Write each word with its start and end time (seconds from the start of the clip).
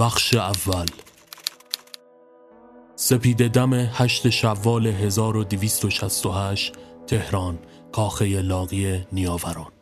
بخش 0.00 0.34
اول. 0.34 0.86
سپید 2.96 3.48
دم 3.48 3.74
هشت 3.74 4.28
شوال 4.28 4.86
1268 4.86 6.72
تهران 7.06 7.58
کاخه 7.92 8.40
لاغی 8.40 9.04
نیاوران. 9.12 9.72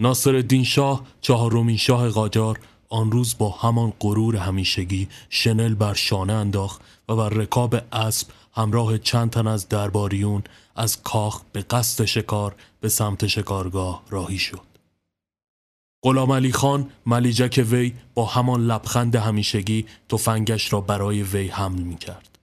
ناصر 0.00 0.34
الدین 0.34 0.64
شاه 0.64 1.02
چهارمین 1.20 1.76
شاه 1.76 2.08
قاجار 2.08 2.60
آن 2.88 3.12
روز 3.12 3.38
با 3.38 3.50
همان 3.50 3.92
غرور 4.00 4.36
همیشگی 4.36 5.08
شنل 5.30 5.74
بر 5.74 5.94
شانه 5.94 6.32
انداخت 6.32 6.80
و 7.08 7.16
بر 7.16 7.28
رکاب 7.28 7.74
اسب 7.92 8.28
همراه 8.54 8.98
چند 8.98 9.30
تن 9.30 9.46
از 9.46 9.68
درباریون 9.68 10.42
از 10.76 11.02
کاخ 11.02 11.42
به 11.52 11.62
قصد 11.62 12.04
شکار 12.04 12.54
به 12.80 12.88
سمت 12.88 13.26
شکارگاه 13.26 14.02
راهی 14.10 14.38
شد. 14.38 14.71
غلام 16.02 16.32
علی 16.32 16.52
خان 16.52 16.90
ملیجک 17.06 17.66
وی 17.70 17.92
با 18.14 18.24
همان 18.24 18.66
لبخند 18.66 19.16
همیشگی 19.16 19.86
تفنگش 20.08 20.72
را 20.72 20.80
برای 20.80 21.22
وی 21.22 21.48
حمل 21.48 21.80
می 21.82 21.96
کرد. 21.96 22.38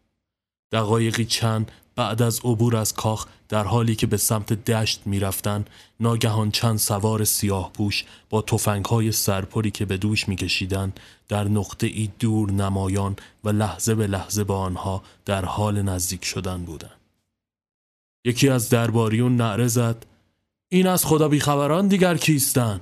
دقایقی 0.72 1.26
چند 1.26 1.72
بعد 1.96 2.22
از 2.22 2.40
عبور 2.44 2.76
از 2.76 2.94
کاخ 2.94 3.26
در 3.50 3.64
حالی 3.64 3.96
که 3.96 4.08
به 4.08 4.18
سمت 4.18 4.54
دشت 4.54 5.02
می 5.06 5.20
رفتن، 5.20 5.66
ناگهان 6.00 6.52
چند 6.52 6.78
سوار 6.78 7.24
سیاه 7.24 7.72
پوش 7.74 8.06
با 8.30 8.46
های 8.90 9.12
سرپری 9.12 9.72
که 9.72 9.86
به 9.86 9.98
دوش 9.98 10.28
می 10.28 10.36
کشیدن 10.36 10.94
در 11.28 11.44
نقطه 11.44 11.88
ای 11.88 12.10
دور 12.20 12.52
نمایان 12.52 13.16
و 13.44 13.50
لحظه 13.50 13.96
به 13.96 14.08
لحظه 14.08 14.44
با 14.44 14.60
آنها 14.60 15.04
در 15.26 15.46
حال 15.46 15.82
نزدیک 15.82 16.26
شدن 16.26 16.64
بودند. 16.66 17.00
یکی 18.26 18.50
از 18.50 18.70
درباریون 18.70 19.36
نعره 19.36 19.68
زد 19.68 20.06
این 20.70 20.88
از 20.88 21.06
خدا 21.06 21.28
بیخبران 21.28 21.88
دیگر 21.88 22.18
کیستن؟ 22.18 22.82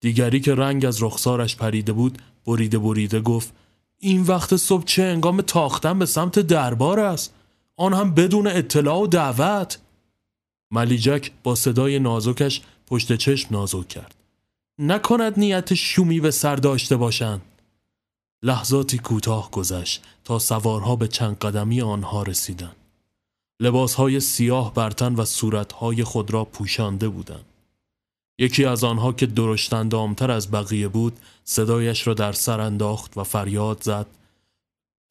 دیگری 0.00 0.40
که 0.40 0.54
رنگ 0.54 0.84
از 0.84 1.02
رخسارش 1.02 1.56
پریده 1.56 1.92
بود 1.92 2.18
بریده 2.46 2.78
بریده 2.78 3.20
گفت 3.20 3.52
این 3.98 4.22
وقت 4.22 4.56
صبح 4.56 4.84
چه 4.84 5.02
انگام 5.02 5.42
تاختن 5.42 5.98
به 5.98 6.06
سمت 6.06 6.38
دربار 6.38 7.00
است؟ 7.00 7.34
آن 7.76 7.94
هم 7.94 8.14
بدون 8.14 8.46
اطلاع 8.46 8.98
و 8.98 9.06
دعوت. 9.06 9.78
ملیجک 10.70 11.30
با 11.42 11.54
صدای 11.54 11.98
نازکش 11.98 12.60
پشت 12.86 13.16
چشم 13.16 13.48
نازک 13.50 13.88
کرد. 13.88 14.14
نکند 14.78 15.38
نیت 15.38 15.74
شومی 15.74 16.20
به 16.20 16.30
سر 16.30 16.56
داشته 16.56 16.96
باشند. 16.96 17.40
لحظاتی 18.42 18.98
کوتاه 18.98 19.50
گذشت 19.50 20.04
تا 20.24 20.38
سوارها 20.38 20.96
به 20.96 21.08
چند 21.08 21.38
قدمی 21.38 21.80
آنها 21.80 22.22
رسیدند. 22.22 22.76
لباسهای 23.60 24.20
سیاه 24.20 24.74
برتن 24.74 25.14
و 25.14 25.24
صورتهای 25.24 26.04
خود 26.04 26.30
را 26.30 26.44
پوشانده 26.44 27.08
بودند. 27.08 27.44
یکی 28.40 28.64
از 28.64 28.84
آنها 28.84 29.12
که 29.12 29.26
درشتندامتر 29.26 30.30
از 30.30 30.50
بقیه 30.50 30.88
بود 30.88 31.12
صدایش 31.44 32.06
را 32.06 32.14
در 32.14 32.32
سر 32.32 32.60
انداخت 32.60 33.16
و 33.16 33.24
فریاد 33.24 33.82
زد. 33.82 34.06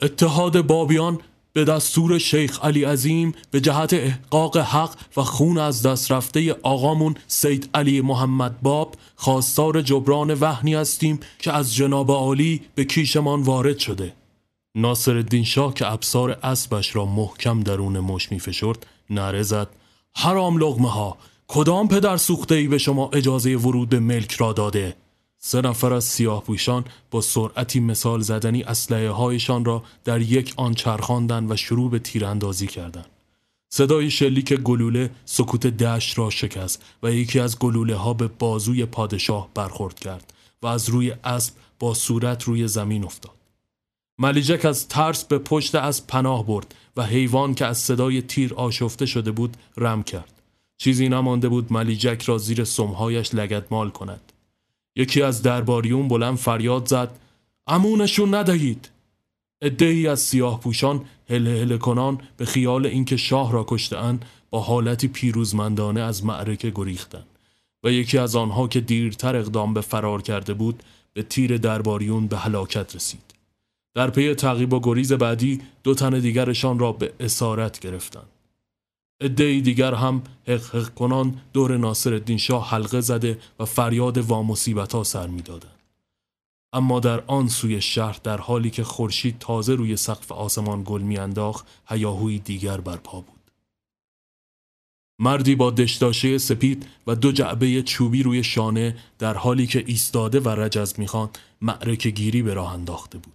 اتحاد 0.01 0.61
بابیان 0.61 1.19
به 1.53 1.63
دستور 1.63 2.17
شیخ 2.17 2.65
علی 2.65 2.83
عظیم 2.83 3.33
به 3.51 3.61
جهت 3.61 3.93
احقاق 3.93 4.57
حق 4.57 4.95
و 5.17 5.23
خون 5.23 5.57
از 5.57 5.81
دست 5.81 6.11
رفته 6.11 6.53
آقامون 6.63 7.15
سید 7.27 7.69
علی 7.73 8.01
محمد 8.01 8.61
باب 8.61 8.95
خواستار 9.15 9.81
جبران 9.81 10.33
وحنی 10.33 10.75
هستیم 10.75 11.19
که 11.39 11.53
از 11.53 11.75
جناب 11.75 12.11
عالی 12.11 12.61
به 12.75 12.85
کیشمان 12.85 13.41
وارد 13.41 13.77
شده. 13.77 14.13
ناصر 14.75 15.15
الدین 15.15 15.43
شاه 15.43 15.73
که 15.73 15.91
ابسار 15.91 16.39
اسبش 16.43 16.95
را 16.95 17.05
محکم 17.05 17.59
درون 17.59 17.99
مش 17.99 18.31
می 18.31 18.39
فشرد 18.39 18.85
نره 19.09 19.43
زد. 19.43 19.67
حرام 20.15 20.57
لغمه 20.57 20.91
ها 20.91 21.17
کدام 21.51 21.87
پدر 21.87 22.17
سوخته 22.17 22.55
ای 22.55 22.67
به 22.67 22.77
شما 22.77 23.09
اجازه 23.13 23.55
ورود 23.55 23.89
به 23.89 23.99
ملک 23.99 24.31
را 24.31 24.53
داده؟ 24.53 24.95
سه 25.37 25.61
نفر 25.61 25.93
از 25.93 26.03
سیاه 26.03 26.43
پوشان 26.43 26.85
با 27.11 27.21
سرعتی 27.21 27.79
مثال 27.79 28.21
زدنی 28.21 28.63
اسلحه 28.63 29.09
هایشان 29.09 29.65
را 29.65 29.83
در 30.03 30.21
یک 30.21 30.53
آن 30.57 30.73
چرخاندن 30.73 31.51
و 31.51 31.55
شروع 31.55 31.91
به 31.91 31.99
تیراندازی 31.99 32.67
کردند. 32.67 33.05
صدای 33.69 34.11
شلیک 34.11 34.53
گلوله 34.53 35.09
سکوت 35.25 35.67
دشت 35.67 36.17
را 36.17 36.29
شکست 36.29 36.83
و 37.03 37.11
یکی 37.11 37.39
از 37.39 37.59
گلوله 37.59 37.95
ها 37.95 38.13
به 38.13 38.27
بازوی 38.27 38.85
پادشاه 38.85 39.49
برخورد 39.53 39.99
کرد 39.99 40.33
و 40.61 40.67
از 40.67 40.89
روی 40.89 41.13
اسب 41.23 41.53
با 41.79 41.93
صورت 41.93 42.43
روی 42.43 42.67
زمین 42.67 43.03
افتاد. 43.03 43.35
ملیجک 44.19 44.65
از 44.65 44.87
ترس 44.87 45.23
به 45.23 45.37
پشت 45.37 45.75
از 45.75 46.07
پناه 46.07 46.45
برد 46.45 46.75
و 46.97 47.03
حیوان 47.03 47.53
که 47.53 47.65
از 47.65 47.77
صدای 47.77 48.21
تیر 48.21 48.53
آشفته 48.53 49.05
شده 49.05 49.31
بود 49.31 49.57
رم 49.77 50.03
کرد. 50.03 50.38
چیزی 50.81 51.09
نمانده 51.09 51.49
بود 51.49 51.73
ملیجک 51.73 52.21
را 52.21 52.37
زیر 52.37 52.63
سمهایش 52.63 53.35
لگدمال 53.35 53.89
کند. 53.89 54.31
یکی 54.95 55.21
از 55.21 55.41
درباریون 55.41 56.07
بلند 56.07 56.37
فریاد 56.37 56.87
زد 56.87 57.19
امونشون 57.67 58.35
ندهید. 58.35 58.89
ادهی 59.61 60.07
از 60.07 60.19
سیاه 60.19 60.59
پوشان 60.59 61.05
هله 61.29 61.61
هله 61.61 61.77
کنان 61.77 62.21
به 62.37 62.45
خیال 62.45 62.85
اینکه 62.85 63.17
شاه 63.17 63.51
را 63.51 63.65
کشتهاند 63.67 64.25
با 64.49 64.59
حالتی 64.59 65.07
پیروزمندانه 65.07 66.01
از 66.01 66.25
معرکه 66.25 66.71
گریختند. 66.75 67.27
و 67.83 67.91
یکی 67.91 68.17
از 68.17 68.35
آنها 68.35 68.67
که 68.67 68.79
دیرتر 68.79 69.35
اقدام 69.35 69.73
به 69.73 69.81
فرار 69.81 70.21
کرده 70.21 70.53
بود 70.53 70.83
به 71.13 71.23
تیر 71.23 71.57
درباریون 71.57 72.27
به 72.27 72.37
هلاکت 72.37 72.95
رسید. 72.95 73.33
در 73.95 74.09
پی 74.09 74.33
تعقیب 74.33 74.73
و 74.73 74.79
گریز 74.79 75.13
بعدی 75.13 75.61
دو 75.83 75.93
تن 75.93 76.19
دیگرشان 76.19 76.79
را 76.79 76.91
به 76.91 77.13
اسارت 77.19 77.79
گرفتند. 77.79 78.38
ادهی 79.21 79.61
دیگر 79.61 79.93
هم 79.93 80.23
حق 80.47 80.93
کنان 80.93 81.41
دور 81.53 81.77
ناصر 81.77 82.13
الدین 82.13 82.37
شاه 82.37 82.69
حلقه 82.69 83.01
زده 83.01 83.39
و 83.59 83.65
فریاد 83.65 84.17
وامصیبت 84.17 84.93
ها 84.93 85.03
سر 85.03 85.27
می‌دادند. 85.27 85.79
اما 86.73 86.99
در 86.99 87.23
آن 87.27 87.47
سوی 87.47 87.81
شهر 87.81 88.19
در 88.23 88.37
حالی 88.37 88.69
که 88.69 88.83
خورشید 88.83 89.39
تازه 89.39 89.75
روی 89.75 89.95
سقف 89.95 90.31
آسمان 90.31 90.83
گل 90.85 91.01
میانداخت 91.01 91.67
هیاهوی 91.87 92.39
دیگر 92.39 92.81
برپا 92.81 93.21
بود. 93.21 93.39
مردی 95.19 95.55
با 95.55 95.71
دشداشه 95.71 96.37
سپید 96.37 96.87
و 97.07 97.15
دو 97.15 97.31
جعبه 97.31 97.81
چوبی 97.81 98.23
روی 98.23 98.43
شانه 98.43 98.97
در 99.19 99.33
حالی 99.33 99.67
که 99.67 99.83
ایستاده 99.87 100.39
و 100.39 100.49
رجز 100.49 100.99
می‌خوان 100.99 101.29
معرکه 101.61 102.09
گیری 102.09 102.41
به 102.41 102.53
راه 102.53 102.73
انداخته 102.73 103.17
بود. 103.17 103.33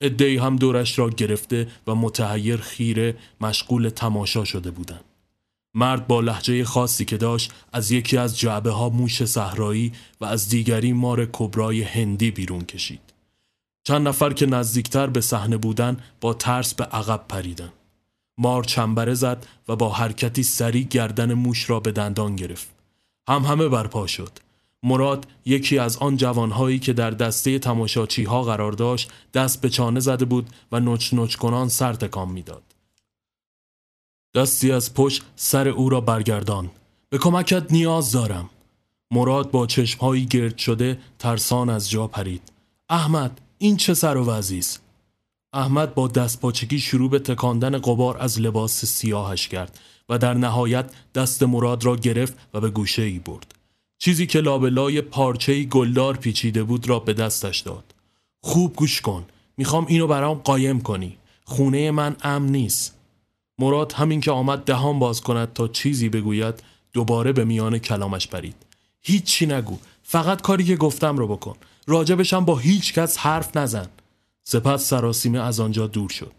ادهی 0.00 0.36
هم 0.36 0.56
دورش 0.56 0.98
را 0.98 1.10
گرفته 1.10 1.68
و 1.86 1.94
متحیر 1.94 2.56
خیره 2.56 3.16
مشغول 3.40 3.88
تماشا 3.88 4.44
شده 4.44 4.70
بودند. 4.70 5.04
مرد 5.78 6.06
با 6.06 6.20
لحجه 6.20 6.64
خاصی 6.64 7.04
که 7.04 7.16
داشت 7.16 7.52
از 7.72 7.90
یکی 7.90 8.16
از 8.16 8.38
جعبه 8.38 8.70
ها 8.70 8.88
موش 8.88 9.24
صحرایی 9.24 9.92
و 10.20 10.24
از 10.24 10.48
دیگری 10.48 10.92
مار 10.92 11.28
کبرای 11.32 11.82
هندی 11.82 12.30
بیرون 12.30 12.64
کشید. 12.64 13.00
چند 13.84 14.08
نفر 14.08 14.32
که 14.32 14.46
نزدیکتر 14.46 15.06
به 15.06 15.20
صحنه 15.20 15.56
بودن 15.56 15.96
با 16.20 16.34
ترس 16.34 16.74
به 16.74 16.84
عقب 16.84 17.24
پریدن. 17.28 17.72
مار 18.38 18.64
چنبره 18.64 19.14
زد 19.14 19.46
و 19.68 19.76
با 19.76 19.90
حرکتی 19.90 20.42
سریع 20.42 20.82
گردن 20.84 21.34
موش 21.34 21.70
را 21.70 21.80
به 21.80 21.92
دندان 21.92 22.36
گرفت. 22.36 22.68
هم 23.28 23.42
همه 23.42 23.68
برپا 23.68 24.06
شد. 24.06 24.38
مراد 24.82 25.26
یکی 25.44 25.78
از 25.78 25.96
آن 25.96 26.16
جوانهایی 26.16 26.78
که 26.78 26.92
در 26.92 27.10
دسته 27.10 27.58
تماشاچی 27.58 28.24
ها 28.24 28.42
قرار 28.42 28.72
داشت 28.72 29.10
دست 29.34 29.60
به 29.60 29.70
چانه 29.70 30.00
زده 30.00 30.24
بود 30.24 30.50
و 30.72 30.80
نوچ 30.80 31.14
نوچ 31.14 31.36
کنان 31.36 31.68
سر 31.68 31.92
تکان 31.92 32.28
می‌داد. 32.28 32.75
دستی 34.36 34.72
از 34.72 34.94
پشت 34.94 35.22
سر 35.36 35.68
او 35.68 35.88
را 35.88 36.00
برگردان. 36.00 36.70
به 37.08 37.18
کمکت 37.18 37.72
نیاز 37.72 38.12
دارم. 38.12 38.50
مراد 39.10 39.50
با 39.50 39.66
چشمهایی 39.66 40.26
گرد 40.26 40.58
شده 40.58 40.98
ترسان 41.18 41.70
از 41.70 41.90
جا 41.90 42.06
پرید. 42.06 42.42
احمد 42.88 43.40
این 43.58 43.76
چه 43.76 43.94
سر 43.94 44.16
و 44.16 44.24
وزیست 44.24 44.82
احمد 45.52 45.94
با 45.94 46.08
دست 46.08 46.40
پاچگی 46.40 46.78
شروع 46.78 47.10
به 47.10 47.18
تکاندن 47.18 47.78
قبار 47.78 48.16
از 48.18 48.40
لباس 48.40 48.84
سیاهش 48.84 49.48
کرد 49.48 49.80
و 50.08 50.18
در 50.18 50.34
نهایت 50.34 50.90
دست 51.14 51.42
مراد 51.42 51.84
را 51.84 51.96
گرفت 51.96 52.34
و 52.54 52.60
به 52.60 52.70
گوشه 52.70 53.02
ای 53.02 53.18
برد. 53.18 53.54
چیزی 53.98 54.26
که 54.26 54.40
لابلای 54.40 55.00
پارچه 55.00 55.64
گلدار 55.64 56.16
پیچیده 56.16 56.62
بود 56.62 56.88
را 56.88 56.98
به 56.98 57.12
دستش 57.12 57.60
داد. 57.60 57.94
خوب 58.42 58.76
گوش 58.76 59.00
کن. 59.00 59.24
می‌خوام 59.56 59.86
اینو 59.86 60.06
برام 60.06 60.38
قایم 60.38 60.80
کنی. 60.80 61.16
خونه 61.44 61.90
من 61.90 62.16
امن 62.22 62.48
نیست. 62.48 62.95
مراد 63.58 63.92
همین 63.92 64.20
که 64.20 64.30
آمد 64.30 64.64
دهان 64.64 64.98
باز 64.98 65.20
کند 65.20 65.52
تا 65.52 65.68
چیزی 65.68 66.08
بگوید 66.08 66.62
دوباره 66.92 67.32
به 67.32 67.44
میان 67.44 67.78
کلامش 67.78 68.28
پرید. 68.28 68.56
هیچی 69.02 69.46
نگو 69.46 69.78
فقط 70.02 70.42
کاری 70.42 70.64
که 70.64 70.76
گفتم 70.76 71.16
رو 71.16 71.28
بکن. 71.28 71.56
راجبشم 71.86 72.44
با 72.44 72.56
هیچ 72.56 72.94
کس 72.94 73.18
حرف 73.18 73.56
نزن. 73.56 73.86
سپس 74.44 74.88
سراسیمه 74.88 75.38
از 75.40 75.60
آنجا 75.60 75.86
دور 75.86 76.08
شد. 76.08 76.32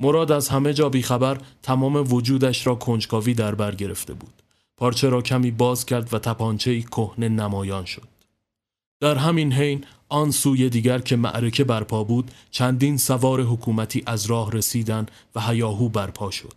مراد 0.00 0.32
از 0.32 0.48
همه 0.48 0.74
جا 0.74 0.88
بیخبر 0.88 1.38
تمام 1.62 2.12
وجودش 2.12 2.66
را 2.66 2.74
کنجکاوی 2.74 3.34
در 3.34 3.54
بر 3.54 3.74
گرفته 3.74 4.14
بود. 4.14 4.42
پارچه 4.76 5.08
را 5.08 5.22
کمی 5.22 5.50
باز 5.50 5.86
کرد 5.86 6.14
و 6.14 6.18
تپانچه 6.18 6.82
کهنه 6.82 7.28
نمایان 7.28 7.84
شد. 7.84 8.15
در 9.00 9.14
همین 9.14 9.52
حین 9.52 9.84
آن 10.08 10.30
سوی 10.30 10.68
دیگر 10.68 10.98
که 10.98 11.16
معرکه 11.16 11.64
برپا 11.64 12.04
بود 12.04 12.30
چندین 12.50 12.96
سوار 12.96 13.42
حکومتی 13.42 14.02
از 14.06 14.26
راه 14.26 14.52
رسیدن 14.52 15.06
و 15.34 15.40
هیاهو 15.40 15.88
برپا 15.88 16.30
شد. 16.30 16.54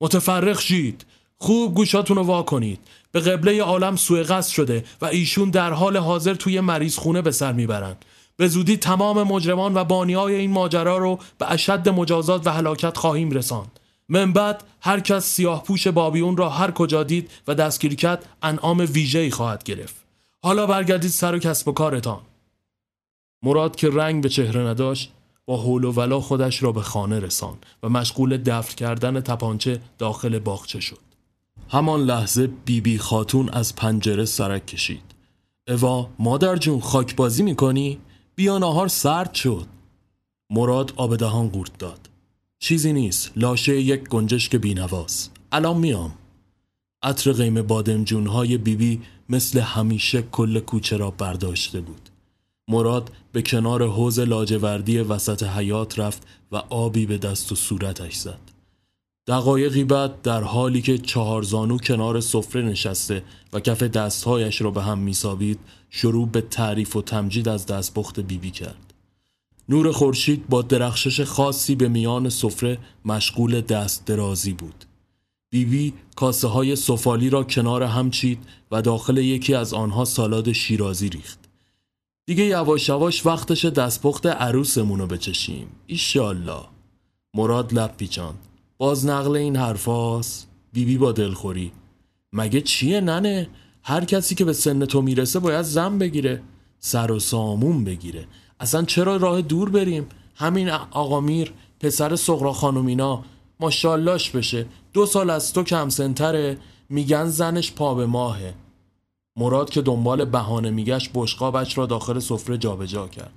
متفرق 0.00 0.60
شید. 0.60 1.04
خوب 1.38 1.74
گوشاتون 1.74 2.16
رو 2.16 2.22
وا 2.22 2.42
کنید. 2.42 2.78
به 3.12 3.20
قبله 3.20 3.62
عالم 3.62 3.96
سوء 3.96 4.22
قصد 4.22 4.52
شده 4.52 4.84
و 5.00 5.06
ایشون 5.06 5.50
در 5.50 5.72
حال 5.72 5.96
حاضر 5.96 6.34
توی 6.34 6.60
مریض 6.60 6.96
خونه 6.96 7.22
به 7.22 7.30
سر 7.30 7.52
می‌برن 7.52 7.96
به 8.36 8.48
زودی 8.48 8.76
تمام 8.76 9.22
مجرمان 9.22 9.74
و 9.74 9.84
بانیای 9.84 10.34
این 10.34 10.50
ماجرا 10.50 10.98
رو 10.98 11.18
به 11.38 11.52
اشد 11.52 11.88
مجازات 11.88 12.46
و 12.46 12.50
هلاکت 12.50 12.96
خواهیم 12.96 13.30
رساند. 13.30 13.80
من 14.08 14.32
بعد 14.32 14.64
هر 14.80 15.00
کس 15.00 15.24
سیاه 15.24 15.62
پوش 15.62 15.88
بابیون 15.88 16.36
را 16.36 16.48
هر 16.48 16.70
کجا 16.70 17.02
دید 17.02 17.30
و 17.48 17.54
دستگیر 17.54 17.94
کرد 17.94 18.24
انعام 18.42 18.78
ویژه‌ای 18.78 19.30
خواهد 19.30 19.64
گرفت. 19.64 20.09
حالا 20.42 20.66
برگردید 20.66 21.10
سر 21.10 21.34
و 21.34 21.38
کسب 21.38 21.68
و 21.68 21.72
کارتان. 21.72 22.20
مراد 23.42 23.76
که 23.76 23.90
رنگ 23.90 24.22
به 24.22 24.28
چهره 24.28 24.60
نداشت 24.60 25.12
با 25.46 25.56
حول 25.56 25.84
و 25.84 25.92
ولا 25.92 26.20
خودش 26.20 26.62
را 26.62 26.72
به 26.72 26.82
خانه 26.82 27.20
رسان 27.20 27.58
و 27.82 27.88
مشغول 27.88 28.36
دفن 28.36 28.74
کردن 28.74 29.20
تپانچه 29.20 29.80
داخل 29.98 30.38
باغچه 30.38 30.80
شد. 30.80 30.98
همان 31.68 32.00
لحظه 32.00 32.46
بیبی 32.46 32.80
بی 32.80 32.98
خاتون 32.98 33.48
از 33.48 33.76
پنجره 33.76 34.24
سرک 34.24 34.66
کشید. 34.66 35.02
اوا 35.68 36.10
مادر 36.18 36.56
جون 36.56 36.80
خاک 36.80 37.16
بازی 37.16 37.42
می‌کنی؟ 37.42 37.98
بیا 38.34 38.58
نهار 38.58 38.88
سرد 38.88 39.34
شد. 39.34 39.66
مراد 40.50 40.92
آب 40.96 41.16
دهان 41.16 41.48
قورت 41.48 41.78
داد. 41.78 42.10
چیزی 42.58 42.92
نیست 42.92 43.32
لاشه 43.36 43.80
یک 43.80 44.08
گنجشک 44.08 44.56
بینواست 44.56 45.32
الان 45.52 45.76
میام. 45.76 46.12
عطر 47.02 47.32
قیم 47.32 47.62
بادمجونهای 47.62 48.58
بیبی 48.58 49.00
مثل 49.30 49.60
همیشه 49.60 50.22
کل 50.22 50.60
کوچه 50.60 50.96
را 50.96 51.10
برداشته 51.10 51.80
بود. 51.80 52.08
مراد 52.68 53.12
به 53.32 53.42
کنار 53.42 53.88
حوز 53.88 54.18
لاجوردی 54.18 54.98
وسط 54.98 55.42
حیات 55.42 55.98
رفت 55.98 56.26
و 56.52 56.56
آبی 56.56 57.06
به 57.06 57.18
دست 57.18 57.52
و 57.52 57.54
صورتش 57.54 58.14
زد. 58.14 58.40
دقایقی 59.26 59.84
بعد 59.84 60.22
در 60.22 60.42
حالی 60.42 60.82
که 60.82 60.98
چهارزانو 60.98 61.78
کنار 61.78 62.20
سفره 62.20 62.62
نشسته 62.62 63.22
و 63.52 63.60
کف 63.60 63.82
دستهایش 63.82 64.62
را 64.62 64.70
به 64.70 64.82
هم 64.82 64.98
میسابید 64.98 65.58
شروع 65.90 66.28
به 66.28 66.40
تعریف 66.40 66.96
و 66.96 67.02
تمجید 67.02 67.48
از 67.48 67.66
دستپخت 67.66 68.20
بیبی 68.20 68.50
کرد. 68.50 68.94
نور 69.68 69.92
خورشید 69.92 70.48
با 70.48 70.62
درخشش 70.62 71.20
خاصی 71.20 71.74
به 71.74 71.88
میان 71.88 72.28
سفره 72.28 72.78
مشغول 73.04 73.60
دست 73.60 74.04
درازی 74.04 74.52
بود. 74.52 74.84
بیبی 75.50 75.94
کاسه 76.16 76.48
های 76.48 76.76
سفالی 76.76 77.30
را 77.30 77.44
کنار 77.44 77.82
هم 77.82 78.10
چید 78.10 78.38
و 78.70 78.82
داخل 78.82 79.16
یکی 79.16 79.54
از 79.54 79.74
آنها 79.74 80.04
سالاد 80.04 80.52
شیرازی 80.52 81.08
ریخت. 81.08 81.38
دیگه 82.26 82.44
یواش 82.44 82.88
یواش 82.88 83.26
وقتش 83.26 83.64
دستپخت 83.64 84.26
عروسمونو 84.26 85.06
بچشیم. 85.06 85.66
ایشالله 85.86 86.62
مراد 87.34 87.74
لب 87.74 87.96
پیچاند. 87.96 88.38
باز 88.78 89.06
نقل 89.06 89.36
این 89.36 89.56
حرفاست. 89.56 90.48
بیبی 90.72 90.98
با 90.98 91.12
دلخوری. 91.12 91.72
مگه 92.32 92.60
چیه 92.60 93.00
ننه؟ 93.00 93.48
هر 93.82 94.04
کسی 94.04 94.34
که 94.34 94.44
به 94.44 94.52
سن 94.52 94.84
تو 94.84 95.02
می‌رسه 95.02 95.38
باید 95.38 95.62
زن 95.62 95.98
بگیره. 95.98 96.42
سر 96.78 97.12
و 97.12 97.18
سامون 97.18 97.84
بگیره. 97.84 98.26
اصلا 98.60 98.82
چرا 98.82 99.16
راه 99.16 99.42
دور 99.42 99.70
بریم؟ 99.70 100.06
همین 100.34 100.68
آقا 100.70 101.20
میر 101.20 101.52
پسر 101.80 102.16
سغرا 102.16 102.52
خانومینا 102.52 103.24
ماشاللاش 103.60 104.30
بشه. 104.30 104.66
دو 104.92 105.06
سال 105.06 105.30
از 105.30 105.52
تو 105.52 105.62
کم 105.62 105.88
سنتره. 105.88 106.58
میگن 106.88 107.26
زنش 107.26 107.72
پا 107.72 107.94
به 107.94 108.06
ماهه. 108.06 108.54
مراد 109.36 109.70
که 109.70 109.82
دنبال 109.82 110.24
بهانه 110.24 110.70
میگشت 110.70 111.10
بشقابش 111.14 111.78
را 111.78 111.86
داخل 111.86 112.18
سفره 112.18 112.58
جابجا 112.58 113.08
کرد. 113.08 113.32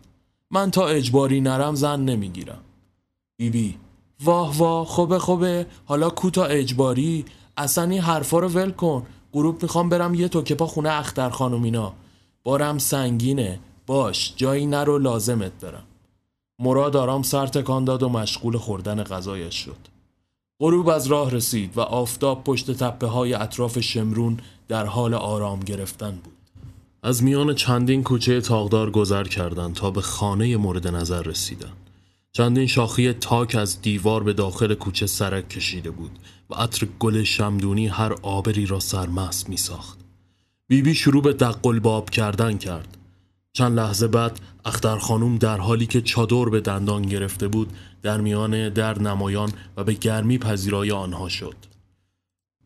من 0.52 0.72
تا 0.72 0.88
اجباری 0.88 1.42
نرم 1.42 1.76
زن 1.76 2.00
نمی‌گیرم. 2.00 2.60
بیبی 3.38 3.78
واه 4.24 4.58
واه 4.58 4.86
خوبه 4.86 5.20
خوبه. 5.20 5.66
حالا 5.86 6.10
کوتا 6.10 6.46
اجباری؟ 6.46 7.26
اصلا 7.58 7.90
این 7.90 8.02
حرفا 8.02 8.40
رو 8.40 8.48
ول 8.48 8.72
کن. 8.72 9.06
گروپ 9.34 9.64
می‌خوام 9.64 9.90
برم 9.90 10.14
یه 10.14 10.28
توکه 10.28 10.56
پا 10.56 10.68
خونه 10.68 10.90
اختر 10.90 11.30
خانومینا 11.30 11.94
بارم 12.44 12.78
سنگینه. 12.78 13.60
باش 13.88 14.34
جایی 14.36 14.66
نرو 14.66 14.98
لازمت 14.98 15.60
دارم. 15.60 15.84
مراد 16.60 16.96
آرام 16.96 17.24
سر 17.24 17.48
تکان 17.48 17.86
داد 17.86 18.04
و 18.04 18.10
مشغول 18.10 18.58
خوردن 18.58 19.04
غذایش 19.04 19.56
شد. 19.56 19.93
غروب 20.60 20.90
از 20.90 21.08
راه 21.08 21.32
رسید 21.32 21.78
و 21.78 21.82
آفتاب 21.82 22.44
پشت 22.44 22.72
تپه 22.72 23.08
های 23.08 23.34
اطراف 23.34 23.80
شمرون 23.80 24.40
در 24.68 24.86
حال 24.86 25.14
آرام 25.14 25.60
گرفتن 25.60 26.12
بود 26.12 26.34
از 27.04 27.24
میان 27.24 27.56
چندین 27.56 28.04
کوچه 28.04 28.42
تاغدار 28.42 28.92
گذر 28.92 29.24
کردند 29.24 29.76
تا 29.76 29.92
به 29.92 30.02
خانه 30.02 30.58
مورد 30.58 30.88
نظر 30.88 31.22
رسیدند 31.22 31.84
چندین 32.32 32.68
شاخی 32.68 33.14
تاک 33.14 33.56
از 33.56 33.82
دیوار 33.82 34.24
به 34.24 34.34
داخل 34.34 34.74
کوچه 34.74 35.08
سرک 35.08 35.50
کشیده 35.50 35.92
بود 35.92 36.20
و 36.50 36.56
عطر 36.56 36.88
گل 37.00 37.24
شمدونی 37.24 37.88
هر 37.88 38.14
آبری 38.22 38.66
را 38.66 38.80
سرمست 38.80 39.50
می 39.50 39.58
ساخت. 39.58 40.00
بیبی 40.68 40.96
شروع 40.96 41.24
به 41.24 41.34
دقل 41.34 41.80
باب 41.80 42.10
کردن 42.10 42.58
کرد. 42.58 42.98
چند 43.56 43.80
لحظه 43.80 44.08
بعد 44.08 44.40
اختر 44.66 44.98
خانوم 44.98 45.38
در 45.38 45.58
حالی 45.58 45.86
که 45.86 46.02
چادر 46.02 46.46
به 46.46 46.62
دندان 46.62 47.02
گرفته 47.02 47.48
بود 47.48 47.74
در 48.02 48.22
میان 48.22 48.70
در 48.70 49.00
نمایان 49.00 49.52
و 49.78 49.84
به 49.84 49.94
گرمی 49.94 50.38
پذیرای 50.38 50.92
آنها 50.92 51.30
شد. 51.30 51.56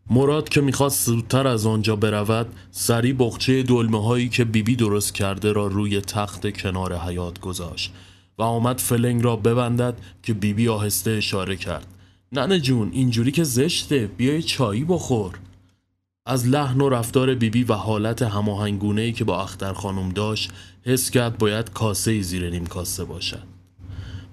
مراد 0.10 0.50
که 0.50 0.62
می‌خواست 0.62 1.06
زودتر 1.06 1.48
از 1.48 1.66
آنجا 1.66 1.96
برود 1.96 2.48
سری 2.72 3.14
بخچه 3.14 3.64
دلمه 3.64 4.04
هایی 4.06 4.30
که 4.30 4.46
بیبی 4.46 4.76
درست 4.76 5.14
کرده 5.14 5.52
را 5.52 5.68
روی 5.68 6.02
تخت 6.02 6.58
کنار 6.58 6.98
حیات 6.98 7.40
گذاشت 7.40 7.94
و 8.38 8.44
آمد 8.44 8.78
فلنگ 8.80 9.24
را 9.24 9.36
ببندد 9.36 9.98
که 10.24 10.34
بیبی 10.34 10.70
آهسته 10.70 11.12
اشاره 11.12 11.56
کرد 11.56 11.88
ننه 12.32 12.60
جون 12.60 12.90
اینجوری 12.94 13.32
که 13.32 13.44
زشته 13.44 14.10
بیای 14.18 14.44
چایی 14.44 14.86
بخور 14.86 15.40
از 16.30 16.48
لحن 16.48 16.82
و 16.82 16.90
رفتار 16.90 17.36
بیبی 17.36 17.64
و 17.64 17.74
حالت 17.74 18.22
هماهنگونه 18.22 19.02
ای 19.02 19.12
که 19.12 19.24
با 19.24 19.42
اختر 19.42 19.74
خانم 19.74 20.10
داشت 20.10 20.52
حس 20.86 21.10
کرد 21.10 21.38
باید 21.38 21.72
کاسه 21.74 22.22
زیر 22.22 22.50
نیم 22.50 22.66
کاسه 22.66 23.04
باشد 23.04 23.44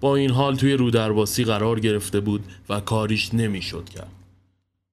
با 0.00 0.16
این 0.16 0.30
حال 0.30 0.56
توی 0.56 0.72
رودرباسی 0.72 1.44
قرار 1.44 1.80
گرفته 1.80 2.20
بود 2.20 2.44
و 2.68 2.80
کاریش 2.80 3.34
نمی‌شد 3.34 3.88
کرد 3.88 4.12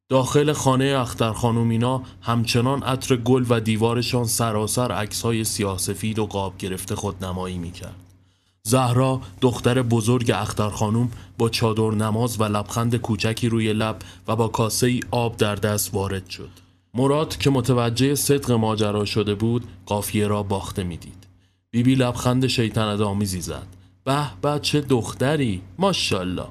داخل 0.10 0.54
خانه 0.54 0.86
اختر 0.98 1.34
خانومینا 1.34 2.04
همچنان 2.22 2.84
عطر 2.84 3.16
گل 3.16 3.46
و 3.50 3.60
دیوارشان 3.60 4.26
سراسر 4.26 4.92
عکس 4.92 5.22
های 5.22 5.44
سیاه 5.44 5.78
سفید 5.78 6.20
و 6.20 6.26
قاب 6.26 6.58
گرفته 6.58 6.96
خودنمایی 6.96 7.58
می‌کرد. 7.58 7.96
زهرا 8.64 9.22
دختر 9.42 9.82
بزرگ 9.82 10.32
اختر 10.32 10.70
خانوم 10.70 11.12
با 11.38 11.50
چادر 11.50 11.92
نماز 11.92 12.42
و 12.42 12.44
لبخند 12.44 12.96
کوچکی 12.96 13.50
روی 13.50 13.74
لب 13.74 14.00
و 14.28 14.36
با 14.36 14.48
کاسه 14.48 14.88
ای 14.88 15.00
آب 15.12 15.38
در 15.38 15.56
دست 15.56 15.94
وارد 15.94 16.30
شد. 16.30 16.71
مراد 16.94 17.38
که 17.38 17.50
متوجه 17.50 18.16
صدق 18.16 18.52
ماجرا 18.52 19.06
شده 19.06 19.36
بود 19.36 19.64
قافیه 19.86 20.28
را 20.28 20.44
باخته 20.44 20.84
می‌دید. 20.84 21.28
بیبی 21.72 21.96
لبخند 21.96 22.48
شیطنت 22.48 23.02
آمیزی 23.02 23.42
زد. 23.42 23.68
به 24.04 24.28
به 24.42 24.60
چه 24.62 24.82
دختری؟ 24.82 25.62
ماشاءالله. 25.80 26.48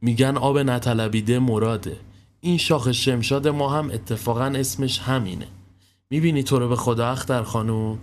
میگن 0.00 0.36
آب 0.36 0.58
نطلبیده 0.58 1.38
مراده. 1.38 1.96
این 2.40 2.58
شاخ 2.58 2.92
شمشاد 2.92 3.48
ما 3.48 3.70
هم 3.70 3.90
اتفاقا 3.90 4.44
اسمش 4.44 4.98
همینه. 4.98 5.46
می‌بینی 6.10 6.42
تو 6.42 6.58
رو 6.58 6.68
به 6.68 6.76
خدا 6.76 7.08
اختر 7.08 7.42
خانوم؟ 7.42 7.98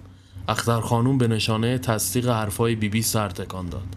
اختر 0.47 0.81
خانوم 0.81 1.17
به 1.17 1.27
نشانه 1.27 1.77
تصدیق 1.77 2.29
حرفای 2.29 2.75
بیبی 2.75 2.89
بی 2.89 3.01
سر 3.01 3.29
تکان 3.29 3.69
داد. 3.69 3.87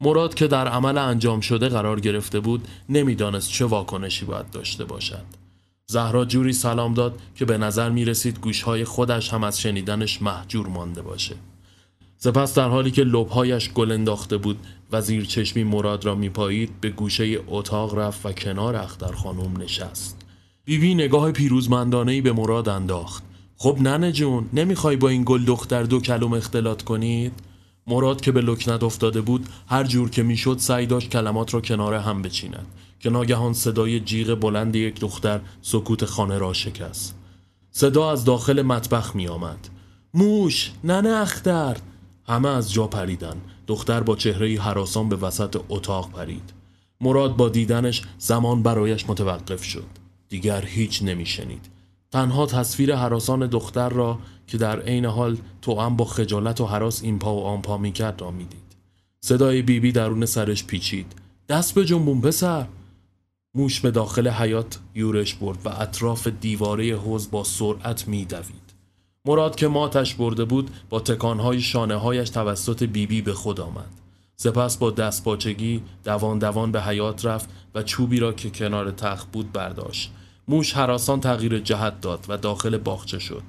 مراد 0.00 0.34
که 0.34 0.46
در 0.46 0.68
عمل 0.68 0.98
انجام 0.98 1.40
شده 1.40 1.68
قرار 1.68 2.00
گرفته 2.00 2.40
بود 2.40 2.68
نمی‌دانست 2.88 3.50
چه 3.50 3.64
واکنشی 3.64 4.24
باید 4.24 4.50
داشته 4.50 4.84
باشد. 4.84 5.41
زهرا 5.92 6.24
جوری 6.24 6.52
سلام 6.52 6.94
داد 6.94 7.18
که 7.34 7.44
به 7.44 7.58
نظر 7.58 7.90
می 7.90 8.04
رسید 8.04 8.40
گوشهای 8.40 8.84
خودش 8.84 9.32
هم 9.32 9.44
از 9.44 9.60
شنیدنش 9.60 10.22
محجور 10.22 10.66
مانده 10.66 11.02
باشه. 11.02 11.34
سپس 12.16 12.54
در 12.54 12.68
حالی 12.68 12.90
که 12.90 13.04
لبهایش 13.04 13.70
گل 13.70 13.92
انداخته 13.92 14.36
بود 14.36 14.58
و 14.92 15.00
زیر 15.00 15.24
چشمی 15.24 15.64
مراد 15.64 16.04
را 16.04 16.14
میپایید 16.14 16.80
به 16.80 16.90
گوشه 16.90 17.38
اتاق 17.46 17.98
رفت 17.98 18.26
و 18.26 18.32
کنار 18.32 18.76
اختر 18.76 19.12
خانم 19.12 19.56
نشست. 19.60 20.16
بیبی 20.64 20.86
بی 20.86 20.94
نگاه 20.94 21.32
پیروزمندانهی 21.32 22.20
به 22.20 22.32
مراد 22.32 22.68
انداخت. 22.68 23.22
خب 23.56 23.78
ننه 23.80 24.12
جون 24.12 24.48
نمی‌خوای 24.52 24.96
با 24.96 25.08
این 25.08 25.22
گل 25.26 25.44
دختر 25.44 25.82
دو 25.82 26.00
کلم 26.00 26.32
اختلاط 26.32 26.82
کنید؟ 26.82 27.32
مراد 27.86 28.20
که 28.20 28.32
به 28.32 28.40
لکنت 28.40 28.82
افتاده 28.82 29.20
بود 29.20 29.46
هر 29.68 29.84
جور 29.84 30.10
که 30.10 30.22
می‌شد 30.22 30.56
سعی 30.58 30.86
داشت 30.86 31.10
کلمات 31.10 31.54
را 31.54 31.60
کنار 31.60 31.94
هم 31.94 32.22
بچیند. 32.22 32.66
که 33.02 33.10
ناگهان 33.10 33.52
صدای 33.52 34.00
جیغ 34.00 34.34
بلند 34.34 34.76
یک 34.76 35.00
دختر 35.00 35.40
سکوت 35.62 36.04
خانه 36.04 36.38
را 36.38 36.52
شکست. 36.52 37.14
صدا 37.70 38.10
از 38.10 38.24
داخل 38.24 38.62
مطبخ 38.62 39.16
می 39.16 39.28
آمد. 39.28 39.68
موش 40.14 40.72
ننه 40.84 41.08
اختر! 41.08 41.76
همه 42.26 42.48
از 42.48 42.72
جا 42.72 42.86
پریدن. 42.86 43.36
دختر 43.66 44.00
با 44.00 44.16
چهره 44.16 44.60
حراسان 44.60 45.08
به 45.08 45.16
وسط 45.16 45.60
اتاق 45.68 46.10
پرید. 46.10 46.52
مراد 47.00 47.36
با 47.36 47.48
دیدنش 47.48 48.02
زمان 48.18 48.62
برایش 48.62 49.08
متوقف 49.08 49.64
شد. 49.64 49.86
دیگر 50.28 50.64
هیچ 50.64 51.02
نمیشنید 51.02 51.66
تنها 52.10 52.46
تصویر 52.46 52.96
حراسان 52.96 53.46
دختر 53.46 53.88
را 53.88 54.18
که 54.46 54.58
در 54.58 54.80
عین 54.80 55.04
حال 55.04 55.36
هم 55.66 55.96
با 55.96 56.04
خجالت 56.04 56.60
و 56.60 56.66
حراس 56.66 57.02
این 57.02 57.18
پا 57.18 57.34
و 57.34 57.44
آن 57.44 57.62
پا 57.62 57.78
می‌کرد 57.78 58.20
را 58.20 58.30
می‌دید 58.30 58.76
صدای 59.20 59.62
بیبی 59.62 59.80
بی 59.80 59.92
درون 59.92 60.26
سرش 60.26 60.64
پیچید. 60.64 61.12
دست 61.48 61.74
به 61.74 61.84
جنبون 61.84 62.20
پسر! 62.20 62.66
موش 63.54 63.80
به 63.80 63.90
داخل 63.90 64.28
حیات 64.28 64.78
یورش 64.94 65.34
برد 65.34 65.58
و 65.64 65.68
اطراف 65.68 66.26
دیواره 66.26 66.96
حوز 66.96 67.30
با 67.30 67.44
سرعت 67.44 68.08
میدوید. 68.08 68.72
مراد 69.24 69.56
که 69.56 69.68
ماتش 69.68 70.14
برده 70.14 70.44
بود 70.44 70.70
با 70.90 71.00
تکانهای 71.00 71.60
شانه 71.60 71.96
هایش 71.96 72.30
توسط 72.30 72.82
بیبی 72.82 73.06
بی 73.06 73.22
به 73.22 73.32
خود 73.32 73.60
آمد. 73.60 73.90
سپس 74.36 74.76
با 74.76 74.90
دست 74.90 75.24
باچگی 75.24 75.82
دوان 76.04 76.38
دوان 76.38 76.72
به 76.72 76.82
حیات 76.82 77.26
رفت 77.26 77.48
و 77.74 77.82
چوبی 77.82 78.20
را 78.20 78.32
که 78.32 78.50
کنار 78.50 78.90
تخت 78.90 79.32
بود 79.32 79.52
برداشت. 79.52 80.12
موش 80.48 80.72
حراسان 80.72 81.20
تغییر 81.20 81.58
جهت 81.58 82.00
داد 82.00 82.26
و 82.28 82.36
داخل 82.36 82.76
باغچه 82.76 83.18
شد. 83.18 83.42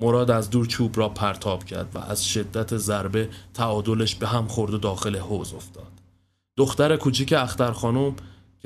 مراد 0.00 0.30
از 0.30 0.50
دور 0.50 0.66
چوب 0.66 0.98
را 0.98 1.08
پرتاب 1.08 1.64
کرد 1.64 1.88
و 1.94 1.98
از 1.98 2.28
شدت 2.28 2.76
ضربه 2.76 3.28
تعادلش 3.54 4.14
به 4.14 4.26
هم 4.26 4.46
خورد 4.46 4.74
و 4.74 4.78
داخل 4.78 5.16
حوز 5.16 5.54
افتاد. 5.54 5.92
دختر 6.56 6.96
کوچیک 6.96 7.32
اختر 7.32 7.72
خانم 7.72 8.14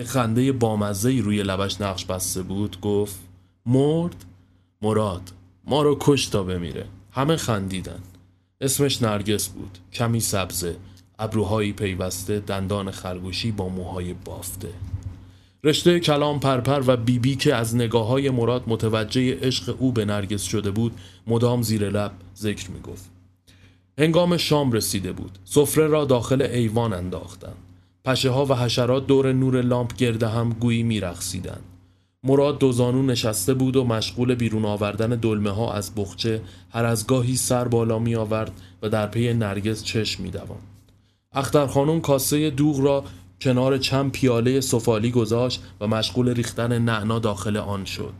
که 0.01 0.07
خنده 0.07 0.53
بامزهی 0.53 1.21
روی 1.21 1.43
لبش 1.43 1.81
نقش 1.81 2.05
بسته 2.05 2.43
بود 2.43 2.81
گفت 2.81 3.19
مرد 3.67 4.25
مراد 4.83 5.33
ما 5.65 5.83
رو 5.83 5.97
کش 6.01 6.27
تا 6.27 6.43
بمیره. 6.43 6.87
همه 7.13 7.37
خندیدن. 7.37 8.01
اسمش 8.61 9.03
نرگس 9.03 9.49
بود 9.49 9.79
کمی 9.93 10.21
سبزه 10.21 10.77
ابروهایی 11.19 11.73
پیوسته 11.73 12.41
دندان 12.41 12.91
خرگوشی 12.91 13.51
با 13.51 13.69
موهای 13.69 14.15
بافته. 14.15 14.69
رشته 15.65 16.01
کلام 16.01 16.41
پرپر 16.41 16.83
و 16.87 16.97
بیبی 16.97 17.19
بی 17.19 17.37
که 17.37 17.55
از 17.55 17.77
نگاه 17.77 18.07
های 18.07 18.31
مراد 18.31 18.65
متوجه 18.67 19.39
عشق 19.41 19.77
او 19.79 19.93
به 19.93 20.05
نرگس 20.05 20.43
شده 20.43 20.71
بود 20.71 20.93
مدام 21.27 21.63
زیر 21.63 21.91
لب 21.91 22.13
ذکر 22.37 22.71
می 22.71 22.81
گفت. 22.81 23.11
هنگام 23.99 24.37
شام 24.37 24.73
رسیده 24.73 25.13
بود. 25.13 25.39
سفره 25.45 25.87
را 25.87 26.05
داخل 26.05 26.43
ایوان 26.43 26.93
انداختند. 26.93 27.70
پشه 28.05 28.31
ها 28.31 28.47
و 28.47 28.55
حشرات 28.55 29.07
دور 29.07 29.33
نور 29.33 29.63
لامپ 29.63 29.97
گرده 29.97 30.29
هم 30.29 30.51
گویی 30.51 30.83
می 30.83 31.01
رخصیدن. 31.01 31.61
مراد 32.23 32.59
دوزانو 32.59 33.03
نشسته 33.03 33.55
بود 33.55 33.77
و 33.77 33.85
مشغول 33.85 34.35
بیرون 34.35 34.65
آوردن 34.65 35.09
دلمه 35.09 35.51
ها 35.51 35.73
از 35.73 35.95
بخچه 35.95 36.43
هر 36.71 36.85
از 36.85 37.07
گاهی 37.07 37.37
سر 37.37 37.69
بالا 37.69 37.99
می 37.99 38.15
آورد 38.15 38.53
و 38.83 38.89
در 38.89 39.07
پی 39.07 39.35
نرگس 39.35 39.85
چشم 39.85 40.23
می 40.23 40.31
دوان. 40.31 40.59
اختر 41.33 41.67
خانم 41.67 42.01
کاسه 42.01 42.51
دوغ 42.51 42.81
را 42.81 43.05
کنار 43.41 43.79
چند 43.79 44.13
پیاله 44.13 44.61
سفالی 44.61 45.11
گذاشت 45.11 45.63
و 45.81 45.87
مشغول 45.87 46.35
ریختن 46.35 46.79
نعنا 46.79 47.19
داخل 47.19 47.57
آن 47.57 47.85
شد. 47.85 48.15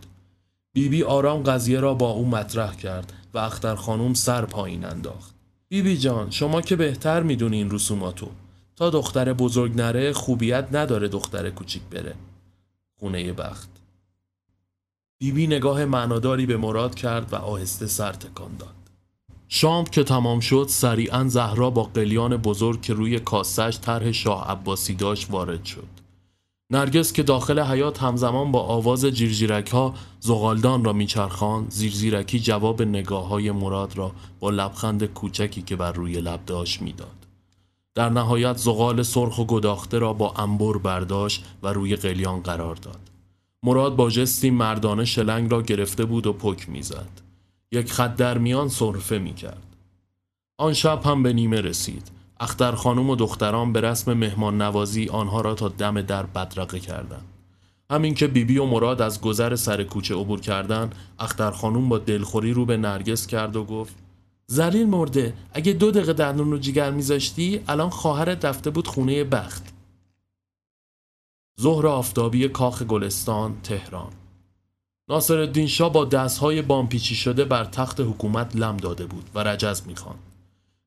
بیبی 0.73 0.89
بی 0.89 1.03
آرام 1.03 1.43
قضیه 1.43 1.81
را 1.81 1.95
با 1.95 2.11
او 2.11 2.29
مطرح 2.29 2.77
کرد 2.77 3.13
و 3.35 3.39
اختر 3.39 3.75
خانم 3.75 4.15
سر 4.15 4.45
پایین 4.45 4.85
انداخت. 4.85 5.35
بیبی 5.69 5.91
بی 5.91 5.99
جان 5.99 6.31
شما 6.31 6.61
که 6.61 6.77
بهتر 6.77 7.23
می‌دونین 7.23 7.71
رسوماتو. 7.71 8.29
تا 8.81 8.91
دختر 8.91 9.33
بزرگ 9.33 9.77
نره 9.77 10.13
خوبیت 10.13 10.69
نداره 10.73 11.09
دختر 11.09 11.51
کوچیک 11.51 11.83
بره. 11.83 12.15
خونه 13.01 13.33
بخت. 13.33 13.71
بیبی 15.19 15.33
بی 15.33 15.47
نگاه 15.47 15.85
معناداری 15.85 16.47
به 16.47 16.57
مراد 16.57 16.95
کرد 16.95 17.33
و 17.33 17.37
آهسته 17.37 17.87
سر 17.87 18.13
تکان 18.13 18.57
داد. 18.59 18.75
شام 19.49 19.85
که 19.85 20.05
تمام 20.05 20.41
شد 20.41 20.67
سریعا 20.69 21.25
زهرا 21.29 21.71
با 21.71 21.83
قلیان 21.83 22.37
بزرگ 22.37 22.81
که 22.81 22.95
روی 22.95 23.21
کاسش 23.21 23.79
طرح 23.83 24.13
شاه 24.13 24.51
عباسی 24.51 24.95
داشت 24.95 25.31
وارد 25.31 25.65
شد 25.65 25.89
نرگس 26.71 27.13
که 27.13 27.23
داخل 27.23 27.61
حیات 27.61 28.03
همزمان 28.03 28.53
با 28.53 28.61
آواز 28.61 29.05
جیرجیرک 29.05 29.69
ها 29.69 29.95
زغالدان 30.21 30.85
را 30.85 30.93
میچرخان 30.93 31.67
زیرزیرکی 31.69 32.41
جواب 32.41 32.83
نگاه 32.83 33.29
های 33.29 33.51
مراد 33.51 33.97
را 33.97 34.13
با 34.41 34.51
لبخند 34.51 35.05
کوچکی 35.05 35.63
که 35.63 35.77
بر 35.77 35.93
روی 35.93 36.21
لب 36.21 36.45
داشت 36.47 36.83
می‌داد. 36.83 37.20
در 37.95 38.09
نهایت 38.09 38.57
زغال 38.57 39.03
سرخ 39.03 39.39
و 39.39 39.45
گداخته 39.45 39.99
را 39.99 40.13
با 40.13 40.33
انبر 40.33 40.79
برداشت 40.79 41.45
و 41.63 41.69
روی 41.69 41.97
قلیان 41.97 42.41
قرار 42.41 42.75
داد. 42.75 43.01
مراد 43.63 43.97
با 43.97 44.11
جستی 44.11 44.51
مردانه 44.51 45.05
شلنگ 45.05 45.51
را 45.51 45.63
گرفته 45.63 46.05
بود 46.05 46.27
و 46.27 46.33
پک 46.33 46.69
می‌زد. 46.69 47.21
یک 47.73 47.93
خط 47.93 48.17
در 48.17 48.39
میان 48.39 48.69
صرفه 48.69 49.19
می 49.19 49.35
کرد. 49.35 49.77
آن 50.59 50.73
شب 50.73 51.07
هم 51.07 51.23
به 51.23 51.33
نیمه 51.33 51.61
رسید. 51.61 52.11
اختر 52.41 52.73
خانم 52.73 53.11
و 53.11 53.17
دختران 53.17 53.73
به 53.73 53.81
رسم 53.81 54.15
مهمان 54.15 54.63
نوازی 54.63 55.09
آنها 55.09 55.41
را 55.41 55.55
تا 55.55 55.69
دم 55.69 56.03
در 56.03 56.23
بدرقه 56.23 56.81
کردند. 56.81 57.25
همین 57.91 58.15
که 58.15 58.27
بیبی 58.27 58.59
و 58.59 58.65
مراد 58.65 59.03
از 59.03 59.21
گذر 59.21 59.57
سر 59.57 59.85
کوچه 59.85 60.15
عبور 60.15 60.41
کردند، 60.41 60.95
اختر 61.19 61.51
خانم 61.51 61.89
با 61.89 61.99
دلخوری 61.99 62.53
رو 62.53 62.65
به 62.65 62.77
نرگس 62.77 63.27
کرد 63.27 63.57
و 63.57 63.65
گفت 63.65 63.95
زلیل 64.53 64.89
مرده. 64.89 65.35
اگه 65.53 65.73
دو 65.73 65.91
دقیقه 65.91 66.13
دندون 66.13 66.51
رو 66.51 66.59
جگر 66.59 66.91
میذاشتی 66.91 67.61
الان 67.69 67.91
خواهرت 67.91 68.45
رفته 68.45 68.71
بود 68.71 68.87
خونه 68.87 69.25
بخت. 69.25 69.75
ظهر 71.61 71.87
آفتابی 71.87 72.49
کاخ 72.49 72.83
گلستان 72.83 73.57
تهران. 73.63 74.13
ناصر 75.09 75.67
شاه 75.67 75.93
با 75.93 76.05
دستهای 76.05 76.63
بامپیچی 76.63 77.15
شده 77.15 77.45
بر 77.45 77.65
تخت 77.65 78.01
حکومت 78.01 78.57
لم 78.57 78.77
داده 78.77 79.07
بود 79.07 79.31
و 79.35 79.39
رجز 79.39 79.83
می‌خوان. 79.87 80.17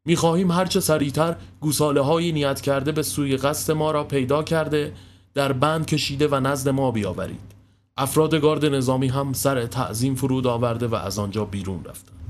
می‌خواهیم 0.05 0.51
هرچه 0.51 0.79
سریعتر 0.79 1.35
گوساله 1.59 2.01
های 2.01 2.31
نیت 2.31 2.61
کرده 2.61 2.91
به 2.91 3.03
سوی 3.03 3.37
قصد 3.37 3.73
ما 3.73 3.91
را 3.91 4.03
پیدا 4.03 4.43
کرده 4.43 4.93
در 5.33 5.51
بند 5.51 5.85
کشیده 5.85 6.27
و 6.27 6.39
نزد 6.39 6.69
ما 6.69 6.91
بیاورید. 6.91 7.53
افراد 7.97 8.35
گارد 8.35 8.65
نظامی 8.65 9.07
هم 9.07 9.33
سر 9.33 9.65
تعظیم 9.65 10.15
فرود 10.15 10.47
آورده 10.47 10.87
و 10.87 10.95
از 10.95 11.19
آنجا 11.19 11.45
بیرون 11.45 11.83
رفتند. 11.83 12.22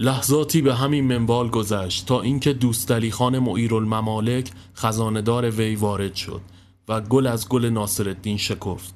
لحظاتی 0.00 0.62
به 0.62 0.74
همین 0.74 1.04
منوال 1.04 1.48
گذشت 1.48 2.06
تا 2.06 2.20
اینکه 2.20 2.52
دوستعلی 2.52 3.10
خان 3.10 3.38
معیرالممالک 3.38 4.52
خزاندار 4.76 5.50
وی 5.50 5.74
وارد 5.74 6.14
شد 6.14 6.40
و 6.88 7.00
گل 7.00 7.26
از 7.26 7.48
گل 7.48 7.64
ناصرالدین 7.64 8.36
شکفت 8.36 8.94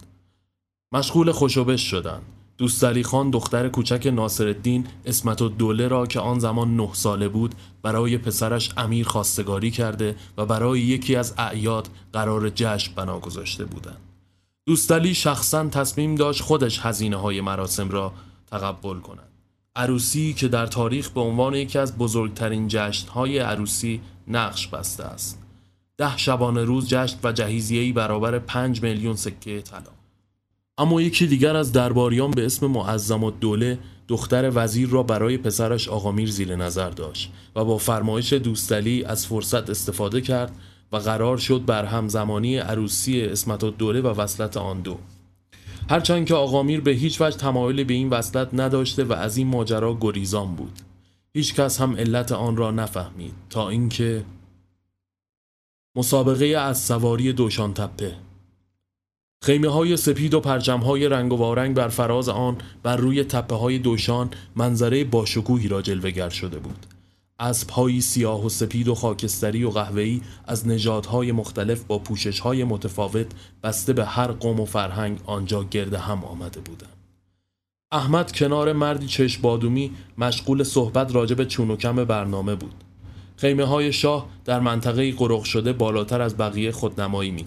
مشغول 0.93 1.33
خوشوبش 1.33 1.91
شدند 1.91 2.23
دوستالی 2.59 3.03
خان 3.03 3.31
دختر 3.31 3.69
کوچک 3.69 4.07
ناصرالدین 4.07 4.87
اسمت 5.07 5.43
و 5.43 5.49
دوله 5.49 5.89
را 5.89 6.07
که 6.07 6.21
آن 6.21 6.39
زمان 6.39 6.77
نه 6.77 6.89
ساله 6.93 7.29
بود 7.29 7.55
برای 7.83 8.19
پسرش 8.19 8.71
امیر 8.77 9.07
خواستگاری 9.07 9.71
کرده 9.71 10.17
و 10.39 10.47
برای 10.47 10.81
یکی 10.81 11.17
از 11.17 11.35
اعیاد 11.39 11.89
قرار 12.13 12.51
جشن 12.51 12.95
بنا 12.95 13.19
گذاشته 13.19 13.65
بودند. 13.65 14.01
دوستالی 14.67 15.15
شخصا 15.15 15.69
تصمیم 15.69 16.15
داشت 16.15 16.43
خودش 16.43 16.81
هزینه 16.81 17.17
های 17.17 17.41
مراسم 17.41 17.89
را 17.89 18.13
تقبل 18.51 18.99
کند. 18.99 19.32
عروسی 19.77 20.33
که 20.33 20.49
در 20.49 20.67
تاریخ 20.67 21.11
به 21.11 21.21
عنوان 21.21 21.55
یکی 21.55 21.79
از 21.79 21.99
بزرگترین 21.99 22.69
جشن 22.69 23.09
های 23.09 23.39
عروسی 23.39 24.01
نقش 24.29 24.67
بسته 24.67 25.05
است. 25.05 25.39
ده 25.97 26.17
شبانه 26.17 26.65
روز 26.65 26.89
جشن 26.89 27.17
و 27.25 27.33
جهیزیهی 27.33 27.93
برابر 27.93 28.39
پنج 28.39 28.83
میلیون 28.83 29.17
سکه 29.17 29.63
طلا. 29.63 29.93
اما 30.79 31.03
یکی 31.03 31.27
دیگر 31.27 31.57
از 31.57 31.73
درباریان 31.73 32.31
به 32.31 32.47
اسم 32.47 32.67
معظم 32.67 33.31
دوله 33.31 33.79
دختر 34.09 34.51
وزیر 34.55 34.89
را 34.89 35.03
برای 35.03 35.39
پسرش 35.39 35.89
آقامیر 35.89 36.31
زیر 36.31 36.57
نظر 36.57 36.91
داشت 36.91 37.33
و 37.57 37.65
با 37.65 37.79
فرمایش 37.79 38.33
دوستلی 38.33 39.05
از 39.05 39.27
فرصت 39.27 39.71
استفاده 39.71 40.21
کرد 40.21 40.53
و 40.93 40.97
قرار 40.97 41.37
شد 41.37 41.65
بر 41.67 41.85
همزمانی 41.85 42.59
عروسی 42.59 43.23
اسمت 43.23 43.65
دوله 43.65 44.01
و 44.01 44.07
وصلت 44.07 44.57
آن 44.57 44.81
دو 44.81 44.99
هرچند 45.91 46.27
که 46.27 46.35
آقامیر 46.35 46.81
به 46.81 46.91
هیچ 46.91 47.21
وجه 47.21 47.37
تمایل 47.37 47.85
به 47.85 47.95
این 47.95 48.11
وصلت 48.11 48.49
نداشته 48.53 49.05
و 49.05 49.13
از 49.13 49.37
این 49.37 49.47
ماجرا 49.47 49.99
گریزان 50.01 50.55
بود. 50.55 50.79
هیچ 51.35 51.55
کس 51.55 51.81
هم 51.81 51.97
علت 51.97 52.33
آن 52.33 52.57
را 52.57 52.71
نفهمید 52.71 53.35
تا 53.51 53.69
اینکه 53.69 54.25
مسابقه 55.97 56.47
از 56.47 56.79
سواری 56.79 57.33
دوشان 57.33 57.75
تپه. 57.75 58.15
خیمه 59.45 59.69
های 59.69 59.97
سپید 59.97 60.35
و 60.35 60.41
پرچم 60.41 60.81
های 60.81 61.09
رنگ 61.09 61.33
و 61.33 61.37
وارنگ 61.37 61.77
بر 61.77 61.89
فراز 61.89 62.29
آن 62.29 62.59
بر 62.83 62.97
روی 62.97 63.25
تپه 63.25 63.55
های 63.55 63.79
دوشان 63.79 64.31
منظره 64.57 65.05
باشکوهی 65.05 65.69
را 65.69 65.83
جلوگر 65.83 66.29
شده 66.29 66.59
بود. 66.59 66.87
اسب 67.43 68.01
سیاه 68.01 68.47
و 68.47 68.49
سپید 68.49 68.89
و 68.89 68.95
خاکستری 68.95 69.65
و 69.65 69.71
قهوه‌ای 69.71 70.21
از 70.47 70.69
نژادهای 70.69 71.33
مختلف 71.33 71.85
با 71.85 71.99
پوشش 71.99 72.41
های 72.41 72.65
متفاوت 72.65 73.27
بسته 73.63 73.93
به 73.93 74.05
هر 74.05 74.33
قوم 74.33 74.61
و 74.61 74.65
فرهنگ 74.65 75.19
آنجا 75.27 75.65
گرده 75.65 75.99
هم 75.99 76.25
آمده 76.25 76.61
بودند. 76.61 76.97
احمد 77.93 78.33
کنار 78.33 78.73
مردی 78.73 79.07
چشم 79.07 79.43
بادومی 79.43 79.91
مشغول 80.19 80.63
صحبت 80.63 81.15
راجب 81.15 81.45
چون 81.45 81.71
و 81.71 81.77
کم 81.77 82.05
برنامه 82.05 82.55
بود. 82.55 82.75
خیمه 83.37 83.65
های 83.65 83.93
شاه 83.93 84.27
در 84.45 84.61
منطقه 84.61 85.13
قرق 85.13 85.45
شده 85.45 85.73
بالاتر 85.73 86.21
از 86.23 86.37
بقیه 86.37 86.73
خودنمایی 86.73 87.31
می 87.31 87.45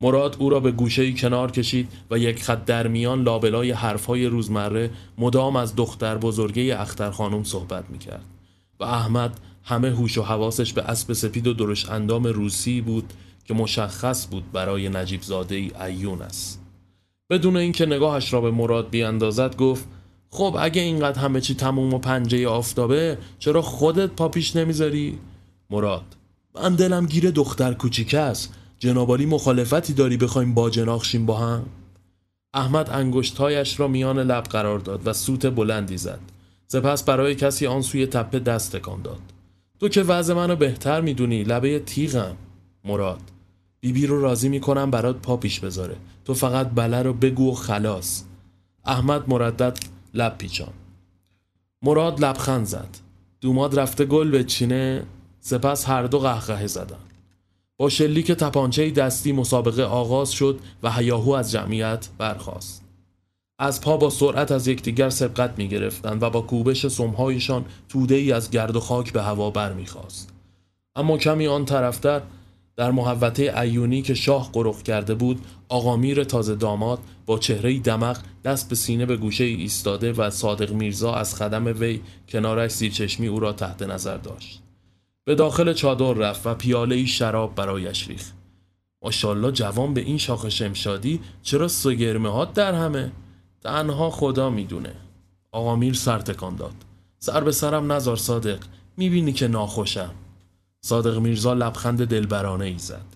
مراد 0.00 0.36
او 0.38 0.50
را 0.50 0.60
به 0.60 0.70
گوشه 0.70 1.12
کنار 1.12 1.50
کشید 1.50 1.88
و 2.10 2.18
یک 2.18 2.42
خط 2.42 2.64
در 2.64 2.86
میان 2.86 3.22
لابلای 3.22 3.70
حرفهای 3.70 4.26
روزمره 4.26 4.90
مدام 5.18 5.56
از 5.56 5.76
دختر 5.76 6.18
بزرگه 6.18 6.80
اختر 6.80 7.10
خانم 7.10 7.44
صحبت 7.44 7.90
می‌کرد 7.90 8.33
و 8.80 8.84
احمد 8.84 9.40
همه 9.64 9.90
هوش 9.90 10.18
و 10.18 10.22
حواسش 10.22 10.72
به 10.72 10.82
اسب 10.82 11.12
سپید 11.12 11.46
و 11.46 11.54
درش 11.54 11.88
اندام 11.88 12.26
روسی 12.26 12.80
بود 12.80 13.12
که 13.44 13.54
مشخص 13.54 14.26
بود 14.30 14.52
برای 14.52 14.88
نجیب 14.88 15.22
زاده 15.22 15.54
ای 15.54 15.70
ایون 15.80 16.22
است 16.22 16.60
بدون 17.30 17.56
اینکه 17.56 17.86
نگاهش 17.86 18.32
را 18.32 18.40
به 18.40 18.50
مراد 18.50 18.90
بیاندازد 18.90 19.56
گفت 19.56 19.88
خب 20.30 20.56
اگه 20.60 20.82
اینقدر 20.82 21.20
همه 21.20 21.40
چی 21.40 21.54
تموم 21.54 21.94
و 21.94 21.98
پنجه 21.98 22.48
آفتابه 22.48 23.18
چرا 23.38 23.62
خودت 23.62 24.10
پاپیش 24.10 24.56
نمی‌ذاری؟ 24.56 25.18
مراد 25.70 26.16
من 26.54 26.74
دلم 26.74 27.06
گیر 27.06 27.30
دختر 27.30 27.74
کوچیک 27.74 28.14
است 28.14 28.54
جنابالی 28.78 29.26
مخالفتی 29.26 29.92
داری 29.92 30.16
بخوایم 30.16 30.54
با 30.54 30.70
جناخشیم 30.70 31.26
با 31.26 31.36
هم؟ 31.36 31.64
احمد 32.54 32.90
انگشتهایش 32.90 33.80
را 33.80 33.88
میان 33.88 34.18
لب 34.18 34.44
قرار 34.44 34.78
داد 34.78 35.06
و 35.06 35.12
سوت 35.12 35.46
بلندی 35.46 35.96
زد 35.96 36.20
سپس 36.74 37.02
برای 37.02 37.34
کسی 37.34 37.66
آن 37.66 37.82
سوی 37.82 38.06
تپه 38.06 38.38
دست 38.38 38.76
تکان 38.76 39.02
داد. 39.02 39.20
تو 39.80 39.88
که 39.88 40.02
وضع 40.02 40.34
منو 40.34 40.56
بهتر 40.56 41.00
می‌دونی 41.00 41.44
لبه 41.44 41.78
تیغم. 41.78 42.36
مراد 42.84 43.20
بیبی 43.80 44.06
رو 44.06 44.20
راضی 44.20 44.48
می‌کنم 44.48 44.90
برات 44.90 45.16
پا 45.16 45.36
پیش 45.36 45.60
بذاره. 45.60 45.96
تو 46.24 46.34
فقط 46.34 46.70
بله 46.74 47.02
رو 47.02 47.12
بگو 47.12 47.50
و 47.50 47.54
خلاص. 47.54 48.24
احمد 48.84 49.28
مردد 49.28 49.78
لب 50.14 50.38
پیچان. 50.38 50.72
مراد 51.82 52.24
لبخند 52.24 52.66
زد. 52.66 52.98
دوماد 53.40 53.78
رفته 53.78 54.04
گل 54.04 54.30
به 54.30 54.44
چینه 54.44 55.04
سپس 55.40 55.88
هر 55.88 56.02
دو 56.02 56.18
قهقه 56.18 56.66
زدن. 56.66 57.04
با 57.76 57.88
شلیک 57.88 58.32
تپانچه 58.32 58.90
دستی 58.90 59.32
مسابقه 59.32 59.82
آغاز 59.82 60.32
شد 60.32 60.60
و 60.82 60.92
هیاهو 60.92 61.30
از 61.30 61.52
جمعیت 61.52 62.08
برخاست. 62.18 62.83
از 63.58 63.80
پا 63.80 63.96
با 63.96 64.10
سرعت 64.10 64.52
از 64.52 64.68
یکدیگر 64.68 65.10
سبقت 65.10 65.54
می 65.58 65.68
گرفتند 65.68 66.22
و 66.22 66.30
با 66.30 66.40
کوبش 66.40 66.86
سمهایشان 66.86 67.64
توده 67.88 68.14
ای 68.14 68.32
از 68.32 68.50
گرد 68.50 68.76
و 68.76 68.80
خاک 68.80 69.12
به 69.12 69.22
هوا 69.22 69.50
بر 69.50 69.72
می 69.72 69.86
خواست. 69.86 70.32
اما 70.96 71.18
کمی 71.18 71.46
آن 71.46 71.64
طرفتر 71.64 72.22
در 72.76 72.90
محوطه 72.90 73.60
ایونی 73.60 74.02
که 74.02 74.14
شاه 74.14 74.50
قرخ 74.52 74.82
کرده 74.82 75.14
بود 75.14 75.40
آقامیر 75.68 76.24
تازه 76.24 76.54
داماد 76.54 76.98
با 77.26 77.38
چهره 77.38 77.78
دمق 77.78 78.18
دست 78.44 78.68
به 78.68 78.74
سینه 78.74 79.06
به 79.06 79.16
گوشه 79.16 79.44
ایستاده 79.44 80.12
و 80.12 80.30
صادق 80.30 80.72
میرزا 80.72 81.14
از 81.14 81.34
خدم 81.34 81.66
وی 81.66 82.00
کنارش 82.28 82.70
زیرچشمی 82.70 83.26
او 83.26 83.40
را 83.40 83.52
تحت 83.52 83.82
نظر 83.82 84.16
داشت. 84.16 84.62
به 85.24 85.34
داخل 85.34 85.72
چادر 85.72 86.12
رفت 86.12 86.46
و 86.46 86.54
پیاله 86.54 87.06
شراب 87.06 87.54
برایش 87.54 88.08
ریخت. 88.08 88.34
ماشاءالله 89.02 89.52
جوان 89.52 89.94
به 89.94 90.00
این 90.00 90.18
شاخ 90.18 90.48
شمشادی 90.48 91.20
چرا 91.42 91.68
سگرمه 91.68 92.28
ها 92.28 92.44
در 92.44 92.74
همه؟ 92.74 93.12
تنها 93.64 94.10
خدا 94.10 94.50
می‌دونه. 94.50 94.94
آقا 95.52 95.76
میر 95.76 95.94
سر 95.94 96.18
تکان 96.18 96.56
داد. 96.56 96.74
سر 97.18 97.44
به 97.44 97.52
سرم 97.52 97.92
نزار 97.92 98.16
صادق 98.16 98.58
می‌بینی 98.96 99.32
که 99.32 99.48
ناخوشم. 99.48 100.10
صادق 100.80 101.18
میرزا 101.18 101.54
لبخند 101.54 102.04
دلبرانه 102.04 102.64
ای 102.64 102.78
زد. 102.78 103.06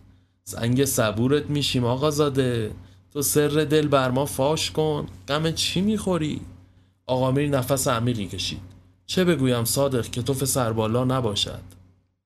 زنگ 0.44 0.84
صبورت 0.84 1.50
میشیم 1.50 1.84
آقا 1.84 2.10
زاده. 2.10 2.72
تو 3.12 3.22
سر 3.22 3.48
دل 3.48 3.88
بر 3.88 4.10
ما 4.10 4.26
فاش 4.26 4.70
کن. 4.70 5.06
غم 5.28 5.50
چی 5.50 5.80
می‌خوری؟ 5.80 6.40
آقا 7.06 7.30
میر 7.30 7.48
نفس 7.48 7.88
عمیقی 7.88 8.26
کشید 8.26 8.60
چه 9.06 9.24
بگویم 9.24 9.64
صادق 9.64 10.10
که 10.10 10.22
تو 10.22 10.34
سربالا 10.34 11.04
نباشد؟ 11.04 11.62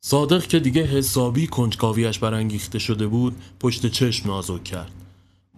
صادق 0.01 0.47
که 0.47 0.61
دیگه 0.61 0.83
حسابی 0.83 1.47
کنجکاویش 1.47 2.19
برانگیخته 2.19 2.79
شده 2.79 3.07
بود 3.07 3.37
پشت 3.61 3.87
چشم 3.87 4.29
نازک 4.29 4.65
کرد. 4.65 4.93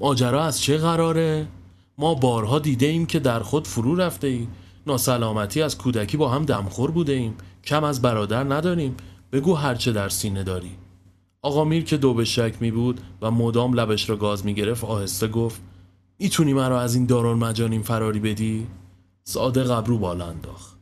ماجرا 0.00 0.44
از 0.44 0.60
چه 0.62 0.78
قراره؟ 0.78 1.46
ما 1.98 2.14
بارها 2.14 2.58
دیده 2.58 2.86
ایم 2.86 3.06
که 3.06 3.18
در 3.18 3.40
خود 3.40 3.66
فرو 3.66 3.94
رفته 3.94 4.26
ای 4.26 4.46
ناسلامتی 4.86 5.62
از 5.62 5.78
کودکی 5.78 6.16
با 6.16 6.28
هم 6.28 6.44
دمخور 6.44 6.90
بوده 6.90 7.12
ایم. 7.12 7.34
کم 7.64 7.84
از 7.84 8.02
برادر 8.02 8.44
نداریم. 8.44 8.96
بگو 9.32 9.54
هرچه 9.54 9.92
در 9.92 10.08
سینه 10.08 10.42
داری. 10.42 10.70
آقا 11.42 11.64
میر 11.64 11.84
که 11.84 11.96
دو 11.96 12.14
به 12.14 12.24
شک 12.24 12.54
می 12.60 12.70
بود 12.70 13.00
و 13.22 13.30
مدام 13.30 13.74
لبش 13.74 14.10
را 14.10 14.16
گاز 14.16 14.46
می 14.46 14.54
گرفت 14.54 14.84
آهسته 14.84 15.28
گفت 15.28 15.60
می‌تونی 16.18 16.52
مرا 16.52 16.80
از 16.80 16.94
این 16.94 17.06
دارال 17.06 17.36
مجانین 17.36 17.82
فراری 17.82 18.20
بدی؟ 18.20 18.66
صادق 19.24 19.70
ابرو 19.70 19.98
بالا 19.98 20.26
انداخت. 20.26 20.78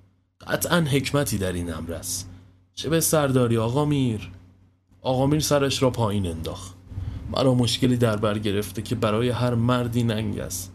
قطعا 0.47 0.81
حکمتی 0.81 1.39
در 1.39 1.53
این 1.53 1.75
امر 1.75 1.93
است. 1.93 2.31
چه 2.75 2.89
به 2.89 3.01
سرداری 3.01 3.57
آقا 3.57 3.85
میر؟ 3.85 4.31
آقا 5.01 5.27
میر 5.27 5.41
سرش 5.41 5.83
را 5.83 5.91
پایین 5.91 6.27
انداخت. 6.27 6.75
مرا 7.31 7.55
مشکلی 7.55 7.97
در 7.97 8.17
بر 8.17 8.39
گرفته 8.39 8.83
که 8.83 8.95
برای 8.95 9.29
هر 9.29 9.55
مردی 9.55 10.03
ننگ 10.03 10.39
است. 10.39 10.73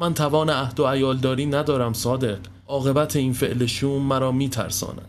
من 0.00 0.14
توان 0.14 0.50
عهد 0.50 0.80
و 0.80 0.86
عیالداری 0.86 1.46
ندارم 1.46 1.92
صادق. 1.92 2.38
عاقبت 2.66 3.16
این 3.16 3.32
فعل 3.32 3.66
شوم 3.66 4.02
مرا 4.02 4.32
میترساند. 4.32 5.08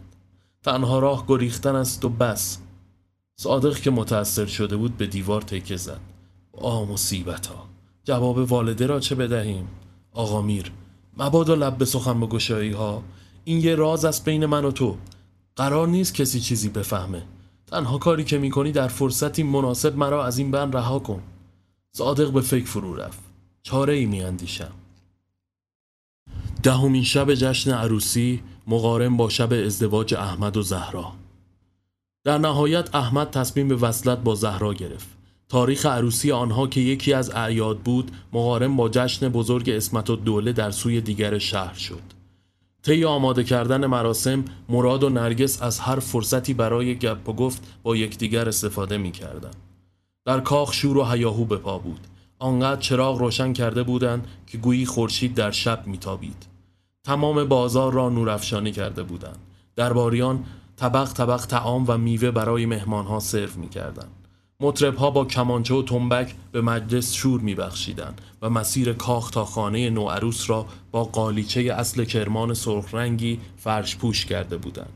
تنها 0.64 1.00
راه 1.00 1.26
گریختن 1.28 1.76
است 1.76 2.06
و 2.06 2.10
بس. 2.10 2.58
صادق 3.36 3.78
که 3.78 3.92
متأثر 3.92 4.46
شده 4.46 4.78
بود 4.78 4.98
به 4.98 5.08
دیوار 5.08 5.42
تکه 5.42 5.78
زد. 5.78 6.00
آ 6.54 6.86
مصیبت 6.86 7.48
ها 7.48 7.66
جواب 8.04 8.38
والده 8.38 8.86
را 8.86 9.00
چه 9.00 9.16
بدهیم؟ 9.16 9.68
آقا 10.14 10.42
میر 10.42 10.72
مبادا 11.18 11.56
لب 11.56 11.78
به 11.78 11.86
سخن 11.86 12.20
گشایی 12.20 12.72
ها 12.72 13.04
این 13.44 13.60
یه 13.60 13.76
راز 13.76 14.06
است 14.06 14.26
بین 14.26 14.46
من 14.46 14.66
و 14.66 14.72
تو. 14.72 14.98
قرار 15.56 15.88
نیست 15.88 16.14
کسی 16.14 16.40
چیزی 16.40 16.70
بفهمه. 16.70 17.24
تنها 17.68 17.98
کاری 17.98 18.24
که 18.24 18.38
می‌کنی 18.38 18.72
در 18.72 18.88
فرصتی 18.88 19.44
مناسب 19.44 19.98
مرا 19.98 20.26
از 20.26 20.38
این 20.38 20.52
بند 20.52 20.78
رها 20.78 21.00
کن. 21.00 21.22
صادق 21.92 22.32
به 22.32 22.42
فکر 22.42 22.66
فرو 22.66 22.96
رفت. 22.96 23.20
چاره 23.64 23.94
ای 23.94 24.06
میاندیشم. 24.06 24.72
دهمین 26.64 27.04
شب 27.04 27.34
جشن 27.34 27.72
عروسی 27.72 28.42
مقارن 28.68 29.18
با 29.18 29.30
شب 29.30 29.54
ازدواج 29.54 30.14
احمد 30.14 30.58
و 30.58 30.62
زهرا. 30.62 31.12
در 32.24 32.38
نهایت 32.38 32.96
احمد 32.96 33.30
تصمیم 33.30 33.68
به 33.68 33.76
وصلت 33.76 34.18
با 34.18 34.36
زهرا 34.36 34.74
گرفت. 34.74 35.08
تاریخ 35.50 35.86
عروسی 35.86 36.32
آنها 36.32 36.68
که 36.68 36.82
یکی 36.82 37.14
از 37.14 37.30
اعیاد 37.30 37.80
بود 37.80 38.12
مقارن 38.34 38.76
با 38.76 38.90
جشن 38.90 39.30
بزرگ 39.30 39.70
اسمت 39.70 40.10
و 40.10 40.16
دوله 40.16 40.54
در 40.54 40.72
سوی 40.72 41.02
دیگر 41.02 41.38
شهر 41.38 41.74
شد. 41.74 42.02
طی 42.84 43.06
آماده 43.06 43.44
کردن 43.44 43.86
مراسم 43.86 44.46
مراد 44.70 45.04
و 45.04 45.10
نرگس 45.10 45.62
از 45.62 45.80
هر 45.80 46.00
فرصتی 46.00 46.54
برای 46.54 46.96
گپ 46.96 47.30
و 47.30 47.34
گفت 47.34 47.64
با 47.84 47.96
یکدیگر 47.96 48.48
استفاده 48.48 48.98
می 48.98 49.12
کردن. 49.12 49.52
در 50.26 50.40
کاخ 50.40 50.74
شور 50.74 50.98
و 50.98 51.06
هیاهو 51.06 51.46
به 51.46 51.58
پا 51.58 51.78
بود. 51.78 52.08
آنقدر 52.40 52.82
چراغ 52.82 53.20
روشن 53.20 53.54
کرده 53.54 53.84
بودند 53.84 54.28
که 54.48 54.58
گویی 54.58 54.86
خورشید 54.86 55.34
در 55.34 55.52
شب 55.52 55.88
میتابید. 55.88 56.51
تمام 57.04 57.44
بازار 57.44 57.94
را 57.94 58.10
نورافشانی 58.10 58.72
کرده 58.72 59.04
بودند. 59.04 59.38
درباریان 59.76 60.46
طبق 60.76 61.14
طبق 61.14 61.46
تعام 61.46 61.86
و 61.88 61.98
میوه 61.98 62.32
برای 62.32 62.66
مهمانها 62.66 63.20
سرو 63.20 63.50
می‌کردند. 63.56 64.12
مطربها 64.60 65.12
با 65.12 65.26
کمانچه 65.26 65.74
و 65.74 65.84
تنبک 65.84 66.36
به 66.52 66.62
مجلس 66.62 67.14
شور 67.14 67.42
میبخشیدند 67.42 68.22
و 68.42 68.50
مسیر 68.50 68.94
کاخ 68.94 69.32
تا 69.32 69.46
خانه 69.46 69.90
نوعروس 69.90 70.50
را 70.50 70.66
با 70.92 71.04
قالیچه 71.04 71.62
اصل 71.62 72.04
کرمان 72.04 72.54
سرخ 72.54 72.94
رنگی 72.94 73.40
فرش 73.58 73.96
پوش 73.96 74.26
کرده 74.26 74.58
بودند. 74.58 74.94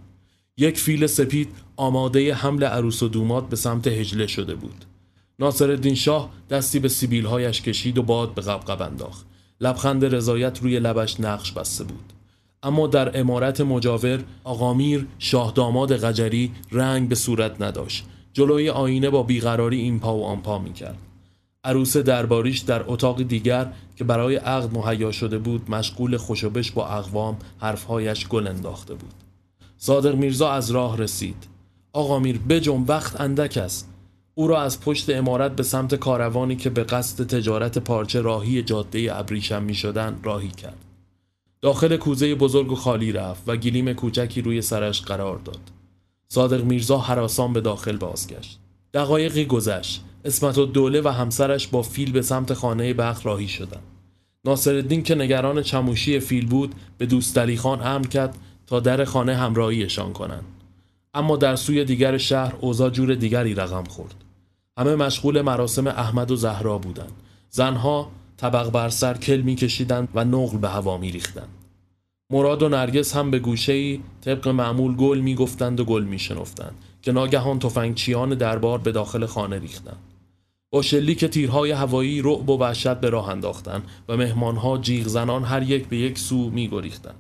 یک 0.58 0.80
فیل 0.80 1.08
سپید 1.08 1.50
آماده 1.78 2.34
حمل 2.34 2.64
عروس 2.64 3.04
و 3.04 3.08
دومات 3.08 3.50
به 3.50 3.56
سمت 3.56 3.88
هجله 3.88 4.28
شده 4.28 4.56
بود. 4.56 4.86
ناصر 5.40 5.94
شاه 5.94 6.30
دستی 6.50 6.80
به 6.80 6.90
سیبیلهایش 6.90 7.62
کشید 7.62 7.98
و 7.98 8.04
باد 8.04 8.34
به 8.34 8.42
قبقب 8.42 8.82
انداخت. 8.82 9.26
لبخند 9.62 10.16
رضایت 10.16 10.60
روی 10.62 10.80
لبش 10.80 11.20
نقش 11.20 11.52
بسته 11.52 11.84
بود. 11.84 12.14
اما 12.64 12.88
در 12.88 13.20
امارت 13.20 13.62
مجاور 13.62 14.24
آقامیر 14.44 15.08
شاه 15.20 15.52
داماد 15.56 15.96
قجری 15.96 16.52
رنگ 16.72 17.10
به 17.10 17.16
صورت 17.16 17.62
نداشت. 17.62 18.06
جلوی 18.34 18.70
آینه 18.70 19.10
با 19.10 19.24
بیقراری 19.24 19.82
این 19.82 20.00
پا 20.00 20.18
و 20.18 20.26
آن 20.26 20.42
پا 20.42 20.60
می 20.60 20.74
کرد 20.74 20.98
عروس 21.66 21.98
درباریش 21.98 22.60
در 22.60 22.84
اتاق 22.88 23.22
دیگر 23.24 23.72
که 23.96 24.04
برای 24.04 24.36
عقد 24.36 24.78
مهیا 24.78 25.12
شده 25.12 25.38
بود 25.38 25.72
مشغول 25.72 26.18
خوشبش 26.18 26.72
با 26.72 26.88
اقوام 26.88 27.38
حرفهایش 27.60 28.28
گل 28.28 28.48
انداخته 28.48 28.94
بود. 28.94 29.14
صادق 29.78 30.16
میرزا 30.16 30.52
از 30.52 30.72
راه 30.72 30.98
رسید. 30.98 31.48
آقا 31.94 32.20
میر 32.20 32.40
بجم 32.50 32.86
وقت 32.88 33.22
اندک 33.22 33.58
است. 33.58 33.95
او 34.38 34.48
را 34.48 34.62
از 34.62 34.82
پشت 34.82 35.10
امارت 35.10 35.56
به 35.56 35.64
سمت 35.64 35.96
کاروانی 35.96 36.56
که 36.56 36.70
به 36.70 36.84
قصد 36.84 37.28
تجارت 37.28 37.78
پارچه 37.78 38.22
راهی 38.22 38.64
جاده 38.64 39.20
ابریشم 39.20 39.64
می 39.64 39.76
شدن 39.76 40.20
راهی 40.24 40.50
کرد. 40.50 40.86
داخل 41.62 41.98
کوزه 41.98 42.36
بزرگ 42.36 42.72
و 42.72 42.76
خالی 42.76 43.12
رفت 43.12 43.44
و 43.48 43.56
گلیم 43.56 43.94
کوچکی 43.94 44.42
روی 44.42 44.62
سرش 44.62 45.02
قرار 45.02 45.38
داد. 45.38 45.60
صادق 46.28 46.64
میرزا 46.64 46.98
حراسان 46.98 47.54
به 47.54 47.62
داخل 47.62 47.98
بازگشت. 47.98 48.60
دقایقی 48.94 49.46
گذشت. 49.46 50.04
اسمت 50.26 50.58
و 50.58 50.66
دوله 50.66 51.02
و 51.02 51.08
همسرش 51.08 51.68
با 51.68 51.82
فیل 51.82 52.12
به 52.12 52.22
سمت 52.22 52.54
خانه 52.54 52.94
بخت 52.94 53.26
راهی 53.26 53.48
شدند. 53.48 53.84
ناصرالدین 54.46 55.04
که 55.04 55.16
نگران 55.16 55.62
چموشی 55.62 56.20
فیل 56.20 56.48
بود 56.48 56.76
به 56.98 57.06
دوست 57.06 57.56
خان 57.56 57.82
امر 57.82 58.08
کرد 58.08 58.38
تا 58.68 58.80
در 58.80 59.06
خانه 59.06 59.36
همراهیشان 59.36 60.14
کنند. 60.14 60.46
اما 61.14 61.38
در 61.38 61.56
سوی 61.56 61.86
دیگر 61.86 62.18
شهر 62.18 62.56
اوضاع 62.62 62.90
جور 62.90 63.16
دیگری 63.16 63.54
رقم 63.54 63.84
خورد. 63.84 64.25
همه 64.78 64.96
مشغول 64.96 65.42
مراسم 65.42 65.88
احمد 65.88 66.32
و 66.32 66.36
زهرا 66.36 66.78
بودند 66.78 67.12
زنها 67.50 68.12
طبق 68.38 68.70
بر 68.70 68.90
سر 68.90 69.18
کل 69.18 69.42
میکشیدند 69.42 70.08
و 70.16 70.26
نقل 70.26 70.58
به 70.58 70.70
هوا 70.70 70.98
میریختند 70.98 71.50
مراد 72.30 72.64
و 72.64 72.70
نرگس 72.70 73.16
هم 73.16 73.32
به 73.32 73.40
گوشه 73.40 74.00
طبق 74.22 74.48
معمول 74.48 74.96
گل 74.96 75.20
می‌گفتند 75.20 75.80
و 75.80 75.86
گل 75.86 76.04
میشنفتند 76.04 76.76
که 77.02 77.12
ناگهان 77.12 77.60
تفنگچیان 77.60 78.30
دربار 78.30 78.80
به 78.80 78.92
داخل 78.92 79.26
خانه 79.26 79.60
ریختند. 79.60 79.98
با 80.70 80.82
شلیک 80.82 81.26
تیرهای 81.26 81.72
هوایی 81.72 82.22
رعب 82.22 82.50
و 82.50 82.58
وحشت 82.58 82.94
به 82.94 83.10
راه 83.10 83.30
انداختند 83.30 83.84
و 84.10 84.18
مهمانها 84.18 84.78
جیغ 84.78 85.08
زنان 85.08 85.44
هر 85.44 85.64
یک 85.64 85.88
به 85.88 85.98
یک 85.98 86.20
سو 86.20 86.50
میگریختند. 86.50 87.16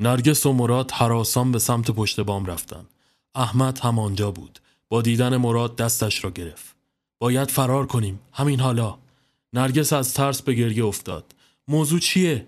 نرگس 0.00 0.46
و 0.46 0.52
مراد 0.52 0.90
حراسان 0.90 1.52
به 1.52 1.58
سمت 1.58 1.90
پشت 1.90 2.20
بام 2.20 2.46
رفتند. 2.46 2.86
احمد 3.34 3.78
هم 3.78 3.98
آنجا 3.98 4.30
بود. 4.30 4.58
با 4.88 5.02
دیدن 5.02 5.36
مراد 5.36 5.76
دستش 5.76 6.24
را 6.24 6.30
گرفت 6.30 6.76
باید 7.18 7.50
فرار 7.50 7.86
کنیم 7.86 8.20
همین 8.32 8.60
حالا 8.60 8.98
نرگس 9.52 9.92
از 9.92 10.14
ترس 10.14 10.42
به 10.42 10.54
گریه 10.54 10.84
افتاد 10.84 11.34
موضوع 11.68 12.00
چیه 12.00 12.46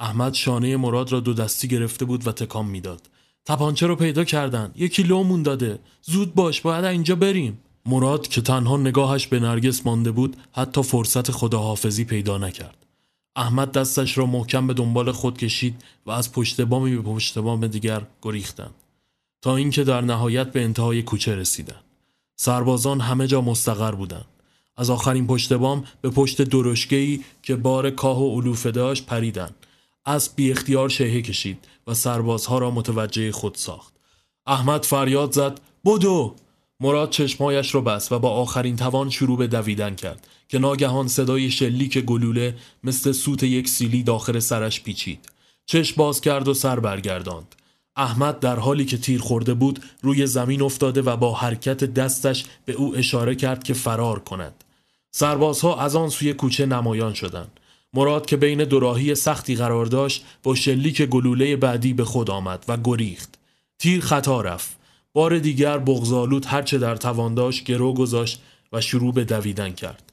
احمد 0.00 0.34
شانه 0.34 0.76
مراد 0.76 1.12
را 1.12 1.20
دو 1.20 1.34
دستی 1.34 1.68
گرفته 1.68 2.04
بود 2.04 2.26
و 2.26 2.32
تکان 2.32 2.66
می‌داد. 2.66 3.00
تپانچه 3.46 3.86
رو 3.86 3.96
پیدا 3.96 4.24
کردن. 4.24 4.72
یکی 4.76 5.02
لومون 5.02 5.42
داده. 5.42 5.78
زود 6.02 6.34
باش 6.34 6.60
باید 6.60 6.84
اینجا 6.84 7.14
بریم. 7.14 7.58
مراد 7.86 8.28
که 8.28 8.40
تنها 8.40 8.76
نگاهش 8.76 9.26
به 9.26 9.40
نرگس 9.40 9.86
مانده 9.86 10.10
بود 10.10 10.36
حتی 10.52 10.82
فرصت 10.82 11.30
خداحافظی 11.30 12.04
پیدا 12.04 12.38
نکرد. 12.38 12.86
احمد 13.36 13.72
دستش 13.72 14.18
را 14.18 14.26
محکم 14.26 14.66
به 14.66 14.74
دنبال 14.74 15.12
خود 15.12 15.38
کشید 15.38 15.84
و 16.06 16.10
از 16.10 16.32
پشت 16.32 16.60
بامی 16.60 16.96
به 16.96 17.02
پشت 17.02 17.38
بام 17.38 17.66
دیگر 17.66 18.02
گریختند. 18.22 18.74
تا 19.42 19.56
اینکه 19.56 19.84
در 19.84 20.00
نهایت 20.00 20.52
به 20.52 20.64
انتهای 20.64 21.02
کوچه 21.02 21.36
رسیدند. 21.36 21.84
سربازان 22.36 23.00
همه 23.00 23.26
جا 23.26 23.40
مستقر 23.40 23.92
بودند. 23.92 24.26
از 24.76 24.90
آخرین 24.90 25.26
پشت 25.26 25.52
بام 25.52 25.84
به 26.00 26.10
پشت 26.10 26.42
درشگهی 26.42 27.24
که 27.42 27.56
بار 27.56 27.90
کاه 27.90 28.22
و 28.22 28.40
علوفه 28.40 28.70
داشت 28.70 29.06
پریدن. 29.06 29.50
اسب 30.06 30.32
بی 30.36 30.50
اختیار 30.50 30.88
شهه 30.88 31.22
کشید 31.22 31.68
و 31.86 31.94
سربازها 31.94 32.58
را 32.58 32.70
متوجه 32.70 33.32
خود 33.32 33.54
ساخت. 33.54 33.92
احمد 34.46 34.84
فریاد 34.84 35.32
زد 35.32 35.60
بدو 35.84 36.34
مراد 36.80 37.10
چشمایش 37.10 37.74
را 37.74 37.80
بست 37.80 38.12
و 38.12 38.18
با 38.18 38.30
آخرین 38.30 38.76
توان 38.76 39.10
شروع 39.10 39.38
به 39.38 39.46
دویدن 39.46 39.94
کرد 39.94 40.26
که 40.48 40.58
ناگهان 40.58 41.08
صدای 41.08 41.50
شلیک 41.50 41.98
گلوله 41.98 42.54
مثل 42.84 43.12
سوت 43.12 43.42
یک 43.42 43.68
سیلی 43.68 44.02
داخل 44.02 44.38
سرش 44.38 44.82
پیچید. 44.82 45.28
چشم 45.66 45.94
باز 45.96 46.20
کرد 46.20 46.48
و 46.48 46.54
سر 46.54 46.80
برگرداند. 46.80 47.54
احمد 47.98 48.40
در 48.40 48.58
حالی 48.58 48.84
که 48.84 48.98
تیر 48.98 49.20
خورده 49.20 49.54
بود 49.54 49.84
روی 50.02 50.26
زمین 50.26 50.62
افتاده 50.62 51.02
و 51.02 51.16
با 51.16 51.34
حرکت 51.34 51.84
دستش 51.84 52.44
به 52.64 52.72
او 52.72 52.96
اشاره 52.96 53.34
کرد 53.34 53.64
که 53.64 53.74
فرار 53.74 54.18
کند. 54.18 54.64
سربازها 55.10 55.80
از 55.80 55.96
آن 55.96 56.08
سوی 56.08 56.34
کوچه 56.34 56.66
نمایان 56.66 57.14
شدند. 57.14 57.60
مراد 57.94 58.26
که 58.26 58.36
بین 58.36 58.64
دوراهی 58.64 59.14
سختی 59.14 59.56
قرار 59.56 59.86
داشت 59.86 60.24
با 60.42 60.54
شلیک 60.54 61.02
گلوله 61.02 61.56
بعدی 61.56 61.92
به 61.92 62.04
خود 62.04 62.30
آمد 62.30 62.64
و 62.68 62.76
گریخت. 62.84 63.38
تیر 63.78 64.00
خطا 64.00 64.40
رفت. 64.40 64.76
بار 65.12 65.38
دیگر 65.38 65.78
بغزالود 65.78 66.46
هرچه 66.46 66.78
در 66.78 66.96
توان 66.96 67.34
داشت 67.34 67.64
گرو 67.64 67.94
گذاشت 67.94 68.42
و 68.72 68.80
شروع 68.80 69.14
به 69.14 69.24
دویدن 69.24 69.72
کرد. 69.72 70.12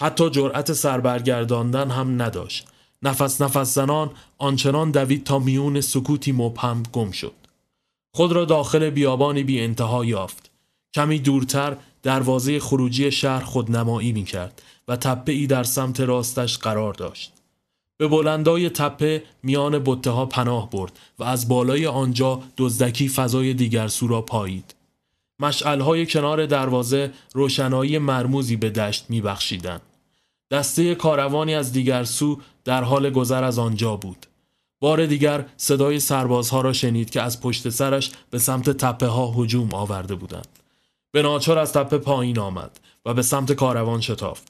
حتی 0.00 0.30
جرأت 0.30 0.72
سربرگرداندن 0.72 1.90
هم 1.90 2.22
نداشت. 2.22 2.66
نفس 3.04 3.40
نفس 3.40 3.74
زنان 3.74 4.10
آنچنان 4.38 4.90
دوید 4.90 5.24
تا 5.24 5.38
میون 5.38 5.80
سکوتی 5.80 6.32
مبهم 6.32 6.82
گم 6.92 7.10
شد. 7.10 7.34
خود 8.14 8.32
را 8.32 8.44
داخل 8.44 8.90
بیابانی 8.90 9.42
بی 9.42 9.60
انتها 9.60 10.04
یافت. 10.04 10.50
کمی 10.94 11.18
دورتر 11.18 11.76
دروازه 12.02 12.60
خروجی 12.60 13.10
شهر 13.10 13.44
خودنمایی 13.44 14.12
می 14.12 14.24
کرد 14.24 14.62
و 14.88 14.96
تپه 14.96 15.32
ای 15.32 15.46
در 15.46 15.64
سمت 15.64 16.00
راستش 16.00 16.58
قرار 16.58 16.94
داشت. 16.94 17.32
به 17.96 18.08
بلندای 18.08 18.70
تپه 18.70 19.22
میان 19.42 19.78
بطه 19.78 20.10
ها 20.10 20.26
پناه 20.26 20.70
برد 20.70 20.98
و 21.18 21.24
از 21.24 21.48
بالای 21.48 21.86
آنجا 21.86 22.42
دزدکی 22.56 23.08
فضای 23.08 23.54
دیگر 23.54 23.88
سو 23.88 24.08
را 24.08 24.22
پایید. 24.22 24.74
های 25.64 26.06
کنار 26.06 26.46
دروازه 26.46 27.12
روشنایی 27.32 27.98
مرموزی 27.98 28.56
به 28.56 28.70
دشت 28.70 29.06
می 29.08 29.20
بخشیدن. 29.20 29.80
دسته 30.50 30.94
کاروانی 30.94 31.54
از 31.54 31.72
دیگر 31.72 32.04
سو 32.04 32.40
در 32.64 32.82
حال 32.84 33.10
گذر 33.10 33.44
از 33.44 33.58
آنجا 33.58 33.96
بود. 33.96 34.26
بار 34.80 35.06
دیگر 35.06 35.46
صدای 35.56 36.00
سربازها 36.00 36.60
را 36.60 36.72
شنید 36.72 37.10
که 37.10 37.22
از 37.22 37.40
پشت 37.40 37.68
سرش 37.68 38.10
به 38.30 38.38
سمت 38.38 38.70
تپه 38.70 39.06
ها 39.06 39.32
هجوم 39.32 39.74
آورده 39.74 40.14
بودند. 40.14 40.48
به 41.12 41.22
ناچار 41.22 41.58
از 41.58 41.72
تپه 41.72 41.98
پایین 41.98 42.38
آمد 42.38 42.80
و 43.04 43.14
به 43.14 43.22
سمت 43.22 43.52
کاروان 43.52 44.00
شتافت. 44.00 44.48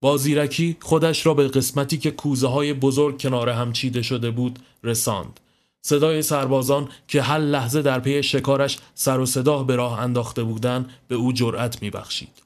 با 0.00 0.16
زیرکی 0.16 0.76
خودش 0.80 1.26
را 1.26 1.34
به 1.34 1.48
قسمتی 1.48 1.98
که 1.98 2.10
کوزه 2.10 2.46
های 2.46 2.72
بزرگ 2.72 3.20
کنار 3.20 3.48
هم 3.48 3.72
چیده 3.72 4.02
شده 4.02 4.30
بود 4.30 4.58
رساند. 4.84 5.40
صدای 5.82 6.22
سربازان 6.22 6.88
که 7.08 7.22
هر 7.22 7.38
لحظه 7.38 7.82
در 7.82 8.00
پی 8.00 8.22
شکارش 8.22 8.78
سر 8.94 9.20
و 9.20 9.26
صدا 9.26 9.62
به 9.62 9.76
راه 9.76 10.00
انداخته 10.00 10.42
بودند 10.42 10.90
به 11.08 11.14
او 11.14 11.32
جرأت 11.32 11.82
میبخشید. 11.82 12.42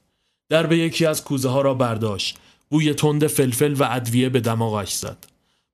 در 0.49 0.67
به 0.67 0.77
یکی 0.77 1.05
از 1.05 1.23
کوزه 1.23 1.49
ها 1.49 1.61
را 1.61 1.73
برداشت. 1.73 2.37
بوی 2.73 2.93
تند 2.93 3.27
فلفل 3.27 3.73
و 3.73 3.87
ادویه 3.91 4.29
به 4.29 4.39
دماغش 4.39 4.93
زد. 4.93 5.17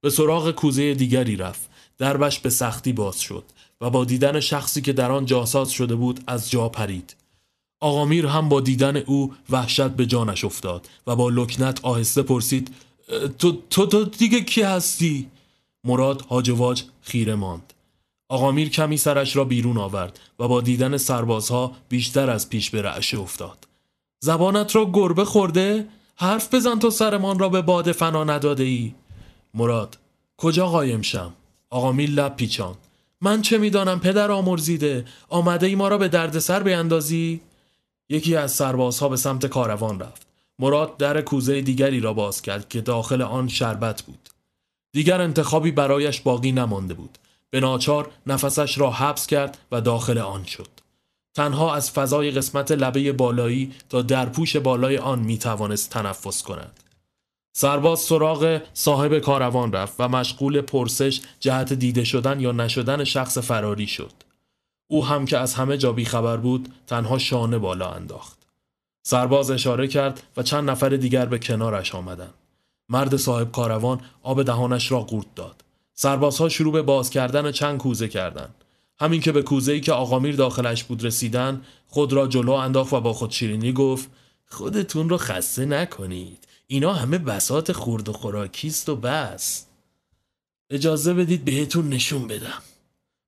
به 0.02 0.10
سراغ 0.10 0.52
کوزه 0.52 0.94
دیگری 0.94 1.36
رفت. 1.36 1.70
دربش 1.98 2.40
به 2.40 2.50
سختی 2.50 2.94
باز 2.94 3.22
شد 3.22 3.44
و 3.82 3.90
با 3.90 4.06
دیدن 4.06 4.40
شخصی 4.40 4.82
که 4.82 4.94
در 4.94 5.12
آن 5.12 5.26
جاساز 5.26 5.72
شده 5.72 5.96
بود 5.96 6.20
از 6.28 6.52
جا 6.52 6.70
پرید. 6.70 7.16
آقا 7.80 8.06
میر 8.06 8.26
هم 8.26 8.50
با 8.50 8.62
دیدن 8.62 8.98
او 8.98 9.34
وحشت 9.50 9.88
به 9.88 10.06
جانش 10.06 10.46
افتاد 10.46 10.90
و 11.08 11.16
با 11.16 11.30
لکنت 11.30 11.80
آهسته 11.86 12.22
پرسید 12.22 12.76
تو, 13.38 13.58
تو, 13.70 13.86
تو 13.86 14.06
دیگه 14.06 14.42
کی 14.42 14.62
هستی؟ 14.62 15.28
مراد 15.84 16.22
هاجواج 16.22 16.84
خیره 17.02 17.36
ماند. 17.36 17.74
آقا 18.30 18.52
میر 18.52 18.70
کمی 18.70 18.98
سرش 18.98 19.36
را 19.36 19.44
بیرون 19.44 19.78
آورد 19.78 20.20
و 20.40 20.48
با 20.48 20.62
دیدن 20.62 20.98
سربازها 20.98 21.76
بیشتر 21.90 22.30
از 22.30 22.50
پیش 22.50 22.70
به 22.70 22.82
رعشه 22.82 23.20
افتاد. 23.20 23.68
زبانت 24.20 24.76
را 24.76 24.90
گربه 24.94 25.26
خورده؟ 25.26 25.88
حرف 26.22 26.54
بزن 26.54 26.80
تو 26.80 26.90
سرمان 26.90 27.40
را 27.40 27.50
به 27.50 27.62
باد 27.62 27.92
فنا 27.92 28.24
نداده 28.24 28.64
ای؟ 28.64 28.94
مراد 29.54 29.98
کجا 30.38 30.68
قایم 30.68 31.02
شم؟ 31.02 31.34
آقا 31.70 31.92
میر 31.92 32.10
لب 32.10 32.36
پیچان 32.36 32.76
من 33.22 33.42
چه 33.42 33.58
می‌دانم 33.58 34.00
پدر 34.00 34.32
آمرزیده 34.32 35.06
آمده 35.30 35.68
ای 35.68 35.76
ما 35.76 35.88
را 35.88 35.98
به 35.98 36.08
دردسر 36.08 36.64
بیاندازی؟ 36.64 37.42
یکی 38.10 38.36
از 38.36 38.52
سربازها 38.52 39.10
به 39.10 39.16
سمت 39.16 39.46
کاروان 39.46 40.00
رفت. 40.00 40.28
مراد 40.60 40.98
در 40.98 41.22
کوزه 41.22 41.62
دیگری 41.62 42.00
را 42.00 42.14
باز 42.14 42.42
کرد 42.42 42.70
که 42.70 42.82
داخل 42.82 43.22
آن 43.22 43.48
شربت 43.48 44.02
بود. 44.02 44.30
دیگر 44.92 45.22
انتخابی 45.22 45.72
برایش 45.72 46.22
باقی 46.22 46.52
نمانده 46.52 46.94
بود. 46.94 47.18
به 47.50 47.60
ناچار 47.60 48.12
نفسش 48.28 48.78
را 48.78 48.92
حبس 48.92 49.28
کرد 49.28 49.58
و 49.72 49.82
داخل 49.82 50.18
آن 50.18 50.46
شد. 50.46 50.79
تنها 51.40 51.76
از 51.76 51.92
فضای 51.92 52.32
قسمت 52.32 52.72
لبه 52.72 53.12
بالایی 53.12 53.74
تا 53.90 54.02
در 54.02 54.26
پوش 54.26 54.56
بالای 54.56 54.98
آن 54.98 55.20
می 55.20 55.38
توانست 55.38 55.90
تنفس 55.90 56.44
کند. 56.44 56.80
سرباز 57.54 58.00
سراغ 58.00 58.62
صاحب 58.74 59.20
کاروان 59.20 59.72
رفت 59.72 59.96
و 60.00 60.08
مشغول 60.08 60.62
پرسش 60.62 61.22
جهت 61.40 61.74
دیده 61.74 62.04
شدن 62.04 62.40
یا 62.40 62.52
نشدن 62.52 63.04
شخص 63.04 63.38
فراری 63.38 63.88
شد. 63.88 64.12
او 64.88 65.06
هم 65.06 65.26
که 65.26 65.38
از 65.38 65.54
همه 65.54 65.78
جا 65.78 65.96
خبر 66.06 66.38
بود 66.38 66.74
تنها 66.88 67.18
شانه 67.18 67.58
بالا 67.58 67.92
انداخت. 67.92 68.38
سرباز 69.04 69.52
اشاره 69.52 69.88
کرد 69.88 70.24
و 70.38 70.44
چند 70.44 70.70
نفر 70.70 70.90
دیگر 70.90 71.26
به 71.26 71.40
کنارش 71.40 71.96
آمدند. 71.96 72.34
مرد 72.90 73.16
صاحب 73.18 73.52
کاروان 73.52 74.02
آب 74.24 74.44
دهانش 74.44 74.92
را 74.92 75.00
قورت 75.00 75.36
داد. 75.36 75.64
سربازها 75.94 76.50
شروع 76.50 76.74
به 76.74 76.82
باز 76.82 77.10
کردن 77.10 77.52
چند 77.52 77.78
کوزه 77.78 78.08
کردند. 78.08 78.56
همین 79.02 79.22
که 79.22 79.32
به 79.32 79.42
کوزه 79.42 79.72
ای 79.72 79.82
که 79.82 79.92
آقامیر 79.92 80.36
داخلش 80.36 80.84
بود 80.84 81.04
رسیدن 81.04 81.62
خود 81.88 82.14
را 82.14 82.28
جلو 82.28 82.52
انداخت 82.52 82.94
و 82.94 83.02
با 83.02 83.14
خود 83.14 83.32
شیرینی 83.32 83.74
گفت 83.74 84.10
خودتون 84.48 85.10
رو 85.10 85.18
خسته 85.18 85.66
نکنید. 85.66 86.48
اینا 86.68 86.94
همه 86.94 87.18
بسات 87.18 87.72
خورد 87.72 88.10
و 88.10 88.14
خوراکیست 88.14 88.90
و 88.90 88.96
بس. 88.96 89.66
اجازه 90.70 91.14
بدید 91.14 91.46
بهتون 91.46 91.90
نشون 91.90 92.28
بدم. 92.28 92.62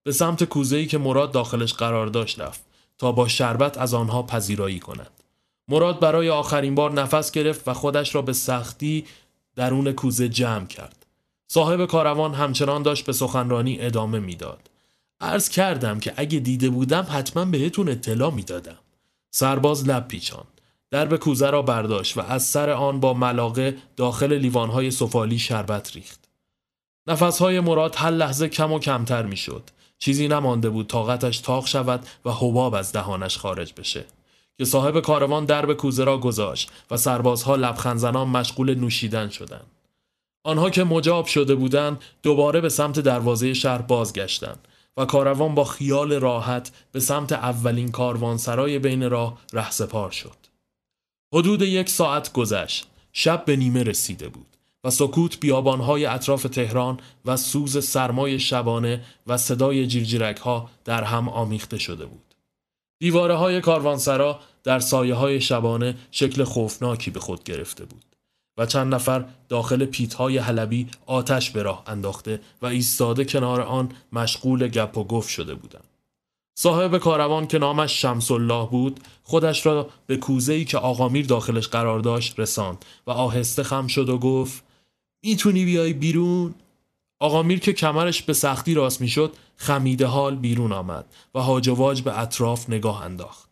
به 0.04 0.12
سمت 0.12 0.44
کوزه‌ای 0.44 0.86
که 0.86 0.98
مراد 0.98 1.32
داخلش 1.32 1.74
قرار 1.74 2.08
داشت 2.08 2.40
رفت 2.40 2.62
تا 2.98 3.12
با 3.12 3.28
شربت 3.28 3.78
از 3.78 3.94
آنها 3.94 4.24
پذیرایی 4.24 4.80
کند. 4.80 5.12
مراد 5.68 6.00
برای 6.00 6.30
آخرین 6.30 6.76
بار 6.76 6.92
نفس 6.92 7.32
گرفت 7.32 7.68
و 7.68 7.74
خودش 7.74 8.16
را 8.16 8.22
به 8.22 8.34
سختی 8.34 9.06
درون 9.56 9.92
کوزه 9.92 10.30
جمع 10.30 10.66
کرد. 10.66 11.06
صاحب 11.48 11.86
کاروان 11.86 12.34
همچنان 12.34 12.84
داشت 12.84 13.06
به 13.06 13.14
سخنرانی 13.14 13.82
ادامه 13.82 14.20
می‌داد. 14.20 14.71
عرض 15.22 15.50
کردم 15.50 16.00
که 16.00 16.14
اگه 16.18 16.40
دیده 16.40 16.70
بودم 16.70 17.08
حتما 17.10 17.46
بهتون 17.46 17.90
اطلاع 17.90 18.32
می‌دادم. 18.32 18.78
سرباز 19.32 19.90
لب 19.90 20.08
پیچان. 20.08 20.46
درب 20.92 21.16
کوزه 21.16 21.50
را 21.50 21.62
برداشت 21.62 22.18
و 22.18 22.22
از 22.22 22.44
سر 22.44 22.70
آن 22.70 23.00
با 23.00 23.14
ملاقه 23.14 23.78
داخل 23.96 24.34
لیوانهای 24.34 24.92
سفالی 24.92 25.40
شربت 25.40 25.96
ریخت. 25.96 26.30
نفسهای 27.08 27.60
مراد 27.60 27.96
هر 27.98 28.12
لحظه 28.12 28.48
کم 28.50 28.72
و 28.72 28.80
کمتر 28.80 29.26
می‌شد. 29.26 29.64
چیزی 30.00 30.28
نمانده 30.28 30.70
بود 30.70 30.88
طاقتش 30.88 31.40
تاق 31.40 31.68
شود 31.68 32.06
و 32.26 32.32
حباب 32.32 32.74
از 32.74 32.92
دهانش 32.92 33.38
خارج 33.38 33.74
بشه 33.78 34.06
که 34.58 34.66
صاحب 34.66 35.00
کاروان 35.00 35.46
درب 35.46 35.74
کوزه 35.74 36.04
را 36.04 36.18
گذاشت 36.18 36.72
و 36.92 36.98
سربازها 36.98 37.56
لبخند 37.56 37.98
زنان 37.98 38.28
مشغول 38.28 38.76
نوشیدن 38.76 39.30
شدند 39.30 39.66
آنها 40.44 40.70
که 40.70 40.84
مجاب 40.84 41.26
شده 41.26 41.56
بودند 41.56 42.02
دوباره 42.24 42.62
به 42.62 42.70
سمت 42.70 43.00
دروازه 43.00 43.54
شهر 43.54 43.82
بازگشتند 43.82 44.68
و 44.98 45.06
کاروان 45.06 45.56
با 45.56 45.64
خیال 45.64 46.14
راحت 46.14 46.72
به 46.92 47.00
سمت 47.00 47.32
اولین 47.32 47.92
کاروانسرای 47.92 48.80
بین 48.80 49.10
راه 49.10 49.38
رهسپار 49.54 50.12
شد. 50.12 50.38
حدود 51.34 51.62
یک 51.62 51.90
ساعت 51.90 52.34
گذشت. 52.34 52.88
شب 53.14 53.46
به 53.46 53.56
نیمه 53.56 53.84
رسیده 53.84 54.30
بود 54.30 54.58
و 54.84 54.90
سکوت 54.90 55.40
بیابانهای 55.40 56.06
اطراف 56.06 56.44
تهران 56.44 57.00
و 57.26 57.38
سوز 57.38 57.86
سرمای 57.86 58.40
شبانه 58.40 59.04
و 59.28 59.38
صدای 59.38 59.88
جیرجیرک 59.88 60.38
ها 60.38 60.70
در 60.86 61.04
هم 61.04 61.30
آمیخته 61.30 61.78
شده 61.78 62.06
بود. 62.06 62.36
دیواره 63.00 63.36
های 63.36 63.62
کاروانسرا 63.62 64.40
در 64.64 64.80
سایه 64.80 65.16
های 65.16 65.42
شبانه 65.42 65.98
شکل 66.12 66.44
خوفناکی 66.44 67.12
به 67.12 67.20
خود 67.20 67.44
گرفته 67.44 67.86
بود. 67.86 68.11
و 68.62 68.66
چند 68.66 68.94
نفر 68.94 69.26
داخل 69.50 69.86
پیتهای 69.86 70.38
حلبی 70.38 70.88
آتش 71.06 71.52
به 71.52 71.64
راه 71.64 71.84
انداخته 71.88 72.42
و 72.62 72.66
ایستاده 72.66 73.26
کنار 73.26 73.62
آن 73.62 73.90
مشغول 74.14 74.68
گپ 74.68 74.98
و 74.98 75.04
گفت 75.04 75.30
شده 75.30 75.56
بودند. 75.56 75.84
صاحب 76.56 76.98
کاروان 76.98 77.48
که 77.48 77.58
نامش 77.58 78.02
شمس 78.02 78.32
الله 78.32 78.68
بود 78.68 79.00
خودش 79.24 79.66
را 79.66 79.90
به 80.08 80.18
کوزه 80.18 80.66
که 80.66 80.78
آقامیر 80.78 81.26
داخلش 81.26 81.68
قرار 81.68 82.00
داشت 82.00 82.40
رساند 82.40 82.86
و 83.08 83.12
آهسته 83.12 83.64
خم 83.64 83.88
شد 83.88 84.10
و 84.10 84.18
گفت 84.18 84.64
می‌تونی 85.24 85.66
بیای 85.66 85.94
بیرون؟ 85.94 86.56
آقامیر 87.20 87.60
که 87.60 87.74
کمرش 87.74 88.22
به 88.22 88.34
سختی 88.34 88.74
راست 88.74 89.02
می‌شد 89.02 89.34
خمیده 89.56 90.06
حال 90.06 90.36
بیرون 90.36 90.72
آمد 90.72 91.06
و 91.36 91.40
هاج 91.40 91.70
واج 91.70 92.02
به 92.02 92.20
اطراف 92.20 92.70
نگاه 92.70 93.04
انداخت. 93.04 93.50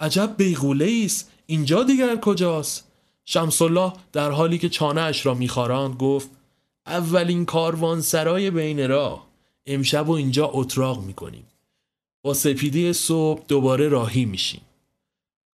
عجب 0.00 0.34
بیغوله 0.36 1.02
است 1.04 1.30
اینجا 1.46 1.82
دیگر 1.82 2.16
کجاست؟ 2.16 2.91
شمس 3.24 3.62
الله 3.62 3.92
در 4.12 4.30
حالی 4.30 4.58
که 4.58 4.68
چانه 4.68 5.00
اش 5.00 5.26
را 5.26 5.34
میخاراند 5.34 5.96
گفت 5.96 6.30
اولین 6.86 7.44
کاروان 7.44 8.00
سرای 8.00 8.50
بین 8.50 8.88
راه 8.88 9.26
امشب 9.66 10.08
و 10.08 10.12
اینجا 10.12 10.50
اتراق 10.52 11.04
می‌کنیم. 11.04 11.46
با 12.22 12.34
سپیدی 12.34 12.92
صبح 12.92 13.42
دوباره 13.48 13.88
راهی 13.88 14.24
میشیم. 14.24 14.60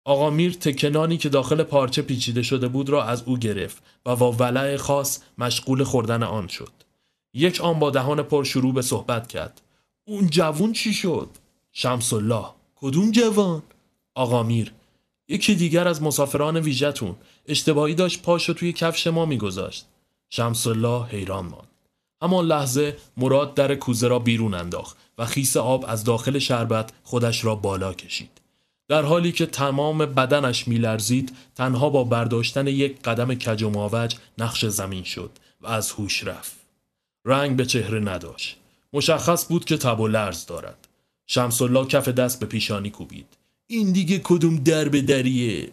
آقا 0.04 0.30
میر 0.30 0.52
تکنانی 0.52 1.16
که 1.16 1.28
داخل 1.28 1.62
پارچه 1.62 2.02
پیچیده 2.02 2.42
شده 2.42 2.68
بود 2.68 2.88
را 2.88 3.04
از 3.04 3.22
او 3.22 3.38
گرفت 3.38 3.82
و 4.06 4.16
با 4.16 4.32
ولع 4.32 4.76
خاص 4.76 5.20
مشغول 5.38 5.84
خوردن 5.84 6.22
آن 6.22 6.48
شد. 6.48 6.72
یک 7.34 7.60
آن 7.60 7.78
با 7.78 7.90
دهان 7.90 8.22
پر 8.22 8.44
شروع 8.44 8.74
به 8.74 8.82
صحبت 8.82 9.26
کرد. 9.26 9.60
اون 10.04 10.26
جوون 10.26 10.72
چی 10.72 10.94
شد؟ 10.94 11.28
شمس 11.72 12.12
الله 12.12 12.46
کدوم 12.76 13.10
جوان؟ 13.10 13.62
آقا 14.14 14.42
میر 14.42 14.72
یکی 15.28 15.54
دیگر 15.54 15.88
از 15.88 16.02
مسافران 16.02 16.56
ویژتون 16.56 17.16
اشتباهی 17.46 17.94
داشت 17.94 18.22
پاشو 18.22 18.52
توی 18.52 18.72
کفش 18.72 19.06
ما 19.06 19.26
میگذاشت. 19.26 19.86
شمس 20.30 20.66
الله 20.66 21.06
حیران 21.06 21.46
ماند. 21.46 21.68
همان 22.22 22.46
لحظه 22.46 22.96
مراد 23.16 23.54
در 23.54 23.74
کوزه 23.74 24.08
را 24.08 24.18
بیرون 24.18 24.54
انداخت 24.54 24.96
و 25.18 25.26
خیس 25.26 25.56
آب 25.56 25.84
از 25.88 26.04
داخل 26.04 26.38
شربت 26.38 26.92
خودش 27.02 27.44
را 27.44 27.54
بالا 27.54 27.92
کشید. 27.92 28.40
در 28.88 29.02
حالی 29.02 29.32
که 29.32 29.46
تمام 29.46 29.98
بدنش 29.98 30.68
میلرزید 30.68 31.36
تنها 31.54 31.90
با 31.90 32.04
برداشتن 32.04 32.66
یک 32.66 33.02
قدم 33.02 33.34
کج 33.34 33.62
و 33.62 33.70
ماوج 33.70 34.16
نقش 34.38 34.64
زمین 34.64 35.04
شد 35.04 35.30
و 35.60 35.66
از 35.66 35.90
هوش 35.90 36.24
رفت. 36.24 36.56
رنگ 37.24 37.56
به 37.56 37.66
چهره 37.66 38.00
نداشت. 38.00 38.56
مشخص 38.92 39.48
بود 39.48 39.64
که 39.64 39.76
تب 39.76 40.00
و 40.00 40.08
لرز 40.08 40.46
دارد. 40.46 40.88
شمس 41.26 41.62
الله 41.62 41.86
کف 41.86 42.08
دست 42.08 42.40
به 42.40 42.46
پیشانی 42.46 42.90
کوبید. 42.90 43.26
این 43.66 43.92
دیگه 43.92 44.20
کدوم 44.24 44.56
درب 44.56 45.00
دریه 45.00 45.70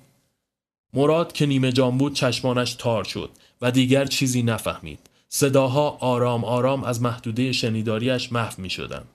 مراد 0.93 1.33
که 1.33 1.45
نیمه 1.45 1.71
جان 1.71 1.97
بود 1.97 2.13
چشمانش 2.13 2.73
تار 2.73 3.03
شد 3.03 3.29
و 3.61 3.71
دیگر 3.71 4.05
چیزی 4.05 4.43
نفهمید 4.43 4.99
صداها 5.29 5.89
آرام 5.89 6.45
آرام 6.45 6.83
از 6.83 7.01
محدوده 7.01 7.51
شنیداریش 7.51 8.31
محو 8.31 8.61
می 8.61 8.69
شدند. 8.69 9.07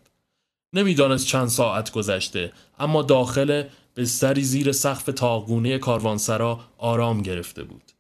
نمی‌دانست 0.73 1.27
چند 1.27 1.49
ساعت 1.49 1.93
گذشته 1.93 2.53
اما 2.79 3.03
داخل 3.03 3.65
بستری 3.97 4.43
زیر 4.43 4.73
سقف 4.73 5.05
تاقگونه 5.05 5.79
کاروانسرا 5.79 6.61
آرام 6.79 7.23
گرفته 7.23 7.63
بود. 7.63 7.93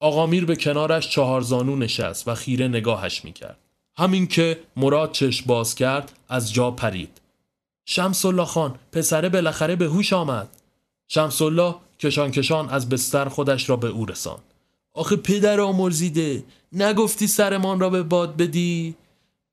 آقا 0.00 0.26
میر 0.26 0.44
به 0.44 0.56
کنارش 0.56 1.10
چهار 1.10 1.40
زانو 1.40 1.76
نشست 1.76 2.28
و 2.28 2.34
خیره 2.34 2.68
نگاهش 2.68 3.24
می‌کرد. 3.24 3.58
همین 3.96 4.26
که 4.26 4.60
مراد 4.76 5.12
چشم 5.12 5.46
باز 5.46 5.74
کرد 5.74 6.12
از 6.28 6.52
جا 6.52 6.70
پرید. 6.70 7.20
شمس 7.90 8.24
الله 8.24 8.44
خان 8.44 8.78
پسره 8.92 9.28
بالاخره 9.28 9.76
به 9.76 9.84
هوش 9.84 10.12
آمد. 10.12 10.48
شمس 11.08 11.42
الله 11.42 11.74
کشان 11.98 12.30
کشان 12.30 12.68
از 12.68 12.88
بستر 12.88 13.28
خودش 13.28 13.70
را 13.70 13.76
به 13.76 13.88
او 13.88 14.06
رساند. 14.06 14.54
آخه 14.94 15.16
پدر 15.16 15.60
آمرزیده 15.60 16.44
نگفتی 16.72 17.26
سرمان 17.26 17.80
را 17.80 17.90
به 17.90 18.02
باد 18.02 18.36
بدی؟ 18.36 18.94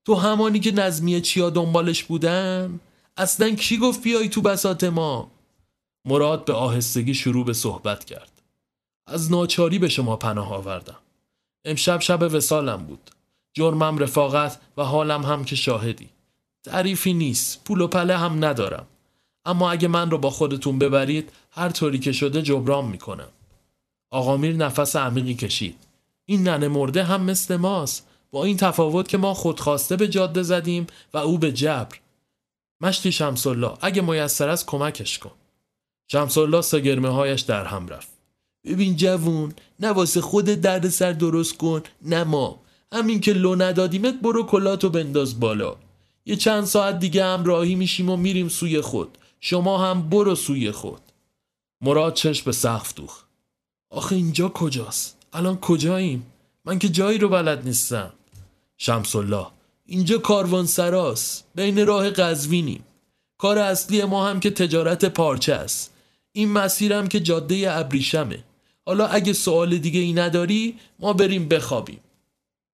تو 0.05 0.15
همانی 0.15 0.59
که 0.59 0.71
نظمیه 0.71 1.21
چیا 1.21 1.49
دنبالش 1.49 2.03
بودن 2.03 2.79
اصلا 3.17 3.49
کی 3.49 3.77
گفت 3.77 4.03
بیای 4.03 4.29
تو 4.29 4.41
بسات 4.41 4.83
ما؟ 4.83 5.31
مراد 6.05 6.45
به 6.45 6.53
آهستگی 6.53 7.13
شروع 7.13 7.45
به 7.45 7.53
صحبت 7.53 8.05
کرد. 8.05 8.41
از 9.07 9.31
ناچاری 9.31 9.79
به 9.79 9.89
شما 9.89 10.15
پناه 10.15 10.53
آوردم. 10.53 10.99
امشب 11.65 11.99
شب 11.99 12.21
وسالم 12.21 12.85
بود. 12.85 13.11
جرمم 13.53 13.97
رفاقت 13.97 14.59
و 14.77 14.83
حالم 14.83 15.23
هم 15.23 15.45
که 15.45 15.55
شاهدی. 15.55 16.14
تعریفی 16.65 17.13
نیست. 17.13 17.63
پول 17.63 17.82
و 17.82 17.88
پله 17.88 18.17
هم 18.17 18.45
ندارم. 18.45 18.88
اما 19.45 19.71
اگه 19.71 19.88
من 19.88 20.12
رو 20.12 20.17
با 20.17 20.30
خودتون 20.30 20.80
ببرید 20.80 21.32
هر 21.51 21.69
طوری 21.69 21.99
که 21.99 22.12
شده 22.12 22.41
جبران 22.41 22.86
می‌کنم. 22.86 23.30
آقا 24.12 24.38
میر 24.38 24.56
نفس 24.56 24.95
عمیقی 24.95 25.34
کشید. 25.34 25.75
این 26.25 26.47
ننه 26.47 26.67
مرده 26.67 27.04
هم 27.04 27.23
مثل 27.23 27.56
ماست. 27.56 28.08
با 28.32 28.45
این 28.45 28.58
تفاوت 28.58 29.08
که 29.08 29.17
ما 29.17 29.34
خودخواسته 29.34 29.95
به 29.95 30.08
جاده 30.08 30.43
زدیم 30.43 30.88
و 31.13 31.17
او 31.17 31.38
به 31.38 31.51
جبر. 31.51 31.97
مشتی 32.82 33.12
شمسالله 33.12 33.73
اگه 33.82 34.01
میسر 34.01 34.49
است 34.49 34.65
کمکش 34.65 35.19
کن. 35.19 35.32
شمسالله 36.12 36.62
سگرمه 36.62 37.10
هایش 37.10 37.41
در 37.41 37.65
هم 37.65 37.88
رفت. 37.88 38.08
ببین 38.65 38.95
جوون 38.95 39.54
نه 39.80 39.89
واسه 39.89 40.21
خود 40.21 40.45
درد 40.45 40.89
سر 40.89 41.12
درست 41.12 41.58
کن 41.58 41.82
نه 42.01 42.23
ما. 42.23 42.60
همین 42.93 43.21
که 43.21 43.34
لو 43.34 43.56
ندادیمت 43.56 44.21
برو 44.21 44.43
کلاتو 44.43 44.89
بنداز 44.89 45.39
بالا. 45.39 45.75
یه 46.25 46.35
چند 46.35 46.65
ساعت 46.65 46.99
دیگه 46.99 47.25
هم 47.25 47.43
راهی 47.43 47.75
میشیم 47.75 48.09
و 48.09 48.17
میریم 48.17 48.49
سوی 48.49 48.81
خود. 48.81 49.17
شما 49.39 49.77
هم 49.77 50.09
برو 50.09 50.35
سوی 50.35 50.71
خود. 50.71 51.01
مراد 51.81 52.13
چشم 52.13 52.45
به 52.45 52.51
سقف 52.51 52.93
دوخ 52.93 53.23
آخه 53.89 54.15
اینجا 54.15 54.49
کجاست؟ 54.49 55.17
الان 55.33 55.57
کجاییم؟ 55.57 56.25
من 56.65 56.79
که 56.79 56.89
جایی 56.89 57.17
رو 57.17 57.29
بلد 57.29 57.65
نیستم. 57.65 58.13
شمس 58.77 59.15
الله 59.15 59.47
اینجا 59.85 60.17
کاروان 60.17 60.65
سراست. 60.65 61.47
بین 61.55 61.85
راه 61.85 62.09
قزوینیم. 62.09 62.83
کار 63.38 63.57
اصلی 63.57 64.03
ما 64.03 64.27
هم 64.27 64.39
که 64.39 64.51
تجارت 64.51 65.05
پارچه 65.05 65.53
است. 65.53 65.93
این 66.31 66.51
مسیرم 66.51 67.07
که 67.07 67.19
جاده 67.19 67.77
ابریشمه. 67.77 68.43
حالا 68.85 69.07
اگه 69.07 69.33
سوال 69.33 69.77
دیگه 69.77 69.99
ای 69.99 70.13
نداری 70.13 70.79
ما 70.99 71.13
بریم 71.13 71.47
بخوابیم. 71.47 71.99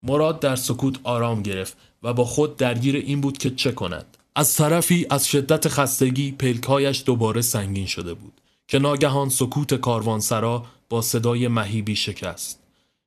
مراد 0.03 0.39
در 0.39 0.55
سکوت 0.55 0.99
آرام 1.03 1.41
گرفت. 1.41 1.77
و 2.03 2.13
با 2.13 2.25
خود 2.25 2.57
درگیر 2.57 2.95
این 2.95 3.21
بود 3.21 3.37
که 3.37 3.49
چه 3.49 3.71
کند. 3.71 4.17
از 4.35 4.55
طرفی 4.55 5.07
از 5.09 5.27
شدت 5.27 5.67
خستگی 5.67 6.31
پلکایش 6.31 7.03
دوباره 7.05 7.41
سنگین 7.41 7.85
شده 7.85 8.13
بود 8.13 8.41
که 8.67 8.79
ناگهان 8.79 9.29
سکوت 9.29 9.73
کاروانسرا 9.73 10.65
با 10.89 11.01
صدای 11.01 11.47
مهیبی 11.47 11.95
شکست. 11.95 12.59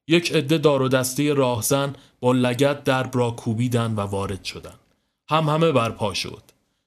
یک 0.08 0.32
عده 0.32 0.58
دار 0.58 0.82
و 0.82 0.88
دسته 0.88 1.32
راهزن 1.32 1.94
با 2.20 2.32
لگت 2.32 2.84
در 2.84 3.10
را 3.10 3.30
کوبیدن 3.30 3.94
و 3.94 4.00
وارد 4.00 4.44
شدند 4.44 4.78
هم 5.28 5.48
همه 5.48 5.72
برپا 5.72 6.14
شد. 6.14 6.42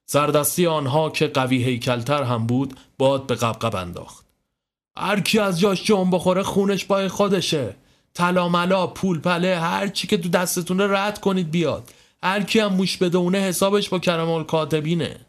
سردستی 0.06 0.68
آنها 0.68 1.10
که 1.10 1.28
قوی 1.28 1.64
هیکلتر 1.64 2.24
هم 2.24 2.48
بود 2.48 2.80
باد 2.98 3.28
به 3.28 3.36
قبقب 3.36 3.76
انداخت. 3.76 4.26
هر 4.98 5.20
کی 5.20 5.40
از 5.40 5.60
جاش 5.60 5.84
جون 5.84 6.12
بخوره 6.12 6.44
خونش 6.44 6.86
بای 6.86 7.08
خودشه. 7.08 7.76
طلا 8.14 8.50
ملا 8.50 8.88
پول 8.88 9.20
پله 9.20 9.60
هر 9.60 9.88
چی 9.88 10.08
که 10.08 10.18
تو 10.18 10.30
دستتونه 10.30 10.88
رد 10.88 11.22
کنید 11.22 11.52
بیاد. 11.52 11.92
هر 12.28 12.44
کی 12.44 12.60
هم 12.60 12.74
موش 12.74 12.98
بدونه 12.98 13.38
حسابش 13.38 13.90
با 13.90 14.00
کرمال 14.00 14.44
کاتبینه 14.44 15.20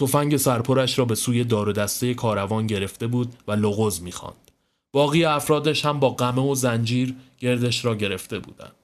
تفنگ 0.00 0.36
سرپرش 0.36 0.98
را 0.98 1.04
به 1.04 1.14
سوی 1.14 1.44
دار 1.44 1.68
و 1.68 1.72
دسته 1.72 2.14
کاروان 2.14 2.66
گرفته 2.66 3.06
بود 3.06 3.34
و 3.48 3.52
لغز 3.52 4.02
می‌خواند. 4.02 4.50
باقی 4.92 5.24
افرادش 5.24 5.84
هم 5.84 6.00
با 6.00 6.10
قمه 6.10 6.42
و 6.42 6.54
زنجیر 6.54 7.14
گردش 7.38 7.84
را 7.84 7.94
گرفته 7.94 8.38
بودند. 8.38 8.74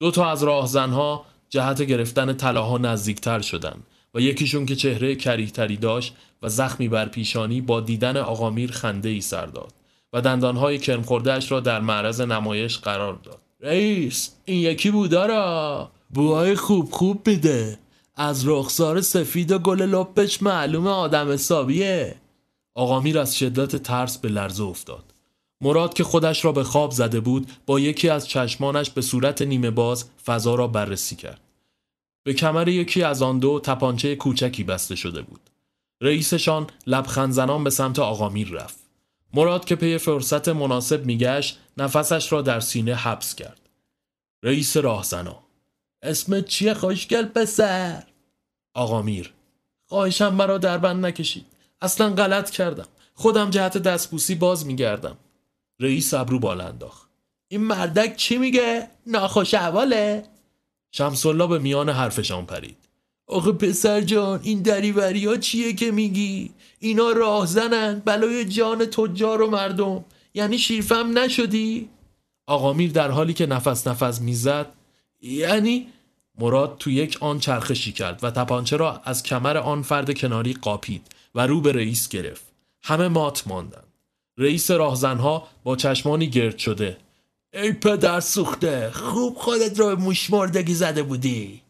دو 0.00 0.10
تا 0.10 0.30
از 0.30 0.42
راهزنها 0.42 1.24
جهت 1.50 1.82
گرفتن 1.82 2.32
طلاها 2.32 2.78
نزدیکتر 2.78 3.40
شدند 3.40 3.86
و 4.14 4.20
یکیشون 4.20 4.66
که 4.66 4.76
چهره 4.76 5.14
کریهتری 5.14 5.76
داشت 5.76 6.14
و 6.42 6.48
زخمی 6.48 6.88
بر 6.88 7.08
پیشانی 7.08 7.60
با 7.60 7.80
دیدن 7.80 8.16
آقامیر 8.16 8.72
خنده 8.72 9.08
ای 9.08 9.20
سر 9.20 9.46
داد 9.46 9.72
و 10.12 10.20
دندانهای 10.20 10.78
کرم 10.78 11.04
را 11.50 11.60
در 11.60 11.80
معرض 11.80 12.20
نمایش 12.20 12.78
قرار 12.78 13.14
داد. 13.14 13.38
رئیس 13.60 14.36
این 14.44 14.60
یکی 14.60 14.90
بودارا 14.90 15.90
بوهای 16.14 16.54
خوب 16.54 16.90
خوب 16.90 17.28
میده. 17.28 17.78
از 18.16 18.48
رخسار 18.48 19.00
سفید 19.00 19.52
و 19.52 19.58
گل 19.58 19.82
لپش 19.82 20.42
معلوم 20.42 20.86
آدم 20.86 21.32
حسابیه. 21.32 22.16
آقامیر 22.74 23.18
از 23.18 23.38
شدت 23.38 23.76
ترس 23.76 24.18
به 24.18 24.28
لرزه 24.28 24.64
افتاد. 24.64 25.14
مراد 25.60 25.94
که 25.94 26.04
خودش 26.04 26.44
را 26.44 26.52
به 26.52 26.64
خواب 26.64 26.90
زده 26.90 27.20
بود 27.20 27.50
با 27.66 27.80
یکی 27.80 28.08
از 28.08 28.28
چشمانش 28.28 28.90
به 28.90 29.00
صورت 29.00 29.42
نیمه 29.42 29.70
باز 29.70 30.04
فضا 30.24 30.54
را 30.54 30.66
بررسی 30.66 31.16
کرد. 31.16 31.40
به 32.24 32.34
کمر 32.34 32.68
یکی 32.68 33.02
از 33.02 33.22
آن 33.22 33.38
دو 33.38 33.60
تپانچه 33.60 34.16
کوچکی 34.16 34.64
بسته 34.64 34.96
شده 34.96 35.22
بود. 35.22 35.40
رئیسشان 36.00 36.66
لبخند 36.86 37.32
زنان 37.32 37.64
به 37.64 37.70
سمت 37.70 37.98
آقامیر 37.98 38.48
رفت. 38.48 38.78
مراد 39.34 39.64
که 39.64 39.76
پی 39.76 39.98
فرصت 39.98 40.48
مناسب 40.48 41.06
میگشت 41.06 41.58
نفسش 41.76 42.32
را 42.32 42.42
در 42.42 42.60
سینه 42.60 42.94
حبس 42.94 43.34
کرد. 43.34 43.60
رئیس 44.42 44.76
راهزنا 44.76 45.47
اسمت 46.02 46.44
چیه 46.44 46.74
خوشگل 46.74 47.24
پسر 47.24 48.04
آقا 48.74 49.02
میر 49.02 49.34
خواهشم 49.86 50.34
مرا 50.34 50.58
در 50.58 50.78
بند 50.78 51.06
نکشید 51.06 51.46
اصلا 51.80 52.10
غلط 52.10 52.50
کردم 52.50 52.86
خودم 53.14 53.50
جهت 53.50 53.78
دستبوسی 53.78 54.34
باز 54.34 54.66
میگردم 54.66 55.16
رئیس 55.80 56.14
ابرو 56.14 56.38
بالا 56.38 56.66
انداخت 56.66 57.08
این 57.48 57.60
مردک 57.60 58.16
چی 58.16 58.38
میگه؟ 58.38 58.88
ناخوش 59.06 59.54
احواله؟ 59.54 60.24
شمسالله 60.92 61.46
به 61.46 61.58
میان 61.58 61.88
حرفشان 61.88 62.46
پرید 62.46 62.76
آخه 63.26 63.52
پسر 63.52 64.00
جان 64.00 64.40
این 64.42 64.62
دریوری 64.62 65.26
ها 65.26 65.36
چیه 65.36 65.72
که 65.72 65.90
میگی؟ 65.90 66.50
اینا 66.78 67.10
راهزنن 67.10 68.02
بلای 68.04 68.44
جان 68.44 68.86
تجار 68.86 69.42
و 69.42 69.50
مردم 69.50 70.04
یعنی 70.34 70.58
شیرفم 70.58 71.18
نشدی؟ 71.18 71.88
آقا 72.46 72.72
میر 72.72 72.92
در 72.92 73.10
حالی 73.10 73.32
که 73.32 73.46
نفس 73.46 73.86
نفس 73.86 74.20
می‌زد 74.20 74.66
یعنی 75.20 75.88
مراد 76.38 76.76
تو 76.78 76.90
یک 76.90 77.18
آن 77.20 77.38
چرخشی 77.38 77.92
کرد 77.92 78.24
و 78.24 78.30
تپانچه 78.30 78.76
را 78.76 79.00
از 79.04 79.22
کمر 79.22 79.56
آن 79.56 79.82
فرد 79.82 80.18
کناری 80.18 80.52
قاپید 80.52 81.06
و 81.34 81.46
رو 81.46 81.60
به 81.60 81.72
رئیس 81.72 82.08
گرفت. 82.08 82.46
همه 82.82 83.08
مات 83.08 83.46
ماندند. 83.46 83.92
رئیس 84.38 84.70
راهزنها 84.70 85.48
با 85.64 85.76
چشمانی 85.76 86.30
گرد 86.30 86.58
شده. 86.58 86.96
ای 87.52 87.72
پدر 87.72 88.20
سوخته 88.20 88.90
خوب 88.90 89.36
خودت 89.36 89.80
را 89.80 89.86
به 89.86 90.02
موشمردگی 90.02 90.74
زده 90.74 91.02
بودی. 91.02 91.62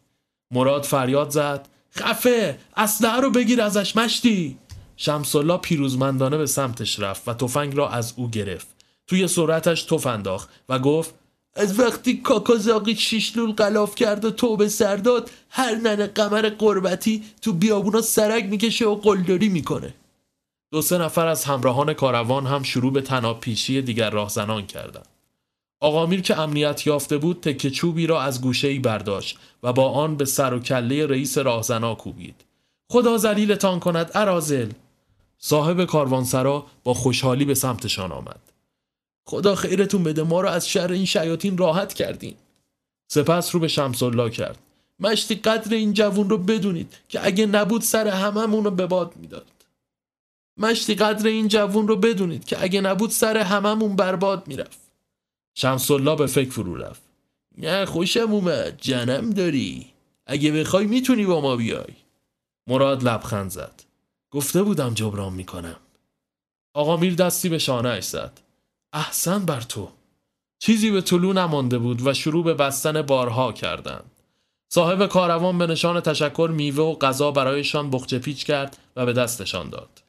مراد 0.51 0.83
فریاد 0.83 1.29
زد. 1.29 1.67
خفه 1.95 2.59
اسلحه 2.77 3.21
رو 3.21 3.31
بگیر 3.31 3.61
ازش 3.61 3.95
مشتی. 3.95 4.57
شمسالله 4.97 5.57
پیروزمندانه 5.57 6.37
به 6.37 6.45
سمتش 6.45 6.99
رفت 6.99 7.27
و 7.27 7.33
تفنگ 7.33 7.75
را 7.75 7.89
از 7.89 8.13
او 8.15 8.29
گرفت. 8.29 8.67
توی 9.07 9.27
سرعتش 9.27 9.83
تف 9.83 10.07
انداخت 10.07 10.49
و 10.69 10.79
گفت 10.79 11.13
از 11.55 11.79
وقتی 11.79 12.17
کاکازاقی 12.17 12.95
شیشلول 12.95 13.51
قلاف 13.51 13.95
کرد 13.95 14.25
و 14.25 14.31
توبه 14.31 14.69
سرداد 14.69 15.31
هر 15.49 15.75
ننه 15.75 16.07
قمر 16.07 16.49
قربتی 16.49 17.23
تو 17.41 17.53
بیابونا 17.53 18.01
سرک 18.01 18.45
می‌کشه 18.45 18.85
و 18.85 18.95
قلدری 18.95 19.49
می‌کنه. 19.49 19.93
دو 20.71 20.81
سه 20.81 20.97
نفر 20.97 21.27
از 21.27 21.45
همراهان 21.45 21.93
کاروان 21.93 22.45
هم 22.45 22.63
شروع 22.63 22.93
به 22.93 23.01
تناپیشی 23.01 23.81
دیگر 23.81 24.09
راهزنان 24.09 24.65
کردند. 24.65 25.07
آقا 25.81 26.05
میر 26.05 26.21
که 26.21 26.39
امنیت 26.39 26.87
یافته 26.87 27.17
بود 27.17 27.41
تکه 27.41 27.69
چوبی 27.69 28.07
را 28.07 28.21
از 28.21 28.41
گوشه 28.41 28.67
ای 28.67 28.79
برداشت 28.79 29.39
و 29.63 29.73
با 29.73 29.91
آن 29.91 30.15
به 30.15 30.25
سر 30.25 30.53
و 30.53 30.59
کله 30.59 31.07
رئیس 31.07 31.37
راهزنا 31.37 31.95
کوبید. 31.95 32.45
خدا 32.91 33.17
زلیلتان 33.17 33.79
کند 33.79 34.11
ارازل. 34.13 34.69
صاحب 35.37 35.85
کاروانسرا 35.85 36.65
با 36.83 36.93
خوشحالی 36.93 37.45
به 37.45 37.53
سمتشان 37.53 38.11
آمد. 38.11 38.48
خدا 39.29 39.55
خیرتون 39.55 40.03
بده 40.03 40.23
ما 40.23 40.41
را 40.41 40.51
از 40.51 40.69
شر 40.69 40.91
این 40.91 41.05
شیاطین 41.05 41.57
راحت 41.57 41.93
کردین. 41.93 42.35
سپس 43.11 43.55
رو 43.55 43.61
به 43.61 43.67
شمس 43.67 44.03
الله 44.03 44.29
کرد. 44.29 44.57
مشتی 44.99 45.35
قدر 45.35 45.75
این 45.75 45.93
جوون 45.93 46.29
رو 46.29 46.37
بدونید 46.37 46.93
که 47.09 47.25
اگه 47.25 47.45
نبود 47.45 47.81
سر 47.81 48.07
هممون 48.07 48.63
رو 48.63 48.71
به 48.71 48.85
باد 48.85 49.13
می‌داد. 49.15 49.47
مشتی 50.57 50.95
قدر 50.95 51.27
این 51.27 51.47
جوون 51.47 51.87
رو 51.87 51.95
بدونید 51.95 52.45
که 52.45 52.63
اگه 52.63 52.81
نبود 52.81 53.09
سر 53.09 53.37
هممون 53.37 53.95
برباد 53.95 54.47
می‌رفت. 54.47 54.79
شمس 55.55 55.91
الله 55.91 56.15
به 56.15 56.27
فکر 56.27 56.49
فرو 56.49 56.75
رفت. 56.75 57.01
نه 57.57 57.85
خوشم 57.85 58.31
اومد. 58.31 58.81
جنم 58.81 59.29
داری. 59.29 59.87
اگه 60.25 60.51
بخوای 60.51 60.85
می‌تونی 60.85 61.25
با 61.25 61.41
ما 61.41 61.55
بیای. 61.55 61.93
مراد 62.67 63.03
لبخند 63.03 63.51
زد. 63.51 63.83
گفته 64.31 64.63
بودم 64.63 64.93
جبران 64.93 65.33
می‌کنم. 65.33 65.79
آقا 66.73 66.97
میر 66.97 67.15
دستی 67.15 67.49
به 67.49 67.57
شانه 67.57 68.01
زد. 68.01 68.39
احسن 68.93 69.45
بر 69.45 69.61
تو. 69.61 69.89
چیزی 70.59 70.91
به 70.91 71.01
طلو 71.01 71.33
نمانده 71.33 71.77
بود 71.77 72.07
و 72.07 72.13
شروع 72.13 72.43
به 72.43 72.53
بستن 72.53 73.01
بارها 73.01 73.51
کردند. 73.51 74.11
صاحب 74.69 75.05
کاروان 75.05 75.57
به 75.57 75.67
نشان 75.67 76.01
تشکر 76.01 76.49
میوه 76.53 76.83
و 76.83 76.95
غذا 76.95 77.31
برایشان 77.31 77.89
بخچه 77.89 78.19
پیچ 78.19 78.45
کرد 78.45 78.77
و 78.95 79.05
به 79.05 79.13
دستشان 79.13 79.69
داد. 79.69 80.03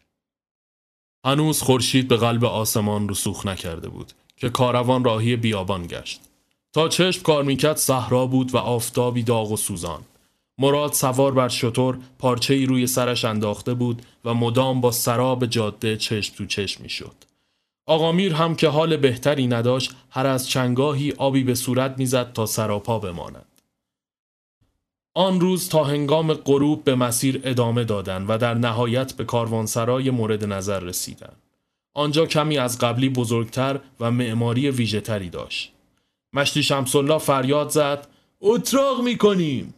هنوز 1.27 1.63
خورشید 1.63 2.09
به 2.09 2.17
قلب 2.17 2.45
آسمان 2.45 3.09
رسوخ 3.09 3.47
نکرده 3.47 3.89
بود 3.89 4.13
که 4.37 4.49
کاروان 4.49 5.05
راهی 5.05 5.37
بیابان 5.37 5.87
گشت. 5.87 6.21
تا 6.73 6.89
چشم 6.89 7.23
کار 7.23 7.45
می‌کرد 7.45 7.77
صحرا 7.77 8.27
بود 8.27 8.55
و 8.55 8.57
آفتابی 8.57 9.23
داغ 9.23 9.51
و 9.51 9.57
سوزان. 9.57 10.03
مراد 10.59 10.93
سوار 10.93 11.33
بر 11.33 11.49
شطور 11.49 11.99
پارچه 12.19 12.55
ای 12.55 12.67
روی 12.67 12.87
سرش 12.87 13.25
انداخته 13.25 13.75
بود 13.75 14.03
و 14.25 14.35
مدام 14.35 14.81
با 14.81 14.91
سراب 14.91 15.47
جاده 15.47 15.97
چشم 15.97 16.35
تو 16.35 16.47
چشم 16.47 16.83
می‌شد. 16.83 17.30
آقا 17.91 18.13
میر 18.13 18.35
هم 18.35 18.55
که 18.55 18.69
حال 18.69 18.97
بهتری 18.97 19.47
نداشت 19.47 19.93
هر 20.11 20.27
از 20.27 20.49
چنگاهی 20.49 21.13
آبی 21.13 21.45
به 21.45 21.55
صورت 21.55 21.95
می‌زد 21.99 22.33
تا 22.33 22.47
سراپا 22.47 22.99
بماند. 22.99 23.47
آن 25.15 25.41
روز 25.41 25.69
تا 25.69 25.85
هنگام 25.85 26.35
غروب 26.35 26.85
به 26.85 26.95
مسیر 26.95 27.41
ادامه 27.45 27.85
دادند 27.85 28.31
و 28.31 28.39
در 28.39 28.55
نهایت 28.55 29.13
به 29.13 29.25
کاروانسرای 29.25 30.11
مورد 30.11 30.45
نظر 30.45 30.81
رسیدند. 30.81 31.37
آنجا 31.95 32.27
کمی 32.27 32.59
از 32.59 32.79
قبلی 32.79 33.09
بزرگتر 33.09 33.81
و 34.01 34.11
معماری 34.11 34.71
ویژهتری 34.71 35.31
داشت. 35.31 35.73
مشتی 36.33 36.63
شمسالله 36.63 37.19
فریاد 37.19 37.69
زد 37.69 38.09
اتراق 38.41 39.03
می‌کنیم 39.03 39.75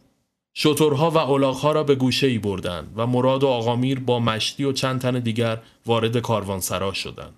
شطورها 0.54 1.10
و 1.10 1.18
الاغها 1.18 1.72
را 1.72 1.84
به 1.84 1.94
گوشه 1.94 2.26
ای 2.26 2.38
بردند 2.38 2.92
و 2.96 3.06
مراد 3.06 3.44
و 3.44 3.48
آقامیر 3.48 4.00
با 4.00 4.20
مشتی 4.20 4.64
و 4.64 4.72
چند 4.72 5.00
تن 5.00 5.18
دیگر 5.18 5.62
وارد 5.86 6.18
کاروانسرا 6.18 6.92
شدند. 6.92 7.34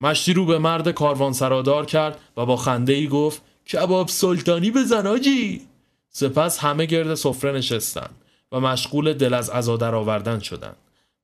مشتی 0.00 0.32
رو 0.32 0.46
به 0.46 0.58
مرد 0.58 0.90
کاروانسرادار 0.90 1.86
کرد 1.86 2.20
و 2.36 2.46
با 2.46 2.56
خنده 2.56 2.92
ای 2.92 3.08
گفت 3.08 3.42
کباب 3.72 4.08
سلطانی 4.08 4.70
بزن 4.70 5.06
آجی 5.06 5.66
سپس 6.10 6.58
همه 6.58 6.86
گرد 6.86 7.14
سفره 7.14 7.52
نشستند 7.52 8.14
و 8.52 8.60
مشغول 8.60 9.12
دل 9.12 9.34
از 9.34 9.50
عزا 9.50 9.78
آوردن 9.98 10.38
شدند. 10.38 10.76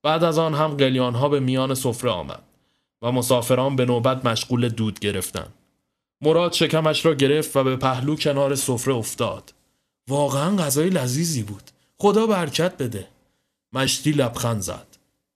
بعد 0.02 0.24
از 0.24 0.38
آن 0.38 0.54
هم 0.54 0.76
قلیان 0.76 1.14
ها 1.14 1.28
به 1.28 1.40
میان 1.40 1.74
سفره 1.74 2.10
آمد 2.10 2.42
و 3.02 3.12
مسافران 3.12 3.76
به 3.76 3.84
نوبت 3.84 4.24
مشغول 4.24 4.68
دود 4.68 4.98
گرفتند. 4.98 5.54
مراد 6.20 6.52
شکمش 6.52 7.06
را 7.06 7.14
گرفت 7.14 7.56
و 7.56 7.64
به 7.64 7.76
پهلو 7.76 8.16
کنار 8.16 8.54
سفره 8.54 8.94
افتاد. 8.94 9.54
واقعا 10.08 10.56
غذای 10.56 10.90
لذیذی 10.90 11.42
بود. 11.42 11.62
خدا 11.98 12.26
برکت 12.26 12.76
بده. 12.76 13.08
مشتی 13.72 14.12
لبخند 14.12 14.60
زد. 14.60 14.86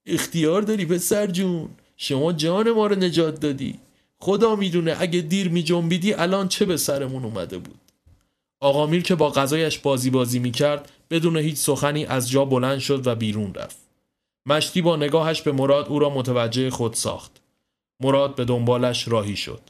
اختیار 0.05 0.61
داری 0.61 0.85
پسر 0.85 1.27
جون. 1.27 1.69
شما 1.97 2.33
جان 2.33 2.71
ما 2.71 2.87
رو 2.87 2.95
نجات 2.95 3.39
دادی. 3.39 3.79
خدا 4.19 4.55
می‌دونه 4.55 4.95
اگه 4.99 5.21
دیر 5.21 5.49
می 5.49 5.63
جنبیدی 5.63 6.13
الان 6.13 6.47
چه 6.47 6.65
به 6.65 6.77
سرمون 6.77 7.25
اومده 7.25 7.57
بود. 7.57 7.79
آقا 8.59 8.85
میر 8.85 9.03
که 9.03 9.15
با 9.15 9.29
غذایش 9.29 9.79
بازی 9.79 10.09
بازی 10.09 10.39
می 10.39 10.51
کرد 10.51 10.91
بدون 11.09 11.37
هیچ 11.37 11.57
سخنی 11.57 12.05
از 12.05 12.29
جا 12.29 12.45
بلند 12.45 12.79
شد 12.79 13.07
و 13.07 13.15
بیرون 13.15 13.53
رفت. 13.53 13.77
مشتی 14.45 14.81
با 14.81 14.95
نگاهش 14.95 15.41
به 15.41 15.51
مراد 15.51 15.87
او 15.87 15.99
را 15.99 16.09
متوجه 16.09 16.69
خود 16.69 16.93
ساخت. 16.93 17.41
مراد 17.99 18.35
به 18.35 18.45
دنبالش 18.45 19.07
راهی 19.07 19.35
شد. 19.35 19.61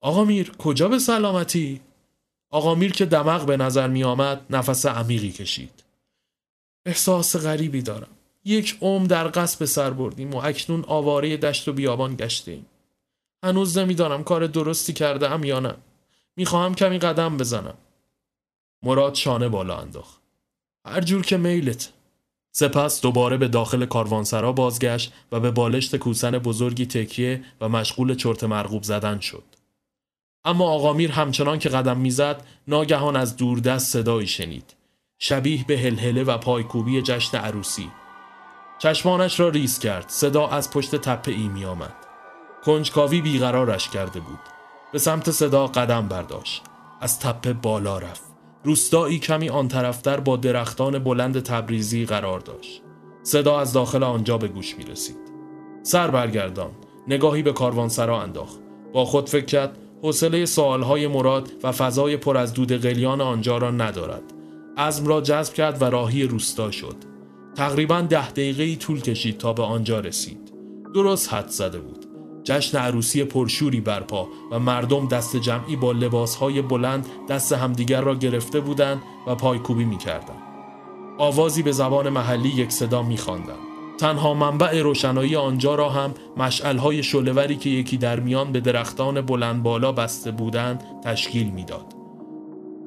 آقا 0.00 0.24
میر 0.24 0.50
کجا 0.50 0.88
به 0.88 0.98
سلامتی؟ 0.98 1.80
آقا 2.50 2.74
میر 2.74 2.92
که 2.92 3.06
دماغ 3.06 3.46
به 3.46 3.56
نظر 3.56 3.88
می 3.88 4.04
آمد 4.04 4.46
نفس 4.50 4.86
عمیقی 4.86 5.30
کشید. 5.32 5.84
احساس 6.86 7.36
غریبی 7.36 7.82
دارم. 7.82 8.19
یک 8.44 8.78
عمر 8.80 9.06
در 9.06 9.30
قصب 9.34 9.64
سر 9.64 9.90
بردیم 9.90 10.34
و 10.34 10.36
اکنون 10.36 10.84
آواره 10.86 11.36
دشت 11.36 11.68
و 11.68 11.72
بیابان 11.72 12.16
گشتیم. 12.16 12.66
هنوز 13.44 13.78
نمی‌دانم 13.78 14.24
کار 14.24 14.46
درستی 14.46 14.92
کرده 14.92 15.30
ام 15.30 15.44
یا 15.44 15.60
نه. 15.60 15.74
می‌خواهم 16.36 16.74
کمی 16.74 16.98
قدم 16.98 17.36
بزنم. 17.36 17.74
مراد 18.82 19.14
شانه 19.14 19.48
بالا 19.48 19.78
انداخت. 19.78 20.20
هر 20.86 21.00
جور 21.00 21.22
که 21.22 21.36
میلت. 21.36 21.92
سپس 22.52 23.00
دوباره 23.00 23.36
به 23.36 23.48
داخل 23.48 23.86
کاروانسرا 23.86 24.52
بازگشت 24.52 25.12
و 25.32 25.40
به 25.40 25.50
بالشت 25.50 25.96
کوسن 25.96 26.38
بزرگی 26.38 26.86
تکیه 26.86 27.44
و 27.60 27.68
مشغول 27.68 28.14
چرت 28.14 28.44
مرغوب 28.44 28.82
زدن 28.82 29.20
شد. 29.20 29.44
اما 30.44 30.70
آقا 30.70 30.92
میر 30.92 31.12
همچنان 31.12 31.58
که 31.58 31.68
قدم 31.68 31.96
می‌زد 31.96 32.46
ناگهان 32.68 33.16
از 33.16 33.36
دوردست 33.36 33.92
صدایی 33.92 34.26
شنید. 34.26 34.74
شبیه 35.18 35.64
به 35.66 35.78
هلهله 35.78 36.22
و 36.22 36.38
پایکوبی 36.38 37.02
جشن 37.02 37.38
عروسی. 37.38 37.90
چشمانش 38.82 39.40
را 39.40 39.48
ریز 39.48 39.78
کرد. 39.78 40.04
صدا 40.08 40.46
از 40.46 40.70
پشت 40.70 40.96
تپه 40.96 41.32
ای 41.32 41.48
می 41.48 41.64
آمد. 41.64 41.94
کنجکاوی 42.64 43.20
بیقرارش 43.20 43.88
کرده 43.88 44.20
بود. 44.20 44.38
به 44.92 44.98
سمت 44.98 45.30
صدا 45.30 45.66
قدم 45.66 46.08
برداشت. 46.08 46.62
از 47.00 47.20
تپه 47.20 47.52
بالا 47.52 47.98
رفت. 47.98 48.22
روستایی 48.64 49.18
کمی 49.18 49.48
آن 49.48 49.68
طرفتر 49.68 50.20
با 50.20 50.36
درختان 50.36 50.98
بلند 50.98 51.40
تبریزی 51.42 52.04
قرار 52.04 52.40
داشت. 52.40 52.82
صدا 53.22 53.60
از 53.60 53.72
داخل 53.72 54.02
آنجا 54.02 54.38
به 54.38 54.48
گوش 54.48 54.78
می 54.78 54.84
رسید. 54.84 55.18
سر 55.82 56.10
برگردان. 56.10 56.70
نگاهی 57.08 57.42
به 57.42 57.52
کاروانسرا 57.52 58.22
انداخت. 58.22 58.58
با 58.92 59.04
خود 59.04 59.28
فکر 59.28 59.44
کرد 59.44 59.78
حوصله 60.02 60.46
سوالهای 60.46 61.06
مراد 61.06 61.52
و 61.62 61.72
فضای 61.72 62.16
پر 62.16 62.36
از 62.36 62.52
دود 62.52 62.72
قلیان 62.72 63.20
آنجا 63.20 63.58
را 63.58 63.70
ندارد. 63.70 64.22
ازم 64.76 65.06
را 65.06 65.20
جذب 65.20 65.54
کرد 65.54 65.82
و 65.82 65.84
راهی 65.84 66.24
روستا 66.24 66.70
شد. 66.70 67.19
تقریبا 67.54 68.00
ده 68.00 68.30
دقیقه 68.30 68.76
طول 68.76 69.00
کشید 69.00 69.38
تا 69.38 69.52
به 69.52 69.62
آنجا 69.62 70.00
رسید. 70.00 70.52
درست 70.94 71.34
حد 71.34 71.48
زده 71.48 71.78
بود. 71.78 72.06
جشن 72.44 72.78
عروسی 72.78 73.24
پرشوری 73.24 73.80
برپا 73.80 74.28
و 74.50 74.58
مردم 74.58 75.08
دست 75.08 75.36
جمعی 75.36 75.76
با 75.76 75.92
لباسهای 75.92 76.62
بلند 76.62 77.06
دست 77.28 77.52
همدیگر 77.52 78.00
را 78.00 78.14
گرفته 78.14 78.60
بودند 78.60 79.02
و 79.26 79.34
پایکوبی 79.34 79.84
می‌کردند. 79.84 80.42
آوازی 81.18 81.62
به 81.62 81.72
زبان 81.72 82.08
محلی 82.08 82.48
یک 82.48 82.72
صدا 82.72 83.02
میخواندند. 83.02 83.58
تنها 83.98 84.34
منبع 84.34 84.82
روشنایی 84.82 85.36
آنجا 85.36 85.74
را 85.74 85.88
هم 85.88 86.14
مشعلهای 86.36 87.02
شلوری 87.02 87.56
که 87.56 87.70
یکی 87.70 87.96
در 87.96 88.20
میان 88.20 88.52
به 88.52 88.60
درختان 88.60 89.20
بلند 89.20 89.62
بالا 89.62 89.92
بسته 89.92 90.30
بودند 90.30 90.82
تشکیل 91.04 91.50
می‌داد. 91.50 91.94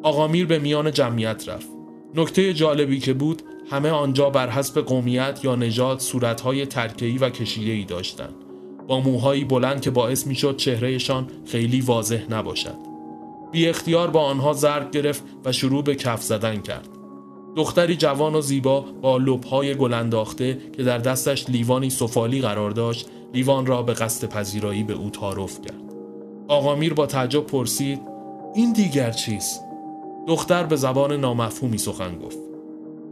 آقا 0.04 0.28
میر 0.28 0.46
به 0.46 0.60
میان 0.60 0.92
جمعیت 0.92 1.50
رفت. 1.50 1.68
نکته 2.16 2.54
جالبی 2.54 3.00
که 3.00 3.14
بود 3.14 3.42
همه 3.70 3.90
آنجا 3.90 4.30
بر 4.30 4.50
حسب 4.50 4.82
قومیت 4.82 5.40
یا 5.44 5.56
نژاد 5.56 6.00
صورتهای 6.00 6.66
ترکیبی 6.66 7.18
و 7.18 7.30
کشیده‌ای 7.30 7.84
داشتند. 7.84 8.34
با 8.88 9.00
موهایی 9.00 9.44
بلند 9.44 9.82
که 9.82 9.92
باعث 9.92 10.28
می‌شد 10.28 10.58
چهرهشان 10.58 11.28
خیلی 11.46 11.82
واضح 11.82 12.24
نباشد. 12.30 12.78
بی 13.52 13.68
اختیار 13.68 14.10
با 14.10 14.22
آنها 14.22 14.54
ضرب 14.54 14.92
گرفت 14.92 15.24
و 15.46 15.52
شروع 15.52 15.84
به 15.84 15.96
کف 15.96 16.24
زدن 16.24 16.62
کرد. 16.62 16.90
دختری 17.56 17.96
جوان 17.96 18.36
و 18.36 18.42
زیبا 18.42 18.82
با 18.82 19.18
لبهای 19.18 19.76
گلنداخته 19.76 20.58
که 20.78 20.84
در 20.84 20.98
دستش 20.98 21.50
لیوانی 21.50 21.90
سفالی 21.90 22.42
قرار 22.42 22.72
داشت 22.72 23.10
لیوان 23.34 23.66
را 23.66 23.82
به 23.82 23.94
قصد 23.94 24.30
پذیرایی 24.30 24.84
به 24.84 24.94
او 24.94 25.10
تعارف 25.10 25.62
کرد 25.62 25.82
آقا 26.48 26.76
میر 26.76 26.94
با 26.94 27.06
تعجب 27.06 27.46
پرسید 27.46 28.02
این 28.56 28.74
دیگر 28.74 29.12
چیست 29.12 29.62
دختر 30.28 30.64
به 30.64 30.76
زبان 30.76 31.14
نامفهومی 31.14 31.78
سخن 31.78 32.20
گفت 32.20 32.38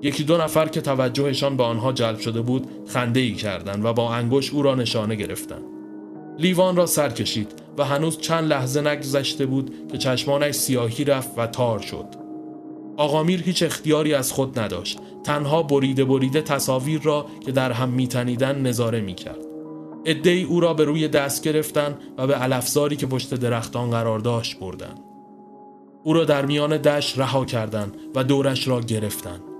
یکی 0.04 0.24
دو 0.24 0.38
نفر 0.38 0.68
که 0.68 0.82
توجهشان 0.82 1.58
به 1.58 1.64
آنها 1.64 1.91
جلب 1.91 2.20
شده 2.20 2.41
بود 2.41 2.68
خنده 2.88 3.20
ای 3.20 3.34
کردند 3.34 3.86
و 3.86 3.93
با 3.93 4.14
انگوش 4.14 4.54
او 4.54 4.62
را 4.62 4.76
نشانه 4.76 5.16
گرفتند. 5.16 5.64
لیوان 6.38 6.76
را 6.76 6.86
سر 6.86 7.10
کشید 7.10 7.54
و 7.78 7.86
هنوز 7.86 8.18
چند 8.18 8.49
لحظه 8.49 8.82
نگذشته 8.82 9.45
بود 9.45 9.88
که 9.91 9.97
چشمانش 9.97 10.56
سیاهی 10.56 11.04
رفت 11.04 11.32
و 11.38 11.47
تار 11.47 11.80
شد. 11.80 12.06
آقامیر 12.97 13.43
هیچ 13.43 13.64
اختیاری 13.64 14.14
از 14.14 14.32
خود 14.32 14.60
نداشت. 14.60 14.99
تنها 15.24 15.64
بریده 15.64 16.06
بریده 16.06 16.41
تصاویر 16.41 17.02
را 17.02 17.26
که 17.45 17.52
در 17.52 17.72
هم 17.72 17.89
میتنیدن 17.89 18.62
نظاره 18.62 19.02
می‌کرد. 19.02 19.45
ادهی 20.06 20.43
او 20.43 20.60
را 20.60 20.74
به 20.74 20.84
روی 20.84 21.08
دست 21.08 21.43
گرفتن 21.43 21.97
و 22.18 22.28
به 22.28 22.36
علفزاری 22.36 22.95
که 22.95 23.06
پشت 23.06 23.34
درختان 23.34 23.89
قرار 23.89 24.20
داشت 24.20 24.60
بردن 24.60 24.95
او 26.04 26.14
را 26.14 26.26
در 26.26 26.45
میان 26.45 26.78
دشت 26.78 27.20
رها 27.20 27.45
کردند 27.45 27.97
و 28.16 28.24
دورش 28.24 28.68
را 28.68 28.82
گرفتند. 28.82 29.51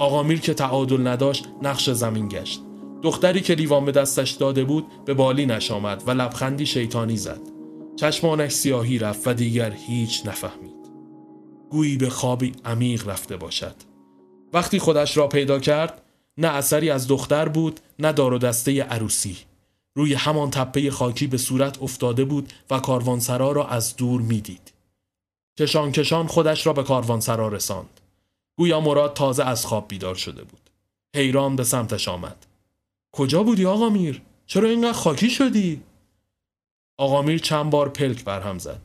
آقامیر 0.00 0.40
که 0.40 0.54
تعادل 0.54 1.06
نداشت 1.06 1.48
نقش 1.62 1.90
زمین 1.90 2.28
گشت. 2.28 2.60
دختری 3.02 3.40
که 3.40 3.54
لیوان 3.54 3.84
به 3.84 3.92
دستش 3.92 4.30
داده 4.30 4.64
بود 4.64 4.86
به 5.04 5.14
بالینش 5.14 5.70
آمد 5.70 6.02
و 6.06 6.10
لبخندی 6.10 6.66
شیطانی 6.66 7.16
زد. 7.16 7.40
چشمانش 7.96 8.52
سیاهی 8.52 8.98
رفت 8.98 9.28
و 9.28 9.34
دیگر 9.34 9.72
هیچ 9.72 10.26
نفهمید. 10.26 10.90
گویی 11.70 11.96
به 11.96 12.10
خوابی 12.10 12.52
عمیق 12.64 13.08
رفته 13.08 13.36
باشد. 13.36 13.74
وقتی 14.52 14.78
خودش 14.78 15.16
را 15.16 15.28
پیدا 15.28 15.58
کرد 15.58 16.02
نه 16.38 16.48
اثری 16.48 16.90
از 16.90 17.08
دختر 17.08 17.48
بود 17.48 17.80
نه 17.98 18.12
دار 18.12 18.34
و 18.34 18.38
دسته 18.38 18.82
عروسی. 18.82 19.36
روی 19.94 20.14
همان 20.14 20.50
تپه 20.50 20.90
خاکی 20.90 21.26
به 21.26 21.38
صورت 21.38 21.82
افتاده 21.82 22.24
بود 22.24 22.52
و 22.70 22.78
کاروانسرا 22.78 23.52
را 23.52 23.66
از 23.66 23.96
دور 23.96 24.20
می‌دید. 24.20 24.72
کشان 25.58 25.92
کشان 25.92 26.26
خودش 26.26 26.66
را 26.66 26.72
به 26.72 26.82
کاروانسرا 26.82 27.48
رساند. 27.48 27.99
گویا 28.60 28.80
مراد 28.80 29.14
تازه 29.14 29.44
از 29.44 29.66
خواب 29.66 29.88
بیدار 29.88 30.14
شده 30.14 30.44
بود. 30.44 30.70
حیران 31.16 31.56
به 31.56 31.64
سمتش 31.64 32.08
آمد. 32.08 32.46
کجا 33.12 33.42
بودی 33.42 33.66
آقا 33.66 33.88
میر؟ 33.88 34.22
چرا 34.46 34.68
اینقدر 34.68 34.92
خاکی 34.92 35.30
شدی؟ 35.30 35.82
آقا 36.98 37.22
میر 37.22 37.38
چند 37.38 37.70
بار 37.70 37.88
پلک 37.88 38.24
برهم 38.24 38.58
زد. 38.58 38.80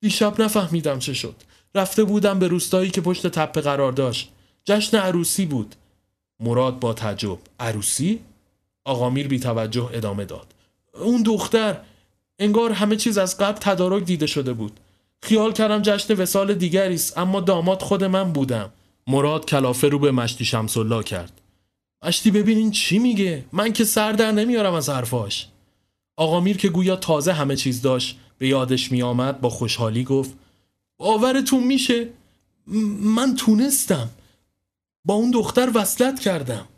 دیشب 0.00 0.42
نفهمیدم 0.42 0.98
چه 0.98 1.14
شد. 1.14 1.34
رفته 1.74 2.04
بودم 2.04 2.38
به 2.38 2.48
روستایی 2.48 2.90
که 2.90 3.00
پشت 3.00 3.26
تپه 3.26 3.60
قرار 3.60 3.92
داشت. 3.92 4.32
جشن 4.64 4.96
عروسی 4.96 5.46
بود. 5.46 5.74
مراد 6.40 6.80
با 6.80 6.92
تعجب 6.92 7.38
عروسی؟ 7.60 8.20
آقا 8.84 9.10
میر 9.10 9.28
بی 9.28 9.38
توجه 9.38 9.90
ادامه 9.92 10.24
داد. 10.24 10.54
اون 10.94 11.22
دختر 11.22 11.80
انگار 12.38 12.72
همه 12.72 12.96
چیز 12.96 13.18
از 13.18 13.38
قبل 13.38 13.58
تدارک 13.60 14.04
دیده 14.04 14.26
شده 14.26 14.52
بود. 14.52 14.80
خیال 15.22 15.52
کردم 15.52 15.82
جشن 15.82 16.14
وسال 16.14 16.54
دیگری 16.54 16.94
است 16.94 17.18
اما 17.18 17.40
داماد 17.40 17.82
خود 17.82 18.04
من 18.04 18.32
بودم. 18.32 18.72
مراد 19.08 19.44
کلافه 19.44 19.88
رو 19.88 19.98
به 19.98 20.10
مشتی 20.10 20.44
شمسالله 20.44 21.02
کرد. 21.02 21.40
مشتی 22.02 22.30
ببینین 22.30 22.70
چی 22.70 22.98
میگه؟ 22.98 23.44
من 23.52 23.72
که 23.72 23.84
سر 23.84 24.12
در 24.12 24.32
نمیارم 24.32 24.74
از 24.74 24.88
حرفاش. 24.88 25.48
آقا 26.16 26.40
میر 26.40 26.56
که 26.56 26.68
گویا 26.68 26.96
تازه 26.96 27.32
همه 27.32 27.56
چیز 27.56 27.82
داشت 27.82 28.18
به 28.38 28.48
یادش 28.48 28.92
میآمد 28.92 29.40
با 29.40 29.50
خوشحالی 29.50 30.04
گفت 30.04 30.34
باورتون 30.98 31.64
میشه؟ 31.64 32.08
من 33.02 33.36
تونستم. 33.36 34.08
با 35.04 35.14
اون 35.14 35.30
دختر 35.30 35.70
وصلت 35.74 36.20
کردم. 36.20 36.68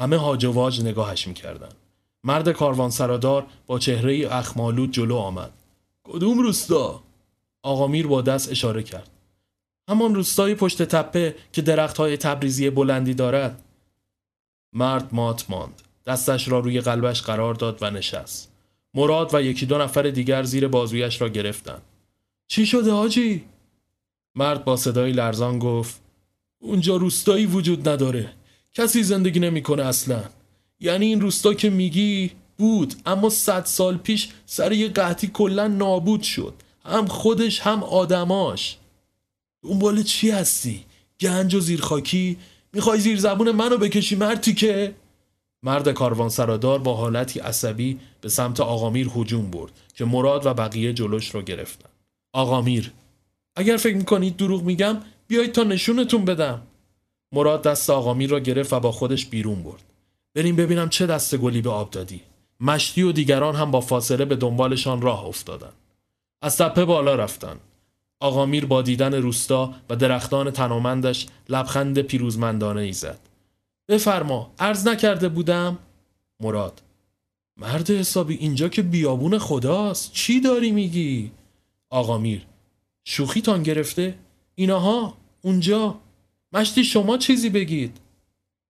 همه 0.00 0.16
هاج 0.16 0.44
واج 0.44 0.80
نگاهش 0.80 1.28
می‌کردن. 1.28 1.68
مرد 2.24 2.52
کاروان 2.52 2.90
سرادار 2.90 3.46
با 3.66 3.78
چهره 3.78 4.28
اخمالود 4.30 4.90
جلو 4.92 5.16
آمد. 5.16 5.52
کدوم 6.04 6.38
روستا؟ 6.38 7.02
آقا 7.62 7.86
میر 7.86 8.06
با 8.06 8.22
دست 8.22 8.50
اشاره 8.50 8.82
کرد. 8.82 9.10
همان 9.88 10.14
روستای 10.14 10.54
پشت 10.54 10.82
تپه 10.82 11.34
که 11.52 11.62
درخت 11.62 11.96
های 11.96 12.16
تبریزی 12.16 12.70
بلندی 12.70 13.14
دارد. 13.14 13.64
مرد 14.72 15.08
مات 15.12 15.44
ماند. 15.48 15.82
دستش 16.06 16.48
را 16.48 16.58
روی 16.58 16.80
قلبش 16.80 17.22
قرار 17.22 17.54
داد 17.54 17.78
و 17.80 17.90
نشست. 17.90 18.52
مراد 18.94 19.34
و 19.34 19.42
یکی 19.42 19.66
دو 19.66 19.78
نفر 19.78 20.02
دیگر 20.02 20.42
زیر 20.42 20.68
بازویش 20.68 21.20
را 21.20 21.28
گرفتند. 21.28 21.82
چی 22.46 22.66
شده 22.66 22.92
آجی؟ 22.92 23.44
مرد 24.34 24.64
با 24.64 24.76
صدای 24.76 25.12
لرزان 25.12 25.58
گفت 25.58 26.00
اونجا 26.58 26.96
روستایی 26.96 27.46
وجود 27.46 27.88
نداره. 27.88 28.32
کسی 28.74 29.02
زندگی 29.02 29.40
نمی‌کنه 29.40 29.82
اصلا. 29.82 30.22
یعنی 30.80 31.06
این 31.06 31.20
روستا 31.20 31.54
که 31.54 31.70
میگی 31.70 32.30
بود 32.58 32.94
اما 33.06 33.30
صد 33.30 33.64
سال 33.64 33.96
پیش 33.96 34.28
سر 34.46 34.72
یه 34.72 34.88
قحطی 34.88 35.26
کلا 35.26 35.66
نابود 35.66 36.22
شد. 36.22 36.54
هم 36.84 37.06
خودش 37.06 37.60
هم 37.60 37.82
آدماش. 37.82 38.78
دنبال 39.68 40.02
چی 40.02 40.30
هستی؟ 40.30 40.84
گنج 41.20 41.54
و 41.54 41.60
زیرخاکی؟ 41.60 42.36
می‌خوای 42.72 43.00
زیر 43.00 43.18
زبون 43.18 43.50
منو 43.50 43.76
بکشی 43.76 44.16
مرتی 44.16 44.54
که؟ 44.54 44.94
مرد 45.62 45.88
کاروان 45.88 46.28
سرادار 46.28 46.78
با 46.78 46.94
حالتی 46.94 47.40
عصبی 47.40 47.98
به 48.20 48.28
سمت 48.28 48.60
آقامیر 48.60 49.10
هجوم 49.16 49.50
برد 49.50 49.72
که 49.94 50.04
مراد 50.04 50.46
و 50.46 50.54
بقیه 50.54 50.92
جلوش 50.92 51.30
رو 51.30 51.42
گرفتن 51.42 51.88
آقا 52.32 52.62
میر 52.62 52.92
اگر 53.56 53.76
فکر 53.76 53.96
می‌کنید 53.96 54.36
دروغ 54.36 54.62
میگم 54.62 54.96
بیایید 55.28 55.52
تا 55.52 55.62
نشونتون 55.62 56.24
بدم 56.24 56.62
مراد 57.32 57.62
دست 57.62 57.90
آقا 57.90 58.14
میر 58.14 58.30
را 58.30 58.40
گرفت 58.40 58.72
و 58.72 58.80
با 58.80 58.92
خودش 58.92 59.26
بیرون 59.26 59.62
برد 59.62 59.82
بریم 60.34 60.56
ببینم 60.56 60.88
چه 60.88 61.06
دست 61.06 61.36
گلی 61.36 61.62
به 61.62 61.70
آب 61.70 61.90
دادی 61.90 62.20
مشتی 62.60 63.02
و 63.02 63.12
دیگران 63.12 63.54
هم 63.54 63.70
با 63.70 63.80
فاصله 63.80 64.24
به 64.24 64.36
دنبالشان 64.36 65.02
راه 65.02 65.24
افتادن 65.24 65.72
از 66.42 66.56
تپه 66.56 66.84
بالا 66.84 67.14
رفتن 67.14 67.56
آقا 68.20 68.46
میر 68.46 68.66
با 68.66 68.82
دیدن 68.82 69.14
روستا 69.14 69.74
و 69.90 69.96
درختان 69.96 70.50
تنومندش 70.50 71.26
لبخند 71.48 71.98
پیروزمندانه 71.98 72.80
ای 72.80 72.92
زد. 72.92 73.18
بفرما 73.88 74.52
عرض 74.58 74.88
نکرده 74.88 75.28
بودم؟ 75.28 75.78
مراد. 76.40 76.82
مرد 77.56 77.90
حسابی 77.90 78.34
اینجا 78.34 78.68
که 78.68 78.82
بیابون 78.82 79.38
خداست. 79.38 80.12
چی 80.12 80.40
داری 80.40 80.70
میگی؟ 80.70 81.30
آقا 81.90 82.18
میر. 82.18 82.46
شوخیتان 83.04 83.62
گرفته؟ 83.62 84.14
ایناها 84.54 85.14
اونجا؟ 85.42 86.00
مشتی 86.52 86.84
شما 86.84 87.18
چیزی 87.18 87.50
بگید. 87.50 87.96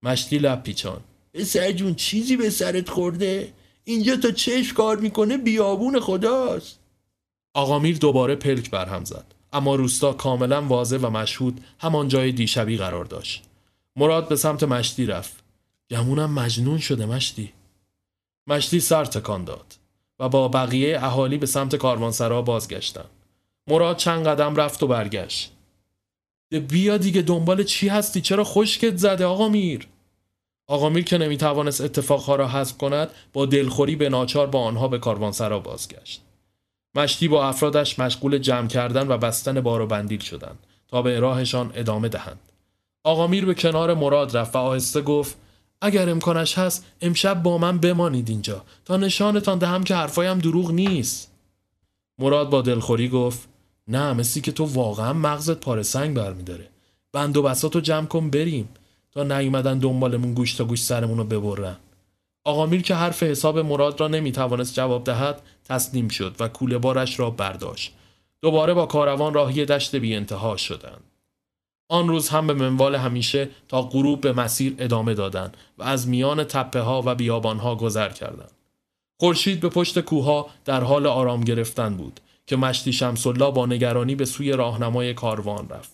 مشتی 0.03 0.37
لب 0.37 0.63
پیچان. 0.63 1.01
پسر 1.33 1.71
جون 1.71 1.95
چیزی 1.95 2.37
به 2.37 2.49
سرت 2.49 2.89
خورده؟ 2.89 3.53
اینجا 3.83 4.15
تا 4.15 4.31
چشم 4.31 4.75
کار 4.75 4.97
می‌کنه 4.97 5.37
بیابون 5.37 5.99
خداست. 5.99 6.79
آقا 7.53 7.79
میر 7.79 7.97
دوباره 7.97 8.35
پلک 8.35 8.69
برهم 8.69 9.05
زد. 9.05 9.25
اما 9.53 9.75
روستا 9.75 10.13
کاملا 10.13 10.61
واضح 10.61 10.97
و 10.97 11.09
مشهود 11.09 11.65
همان 11.79 12.07
جای 12.07 12.31
دیشبی 12.31 12.77
قرار 12.77 13.05
داشت 13.05 13.43
مراد 13.95 14.27
به 14.27 14.35
سمت 14.35 14.63
مشتی 14.63 15.05
رفت 15.05 15.43
گمونم 15.91 16.33
مجنون 16.33 16.77
شده 16.77 17.05
مشتی 17.05 17.53
مشتی 18.47 18.79
سر 18.79 19.05
تکان 19.05 19.43
داد 19.43 19.75
و 20.19 20.29
با 20.29 20.47
بقیه 20.47 21.03
اهالی 21.03 21.37
به 21.37 21.45
سمت 21.45 21.75
کاروانسرا 21.75 22.41
بازگشتند. 22.41 23.09
مراد 23.67 23.97
چند 23.97 24.27
قدم 24.27 24.55
رفت 24.55 24.83
و 24.83 24.87
برگشت. 24.87 25.51
بیا 26.69 26.97
دیگه 26.97 27.21
دنبال 27.21 27.63
چی 27.63 27.87
هستی؟ 27.87 28.21
چرا 28.21 28.43
خشکت 28.43 28.97
زده 28.97 29.25
آقا 29.25 29.49
میر؟ 29.49 29.87
آقا 30.67 30.89
میر 30.89 31.03
که 31.03 31.17
نمی‌توانست 31.17 31.81
اتفاقها 31.81 32.35
را 32.35 32.47
حذف 32.47 32.77
کند 32.77 33.09
با 33.33 33.45
دلخوری 33.45 33.95
به 33.95 34.09
ناچار 34.09 34.47
با 34.47 34.63
آنها 34.63 34.87
به 34.87 34.99
کاروانسرا 34.99 35.59
بازگشت. 35.59 36.21
مشتی 36.95 37.27
با 37.27 37.47
افرادش 37.47 37.99
مشغول 37.99 38.37
جمع 38.37 38.67
کردن 38.67 39.07
و 39.07 39.17
بستن 39.17 39.61
بار 39.61 39.81
و 39.81 39.87
بندیل 39.87 40.19
شدند 40.19 40.59
تا 40.87 41.01
به 41.01 41.19
راهشان 41.19 41.71
ادامه 41.75 42.09
دهند. 42.09 42.39
آقا 43.03 43.27
میر 43.27 43.45
به 43.45 43.53
کنار 43.53 43.93
مراد 43.93 44.37
رفت 44.37 44.55
و 44.55 44.59
آهسته 44.59 45.01
گفت 45.01 45.37
اگر 45.81 46.09
امکانش 46.09 46.57
هست 46.57 46.85
امشب 47.01 47.43
با 47.43 47.57
من 47.57 47.77
بمانید 47.77 48.29
اینجا 48.29 48.63
تا 48.85 48.97
نشانتان 48.97 49.57
دهم 49.57 49.83
که 49.83 49.95
حرفایم 49.95 50.39
دروغ 50.39 50.71
نیست. 50.71 51.31
مراد 52.19 52.49
با 52.49 52.61
دلخوری 52.61 53.09
گفت 53.09 53.47
نه 53.87 54.13
مثلی 54.13 54.41
که 54.41 54.51
تو 54.51 54.65
واقعا 54.65 55.13
مغزت 55.13 55.59
پاره 55.59 55.83
سنگ 55.83 56.15
برمیداره. 56.15 56.69
بند 57.13 57.37
و 57.37 57.41
بساتو 57.41 57.79
جمع 57.79 58.05
کن 58.05 58.29
بریم 58.29 58.69
تا 59.11 59.23
نیومدن 59.23 59.79
دنبالمون 59.79 60.33
گوش 60.33 60.53
تا 60.53 60.65
گوش 60.65 60.83
سرمون 60.83 61.17
رو 61.17 61.23
ببرن. 61.23 61.77
آقا 62.43 62.65
میر 62.65 62.81
که 62.81 62.95
حرف 62.95 63.23
حساب 63.23 63.59
مراد 63.59 63.99
را 63.99 64.07
نمی‌توانست 64.07 64.73
جواب 64.73 65.03
دهد 65.03 65.41
تسلیم 65.69 66.07
شد 66.07 66.35
و 66.39 66.47
کوله 66.47 66.77
بارش 66.77 67.19
را 67.19 67.29
برداشت. 67.29 67.93
دوباره 68.41 68.73
با 68.73 68.85
کاروان 68.85 69.33
راهی 69.33 69.65
دشت 69.65 69.95
بی 69.95 70.15
انتها 70.15 70.57
شدند. 70.57 71.03
آن 71.89 72.07
روز 72.07 72.29
هم 72.29 72.47
به 72.47 72.53
منوال 72.53 72.95
همیشه 72.95 73.49
تا 73.67 73.81
غروب 73.81 74.21
به 74.21 74.33
مسیر 74.33 74.75
ادامه 74.77 75.13
دادند 75.13 75.57
و 75.77 75.83
از 75.83 76.07
میان 76.07 76.43
تپه 76.43 76.79
ها 76.79 77.03
و 77.05 77.15
بیابان 77.15 77.57
ها 77.57 77.75
گذر 77.75 78.09
کردند. 78.09 78.51
خورشید 79.19 79.59
به 79.59 79.69
پشت 79.69 79.99
کوها 79.99 80.49
در 80.65 80.83
حال 80.83 81.07
آرام 81.07 81.41
گرفتن 81.41 81.97
بود 81.97 82.19
که 82.47 82.55
مشتی 82.55 82.93
شمسالله 82.93 83.51
با 83.51 83.65
نگرانی 83.65 84.15
به 84.15 84.25
سوی 84.25 84.51
راهنمای 84.51 85.13
کاروان 85.13 85.69
رفت. 85.69 85.91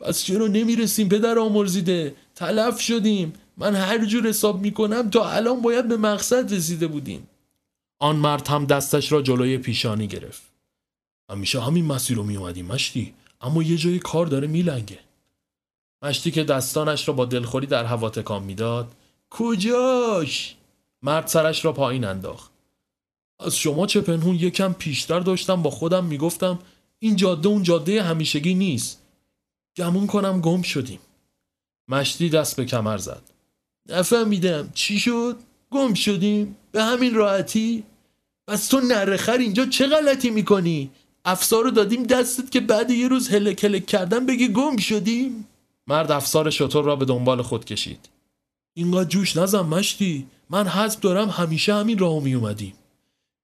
پس 0.00 0.24
چرا 0.24 0.46
نمی‌رسیم 0.46 1.08
پدر 1.08 1.38
آمرزیده؟ 1.38 2.14
تلف 2.34 2.80
شدیم. 2.80 3.32
من 3.56 3.74
هر 3.74 4.04
جور 4.04 4.28
حساب 4.28 4.60
می‌کنم 4.60 5.10
تا 5.10 5.30
الان 5.30 5.62
باید 5.62 5.88
به 5.88 5.96
مقصد 5.96 6.54
رسیده 6.54 6.86
بودیم. 6.86 7.28
آن 8.02 8.16
مرد 8.16 8.48
هم 8.48 8.66
دستش 8.66 9.12
را 9.12 9.22
جلوی 9.22 9.58
پیشانی 9.58 10.06
گرفت. 10.06 10.42
همیشه 11.30 11.60
همین 11.60 11.84
مسیر 11.84 12.16
رو 12.16 12.22
میومدیم 12.22 12.66
مشتی 12.66 13.14
اما 13.40 13.62
یه 13.62 13.76
جای 13.76 13.98
کار 13.98 14.26
داره 14.26 14.46
میلنگه. 14.46 14.98
مشتی 16.02 16.30
که 16.30 16.44
دستانش 16.44 17.08
را 17.08 17.14
با 17.14 17.24
دلخوری 17.24 17.66
در 17.66 17.84
هوا 17.84 18.10
تکان 18.10 18.42
می‌داد 18.42 18.92
کجاش؟ 19.30 20.56
مرد 21.02 21.26
سرش 21.26 21.64
را 21.64 21.72
پایین 21.72 22.04
انداخت. 22.04 22.50
از 23.40 23.56
شما 23.56 23.86
چه 23.86 24.00
پنهون 24.00 24.34
یکم 24.34 24.72
پیشتر 24.72 25.20
داشتم 25.20 25.62
با 25.62 25.70
خودم 25.70 26.04
می‌گفتم 26.04 26.58
این 26.98 27.16
جاده 27.16 27.48
اون 27.48 27.62
جاده 27.62 28.02
همیشگی 28.02 28.54
نیست. 28.54 29.02
گمون 29.76 30.06
کنم 30.06 30.40
گم 30.40 30.62
شدیم. 30.62 31.00
مشتی 31.88 32.28
دست 32.28 32.56
به 32.56 32.64
کمر 32.64 32.98
زد. 32.98 33.22
نفهمیدم 33.88 34.70
چی 34.74 34.98
شد؟ 34.98 35.36
گم 35.70 35.94
شدیم؟ 35.94 36.56
به 36.72 36.82
همین 36.82 37.14
راحتی؟ 37.14 37.84
پس 38.52 38.68
تو 38.68 38.80
نرخر 38.80 39.38
اینجا 39.38 39.66
چه 39.66 39.86
غلطی 39.86 40.30
می‌کنی؟ 40.30 40.90
افسار 41.24 41.64
رو 41.64 41.70
دادیم 41.70 42.02
دستت 42.02 42.50
که 42.50 42.60
بعد 42.60 42.90
یه 42.90 43.08
روز 43.08 43.28
هلک 43.28 43.64
هلک 43.64 43.86
کردن 43.86 44.26
بگی 44.26 44.48
گم 44.48 44.76
شدیم؟ 44.76 45.48
مرد 45.86 46.10
افسار 46.10 46.50
شطور 46.50 46.84
را 46.84 46.96
به 46.96 47.04
دنبال 47.04 47.42
خود 47.42 47.64
کشید 47.64 48.08
اینقدر 48.74 49.08
جوش 49.08 49.36
نزن 49.36 49.60
مشتی 49.60 50.26
من 50.50 50.66
حذب 50.66 51.00
دارم 51.00 51.28
همیشه 51.28 51.74
همین 51.74 51.98
راه 51.98 52.22
می 52.22 52.34
اومدیم 52.34 52.74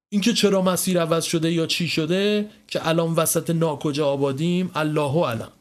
اینکه 0.08 0.32
چرا 0.32 0.62
مسیر 0.62 1.00
عوض 1.00 1.24
شده 1.24 1.52
یا 1.52 1.66
چی 1.66 1.88
شده 1.88 2.50
که 2.66 2.88
الان 2.88 3.12
وسط 3.12 3.50
ناکجا 3.50 4.06
آبادیم 4.06 4.70
الله 4.74 5.26
علم 5.26 5.52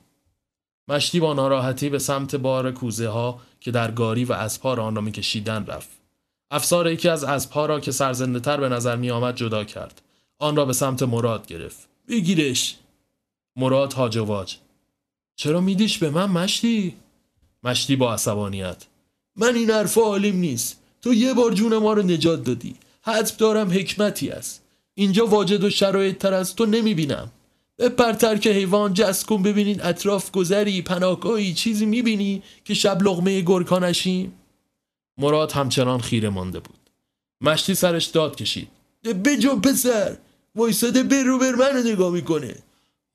مشتی 0.87 1.19
با 1.19 1.33
ناراحتی 1.33 1.89
به 1.89 1.99
سمت 1.99 2.35
بار 2.35 2.71
کوزه 2.71 3.07
ها 3.07 3.41
که 3.59 3.71
در 3.71 3.91
گاری 3.91 4.25
و 4.25 4.33
اسبها 4.33 4.73
را 4.73 4.85
آن 4.85 4.95
را 4.95 5.01
میکشیدن 5.01 5.65
رفت 5.65 5.96
افسار 6.51 6.91
یکی 6.91 7.09
از 7.09 7.23
اسبها 7.23 7.65
را 7.65 7.79
که 7.79 7.91
سرزنده 7.91 8.39
تر 8.39 8.57
به 8.57 8.69
نظر 8.69 8.95
می 8.95 9.09
آمد 9.11 9.35
جدا 9.35 9.63
کرد. 9.63 10.01
آن 10.39 10.55
را 10.55 10.65
به 10.65 10.73
سمت 10.73 11.03
مراد 11.03 11.47
گرفت. 11.47 11.87
بگیرش. 12.07 12.75
مراد 13.55 13.93
هاجواج 13.93 14.55
چرا 15.35 15.61
میدیش 15.61 15.97
به 15.97 16.09
من 16.09 16.25
مشتی؟ 16.25 16.95
مشتی 17.63 17.95
با 17.95 18.13
عصبانیت. 18.13 18.85
من 19.35 19.55
این 19.55 19.69
حرفا 19.69 20.01
عالیم 20.01 20.35
نیست. 20.35 20.79
تو 21.01 21.13
یه 21.13 21.33
بار 21.33 21.53
جون 21.53 21.77
ما 21.77 21.93
رو 21.93 22.03
نجات 22.03 22.43
دادی. 22.43 22.75
حتم 23.01 23.35
دارم 23.37 23.71
حکمتی 23.71 24.29
است. 24.29 24.63
اینجا 24.93 25.25
واجد 25.25 25.63
و 25.63 25.69
شرایط 25.69 26.17
تر 26.17 26.33
از 26.33 26.55
تو 26.55 26.65
نمی‌بینم. 26.65 27.31
بپر 27.79 28.13
ترک 28.13 28.47
حیوان 28.47 28.93
جست 28.93 29.25
کن 29.25 29.43
ببینین 29.43 29.83
اطراف 29.83 30.31
گذری 30.31 30.81
پناهگاهی 30.81 31.53
چیزی 31.53 31.85
می‌بینی 31.85 32.43
که 32.65 32.73
شب 32.73 33.01
لغمه 33.01 33.41
گرکانشیم. 33.41 34.33
مراد 35.17 35.51
همچنان 35.51 35.99
خیره 35.99 36.29
مانده 36.29 36.59
بود. 36.59 36.89
مشتی 37.41 37.75
سرش 37.75 38.05
داد 38.05 38.35
کشید. 38.35 38.69
بجو 39.03 39.55
پسر 39.55 40.17
وایساده 40.55 41.03
بر 41.03 41.23
رو 41.23 41.39
بر 41.39 41.51
منو 41.51 41.83
نگاه 41.83 42.11
می‌کنه. 42.11 42.55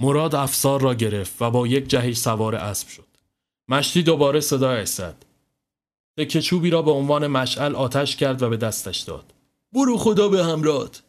مراد 0.00 0.34
افسار 0.34 0.80
را 0.80 0.94
گرفت 0.94 1.42
و 1.42 1.50
با 1.50 1.66
یک 1.66 1.88
جهش 1.88 2.16
سوار 2.16 2.54
اسب 2.54 2.88
شد. 2.88 3.06
مشتی 3.68 4.02
دوباره 4.02 4.40
صدایش 4.40 4.88
زد. 4.88 5.24
تکه 6.18 6.42
چوبی 6.42 6.70
را 6.70 6.82
به 6.82 6.90
عنوان 6.90 7.26
مشعل 7.26 7.74
آتش 7.74 8.16
کرد 8.16 8.42
و 8.42 8.48
به 8.48 8.56
دستش 8.56 8.98
داد. 8.98 9.34
برو 9.72 9.98
خدا 9.98 10.28
به 10.28 10.44
همرات. 10.44 11.02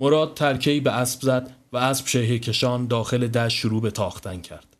مراد 0.00 0.34
ترکهی 0.34 0.80
به 0.80 0.92
اسب 0.92 1.20
زد 1.22 1.56
و 1.72 1.76
اسب 1.76 2.06
شهه 2.06 2.38
کشان 2.38 2.86
داخل 2.86 3.26
دشت 3.26 3.56
شروع 3.56 3.82
به 3.82 3.90
تاختن 3.90 4.40
کرد. 4.40 4.76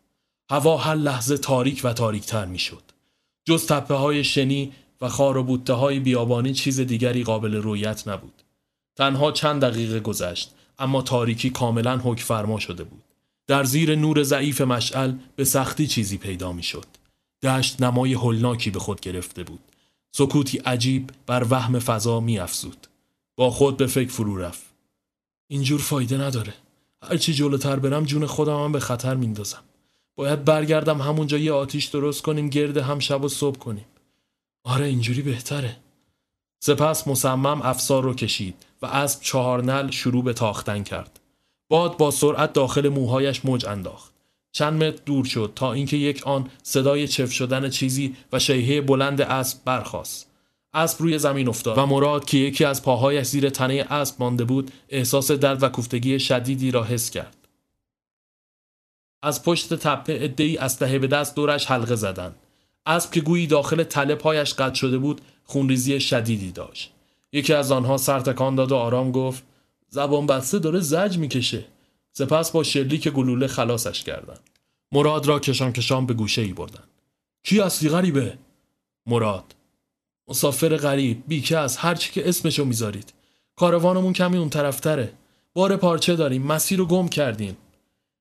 هوا 0.49 0.77
هر 0.77 0.95
لحظه 0.95 1.37
تاریک 1.37 1.81
و 1.83 1.93
تاریکتر 1.93 2.45
می 2.45 2.59
شد 2.59 2.83
جز 3.45 3.67
تپه 3.67 3.95
های 3.95 4.23
شنی 4.23 4.73
و 5.03 5.07
خار 5.07 5.37
و 5.37 5.43
بوته 5.43 5.73
های 5.73 5.99
بیابانی 5.99 6.53
چیز 6.53 6.79
دیگری 6.79 7.23
قابل 7.23 7.55
رویت 7.55 8.07
نبود. 8.07 8.43
تنها 8.95 9.31
چند 9.31 9.61
دقیقه 9.61 9.99
گذشت 9.99 10.51
اما 10.79 11.01
تاریکی 11.01 11.49
کاملا 11.49 11.97
حک 11.97 12.19
فرما 12.19 12.59
شده 12.59 12.83
بود. 12.83 13.03
در 13.47 13.63
زیر 13.63 13.95
نور 13.95 14.23
ضعیف 14.23 14.61
مشعل 14.61 15.13
به 15.35 15.43
سختی 15.43 15.87
چیزی 15.87 16.17
پیدا 16.17 16.51
می 16.51 16.63
شد 16.63 16.85
دشت 17.43 17.81
نمای 17.81 18.13
هلناکی 18.13 18.69
به 18.69 18.79
خود 18.79 19.01
گرفته 19.01 19.43
بود. 19.43 19.59
سکوتی 20.11 20.57
عجیب 20.57 21.09
بر 21.25 21.45
وهم 21.49 21.79
فضا 21.79 22.19
می 22.19 22.39
افزود 22.39 22.87
با 23.35 23.49
خود 23.49 23.77
به 23.77 23.87
فکر 23.87 24.11
فرو 24.11 24.37
رفت. 24.37 24.65
اینجور 25.47 25.79
فایده 25.79 26.17
نداره. 26.17 26.53
هرچی 27.03 27.33
جلوتر 27.33 27.79
برم 27.79 28.05
جون 28.05 28.25
خودم 28.25 28.63
هم 28.63 28.71
به 28.71 28.79
خطر 28.79 29.15
میندازم. 29.15 29.63
باید 30.15 30.45
برگردم 30.45 31.01
همونجا 31.01 31.37
یه 31.37 31.51
آتیش 31.53 31.85
درست 31.85 32.21
کنیم 32.21 32.49
گرد 32.49 32.77
هم 32.77 32.99
شب 32.99 33.23
و 33.23 33.29
صبح 33.29 33.57
کنیم. 33.57 33.85
آره 34.63 34.85
اینجوری 34.85 35.21
بهتره. 35.21 35.75
سپس 36.63 37.07
مصمم 37.07 37.61
افسار 37.61 38.03
رو 38.03 38.13
کشید 38.13 38.55
و 38.81 38.85
اسب 38.85 39.21
چهار 39.21 39.63
نل 39.63 39.91
شروع 39.91 40.23
به 40.23 40.33
تاختن 40.33 40.83
کرد. 40.83 41.19
باد 41.69 41.97
با 41.97 42.11
سرعت 42.11 42.53
داخل 42.53 42.89
موهایش 42.89 43.45
موج 43.45 43.65
انداخت. 43.65 44.13
چند 44.51 44.83
متر 44.83 45.01
دور 45.05 45.25
شد 45.25 45.51
تا 45.55 45.73
اینکه 45.73 45.97
یک 45.97 46.27
آن 46.27 46.49
صدای 46.63 47.07
چف 47.07 47.31
شدن 47.31 47.69
چیزی 47.69 48.15
و 48.33 48.39
شیهه 48.39 48.81
بلند 48.81 49.21
اسب 49.21 49.63
برخاست. 49.65 50.29
اسب 50.73 51.01
روی 51.01 51.19
زمین 51.19 51.47
افتاد 51.47 51.77
و 51.77 51.85
مراد 51.85 52.25
که 52.25 52.37
یکی 52.37 52.65
از 52.65 52.83
پاهایش 52.83 53.27
زیر 53.27 53.49
تنه 53.49 53.85
اسب 53.89 54.15
مانده 54.19 54.43
بود 54.43 54.71
احساس 54.89 55.31
درد 55.31 55.63
و 55.63 55.69
کوفتگی 55.69 56.19
شدیدی 56.19 56.71
را 56.71 56.83
حس 56.83 57.09
کرد. 57.09 57.47
از 59.23 59.43
پشت 59.43 59.73
تپه 59.73 60.17
ادهی 60.21 60.57
اسلحه 60.57 60.99
به 60.99 61.07
دست 61.07 61.35
دورش 61.35 61.65
حلقه 61.65 61.95
زدند. 61.95 62.35
اسب 62.85 63.11
که 63.11 63.21
گویی 63.21 63.47
داخل 63.47 63.83
تله 63.83 64.15
پایش 64.15 64.53
قطع 64.53 64.73
شده 64.73 64.97
بود 64.97 65.21
خونریزی 65.43 65.99
شدیدی 65.99 66.51
داشت. 66.51 66.91
یکی 67.31 67.53
از 67.53 67.71
آنها 67.71 67.97
سر 67.97 68.19
تکان 68.19 68.55
داد 68.55 68.71
و 68.71 68.75
آرام 68.75 69.11
گفت 69.11 69.43
زبان 69.89 70.25
بسته 70.25 70.59
داره 70.59 70.79
زج 70.79 71.17
می‌کشه. 71.17 71.65
سپس 72.11 72.51
با 72.51 72.63
شلیک 72.63 73.07
گلوله 73.07 73.47
خلاصش 73.47 74.03
کردند. 74.03 74.39
مراد 74.91 75.25
را 75.25 75.39
کشان 75.39 75.73
کشان 75.73 76.05
به 76.05 76.13
گوشه 76.13 76.41
ای 76.41 76.53
بردن 76.53 76.83
کی 77.43 77.59
هستی 77.59 77.89
غریبه؟ 77.89 78.37
مراد. 79.05 79.55
مسافر 80.27 80.77
غریب 80.77 81.23
بیکس 81.27 81.77
هر 81.79 81.95
چی 81.95 82.11
که 82.11 82.29
اسمشو 82.29 82.65
می‌ذارید. 82.65 83.13
کاروانمون 83.55 84.13
کمی 84.13 84.37
اون 84.37 84.49
طرفتره. 84.49 85.13
بار 85.53 85.77
پارچه 85.77 86.15
داریم 86.15 86.43
مسیر 86.43 86.79
رو 86.79 86.85
گم 86.85 87.07
کردیم. 87.07 87.57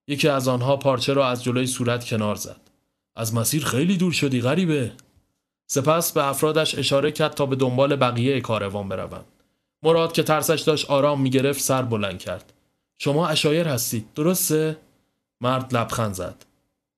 یکی 0.09 0.29
از 0.29 0.49
آنها 0.49 0.77
پارچه 0.77 1.13
را 1.13 1.29
از 1.29 1.45
جلوی 1.45 1.67
صورت 1.67 2.05
کنار 2.05 2.35
زد. 2.35 2.61
از 3.17 3.35
مسیر 3.35 3.65
خیلی 3.65 3.97
دور 3.97 4.13
شدی 4.13 4.41
غریبه. 4.41 4.93
سپس 5.67 6.13
به 6.13 6.27
افرادش 6.27 6.79
اشاره 6.79 7.13
کرد 7.13 7.35
تا 7.35 7.47
به 7.47 7.57
دنبال 7.57 7.97
بقیه 7.97 8.41
کاروان 8.41 8.89
بروند. 8.89 9.25
مراد 9.83 10.13
که 10.13 10.23
ترسش 10.23 10.61
داشت 10.61 10.91
آرام 10.91 11.21
می‌گرفت 11.21 11.61
سر 11.61 11.83
بلند 11.83 12.19
کرد. 12.19 12.53
شما 12.99 13.29
اشایر 13.29 13.69
هستید 13.69 14.15
درسته؟ 14.15 14.77
مرد 15.41 15.77
لبخند 15.77 16.15
زد. 16.15 16.45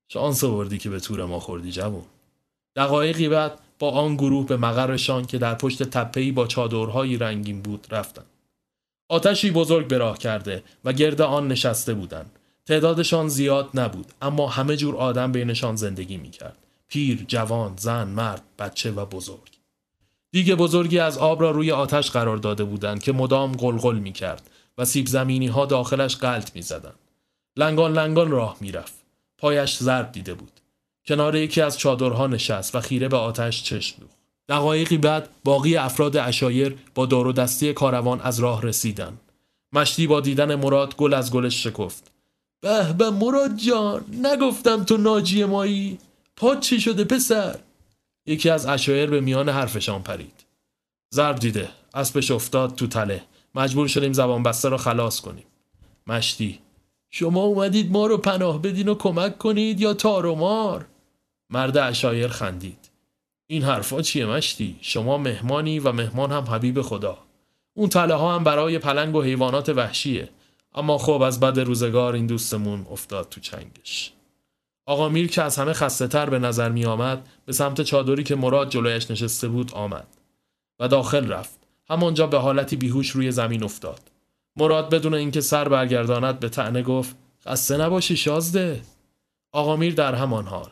شانس 0.09 0.45
آوردی 0.45 0.79
که 0.79 0.91
به 0.91 1.01
تور 1.01 1.25
ما 1.25 1.41
خوردی 1.41 1.73
جوون. 1.73 2.05
دقایقی 2.77 3.29
بعد 3.29 3.59
با 3.79 3.91
آن 3.91 4.17
گروه 4.17 4.47
به 4.47 4.57
مقرشان 4.57 5.25
که 5.25 5.39
در 5.39 5.55
پشت 5.55 5.83
تپهی 5.83 6.33
با 6.33 6.47
چادرهایی 6.47 7.17
رنگین 7.17 7.63
بود 7.63 7.87
رفتند. 7.91 8.27
آتشی 9.09 9.51
بزرگ 9.51 9.89
به 9.89 9.99
راه 9.99 10.19
کرده 10.19 10.63
و 10.85 10.93
گرد 10.93 11.21
آن 11.21 11.49
نشسته 11.49 11.95
بودند. 11.95 12.34
تعدادشان 12.67 13.29
زیاد 13.29 13.71
نبود 13.75 14.13
اما 14.23 14.49
همه 14.49 14.77
جور 14.77 14.97
آدم 14.97 15.33
بینشان 15.33 15.77
زندگی 15.77 16.17
می 16.17 16.31
کرد. 16.31 16.57
پیر، 16.89 17.25
جوان، 17.29 17.75
زن، 17.77 18.09
مرد، 18.09 18.43
بچه 18.59 18.91
و 18.91 19.07
بزرگ. 19.07 19.51
دیگه 20.33 20.55
بزرگی 20.55 20.99
از 20.99 21.19
آب 21.19 21.43
را 21.43 21.51
روی 21.51 21.73
آتش 21.73 22.11
قرار 22.11 22.37
داده 22.37 22.65
بودند 22.65 23.03
که 23.03 23.13
مدام 23.13 23.53
قلقل 23.53 23.99
می 23.99 24.13
کرد 24.13 24.51
و 24.79 24.85
سیب 24.85 25.07
زمینی 25.07 25.47
ها 25.47 25.67
داخلش 25.67 26.17
قلط 26.17 26.57
می 26.57 26.63
زدن. 26.63 26.93
لنگان 27.57 27.93
لنگان 27.93 28.31
راه 28.31 28.57
می 28.61 28.73
رفت. 28.73 28.95
پایش 29.39 29.77
زرد 29.77 30.13
دیده 30.13 30.35
بود. 30.35 30.61
کنار 31.07 31.37
یکی 31.37 31.61
از 31.61 31.79
چادرها 31.79 32.27
نشست 32.27 32.75
و 32.75 32.81
خیره 32.81 33.09
به 33.09 33.17
آتش 33.17 33.63
چشم 33.63 33.97
دوخت 34.01 34.17
دقایقی 34.49 34.99
بعد 34.99 35.29
باقی 35.45 35.77
افراد 35.77 36.17
اشایر 36.17 36.79
با 36.95 37.07
دار 37.07 37.27
و 37.27 37.33
دستی 37.33 37.73
کاروان 37.73 38.21
از 38.21 38.41
راه 38.41 38.63
رسیدن 38.63 39.19
مشتی 39.73 40.07
با 40.07 40.21
دیدن 40.21 40.55
مراد 40.55 40.97
گل 40.97 41.15
از 41.15 41.33
گلش 41.33 41.65
شکفت 41.65 42.11
به 42.65 42.93
به 42.93 43.11
مراد 43.11 43.57
جان 43.57 44.05
نگفتم 44.23 44.85
تو 44.85 44.97
ناجی 44.97 45.45
مایی. 45.45 45.99
پاد 46.37 46.61
چی 46.61 46.81
شده 46.81 47.05
پسر؟ 47.05 47.59
یکی 48.27 48.51
از 48.51 48.67
اشایر 48.67 49.11
به 49.11 49.21
میان 49.21 49.49
حرفشان 49.49 50.03
پرید. 50.03 50.45
ضرب 51.15 51.39
دیده 51.39 51.69
اسبش 51.95 52.31
افتاد 52.31 52.75
تو 52.75 52.87
تله. 52.87 53.23
مجبور 53.55 53.89
شدیم 53.89 54.13
زبان 54.13 54.43
بسته 54.43 54.69
رو 54.69 54.77
خلاص 54.77 55.21
کنیم. 55.21 55.45
مشتی 56.07 56.59
شما 57.11 57.43
اومدید 57.43 57.93
ما 57.93 58.07
رو 58.07 58.19
پناه 58.19 58.63
بدین 58.63 58.89
و 58.89 58.95
کمک 58.95 59.39
کنید 59.39 59.81
یا 59.81 59.95
تار 59.95 60.27
و 60.27 60.35
مار؟ 60.35 60.87
مرد 61.51 61.77
اشایر 61.77 62.29
خندید. 62.29 62.91
این 63.47 63.63
حرفا 63.63 64.03
چیه 64.03 64.27
مشتی؟ 64.27 64.77
شما 64.81 65.19
مهمانی 65.19 65.79
و 65.79 65.93
مهمان 65.93 66.33
هم 66.33 66.45
حبیب 66.45 66.83
خدا. 66.83 67.19
اون 67.75 67.89
تله 67.89 68.15
ها 68.15 68.35
هم 68.35 68.45
برای 68.45 68.79
پلنگ 68.79 69.15
و 69.15 69.23
حیوانات 69.23 69.69
وحشیه. 69.69 70.29
اما 70.75 70.99
خب 70.99 71.23
از 71.23 71.41
بد 71.41 71.61
روزگار 71.61 72.15
این 72.15 72.27
دوستمون 72.27 72.87
افتاد 72.91 73.29
تو 73.29 73.41
چنگش. 73.41 74.13
آقا 74.87 75.09
میر 75.09 75.29
که 75.29 75.43
از 75.43 75.57
همه 75.57 75.73
خسته 75.73 76.07
تر 76.07 76.31
به 76.31 76.39
نظر 76.39 76.69
می 76.69 76.85
آمد 76.85 77.29
به 77.47 77.53
سمت 77.53 77.81
چادری 77.81 78.25
که 78.25 78.35
مراد 78.35 78.71
جلویش 78.71 79.11
نشسته 79.11 79.49
بود 79.49 79.75
آمد 79.75 80.07
و 80.81 80.89
داخل 80.89 81.29
رفت. 81.29 81.59
همانجا 81.89 82.27
به 82.27 82.39
حالتی 82.39 82.77
بیهوش 82.77 83.11
روی 83.11 83.31
زمین 83.31 83.65
افتاد. 83.65 84.01
مراد 84.57 84.91
بدون 84.91 85.15
اینکه 85.15 85.41
سر 85.41 85.69
برگرداند 85.69 86.41
به 86.41 86.49
تنه 86.49 86.83
گفت 86.83 87.17
خسته 87.47 87.77
نباشی 87.77 88.17
شازده. 88.17 88.83
آقا 89.53 89.77
میر 89.77 89.95
در 89.95 90.15
همان 90.15 90.47
حال. 90.47 90.71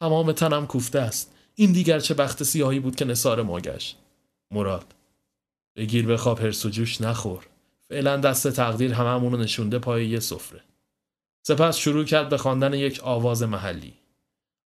تمام 0.00 0.32
تنم 0.32 0.66
کوفته 0.66 0.98
است. 0.98 1.34
این 1.54 1.72
دیگر 1.72 2.00
چه 2.00 2.14
بخت 2.14 2.42
سیاهی 2.42 2.80
بود 2.80 2.96
که 2.96 3.04
نصار 3.04 3.42
ما 3.42 3.60
گشت. 3.60 3.98
مراد 4.50 4.94
بگیر 5.76 6.06
بخواب 6.06 6.40
هرس 6.40 6.66
و 6.66 6.68
جوش 6.68 7.00
نخور. 7.00 7.46
فعلا 7.88 8.16
دست 8.16 8.50
تقدیر 8.50 8.92
هممونو 8.92 9.36
نشونده 9.36 9.78
پای 9.78 10.06
یه 10.06 10.20
سفره. 10.20 10.60
سپس 11.46 11.76
شروع 11.76 12.04
کرد 12.04 12.28
به 12.28 12.36
خواندن 12.36 12.74
یک 12.74 13.00
آواز 13.02 13.42
محلی. 13.42 13.94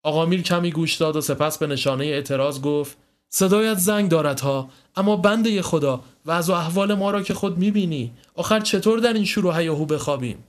آقا 0.03 0.27
میر 0.27 0.43
کمی 0.43 0.73
گوش 0.73 0.95
داد 0.95 1.17
و 1.17 1.21
سپس 1.21 1.59
به 1.59 1.67
نشانه 1.67 2.05
اعتراض 2.05 2.61
گفت 2.61 2.97
صدایت 3.29 3.79
زنگ 3.79 4.11
دارد 4.11 4.41
ها 4.41 4.71
اما 4.97 5.17
بنده 5.17 5.63
خدا 5.63 6.05
و 6.27 6.31
از 6.31 6.51
احوال 6.51 6.95
ما 6.95 7.11
را 7.11 7.23
که 7.23 7.35
خود 7.35 7.59
می‌بینی 7.59 8.13
آخر 8.35 8.61
چطور 8.61 8.99
در 8.99 9.13
این 9.13 9.25
شروع 9.25 9.59
هیاهو 9.59 9.87
بخوابیم؟ 9.87 10.45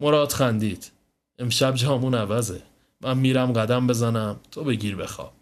مراد 0.00 0.32
خندید. 0.32 0.92
امشب 1.38 1.74
جامون 1.74 2.14
عوضه. 2.14 2.62
من 3.00 3.18
میرم 3.18 3.52
قدم 3.52 3.86
بزنم 3.86 4.40
تو 4.50 4.64
بگیر 4.64 4.96
بخواب. 4.96 5.32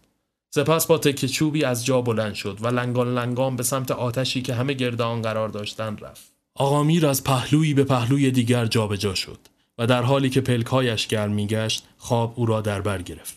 سپس 0.57 0.85
با 0.87 0.97
تکه 0.97 1.27
چوبی 1.27 1.63
از 1.63 1.85
جا 1.85 2.01
بلند 2.01 2.33
شد 2.33 2.57
و 2.61 2.67
لنگان 2.67 3.13
لنگان 3.13 3.55
به 3.55 3.63
سمت 3.63 3.91
آتشی 3.91 4.41
که 4.41 4.53
همه 4.53 4.73
گرد 4.73 5.01
آن 5.01 5.21
قرار 5.21 5.49
داشتن 5.49 5.97
رفت. 5.97 6.31
آقا 6.55 6.83
میر 6.83 7.07
از 7.07 7.23
پهلویی 7.23 7.73
به 7.73 7.83
پهلوی 7.83 8.31
دیگر 8.31 8.65
جابجا 8.65 9.09
جا 9.09 9.15
شد 9.15 9.39
و 9.77 9.87
در 9.87 10.03
حالی 10.03 10.29
که 10.29 10.41
پلکایش 10.41 11.07
گرم 11.07 11.31
میگشت 11.31 11.83
خواب 11.97 12.33
او 12.35 12.45
را 12.45 12.61
در 12.61 12.81
بر 12.81 13.01
گرفت. 13.01 13.35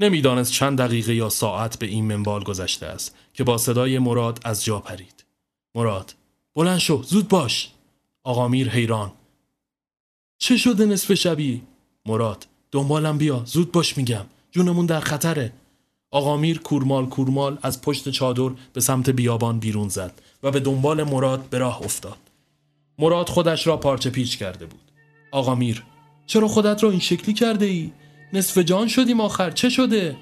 نمی‌دانست 0.00 0.52
چند 0.52 0.78
دقیقه 0.78 1.14
یا 1.14 1.28
ساعت 1.28 1.78
به 1.78 1.86
این 1.86 2.04
منبال 2.04 2.44
گذشته 2.44 2.86
است 2.86 3.16
که 3.34 3.44
با 3.44 3.58
صدای 3.58 3.98
مراد 3.98 4.40
از 4.44 4.64
جا 4.64 4.78
پرید. 4.78 5.24
مراد 5.74 6.14
بلند 6.54 6.78
شو 6.78 7.02
زود 7.02 7.28
باش. 7.28 7.70
آقا 8.24 8.48
میر 8.48 8.68
حیران. 8.68 9.12
چه 10.38 10.56
شده 10.56 10.86
نصف 10.86 11.14
شبی؟ 11.14 11.62
مراد 12.06 12.46
دنبالم 12.70 13.18
بیا 13.18 13.42
زود 13.44 13.72
باش 13.72 13.96
میگم. 13.96 14.26
جونمون 14.50 14.86
در 14.86 15.00
خطره. 15.00 15.52
آقا 16.16 16.36
میر 16.36 16.58
کورمال 16.58 17.06
کورمال 17.06 17.58
از 17.62 17.82
پشت 17.82 18.08
چادر 18.08 18.50
به 18.72 18.80
سمت 18.80 19.10
بیابان 19.10 19.58
بیرون 19.58 19.88
زد 19.88 20.12
و 20.42 20.50
به 20.50 20.60
دنبال 20.60 21.02
مراد 21.02 21.40
به 21.50 21.58
راه 21.58 21.82
افتاد 21.82 22.16
مراد 22.98 23.28
خودش 23.28 23.66
را 23.66 23.76
پارچه 23.76 24.10
پیچ 24.10 24.38
کرده 24.38 24.66
بود 24.66 24.80
آقا 25.32 25.54
میر 25.54 25.84
چرا 26.26 26.48
خودت 26.48 26.84
را 26.84 26.90
این 26.90 27.00
شکلی 27.00 27.34
کرده 27.34 27.66
ای؟ 27.66 27.92
نصف 28.32 28.58
جان 28.58 28.88
شدیم 28.88 29.20
آخر 29.20 29.50
چه 29.50 29.68
شده؟ 29.68 30.16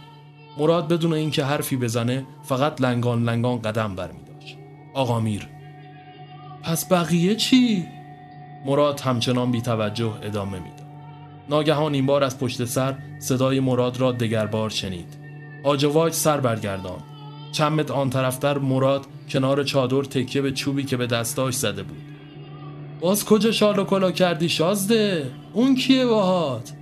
مراد 0.58 0.88
بدون 0.88 1.12
اینکه 1.12 1.44
حرفی 1.44 1.76
بزنه 1.76 2.26
فقط 2.42 2.80
لنگان 2.80 3.24
لنگان 3.24 3.62
قدم 3.62 3.94
برمی 3.94 4.24
داشت 4.24 4.56
آقا 4.94 5.20
میر 5.20 5.48
پس 6.62 6.92
بقیه 6.92 7.34
چی؟ 7.34 7.86
مراد 8.66 9.00
همچنان 9.00 9.50
بی 9.50 9.60
توجه 9.60 10.12
ادامه 10.22 10.58
می‌داد. 10.58 10.86
ناگهان 11.48 11.94
این 11.94 12.06
بار 12.06 12.24
از 12.24 12.38
پشت 12.38 12.64
سر 12.64 12.94
صدای 13.18 13.60
مراد 13.60 14.00
را 14.00 14.12
دگربار 14.12 14.70
شنید. 14.70 15.23
آجواج 15.64 16.12
سر 16.12 16.40
برگردان. 16.40 16.98
چند 17.52 17.90
آن 17.90 18.10
طرفتر 18.10 18.58
مراد 18.58 19.06
کنار 19.28 19.64
چادر 19.64 20.02
تکیه 20.02 20.42
به 20.42 20.52
چوبی 20.52 20.84
که 20.84 20.96
به 20.96 21.06
دستاش 21.06 21.54
زده 21.54 21.82
بود. 21.82 22.02
باز 23.00 23.24
کجا 23.24 23.52
شال 23.52 23.78
و 23.78 23.84
کلا 23.84 24.10
کردی 24.10 24.48
شازده؟ 24.48 25.30
اون 25.52 25.74
کیه 25.74 26.06
باهات؟ 26.06 26.72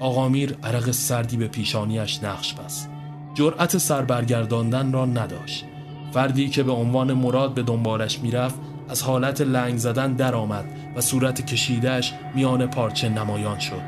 آقا 0.00 0.28
میر 0.28 0.56
عرق 0.62 0.90
سردی 0.90 1.36
به 1.36 1.48
پیشانیش 1.48 2.24
نقش 2.24 2.54
بست. 2.54 2.90
جرأت 3.34 3.78
سر 3.78 4.02
برگرداندن 4.02 4.92
را 4.92 5.06
نداشت. 5.06 5.64
فردی 6.12 6.48
که 6.48 6.62
به 6.62 6.72
عنوان 6.72 7.12
مراد 7.12 7.54
به 7.54 7.62
دنبالش 7.62 8.18
می‌رفت 8.18 8.58
از 8.88 9.02
حالت 9.02 9.40
لنگ 9.40 9.76
زدن 9.76 10.12
درآمد 10.12 10.64
و 10.96 11.00
صورت 11.00 11.46
کشیدهش 11.46 12.14
میان 12.34 12.66
پارچه 12.66 13.08
نمایان 13.08 13.58
شد 13.58 13.82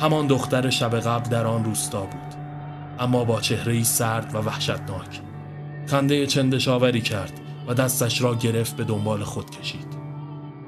همان 0.00 0.26
دختر 0.26 0.70
شب 0.70 1.00
قبل 1.00 1.30
در 1.30 1.46
آن 1.46 1.64
روستا 1.64 2.00
بود 2.00 2.45
اما 2.98 3.24
با 3.24 3.40
چهره 3.40 3.82
سرد 3.82 4.34
و 4.34 4.38
وحشتناک 4.38 5.20
خنده 5.86 6.26
چندشاوری 6.26 7.00
کرد 7.00 7.40
و 7.68 7.74
دستش 7.74 8.22
را 8.22 8.34
گرفت 8.34 8.76
به 8.76 8.84
دنبال 8.84 9.24
خود 9.24 9.50
کشید. 9.50 9.96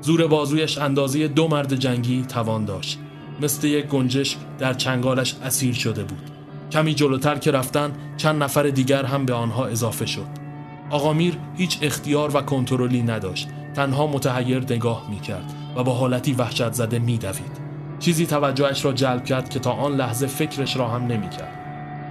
زور 0.01 0.27
بازویش 0.27 0.79
اندازه 0.79 1.29
دو 1.29 1.49
مرد 1.49 1.75
جنگی 1.75 2.23
توان 2.23 2.65
داشت. 2.65 2.99
مثل 3.43 3.67
یک 3.67 3.87
گنجش 3.87 4.37
در 4.59 4.75
چنگالش 4.75 5.35
اسیر 5.45 5.75
شده 5.75 6.05
بود. 6.05 6.31
کمی 6.73 6.95
جلوتر 6.95 7.39
که 7.39 7.51
رفتن 7.51 7.93
چند 8.17 8.43
نفر 8.43 8.63
دیگر 8.63 9.05
هم 9.05 9.27
به 9.27 9.35
آنها 9.35 9.67
اضافه 9.67 10.07
شد. 10.07 10.27
آقا 10.91 11.13
میر 11.13 11.39
هیچ 11.57 11.79
اختیار 11.83 12.37
و 12.37 12.41
کنترلی 12.41 13.03
نداشت. 13.03 13.49
تنها 13.75 14.07
متحیر 14.07 14.59
نگاه 14.59 15.11
می 15.11 15.21
کرد 15.21 15.53
و 15.77 15.85
با 15.85 15.95
حالتی 15.95 16.33
وحشت 16.33 16.73
زده 16.73 16.99
می 16.99 17.19
دوید. 17.19 17.69
چیزی 17.99 18.27
توجهش 18.27 18.85
را 18.85 18.93
جلب 18.93 19.25
کرد 19.25 19.49
که 19.49 19.59
تا 19.59 19.73
آن 19.73 19.97
لحظه 19.97 20.27
فکرش 20.27 20.77
را 20.77 20.89
هم 20.89 21.07
نمی 21.07 21.31
کرد. 21.31 21.58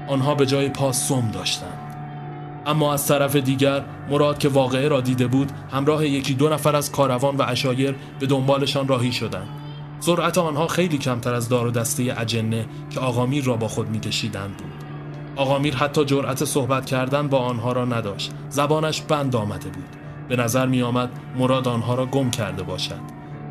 آنها 0.08 0.36
به 0.36 0.45
جای 0.45 0.70
پا 0.70 0.91
سم 0.91 1.32
داشتند. 1.32 1.88
اما 2.66 2.93
از 2.93 3.08
طرف 3.08 3.36
دیگر 3.36 3.84
مراد 4.10 4.38
که 4.38 4.49
واقعه 4.49 4.88
را 4.88 5.01
دیده 5.01 5.28
بود 5.28 5.51
همراه 5.72 6.08
یکی 6.08 6.34
دو 6.34 6.49
نفر 6.49 6.76
از 6.76 6.91
کاروان 6.91 7.36
و 7.36 7.43
اشایر 7.47 7.95
به 8.20 8.26
دنبالشان 8.26 8.88
راهی 8.88 9.12
شدند. 9.12 9.47
سرعت 9.99 10.38
آنها 10.38 10.68
خیلی 10.68 10.97
کمتر 10.97 11.34
از 11.34 11.49
دار 11.49 11.68
و 11.68 11.72
دسته 11.72 12.16
اجنه 12.18 12.66
که 12.89 12.99
آقامیر 12.99 13.43
را 13.43 13.58
با 13.58 13.68
خود 13.68 13.89
میکشیدند 13.89 14.58
بود. 14.58 14.74
آقامیر 15.36 15.76
حتی 15.76 16.05
جرأت 16.05 16.45
صحبت 16.45 16.86
کردن 16.86 17.28
با 17.28 17.39
آنها 17.39 17.72
را 17.72 17.86
نداشت. 17.86 18.32
زبانش 18.49 19.01
بند 19.01 19.36
آمده 19.36 19.70
بود. 19.70 19.97
به 20.28 20.36
نظر 20.36 20.66
می 20.66 20.82
آمد 20.82 21.10
مراد 21.38 21.68
آنها 21.68 21.95
را 21.95 22.05
گم 22.05 22.32
کرده 22.32 22.64
باشد 22.64 22.99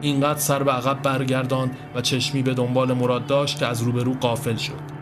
اینقدر 0.01 0.39
سر 0.39 0.63
به 0.63 0.73
عقب 0.73 1.03
برگردان 1.03 1.71
و 1.95 2.01
چشمی 2.01 2.43
به 2.43 2.55
دنبال 2.55 2.93
مراد 2.93 3.27
داشت 3.27 3.59
که 3.59 3.67
از 3.67 3.83
روبرو 3.83 4.15
قافل 4.15 4.57
شد 4.57 4.96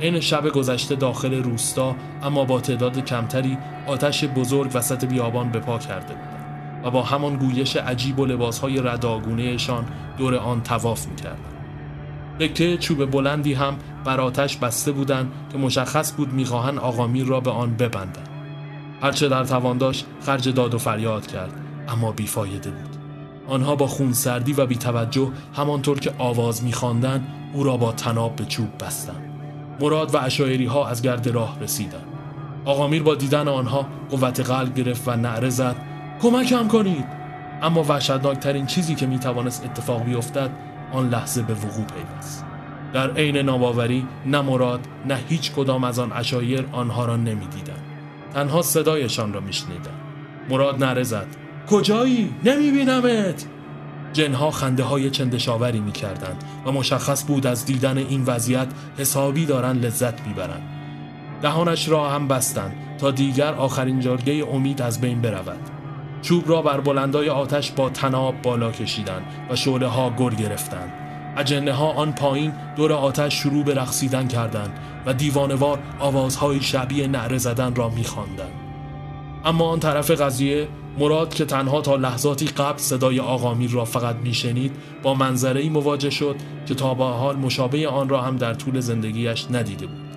این 0.00 0.20
شب 0.20 0.48
گذشته 0.48 0.94
داخل 0.94 1.42
روستا 1.42 1.96
اما 2.22 2.44
با 2.44 2.60
تعداد 2.60 3.04
کمتری 3.04 3.58
آتش 3.86 4.24
بزرگ 4.24 4.70
وسط 4.74 5.04
بیابان 5.04 5.50
به 5.50 5.58
پا 5.58 5.78
کرده 5.78 6.14
بودند 6.14 6.40
و 6.84 6.90
با 6.90 7.02
همان 7.02 7.36
گویش 7.36 7.76
عجیب 7.76 8.18
و 8.18 8.26
لباسهای 8.26 8.82
رداگونهشان 8.82 9.84
دور 10.18 10.34
آن 10.34 10.62
تواف 10.62 11.06
می‌کردند. 11.06 11.54
لکه 12.40 12.76
چوب 12.76 13.10
بلندی 13.10 13.54
هم 13.54 13.76
بر 14.04 14.20
آتش 14.20 14.56
بسته 14.56 14.92
بودند 14.92 15.32
که 15.52 15.58
مشخص 15.58 16.12
بود 16.16 16.32
می‌خواهند 16.32 16.78
آقامیر 16.78 17.26
را 17.26 17.40
به 17.40 17.50
آن 17.50 17.74
ببندند. 17.76 18.28
هرچه 19.02 19.28
در 19.28 19.44
توان 19.44 19.78
داشت 19.78 20.06
خرج 20.20 20.48
داد 20.48 20.74
و 20.74 20.78
فریاد 20.78 21.26
کرد 21.26 21.52
اما 21.88 22.12
بیفایده 22.12 22.70
بود. 22.70 22.96
آنها 23.48 23.76
با 23.76 23.86
خون 23.86 24.12
سردی 24.12 24.52
و 24.52 24.66
بیتوجه 24.66 25.28
همانطور 25.54 26.00
که 26.00 26.12
آواز 26.18 26.64
میخواندند 26.64 27.26
او 27.52 27.64
را 27.64 27.76
با 27.76 27.92
تناب 27.92 28.36
به 28.36 28.44
چوب 28.44 28.68
بستند. 28.80 29.29
مراد 29.80 30.14
و 30.14 30.18
اشایری 30.18 30.66
ها 30.66 30.88
از 30.88 31.02
گرد 31.02 31.28
راه 31.28 31.60
رسیدند. 31.60 32.06
آقامیر 32.64 33.02
با 33.02 33.14
دیدن 33.14 33.48
آنها 33.48 33.86
قوت 34.10 34.40
قلب 34.40 34.74
گرفت 34.74 35.08
و 35.08 35.16
نعره 35.16 35.48
زد. 35.48 35.76
کمکم 36.22 36.68
کنید. 36.68 37.04
اما 37.62 37.82
وحشتناکترین 37.82 38.66
چیزی 38.66 38.94
که 38.94 39.06
می‌توانست 39.06 39.64
اتفاق 39.64 40.04
بیفتد 40.04 40.50
آن 40.92 41.08
لحظه 41.08 41.42
به 41.42 41.54
وقوع 41.54 41.84
پیوست. 41.84 42.44
در 42.92 43.10
عین 43.10 43.36
ناباوری 43.36 44.06
نه 44.26 44.40
مراد 44.40 44.80
نه 45.06 45.18
هیچ 45.28 45.52
کدام 45.52 45.84
از 45.84 45.98
آن 45.98 46.12
اشایر 46.12 46.66
آنها 46.72 47.04
را 47.04 47.16
نمی‌دیدند. 47.16 47.84
تنها 48.34 48.62
صدایشان 48.62 49.32
را 49.32 49.40
میشنیدم 49.40 49.90
مراد 50.50 50.84
نره 50.84 51.02
زد. 51.02 51.26
کجایی؟ 51.70 52.34
نمیبینمت. 52.44 53.46
جنها 54.12 54.50
خنده 54.50 54.82
های 54.82 55.10
چندشاوری 55.10 55.80
می‌کردند 55.80 56.44
و 56.66 56.72
مشخص 56.72 57.24
بود 57.26 57.46
از 57.46 57.66
دیدن 57.66 57.98
این 57.98 58.24
وضعیت 58.24 58.68
حسابی 58.98 59.46
دارن 59.46 59.76
لذت 59.76 60.26
می‌برند. 60.26 60.62
دهانش 61.42 61.88
را 61.88 62.10
هم 62.10 62.28
بستند 62.28 62.72
تا 62.98 63.10
دیگر 63.10 63.54
آخرین 63.54 64.00
جارگه 64.00 64.46
امید 64.52 64.82
از 64.82 65.00
بین 65.00 65.20
برود. 65.20 65.60
چوب 66.22 66.50
را 66.50 66.62
بر 66.62 66.80
بلندای 66.80 67.28
آتش 67.28 67.70
با 67.70 67.90
تناب 67.90 68.42
بالا 68.42 68.72
کشیدند 68.72 69.22
و 69.50 69.56
شعله 69.56 69.86
ها 69.86 70.10
گر 70.10 70.30
گرفتند. 70.30 70.92
اجنه 71.36 71.72
ها 71.72 71.92
آن 71.92 72.12
پایین 72.12 72.52
دور 72.76 72.92
آتش 72.92 73.34
شروع 73.34 73.64
به 73.64 73.74
رقصیدن 73.74 74.28
کردند 74.28 74.78
و 75.06 75.14
دیوانوار 75.14 75.78
آوازهای 75.98 76.60
شبیه 76.60 77.06
نعره 77.06 77.38
زدن 77.38 77.74
را 77.74 77.88
میخواندند. 77.88 78.52
اما 79.44 79.64
آن 79.64 79.80
طرف 79.80 80.10
قضیه 80.10 80.68
مراد 80.98 81.34
که 81.34 81.44
تنها 81.44 81.80
تا 81.80 81.96
لحظاتی 81.96 82.46
قبل 82.46 82.78
صدای 82.78 83.20
آقامیر 83.20 83.70
را 83.70 83.84
فقط 83.84 84.16
میشنید 84.16 84.72
با 85.02 85.14
منظره 85.14 85.68
مواجه 85.68 86.10
شد 86.10 86.36
که 86.66 86.74
تا 86.74 86.94
به 86.94 87.04
حال 87.04 87.36
مشابه 87.36 87.88
آن 87.88 88.08
را 88.08 88.22
هم 88.22 88.36
در 88.36 88.54
طول 88.54 88.80
زندگیش 88.80 89.46
ندیده 89.50 89.86
بود. 89.86 90.10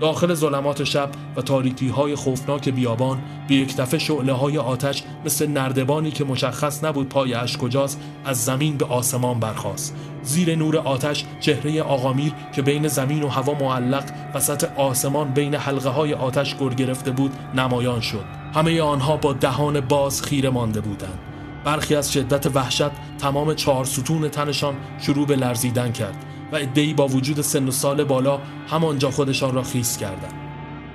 داخل 0.00 0.34
ظلمات 0.34 0.84
شب 0.84 1.10
و 1.36 1.42
تاریکی 1.42 1.88
های 1.88 2.14
خوفناک 2.14 2.68
بیابان 2.68 3.18
به 3.48 3.54
یک 3.54 3.76
دفعه 3.76 3.98
شعله 3.98 4.32
های 4.32 4.58
آتش 4.58 5.02
مثل 5.24 5.46
نردبانی 5.46 6.10
که 6.10 6.24
مشخص 6.24 6.84
نبود 6.84 7.08
پای 7.08 7.34
اش 7.34 7.56
کجاست 7.56 8.00
از 8.24 8.44
زمین 8.44 8.76
به 8.76 8.84
آسمان 8.84 9.40
برخاست. 9.40 9.96
زیر 10.22 10.56
نور 10.56 10.76
آتش 10.76 11.24
چهره 11.40 11.82
آقامیر 11.82 12.32
که 12.54 12.62
بین 12.62 12.88
زمین 12.88 13.22
و 13.22 13.28
هوا 13.28 13.54
معلق 13.54 14.04
وسط 14.34 14.68
آسمان 14.76 15.28
بین 15.28 15.54
حلقه 15.54 15.88
های 15.88 16.14
آتش 16.14 16.56
گر 16.56 16.68
گرفته 16.68 17.10
بود 17.10 17.32
نمایان 17.54 18.00
شد. 18.00 18.35
همه 18.56 18.82
آنها 18.82 19.16
با 19.16 19.32
دهان 19.32 19.80
باز 19.80 20.22
خیره 20.22 20.50
مانده 20.50 20.80
بودند. 20.80 21.18
برخی 21.64 21.94
از 21.94 22.12
شدت 22.12 22.46
وحشت 22.56 22.90
تمام 23.18 23.54
چهار 23.54 23.84
ستون 23.84 24.28
تنشان 24.28 24.74
شروع 24.98 25.26
به 25.26 25.36
لرزیدن 25.36 25.92
کرد 25.92 26.24
و 26.52 26.56
ادهی 26.56 26.94
با 26.94 27.08
وجود 27.08 27.40
سن 27.40 27.68
و 27.68 27.70
سال 27.70 28.04
بالا 28.04 28.40
همانجا 28.68 29.10
خودشان 29.10 29.54
را 29.54 29.62
خیس 29.62 29.96
کردند. 29.96 30.34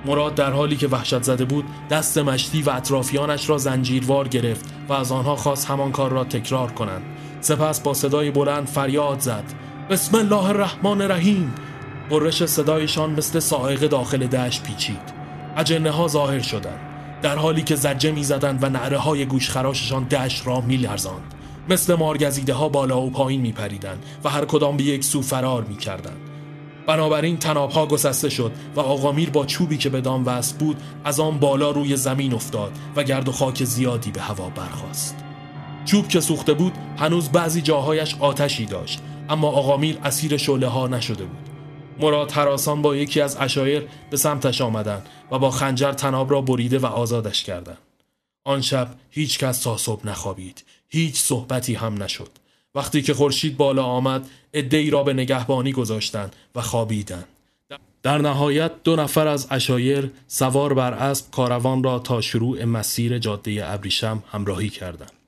مراد 0.04 0.34
در 0.34 0.50
حالی 0.50 0.76
که 0.76 0.88
وحشت 0.88 1.22
زده 1.22 1.44
بود 1.44 1.64
دست 1.90 2.18
مشتی 2.18 2.62
و 2.62 2.70
اطرافیانش 2.70 3.50
را 3.50 3.58
زنجیروار 3.58 4.28
گرفت 4.28 4.64
و 4.88 4.92
از 4.92 5.12
آنها 5.12 5.36
خواست 5.36 5.70
همان 5.70 5.92
کار 5.92 6.10
را 6.10 6.24
تکرار 6.24 6.72
کنند. 6.72 7.02
سپس 7.40 7.80
با 7.80 7.94
صدای 7.94 8.30
بلند 8.30 8.66
فریاد 8.66 9.20
زد. 9.20 9.44
بسم 9.90 10.16
الله 10.16 10.44
الرحمن 10.44 11.02
الرحیم. 11.02 11.54
قرش 12.10 12.44
صدایشان 12.44 13.10
مثل 13.10 13.38
سائق 13.38 13.86
داخل 13.86 14.26
دشت 14.26 14.62
پیچید. 14.62 15.12
اجنه 15.56 15.90
ها 15.90 16.08
ظاهر 16.08 16.40
شدند. 16.40 16.91
در 17.22 17.36
حالی 17.36 17.62
که 17.62 17.76
زجه 17.76 18.12
می‌زدند 18.12 18.64
و 18.64 18.68
نعره 18.68 18.98
های 18.98 19.26
گوشخراششان 19.26 20.04
دشت 20.04 20.46
را 20.46 20.60
میلرزاند 20.60 21.34
مثل 21.68 21.94
مارگزیده 21.94 22.54
ها 22.54 22.68
بالا 22.68 23.02
و 23.02 23.10
پایین 23.10 23.40
می 23.40 23.52
پریدن 23.52 23.98
و 24.24 24.28
هر 24.28 24.44
کدام 24.44 24.76
به 24.76 24.82
یک 24.82 25.04
سو 25.04 25.22
فرار 25.22 25.64
می 25.64 25.76
کردن. 25.76 26.16
بنابراین 26.86 27.36
تناب 27.36 27.70
ها 27.70 27.86
گسسته 27.86 28.28
شد 28.28 28.52
و 28.76 28.80
آقامیر 28.80 29.30
با 29.30 29.46
چوبی 29.46 29.76
که 29.76 29.88
به 29.88 30.00
دام 30.00 30.26
وصل 30.26 30.56
بود 30.56 30.76
از 31.04 31.20
آن 31.20 31.38
بالا 31.38 31.70
روی 31.70 31.96
زمین 31.96 32.34
افتاد 32.34 32.72
و 32.96 33.02
گرد 33.02 33.28
و 33.28 33.32
خاک 33.32 33.64
زیادی 33.64 34.10
به 34.10 34.20
هوا 34.20 34.48
برخاست. 34.48 35.16
چوب 35.84 36.08
که 36.08 36.20
سوخته 36.20 36.54
بود 36.54 36.72
هنوز 36.98 37.28
بعضی 37.28 37.62
جاهایش 37.62 38.16
آتشی 38.20 38.66
داشت 38.66 39.00
اما 39.28 39.48
آقامیر 39.48 39.98
اسیر 40.04 40.36
شله 40.36 40.66
ها 40.68 40.88
نشده 40.88 41.24
بود. 41.24 41.51
مراد 42.00 42.30
حراسان 42.30 42.82
با 42.82 42.96
یکی 42.96 43.20
از 43.20 43.36
اشایر 43.40 43.88
به 44.10 44.16
سمتش 44.16 44.60
آمدند 44.60 45.08
و 45.30 45.38
با 45.38 45.50
خنجر 45.50 45.92
تناب 45.92 46.30
را 46.30 46.40
بریده 46.40 46.78
و 46.78 46.86
آزادش 46.86 47.44
کردند. 47.44 47.78
آن 48.44 48.60
شب 48.60 48.88
هیچ 49.10 49.38
کس 49.38 49.60
تا 49.62 49.76
صبح 49.76 50.06
نخوابید. 50.06 50.64
هیچ 50.88 51.20
صحبتی 51.20 51.74
هم 51.74 52.02
نشد. 52.02 52.30
وقتی 52.74 53.02
که 53.02 53.14
خورشید 53.14 53.56
بالا 53.56 53.84
آمد 53.84 54.30
ای 54.52 54.90
را 54.90 55.02
به 55.02 55.12
نگهبانی 55.12 55.72
گذاشتند 55.72 56.36
و 56.54 56.62
خوابیدند. 56.62 57.28
در 58.02 58.18
نهایت 58.18 58.72
دو 58.84 58.96
نفر 58.96 59.26
از 59.26 59.46
اشایر 59.50 60.10
سوار 60.26 60.74
بر 60.74 60.94
اسب 60.94 61.30
کاروان 61.30 61.82
را 61.82 61.98
تا 61.98 62.20
شروع 62.20 62.64
مسیر 62.64 63.18
جاده 63.18 63.72
ابریشم 63.72 64.22
همراهی 64.32 64.68
کردند. 64.68 65.21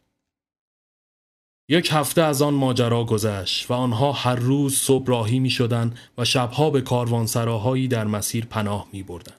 یک 1.69 1.89
هفته 1.93 2.23
از 2.23 2.43
آن 2.43 2.55
ماجرا 2.55 3.05
گذشت 3.05 3.71
و 3.71 3.75
آنها 3.75 4.13
هر 4.13 4.35
روز 4.35 4.77
صبح 4.77 5.07
راهی 5.07 5.39
می 5.39 5.51
شدن 5.51 5.95
و 6.19 6.25
شبها 6.25 6.71
به 6.71 6.81
کاروانسراهایی 6.81 7.89
در 7.89 8.05
مسیر 8.05 8.45
پناه 8.45 8.89
می 8.93 9.03
بردن. 9.03 9.35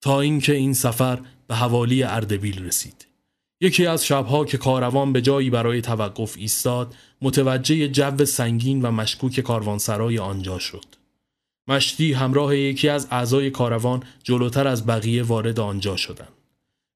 تا 0.00 0.20
اینکه 0.20 0.54
این 0.54 0.74
سفر 0.74 1.18
به 1.46 1.54
حوالی 1.54 2.02
اردبیل 2.02 2.64
رسید. 2.64 3.06
یکی 3.60 3.86
از 3.86 4.06
شبها 4.06 4.44
که 4.44 4.58
کاروان 4.58 5.12
به 5.12 5.22
جایی 5.22 5.50
برای 5.50 5.80
توقف 5.80 6.34
ایستاد 6.38 6.94
متوجه 7.22 7.88
جو 7.88 8.24
سنگین 8.24 8.82
و 8.82 8.90
مشکوک 8.90 9.40
کاروانسرای 9.40 10.18
آنجا 10.18 10.58
شد. 10.58 10.84
مشتی 11.68 12.12
همراه 12.12 12.56
یکی 12.56 12.88
از 12.88 13.08
اعضای 13.10 13.50
کاروان 13.50 14.02
جلوتر 14.22 14.68
از 14.68 14.86
بقیه 14.86 15.22
وارد 15.22 15.60
آنجا 15.60 15.96
شدند. 15.96 16.32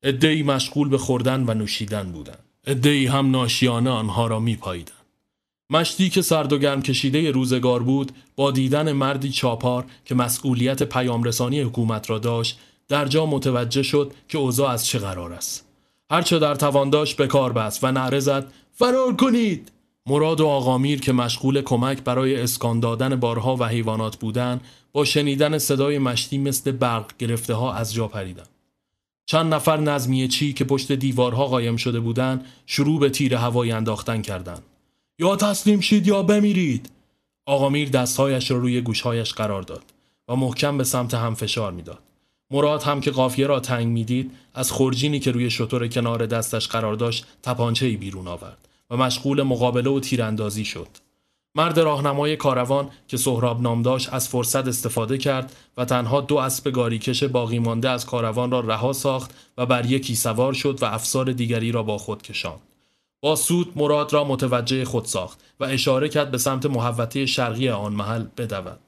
ادهی 0.03 0.43
مشغول 0.43 0.89
به 0.89 0.99
خوردن 0.99 1.45
و 1.47 1.55
نوشیدن 1.55 2.13
بودند. 2.13 2.52
ادهی 2.67 3.07
هم 3.07 3.31
ناشیانه 3.31 3.91
آنها 3.91 4.27
را 4.27 4.41
می 4.41 4.57
پاییدن. 4.57 4.93
مشتی 5.71 6.11
که 6.11 6.23
سرد 6.23 6.53
و 6.53 6.59
گرم 6.59 6.83
کشیده 6.83 7.31
روزگار 7.31 7.83
بود 7.83 8.13
با 8.37 8.51
دیدن 8.51 8.93
مردی 8.93 9.31
چاپار 9.31 9.85
که 10.05 10.15
مسئولیت 10.15 10.83
پیامرسانی 10.83 11.61
حکومت 11.61 12.11
را 12.11 12.19
داشت 12.19 12.59
در 12.89 13.07
جا 13.07 13.27
متوجه 13.27 13.83
شد 13.83 14.13
که 14.29 14.39
اوضاع 14.39 14.71
از 14.71 14.87
چه 14.87 14.99
قرار 14.99 15.33
است. 15.33 15.69
هرچه 16.11 16.39
در 16.39 16.55
توان 16.55 16.91
داشت 16.91 17.17
به 17.17 17.27
کار 17.27 17.53
بست 17.53 17.85
و 17.85 17.93
نعره 17.93 18.21
زد 18.21 18.53
فرار 18.73 19.17
کنید 19.17 19.73
مراد 20.07 20.41
و 20.41 20.47
آقامیر 20.47 21.01
که 21.01 21.13
مشغول 21.13 21.63
کمک 21.63 21.99
برای 22.05 22.41
اسکان 22.41 22.81
دادن 22.81 23.17
بارها 23.17 23.57
و 23.57 23.65
حیوانات 23.65 24.17
بودند 24.17 24.61
با 24.93 25.05
شنیدن 25.05 25.59
صدای 25.59 25.99
مشتی 25.99 26.39
مثل 26.39 26.73
برق 26.73 27.13
گرفته 27.19 27.55
ها 27.55 27.75
از 27.75 27.95
جا 27.95 28.09
پریدن 28.09 28.45
چند 29.33 29.55
نفر 29.55 29.77
نظمیه 29.77 30.29
چی 30.29 30.53
که 30.53 30.65
پشت 30.65 30.93
دیوارها 30.93 31.47
قایم 31.47 31.77
شده 31.77 32.01
بودند 32.01 32.47
شروع 32.67 33.01
به 33.01 33.11
تیر 33.11 33.35
هوایی 33.35 33.73
انداختن 33.73 34.23
کردند. 34.23 34.63
یا 35.19 35.37
تسلیم 35.37 35.81
شید 35.81 36.07
یا 36.07 36.23
بمیرید. 36.23 36.91
آقامیر 37.47 37.89
دستهایش 37.89 38.51
را 38.51 38.59
روی 38.59 38.81
گوشهایش 38.81 39.33
قرار 39.33 39.63
داد 39.63 39.83
و 40.29 40.37
محکم 40.37 40.79
به 40.79 40.85
سمت 40.85 41.15
هم 41.15 41.35
فشار 41.35 41.73
می‌داد. 41.73 41.99
مراد 42.51 42.83
هم 42.83 43.01
که 43.01 43.11
قافیه 43.11 43.47
را 43.47 43.61
تنگ 43.61 43.87
می‌دید 43.87 44.31
از 44.55 44.71
خورجینی 44.71 45.21
که 45.21 45.31
روی 45.31 45.51
شطور 45.51 45.89
کنار 45.89 46.27
دستش 46.27 46.69
قرار 46.69 46.95
داشت 46.95 47.27
تپانچه 47.43 47.89
بیرون 47.97 48.29
آورد 48.29 48.69
و 48.91 48.97
مشغول 48.97 49.43
مقابله 49.43 49.91
و 49.91 50.01
تیراندازی 50.01 50.65
شد. 50.65 50.89
مرد 51.55 51.81
راهنمای 51.81 52.37
کاروان 52.37 52.91
که 53.09 53.17
سهراب 53.17 53.63
نام 53.63 53.83
داشت 53.83 54.13
از 54.13 54.29
فرصت 54.29 54.69
استفاده 54.69 55.19
کرد 55.19 55.57
و 55.77 55.85
تنها 55.85 56.21
دو 56.21 56.37
اسب 56.37 56.71
گاریکش 56.71 57.25
باقی 57.25 57.59
مانده 57.59 57.89
از 57.89 58.07
کاروان 58.07 58.51
را 58.51 58.61
رها 58.61 58.93
ساخت 58.93 59.35
و 59.59 59.67
بر 59.67 59.87
یکی 59.87 60.15
سوار 60.15 60.53
شد 60.53 60.83
و 60.83 60.85
افسار 60.85 61.33
دیگری 61.33 61.73
را 61.73 61.83
با 61.83 61.99
خود 61.99 62.23
کشاند. 62.23 62.61
با 63.21 63.37
سود 63.37 63.73
مراد 63.77 64.13
را 64.13 64.25
متوجه 64.25 64.85
خود 64.85 65.05
ساخت 65.05 65.41
و 65.61 65.65
اشاره 65.65 66.09
کرد 66.09 66.31
به 66.31 66.39
سمت 66.39 66.67
محوطه 66.67 67.27
شرقی 67.27 67.69
آن 67.69 67.93
محل 67.93 68.27
بدود. 68.37 68.79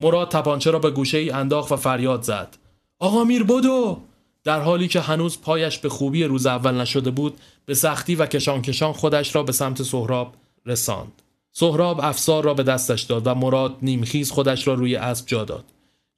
مراد 0.00 0.30
تپانچه 0.30 0.70
را 0.70 0.78
به 0.78 0.90
گوشه 0.90 1.18
ای 1.18 1.30
انداخت 1.30 1.72
و 1.72 1.76
فریاد 1.76 2.22
زد. 2.22 2.56
آقا 2.98 3.24
میر 3.24 3.44
بدو! 3.44 4.00
در 4.44 4.60
حالی 4.60 4.88
که 4.88 5.00
هنوز 5.00 5.40
پایش 5.40 5.78
به 5.78 5.88
خوبی 5.88 6.24
روز 6.24 6.46
اول 6.46 6.74
نشده 6.80 7.10
بود 7.10 7.38
به 7.66 7.74
سختی 7.74 8.14
و 8.14 8.26
کشان 8.26 8.62
کشان 8.62 8.92
خودش 8.92 9.34
را 9.34 9.42
به 9.42 9.52
سمت 9.52 9.82
سهراب 9.82 10.34
رساند. 10.66 11.22
سهراب 11.56 12.00
افسار 12.02 12.44
را 12.44 12.54
به 12.54 12.62
دستش 12.62 13.02
داد 13.02 13.26
و 13.26 13.34
مراد 13.34 13.76
نیمخیز 13.82 14.30
خودش 14.30 14.66
را 14.66 14.74
روی 14.74 14.96
اسب 14.96 15.26
جا 15.26 15.44
داد. 15.44 15.64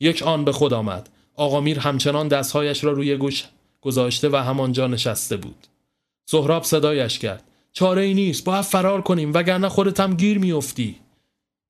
یک 0.00 0.22
آن 0.22 0.44
به 0.44 0.52
خود 0.52 0.72
آمد. 0.72 1.08
آقا 1.34 1.60
میر 1.60 1.78
همچنان 1.78 2.28
دستهایش 2.28 2.84
را 2.84 2.92
روی 2.92 3.16
گوش 3.16 3.44
گذاشته 3.80 4.28
و 4.28 4.36
همانجا 4.36 4.86
نشسته 4.86 5.36
بود. 5.36 5.66
سهراب 6.26 6.62
صدایش 6.62 7.18
کرد. 7.18 7.44
چاره 7.72 8.02
ای 8.02 8.14
نیست 8.14 8.44
باید 8.44 8.64
فرار 8.64 9.02
کنیم 9.02 9.32
وگرنه 9.34 9.68
خودت 9.68 10.00
هم 10.00 10.14
گیر 10.14 10.38
میافتی. 10.38 10.96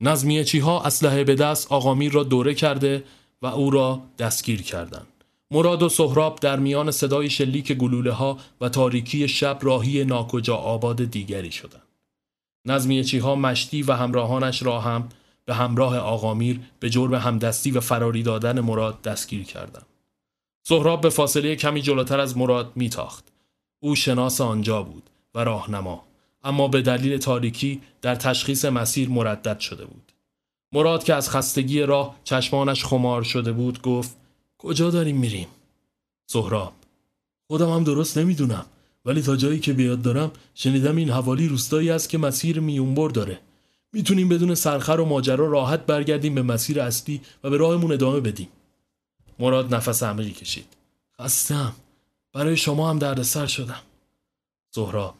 نظمیه 0.00 0.44
چی 0.44 0.58
ها 0.58 0.82
اسلحه 0.82 1.24
به 1.24 1.34
دست 1.34 1.72
آقا 1.72 1.94
میر 1.94 2.12
را 2.12 2.22
دوره 2.22 2.54
کرده 2.54 3.04
و 3.42 3.46
او 3.46 3.70
را 3.70 4.02
دستگیر 4.18 4.62
کردند. 4.62 5.24
مراد 5.50 5.82
و 5.82 5.88
سهراب 5.88 6.40
در 6.40 6.58
میان 6.58 6.90
صدای 6.90 7.30
شلیک 7.30 7.72
گلوله 7.72 8.12
ها 8.12 8.38
و 8.60 8.68
تاریکی 8.68 9.28
شب 9.28 9.58
راهی 9.62 10.04
ناکجا 10.04 10.56
آباد 10.56 11.04
دیگری 11.04 11.52
شدند. 11.52 11.85
نظمیه 12.66 13.04
چیها 13.04 13.34
مشتی 13.34 13.82
و 13.82 13.92
همراهانش 13.92 14.62
را 14.62 14.80
هم 14.80 15.08
به 15.44 15.54
همراه 15.54 15.98
آقامیر 15.98 16.60
به 16.80 16.90
جرم 16.90 17.14
همدستی 17.14 17.70
و 17.70 17.80
فراری 17.80 18.22
دادن 18.22 18.60
مراد 18.60 19.02
دستگیر 19.02 19.44
کردند. 19.44 19.86
سهراب 20.68 21.00
به 21.00 21.10
فاصله 21.10 21.56
کمی 21.56 21.82
جلوتر 21.82 22.20
از 22.20 22.36
مراد 22.36 22.72
میتاخت. 22.74 23.24
او 23.80 23.94
شناس 23.94 24.40
آنجا 24.40 24.82
بود 24.82 25.10
و 25.34 25.44
راهنما 25.44 26.04
اما 26.44 26.68
به 26.68 26.82
دلیل 26.82 27.18
تاریکی 27.18 27.80
در 28.02 28.14
تشخیص 28.14 28.64
مسیر 28.64 29.08
مردد 29.08 29.58
شده 29.58 29.84
بود. 29.84 30.12
مراد 30.72 31.04
که 31.04 31.14
از 31.14 31.30
خستگی 31.30 31.82
راه 31.82 32.16
چشمانش 32.24 32.84
خمار 32.84 33.22
شده 33.22 33.52
بود 33.52 33.82
گفت 33.82 34.16
کجا 34.58 34.90
داریم 34.90 35.16
میریم؟ 35.16 35.48
سهراب 36.26 36.72
خودم 37.48 37.70
هم 37.70 37.84
درست 37.84 38.18
نمی‌دونم 38.18 38.66
ولی 39.06 39.22
تا 39.22 39.36
جایی 39.36 39.60
که 39.60 39.72
بیاد 39.72 40.02
دارم 40.02 40.32
شنیدم 40.54 40.96
این 40.96 41.10
حوالی 41.10 41.48
روستایی 41.48 41.90
است 41.90 42.08
که 42.08 42.18
مسیر 42.18 42.60
میونبر 42.60 43.08
داره. 43.08 43.40
می‌تونیم 43.92 44.28
بدون 44.28 44.54
سرخر 44.54 45.00
و 45.00 45.04
ماجرا 45.04 45.46
راحت 45.46 45.86
برگردیم 45.86 46.34
به 46.34 46.42
مسیر 46.42 46.80
اصلی 46.80 47.20
و 47.44 47.50
به 47.50 47.56
راهمون 47.56 47.92
ادامه 47.92 48.20
بدیم. 48.20 48.48
مراد 49.38 49.74
نفس 49.74 50.02
عمیقی 50.02 50.30
کشید. 50.30 50.76
خستم. 51.20 51.72
برای 52.32 52.56
شما 52.56 52.90
هم 52.90 52.98
دردسر 52.98 53.46
شدم. 53.46 53.82
سهراب. 54.74 55.14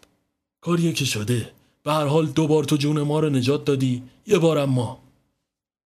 کاریه 0.61 0.93
که 0.93 1.05
شده. 1.05 1.53
به 1.83 1.93
هر 1.93 2.07
حال 2.07 2.27
دو 2.27 2.47
بار 2.47 2.65
تو 2.65 2.77
جون 2.77 3.03
ما 3.03 3.21
رو 3.21 3.31
نجات 3.31 3.65
دادی. 3.65 4.03
یه 4.27 4.39
بارم 4.39 4.71
ما 4.71 5.03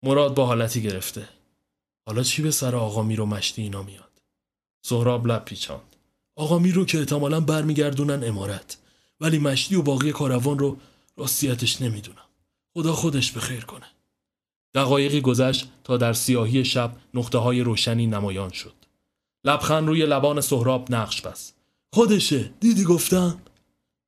مراد 0.03 0.35
با 0.35 0.47
حالتی 0.47 0.83
گرفته. 0.83 1.29
حالا 2.07 2.23
چی 2.23 2.43
به 2.43 2.51
سر 2.51 2.77
آقا 2.77 3.03
میر 3.03 3.21
و 3.21 3.27
مشتی 3.27 3.63
اینا 3.63 3.83
میاد؟ 3.83 4.23
سهراب 4.83 5.27
لب 5.27 5.45
پیچاند. 5.45 5.96
آقا 6.37 6.57
رو 6.57 6.85
که 6.85 6.99
احتمالا 6.99 7.41
برمیگردونن 7.41 8.29
امارت. 8.29 8.77
ولی 9.21 9.39
مشتی 9.39 9.75
و 9.75 9.83
باقی 9.83 10.13
کاروان 10.13 10.59
رو 10.59 10.77
راستیتش 11.17 11.83
نمی‌دونم. 11.83 12.27
خدا 12.75 12.93
خودش 12.93 13.33
به 13.33 13.41
خیر 13.41 13.65
کنه. 13.65 13.87
دقایقی 14.75 15.21
گذشت 15.21 15.69
تا 15.85 15.97
در 15.97 16.13
سیاهی 16.13 16.65
شب 16.65 16.93
نقطه 17.15 17.39
های 17.39 17.61
روشنی 17.61 18.07
نمایان 18.07 18.51
شد. 18.51 18.75
لبخند 19.45 19.89
روی 19.89 20.07
لبان 20.07 20.41
سهراب 20.41 20.95
نقش 20.95 21.21
بست. 21.23 21.55
خودشه 21.93 22.51
دیدی 22.61 22.85
گفتم؟ 22.85 23.39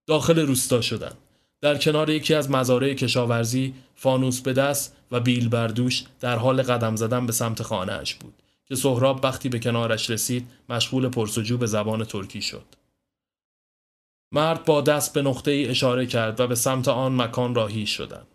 داخل 0.07 0.39
روستا 0.39 0.81
شدن. 0.81 1.12
در 1.61 1.79
کنار 1.79 2.11
یکی 2.11 2.35
از 2.35 2.51
مزارع 2.51 2.95
کشاورزی 2.95 3.74
فانوس 3.95 4.41
به 4.41 4.53
دست 4.53 4.97
و 5.11 5.20
بیل 5.20 5.49
بردوش 5.49 6.05
در 6.20 6.37
حال 6.37 6.62
قدم 6.62 6.97
زدن 6.97 7.26
به 7.26 7.33
سمت 7.33 7.62
خانهاش 7.62 8.14
بود. 8.14 8.35
که 8.69 8.75
سهراب 8.75 9.21
وقتی 9.25 9.49
به 9.49 9.59
کنارش 9.59 10.11
رسید 10.11 10.49
مشغول 10.69 11.09
پرسجو 11.09 11.59
به 11.59 11.66
زبان 11.66 12.05
ترکی 12.05 12.43
شد 12.43 12.64
مرد 14.33 14.64
با 14.64 14.81
دست 14.81 15.14
به 15.14 15.23
نقطه 15.23 15.51
ای 15.51 15.66
اشاره 15.69 16.07
کرد 16.07 16.41
و 16.41 16.47
به 16.47 16.55
سمت 16.55 16.89
آن 16.89 17.23
مکان 17.23 17.55
راهی 17.55 17.87
شدند 17.87 18.27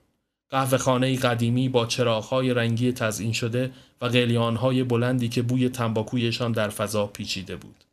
قهوه 0.49 0.77
خانه 0.77 1.17
قدیمی 1.17 1.69
با 1.69 1.85
چراغهای 1.85 2.53
رنگی 2.53 2.91
تزئین 2.91 3.33
شده 3.33 3.71
و 4.01 4.05
قلیانهای 4.05 4.83
بلندی 4.83 5.29
که 5.29 5.41
بوی 5.41 5.69
تنباکویشان 5.69 6.51
در 6.51 6.69
فضا 6.69 7.07
پیچیده 7.07 7.55
بود. 7.55 7.83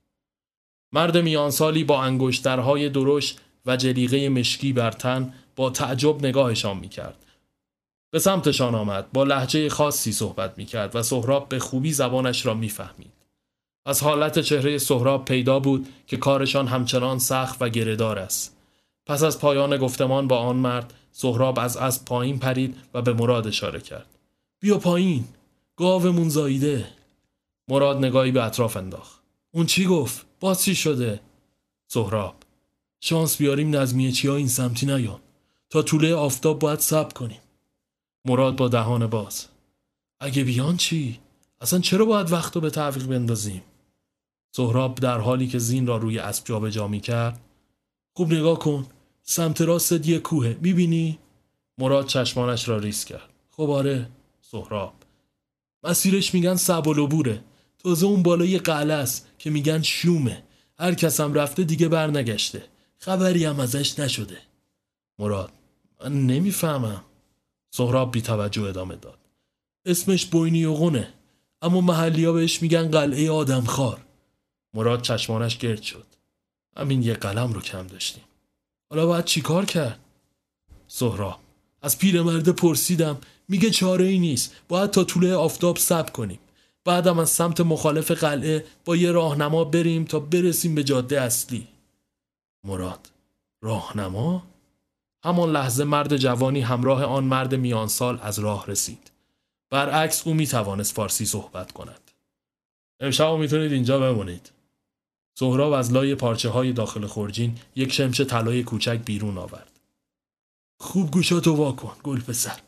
مرد 0.93 1.17
میانسالی 1.17 1.85
با 1.85 2.03
انگشترهای 2.03 2.89
درشت 2.89 3.41
و 3.67 3.77
جلیقه 3.77 4.29
مشکی 4.29 4.73
بر 4.73 4.91
تن 4.91 5.35
با 5.57 5.71
تعجب 5.71 6.27
نگاهشان 6.27 6.77
می‌کرد. 6.77 7.27
به 8.11 8.19
سمتشان 8.19 8.75
آمد 8.75 9.13
با 9.13 9.25
لحجه 9.25 9.69
خاصی 9.69 10.13
صحبت 10.13 10.59
می‌کرد 10.59 10.97
و 10.97 11.03
سهراب 11.03 11.49
به 11.49 11.59
خوبی 11.59 11.93
زبانش 11.93 12.47
را 12.47 12.55
می‌فهمید. 12.55 13.13
از 13.87 14.03
حالت 14.03 14.39
چهره 14.39 14.79
سهراب 14.79 15.25
پیدا 15.25 15.61
بود 15.61 15.89
که 16.07 16.17
کارشان 16.17 16.67
همچنان 16.69 17.19
سخت 17.19 17.63
و 17.63 17.69
گردار 17.69 18.19
است. 18.19 18.57
پس 19.07 19.23
از 19.23 19.41
پایان 19.41 19.77
گفتمان 19.77 20.29
با 20.29 20.39
آن 20.39 20.57
مرد 20.57 20.95
سهراب 21.13 21.59
از 21.59 21.77
از 21.77 22.05
پایین 22.05 22.39
پرید 22.39 22.77
و 22.95 23.03
به 23.03 23.13
مراد 23.13 23.47
اشاره 23.47 23.81
کرد. 23.81 24.07
بیا 24.61 24.79
پایین. 24.79 25.25
گاومون 25.77 26.29
زاییده. 26.29 26.89
مراد 27.69 27.97
نگاهی 27.97 28.33
به 28.33 28.45
اطراف 28.45 28.77
انداخت. 28.77 29.21
اون 29.51 29.67
چی 29.67 29.85
گفت؟ 29.85 30.27
باز 30.41 30.65
چی 30.65 30.75
شده؟ 30.75 31.21
سهراب 31.89 32.35
شانس 33.01 33.37
بیاریم 33.37 33.77
نظمیه 33.77 34.13
چی 34.13 34.29
ها 34.29 34.37
این 34.37 34.49
سمتی 34.49 34.87
نیان 34.87 35.21
تا 35.71 35.83
طوله 35.83 36.15
آفتاب 36.15 36.59
باید 36.59 36.79
سب 36.79 37.13
کنیم 37.13 37.41
مراد 38.25 38.57
با 38.57 38.69
دهان 38.69 39.07
باز. 39.07 39.47
اگه 40.21 40.45
بیان 40.45 40.77
چی؟ 40.77 41.21
اصلا 41.61 41.79
چرا 41.79 42.05
باید 42.05 42.33
وقت 42.33 42.55
رو 42.55 42.61
به 42.61 42.71
تعویق 42.71 43.07
بندازیم؟ 43.07 43.63
سهراب 44.57 44.95
در 44.95 45.19
حالی 45.19 45.49
که 45.49 45.59
زین 45.59 45.87
را 45.87 45.97
روی 45.97 46.19
اسب 46.19 46.45
جابجا 46.47 46.89
می 46.89 47.01
کرد 47.01 47.41
خوب 48.17 48.33
نگاه 48.33 48.59
کن 48.59 48.87
سمت 49.23 49.61
راست 49.61 50.09
یه 50.09 50.19
کوهه 50.19 50.59
می‌بینی؟ 50.61 51.19
مراد 51.79 52.07
چشمانش 52.07 52.69
را 52.69 52.77
ریس 52.79 53.05
کرد. 53.05 53.31
خب 53.51 53.71
آره 53.71 54.11
سهراب. 54.41 54.95
مسیرش 55.83 56.35
میگن 56.35 56.55
سبالوبوره 56.55 57.45
تازه 57.79 58.07
اون 58.07 58.23
بالای 58.23 58.59
قلعه 58.59 58.97
است 58.97 59.29
که 59.39 59.51
میگن 59.51 59.83
شومه. 59.83 60.43
هر 60.79 60.95
کسم 60.95 61.35
رفته 61.35 61.65
دیگه 61.65 61.89
برنگشته. 61.89 62.65
خبری 62.99 63.45
هم 63.45 63.61
ازش 63.61 63.99
نشده. 63.99 64.39
مراد 65.19 65.53
من 66.05 66.27
نمی‌فهمم. 66.27 67.05
سهراب 67.71 68.13
بی 68.13 68.23
توجه 68.23 68.63
ادامه 68.63 68.97
داد. 68.97 69.19
اسمش 69.85 70.27
بوینی 70.27 70.67
قونه 70.67 71.15
اما 71.63 71.81
محلی 71.81 72.25
ها 72.25 72.33
بهش 72.33 72.63
میگن 72.63 72.91
قلعه 72.91 73.31
آدم 73.31 73.65
خار 73.65 74.05
مراد 74.75 75.03
چشمانش 75.03 75.59
گرد 75.59 75.83
شد. 75.83 76.07
همین 76.77 77.03
یه 77.03 77.15
قلم 77.15 77.53
رو 77.53 77.61
کم 77.61 77.87
داشتیم. 77.87 78.25
حالا 78.91 79.07
باید 79.07 79.25
چیکار 79.25 79.65
کرد؟ 79.65 79.99
سهراب. 80.89 81.41
از 81.83 81.99
پیرمرد 81.99 82.49
پرسیدم 82.49 83.19
میگه 83.49 83.71
چاره 83.71 84.05
ای 84.05 84.19
نیست. 84.19 84.57
باید 84.69 84.91
تا 84.91 85.05
طول 85.05 85.33
آفتاب 85.33 85.77
سب 85.77 86.13
کنیم. 86.13 86.39
بعدم 86.85 87.19
از 87.19 87.31
سمت 87.31 87.61
مخالف 87.61 88.11
قلعه 88.11 88.65
با 88.85 88.97
یه 88.97 89.13
راهنما 89.13 89.65
بریم 89.65 90.05
تا 90.05 90.21
برسیم 90.21 90.75
به 90.75 90.85
جاده 90.85 91.21
اصلی. 91.21 91.69
مراد 92.65 93.11
راهنما؟ 93.63 94.43
همان 95.25 95.53
لحظه 95.53 95.85
مرد 95.85 96.17
جوانی 96.17 96.61
همراه 96.61 97.05
آن 97.05 97.25
مرد 97.25 97.55
میانسال 97.55 98.19
از 98.23 98.39
راه 98.39 98.67
رسید. 98.67 99.11
برعکس 99.71 100.27
او 100.27 100.35
می‌توانست 100.35 100.95
فارسی 100.95 101.27
صحبت 101.27 101.73
کند. 101.73 102.11
امشب 103.01 103.33
می‌تونید 103.33 103.73
اینجا 103.73 103.99
بمونید. 103.99 104.51
سهراب 105.39 105.73
از 105.73 105.93
لای 105.93 106.15
پارچه 106.15 106.49
های 106.49 106.73
داخل 106.73 107.07
خورجین 107.07 107.59
یک 107.77 107.93
شمش 107.93 108.21
طلای 108.21 108.63
کوچک 108.63 108.99
بیرون 109.05 109.39
آورد. 109.39 109.81
خوب 110.81 111.11
گوشاتو 111.11 111.55
واکن 111.55 111.93
گل 112.03 112.21
پسر. 112.21 112.61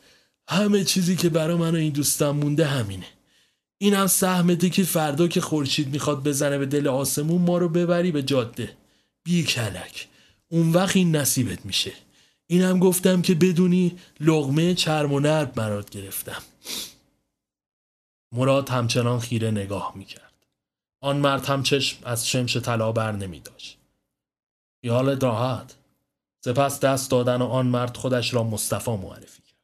همه 0.47 0.83
چیزی 0.83 1.15
که 1.15 1.29
برا 1.29 1.57
من 1.57 1.75
و 1.75 1.77
این 1.77 1.93
دوستم 1.93 2.29
مونده 2.29 2.65
همینه. 2.65 3.07
این 3.77 3.93
هم 3.93 4.07
سهمته 4.07 4.69
که 4.69 4.83
فردا 4.83 5.27
که 5.27 5.41
خورشید 5.41 5.87
می‌خواد 5.87 6.23
بزنه 6.23 6.57
به 6.57 6.65
دل 6.65 6.87
آسمون 6.87 7.41
ما 7.41 7.57
رو 7.57 7.69
ببری 7.69 8.11
به 8.11 8.23
جاده. 8.23 8.77
بی 9.23 9.43
کلک. 9.43 10.07
اون 10.49 10.71
وقت 10.71 10.95
این 10.95 11.15
نصیبت 11.15 11.65
میشه. 11.65 11.91
اینم 12.47 12.79
گفتم 12.79 13.21
که 13.21 13.35
بدونی 13.35 13.97
لغمه 14.19 14.73
چرم 14.73 15.13
و 15.13 15.19
نرد 15.19 15.59
مراد 15.59 15.89
گرفتم 15.89 16.43
مراد 18.33 18.69
همچنان 18.69 19.19
خیره 19.19 19.51
نگاه 19.51 19.93
می‌کرد 19.95 20.33
آن 21.03 21.17
مرد 21.17 21.45
هم 21.45 21.63
چشم 21.63 21.97
از 22.03 22.27
شمش 22.27 22.57
طلا 22.57 22.91
بر 22.91 23.11
نمی 23.11 23.39
داشت. 23.39 23.77
خیال 24.81 25.19
راحت 25.19 25.75
سپس 26.45 26.79
دست 26.79 27.11
دادن 27.11 27.41
و 27.41 27.45
آن 27.45 27.65
مرد 27.65 27.97
خودش 27.97 28.33
را 28.33 28.43
مصطفی 28.43 28.91
معرفی 28.91 29.41
کرد. 29.41 29.57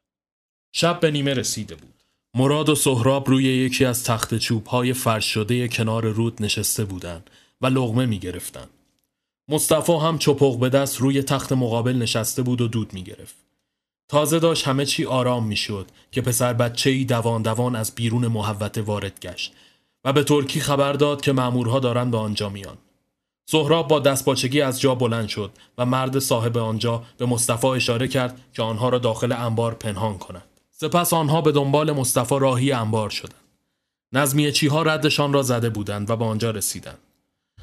شب 0.72 1.00
به 1.00 1.10
نیمه 1.10 1.34
رسیده 1.34 1.74
بود. 1.74 1.94
مراد 2.34 2.68
و 2.68 2.74
سهراب 2.74 3.28
روی 3.28 3.44
یکی 3.44 3.84
از 3.84 4.04
تخت 4.04 4.38
چوب 4.38 4.66
های 4.66 4.92
فرش 4.92 5.24
شده 5.24 5.68
کنار 5.68 6.06
رود 6.06 6.42
نشسته 6.42 6.84
بودند 6.84 7.30
و 7.60 7.66
لغمه 7.66 8.06
می 8.06 8.18
گرفتن. 8.18 8.68
مصطفی 9.50 9.92
هم 9.92 10.18
چپق 10.18 10.58
به 10.58 10.68
دست 10.68 11.00
روی 11.00 11.22
تخت 11.22 11.52
مقابل 11.52 11.96
نشسته 11.96 12.42
بود 12.42 12.60
و 12.60 12.68
دود 12.68 12.92
می 12.94 13.02
گرفت. 13.02 13.34
تازه 14.08 14.38
داشت 14.38 14.68
همه 14.68 14.86
چی 14.86 15.04
آرام 15.04 15.46
می 15.46 15.56
شد 15.56 15.86
که 16.10 16.20
پسر 16.20 16.52
بچه 16.52 16.90
ای 16.90 17.04
دوان 17.04 17.42
دوان 17.42 17.76
از 17.76 17.94
بیرون 17.94 18.26
محوته 18.26 18.82
وارد 18.82 19.20
گشت 19.20 19.52
و 20.04 20.12
به 20.12 20.24
ترکی 20.24 20.60
خبر 20.60 20.92
داد 20.92 21.20
که 21.20 21.32
مامورها 21.32 21.78
دارن 21.78 22.10
به 22.10 22.16
آنجا 22.16 22.48
میان. 22.48 22.76
سهراب 23.46 23.88
با 23.88 23.98
دستپاچگی 23.98 24.60
از 24.60 24.80
جا 24.80 24.94
بلند 24.94 25.28
شد 25.28 25.50
و 25.78 25.86
مرد 25.86 26.18
صاحب 26.18 26.58
آنجا 26.58 27.02
به 27.18 27.26
مصطفی 27.26 27.66
اشاره 27.66 28.08
کرد 28.08 28.40
که 28.52 28.62
آنها 28.62 28.88
را 28.88 28.98
داخل 28.98 29.32
انبار 29.32 29.74
پنهان 29.74 30.18
کند. 30.18 30.44
سپس 30.70 31.12
آنها 31.12 31.40
به 31.40 31.52
دنبال 31.52 31.92
مصطفی 31.92 32.38
راهی 32.38 32.72
انبار 32.72 33.10
شدند. 33.10 33.34
نظمیه 34.12 34.52
چیها 34.52 34.82
ردشان 34.82 35.32
را 35.32 35.42
زده 35.42 35.70
بودند 35.70 36.10
و 36.10 36.16
به 36.16 36.24
آنجا 36.24 36.50
رسیدند. 36.50 36.98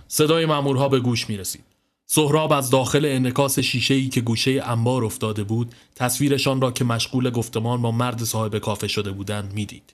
صدای 0.07 0.45
مامورها 0.45 0.89
به 0.89 0.99
گوش 0.99 1.29
می 1.29 1.37
رسید. 1.37 1.76
سهراب 2.09 2.53
از 2.53 2.69
داخل 2.69 3.05
انکاس 3.05 3.59
ای 3.89 4.09
که 4.09 4.21
گوشه 4.21 4.61
انبار 4.63 5.05
افتاده 5.05 5.43
بود 5.43 5.75
تصویرشان 5.95 6.61
را 6.61 6.71
که 6.71 6.83
مشغول 6.83 7.29
گفتمان 7.29 7.81
با 7.81 7.91
مرد 7.91 8.23
صاحب 8.23 8.57
کافه 8.57 8.87
شده 8.87 9.11
بودند 9.11 9.53
می‌دید. 9.53 9.93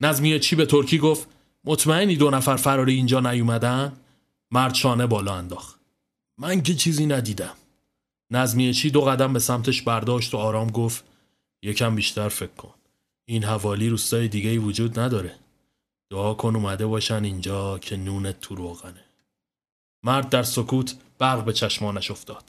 نظمیه 0.00 0.38
چی 0.38 0.56
به 0.56 0.66
ترکی 0.66 0.98
گفت 0.98 1.28
مطمئنی 1.64 2.16
دو 2.16 2.30
نفر 2.30 2.56
فراری 2.56 2.94
اینجا 2.94 3.20
نیومدن؟ 3.20 3.92
مرد 4.50 4.74
شانه 4.74 5.06
بالا 5.06 5.34
انداخت. 5.34 5.80
من 6.38 6.62
که 6.62 6.74
چیزی 6.74 7.06
ندیدم. 7.06 7.54
نظمیه 8.30 8.72
چی 8.72 8.90
دو 8.90 9.00
قدم 9.00 9.32
به 9.32 9.38
سمتش 9.38 9.82
برداشت 9.82 10.34
و 10.34 10.38
آرام 10.38 10.70
گفت 10.70 11.04
یکم 11.62 11.94
بیشتر 11.94 12.28
فکر 12.28 12.54
کن. 12.54 12.74
این 13.28 13.44
حوالی 13.44 13.88
روستای 13.88 14.28
دیگه 14.28 14.50
ای 14.50 14.58
وجود 14.58 14.98
نداره. 14.98 15.34
دعا 16.10 16.34
کن 16.34 16.56
اومده 16.56 16.86
باشن 16.86 17.24
اینجا 17.24 17.78
که 17.78 17.96
نونت 17.96 18.40
تو 18.40 18.54
روغنه. 18.54 19.04
مرد 20.04 20.28
در 20.28 20.42
سکوت 20.42 20.94
برق 21.22 21.44
به 21.44 21.52
چشمانش 21.52 22.10
افتاد. 22.10 22.44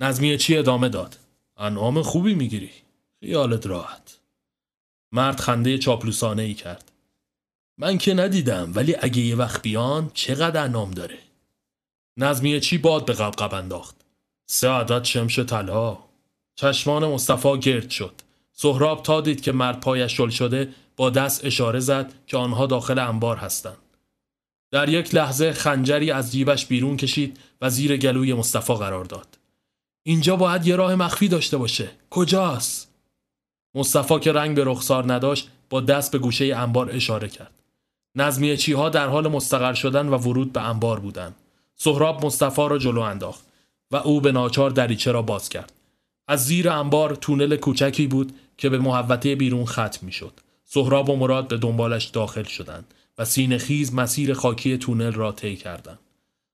نظمیه 0.00 0.36
چی 0.36 0.56
ادامه 0.56 0.88
داد. 0.88 1.18
انعام 1.56 2.02
خوبی 2.02 2.34
می‌گیری. 2.34 2.70
خیالت 3.20 3.66
راحت. 3.66 4.18
مرد 5.12 5.40
خنده 5.40 5.78
چاپلوسانه 5.78 6.42
ای 6.42 6.54
کرد. 6.54 6.92
من 7.78 7.98
که 7.98 8.14
ندیدم 8.14 8.72
ولی 8.74 8.96
اگه 9.00 9.20
یه 9.20 9.36
وقت 9.36 9.62
بیان 9.62 10.10
چقدر 10.14 10.68
نام 10.68 10.90
داره 10.90 11.18
نظمیه 12.16 12.60
چی 12.60 12.78
باد 12.78 13.04
به 13.04 13.12
قبقب 13.12 13.54
انداخت 13.54 13.96
سه 14.46 14.68
عدد 14.68 15.04
شمش 15.04 15.38
طلا 15.38 15.98
چشمان 16.54 17.06
مصطفی 17.06 17.58
گرد 17.58 17.90
شد 17.90 18.14
سهراب 18.52 19.02
تا 19.02 19.20
دید 19.20 19.40
که 19.40 19.52
مرد 19.52 19.80
پایش 19.80 20.16
شل 20.16 20.28
شده 20.28 20.74
با 20.96 21.10
دست 21.10 21.44
اشاره 21.44 21.80
زد 21.80 22.12
که 22.26 22.36
آنها 22.36 22.66
داخل 22.66 22.98
انبار 22.98 23.36
هستند 23.36 23.87
در 24.70 24.88
یک 24.88 25.14
لحظه 25.14 25.52
خنجری 25.52 26.10
از 26.10 26.32
جیبش 26.32 26.66
بیرون 26.66 26.96
کشید 26.96 27.40
و 27.60 27.70
زیر 27.70 27.96
گلوی 27.96 28.34
مصطفی 28.34 28.74
قرار 28.74 29.04
داد. 29.04 29.38
اینجا 30.02 30.36
باید 30.36 30.66
یه 30.66 30.76
راه 30.76 30.94
مخفی 30.94 31.28
داشته 31.28 31.56
باشه. 31.56 31.90
کجاست؟ 32.10 32.88
مصطفی 33.74 34.18
که 34.18 34.32
رنگ 34.32 34.56
به 34.56 34.64
رخسار 34.64 35.12
نداشت 35.12 35.50
با 35.70 35.80
دست 35.80 36.12
به 36.12 36.18
گوشه 36.18 36.44
انبار 36.56 36.90
اشاره 36.90 37.28
کرد. 37.28 37.50
نظمیه 38.14 38.56
چیها 38.56 38.88
در 38.88 39.08
حال 39.08 39.28
مستقر 39.28 39.74
شدن 39.74 40.08
و 40.08 40.16
ورود 40.16 40.52
به 40.52 40.62
انبار 40.62 41.00
بودند. 41.00 41.34
سهراب 41.76 42.26
مصطفی 42.26 42.68
را 42.68 42.78
جلو 42.78 43.00
انداخت 43.00 43.44
و 43.90 43.96
او 43.96 44.20
به 44.20 44.32
ناچار 44.32 44.70
دریچه 44.70 45.12
را 45.12 45.22
باز 45.22 45.48
کرد. 45.48 45.72
از 46.28 46.44
زیر 46.44 46.70
انبار 46.70 47.14
تونل 47.14 47.56
کوچکی 47.56 48.06
بود 48.06 48.32
که 48.58 48.68
به 48.68 48.78
محوطه 48.78 49.34
بیرون 49.34 49.64
ختم 49.64 49.98
می‌شد. 50.02 50.32
سهراب 50.64 51.08
و 51.10 51.16
مراد 51.16 51.48
به 51.48 51.56
دنبالش 51.56 52.04
داخل 52.04 52.42
شدند. 52.42 52.94
و 53.18 53.24
سینه 53.24 53.58
خیز 53.58 53.94
مسیر 53.94 54.34
خاکی 54.34 54.78
تونل 54.78 55.12
را 55.12 55.32
طی 55.32 55.56
کردند 55.56 55.98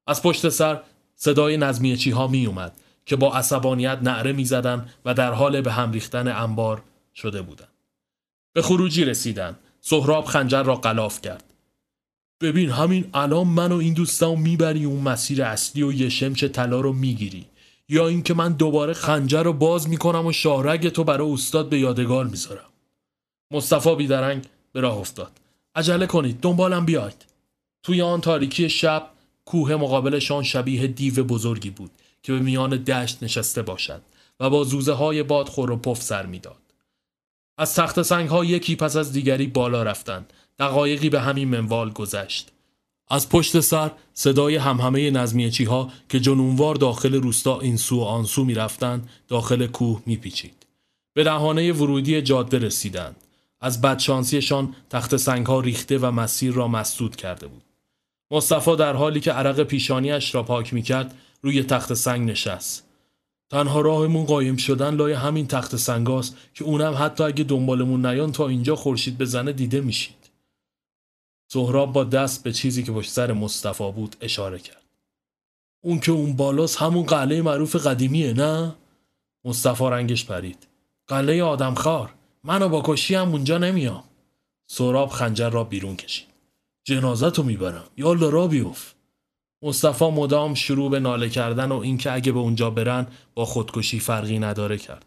از 0.06 0.22
پشت 0.22 0.48
سر 0.48 0.80
صدای 1.14 1.56
نظمیچی 1.56 2.10
ها 2.10 2.26
می 2.26 2.46
اومد 2.46 2.76
که 3.06 3.16
با 3.16 3.34
عصبانیت 3.34 3.98
نعره 4.02 4.32
می 4.32 4.44
زدن 4.44 4.88
و 5.04 5.14
در 5.14 5.32
حال 5.32 5.60
به 5.60 5.72
هم 5.72 5.92
ریختن 5.92 6.28
انبار 6.28 6.82
شده 7.14 7.42
بودند. 7.42 7.68
به 8.52 8.62
خروجی 8.62 9.04
رسیدن. 9.04 9.56
سهراب 9.80 10.24
خنجر 10.24 10.62
را 10.62 10.74
قلاف 10.74 11.20
کرد. 11.20 11.44
ببین 12.40 12.70
همین 12.70 13.10
الان 13.14 13.46
من 13.46 13.72
و 13.72 13.76
این 13.76 13.94
دوستم 13.94 14.40
می‌بری 14.40 14.84
اون 14.84 15.00
مسیر 15.00 15.42
اصلی 15.42 15.82
و 15.82 15.92
یه 15.92 16.08
شمش 16.08 16.44
طلا 16.44 16.80
رو 16.80 16.92
می‌گیری 16.92 17.46
یا 17.88 18.08
اینکه 18.08 18.34
من 18.34 18.52
دوباره 18.52 18.92
خنجر 18.92 19.42
رو 19.42 19.52
باز 19.52 19.88
می‌کنم 19.88 20.26
و 20.26 20.32
شاهرگ 20.32 20.88
تو 20.88 21.04
برای 21.04 21.32
استاد 21.32 21.68
به 21.68 21.78
یادگار 21.78 22.24
می‌ذارم 22.24 22.70
مصطفی 23.50 23.94
بیدرنگ 23.94 24.44
به 24.72 24.80
راه 24.80 24.98
افتاد 24.98 25.40
عجله 25.74 26.06
کنید 26.06 26.40
دنبالم 26.40 26.84
بیاید 26.84 27.26
توی 27.82 28.02
آن 28.02 28.20
تاریکی 28.20 28.68
شب 28.68 29.10
کوه 29.44 29.74
مقابلشان 29.74 30.42
شبیه 30.42 30.86
دیو 30.86 31.24
بزرگی 31.24 31.70
بود 31.70 31.90
که 32.22 32.32
به 32.32 32.38
میان 32.38 32.70
دشت 32.70 33.22
نشسته 33.22 33.62
باشد 33.62 34.02
و 34.40 34.50
با 34.50 34.64
زوزه 34.64 34.92
های 34.92 35.22
باد 35.22 35.48
خور 35.48 35.70
و 35.70 35.76
پف 35.76 36.02
سر 36.02 36.26
می‌داد. 36.26 36.56
از 37.58 37.74
تخت 37.74 38.02
سنگ 38.02 38.28
ها 38.28 38.44
یکی 38.44 38.76
پس 38.76 38.96
از 38.96 39.12
دیگری 39.12 39.46
بالا 39.46 39.82
رفتند. 39.82 40.32
دقایقی 40.58 41.10
به 41.10 41.20
همین 41.20 41.48
منوال 41.48 41.90
گذشت. 41.90 42.50
از 43.08 43.28
پشت 43.28 43.60
سر 43.60 43.90
صدای 44.14 44.56
همهمه 44.56 45.10
نظمیچی 45.10 45.64
ها 45.64 45.92
که 46.08 46.20
جنونوار 46.20 46.74
داخل 46.74 47.14
روستا 47.14 47.60
این 47.60 47.76
سو 47.76 48.00
و 48.00 48.02
آن 48.02 48.24
سو 48.24 48.44
می 48.44 48.54
رفتند 48.54 49.08
داخل 49.28 49.66
کوه 49.66 50.02
می 50.06 50.16
پیچید. 50.16 50.66
به 51.14 51.24
دهانه 51.24 51.72
ورودی 51.72 52.22
جاده 52.22 52.58
رسیدند. 52.58 53.16
از 53.64 53.80
بدشانسیشان 53.80 54.74
تخت 54.90 55.16
سنگ 55.16 55.46
ها 55.46 55.60
ریخته 55.60 55.98
و 55.98 56.10
مسیر 56.10 56.52
را 56.52 56.68
مسدود 56.68 57.16
کرده 57.16 57.46
بود. 57.46 57.62
مصطفی 58.30 58.76
در 58.76 58.96
حالی 58.96 59.20
که 59.20 59.32
عرق 59.32 59.62
پیشانیش 59.62 60.34
را 60.34 60.42
پاک 60.42 60.74
می 60.74 60.82
کرد 60.82 61.14
روی 61.42 61.62
تخت 61.62 61.94
سنگ 61.94 62.30
نشست. 62.30 62.84
تنها 63.50 63.80
راهمون 63.80 64.24
قایم 64.24 64.56
شدن 64.56 64.94
لای 64.94 65.12
همین 65.12 65.46
تخت 65.46 65.76
سنگاست 65.76 66.36
که 66.54 66.64
اونم 66.64 66.94
حتی 66.98 67.24
اگه 67.24 67.44
دنبالمون 67.44 68.06
نیان 68.06 68.32
تا 68.32 68.48
اینجا 68.48 68.76
خورشید 68.76 69.18
بزنه 69.18 69.52
دیده 69.52 69.80
میشید. 69.80 70.30
سهراب 71.52 71.92
با 71.92 72.04
دست 72.04 72.42
به 72.44 72.52
چیزی 72.52 72.82
که 72.82 72.92
پشت 72.92 73.10
سر 73.10 73.32
مصطفی 73.32 73.92
بود 73.92 74.16
اشاره 74.20 74.58
کرد. 74.58 74.84
اون 75.80 76.00
که 76.00 76.12
اون 76.12 76.36
بالاست 76.36 76.76
همون 76.76 77.06
قلعه 77.06 77.42
معروف 77.42 77.76
قدیمیه 77.76 78.32
نه؟ 78.32 78.74
مصطفی 79.44 79.84
رنگش 79.84 80.24
پرید. 80.24 80.66
قلعه 81.06 81.42
آدمخوار. 81.42 82.13
منو 82.44 82.68
با 82.68 82.82
کشی 82.84 83.14
هم 83.14 83.28
اونجا 83.28 83.58
نمیام. 83.58 84.04
سهراب 84.66 85.08
خنجر 85.08 85.50
را 85.50 85.64
بیرون 85.64 85.96
کشید. 85.96 86.26
جنازتو 86.84 87.42
می‌برم. 87.42 87.84
یا 87.96 88.12
را 88.12 88.46
بیفت. 88.46 88.96
مصطفی 89.62 90.10
مدام 90.10 90.54
شروع 90.54 90.90
به 90.90 91.00
ناله 91.00 91.28
کردن 91.28 91.72
و 91.72 91.78
اینکه 91.78 92.12
اگه 92.12 92.32
به 92.32 92.38
اونجا 92.38 92.70
برن 92.70 93.06
با 93.34 93.44
خودکشی 93.44 94.00
فرقی 94.00 94.38
نداره 94.38 94.78
کرد. 94.78 95.06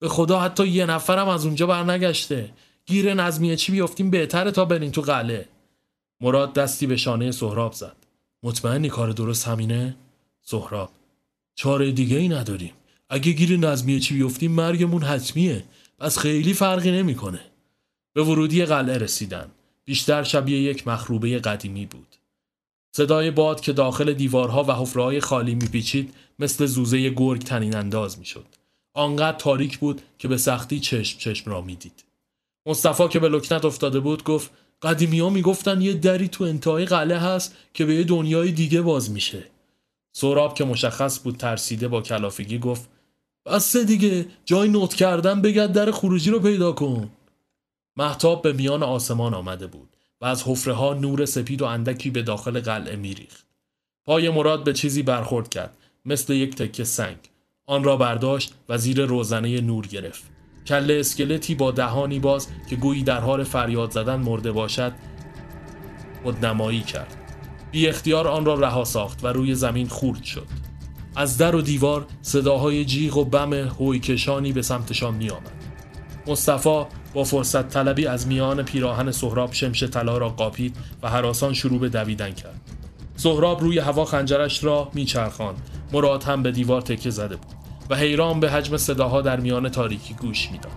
به 0.00 0.08
خدا 0.08 0.40
حتی 0.40 0.68
یه 0.68 0.86
نفرم 0.86 1.28
از 1.28 1.46
اونجا 1.46 1.66
برنگشته. 1.66 2.52
گیر 2.86 3.14
نظمیه 3.14 3.56
چی 3.56 3.72
بیفتیم 3.72 4.10
بهتره 4.10 4.50
تا 4.50 4.64
برین 4.64 4.90
تو 4.90 5.02
قله. 5.02 5.48
مراد 6.20 6.52
دستی 6.52 6.86
به 6.86 6.96
شانه 6.96 7.30
سهراب 7.30 7.72
زد. 7.72 7.96
مطمئنی 8.42 8.88
کار 8.88 9.10
درست 9.10 9.48
همینه؟ 9.48 9.96
سهراب 10.42 10.90
چاره 11.54 11.92
دیگه 11.92 12.16
ای 12.16 12.28
نداریم. 12.28 12.72
اگه 13.08 13.32
گیر 13.32 13.56
نظمیه 13.56 14.00
چی 14.00 14.14
بیفتیم 14.14 14.52
مرگمون 14.52 15.02
حتمیه. 15.02 15.64
پس 15.98 16.18
خیلی 16.18 16.54
فرقی 16.54 16.90
نمی‌کنه. 16.90 17.40
به 18.14 18.22
ورودی 18.22 18.64
قلعه 18.64 18.98
رسیدن. 18.98 19.50
بیشتر 19.84 20.22
شبیه 20.22 20.60
یک 20.60 20.88
مخروبه 20.88 21.38
قدیمی 21.38 21.86
بود. 21.86 22.16
صدای 22.96 23.30
باد 23.30 23.60
که 23.60 23.72
داخل 23.72 24.12
دیوارها 24.12 24.64
و 24.64 24.72
حفره‌های 24.72 25.20
خالی 25.20 25.54
میپیچید 25.54 26.14
مثل 26.38 26.66
زوزه 26.66 27.10
گرگ 27.10 27.42
تنین 27.42 27.76
انداز 27.76 28.18
می‌شد. 28.18 28.46
آنقدر 28.94 29.38
تاریک 29.38 29.78
بود 29.78 30.02
که 30.18 30.28
به 30.28 30.36
سختی 30.36 30.80
چشم 30.80 31.18
چشم 31.18 31.50
را 31.50 31.60
می‌دید. 31.60 32.04
مصطفی 32.66 33.08
که 33.08 33.18
به 33.18 33.28
لکنت 33.28 33.64
افتاده 33.64 34.00
بود 34.00 34.24
گفت 34.24 34.50
قدیمی 34.82 35.20
ها 35.20 35.30
می‌گفتن 35.30 35.80
یه 35.80 35.92
دری 35.92 36.28
تو 36.28 36.44
انتهای 36.44 36.84
قلعه 36.84 37.18
هست 37.18 37.56
که 37.74 37.84
به 37.84 37.94
یه 37.94 38.04
دنیای 38.04 38.52
دیگه 38.52 38.82
باز 38.82 39.10
میشه. 39.10 39.44
سوراب 40.12 40.54
که 40.54 40.64
مشخص 40.64 41.22
بود 41.22 41.36
ترسیده 41.36 41.88
با 41.88 42.02
کلافگی 42.02 42.58
گفت 42.58 42.88
بسه 43.46 43.84
دیگه 43.84 44.26
جای 44.44 44.68
نوت 44.68 44.94
کردن 44.94 45.42
بگرد 45.42 45.72
در 45.72 45.90
خروجی 45.90 46.30
رو 46.30 46.40
پیدا 46.40 46.72
کن. 46.72 47.10
محتاب 47.96 48.42
به 48.42 48.52
میان 48.52 48.82
آسمان 48.82 49.34
آمده 49.34 49.66
بود. 49.66 49.88
و 50.20 50.24
از 50.24 50.42
حفره 50.42 50.74
ها 50.74 50.94
نور 50.94 51.24
سپید 51.24 51.62
و 51.62 51.64
اندکی 51.64 52.10
به 52.10 52.22
داخل 52.22 52.60
قلعه 52.60 52.96
میریخت. 52.96 53.46
پای 54.04 54.30
مراد 54.30 54.64
به 54.64 54.72
چیزی 54.72 55.02
برخورد 55.02 55.48
کرد 55.48 55.76
مثل 56.04 56.32
یک 56.32 56.54
تکه 56.54 56.84
سنگ. 56.84 57.16
آن 57.66 57.84
را 57.84 57.96
برداشت 57.96 58.54
و 58.68 58.78
زیر 58.78 59.04
روزنه 59.04 59.60
نور 59.60 59.86
گرفت. 59.86 60.24
کله 60.66 60.94
اسکلتی 60.94 61.54
با 61.54 61.70
دهانی 61.70 62.18
باز 62.18 62.48
که 62.70 62.76
گویی 62.76 63.02
در 63.02 63.20
حال 63.20 63.44
فریاد 63.44 63.90
زدن 63.90 64.16
مرده 64.16 64.52
باشد 64.52 64.92
خودنمایی 66.22 66.80
کرد. 66.80 67.16
بی 67.70 67.88
اختیار 67.88 68.28
آن 68.28 68.44
را 68.44 68.54
رها 68.54 68.84
ساخت 68.84 69.24
و 69.24 69.26
روی 69.26 69.54
زمین 69.54 69.88
خورد 69.88 70.22
شد. 70.22 70.65
از 71.16 71.38
در 71.38 71.56
و 71.56 71.62
دیوار 71.62 72.06
صداهای 72.22 72.84
جیغ 72.84 73.16
و 73.16 73.24
بم 73.24 73.52
هویکشانی 73.52 74.52
به 74.52 74.62
سمتشان 74.62 75.14
می 75.14 75.30
آمد. 75.30 75.52
مصطفی 76.26 76.84
با 77.14 77.24
فرصت 77.24 77.68
طلبی 77.68 78.06
از 78.06 78.26
میان 78.26 78.62
پیراهن 78.62 79.10
سهراب 79.10 79.52
شمش 79.52 79.82
طلا 79.82 80.18
را 80.18 80.28
قاپید 80.28 80.76
و 81.02 81.08
حراسان 81.08 81.52
شروع 81.52 81.80
به 81.80 81.88
دویدن 81.88 82.30
کرد. 82.30 82.60
سهراب 83.16 83.60
روی 83.60 83.78
هوا 83.78 84.04
خنجرش 84.04 84.64
را 84.64 84.90
میچرخاند. 84.94 85.56
مراد 85.92 86.24
هم 86.24 86.42
به 86.42 86.50
دیوار 86.50 86.80
تکه 86.80 87.10
زده 87.10 87.36
بود 87.36 87.56
و 87.90 87.96
حیران 87.96 88.40
به 88.40 88.50
حجم 88.50 88.76
صداها 88.76 89.20
در 89.22 89.40
میان 89.40 89.68
تاریکی 89.68 90.14
گوش 90.14 90.50
می‌داد. 90.50 90.72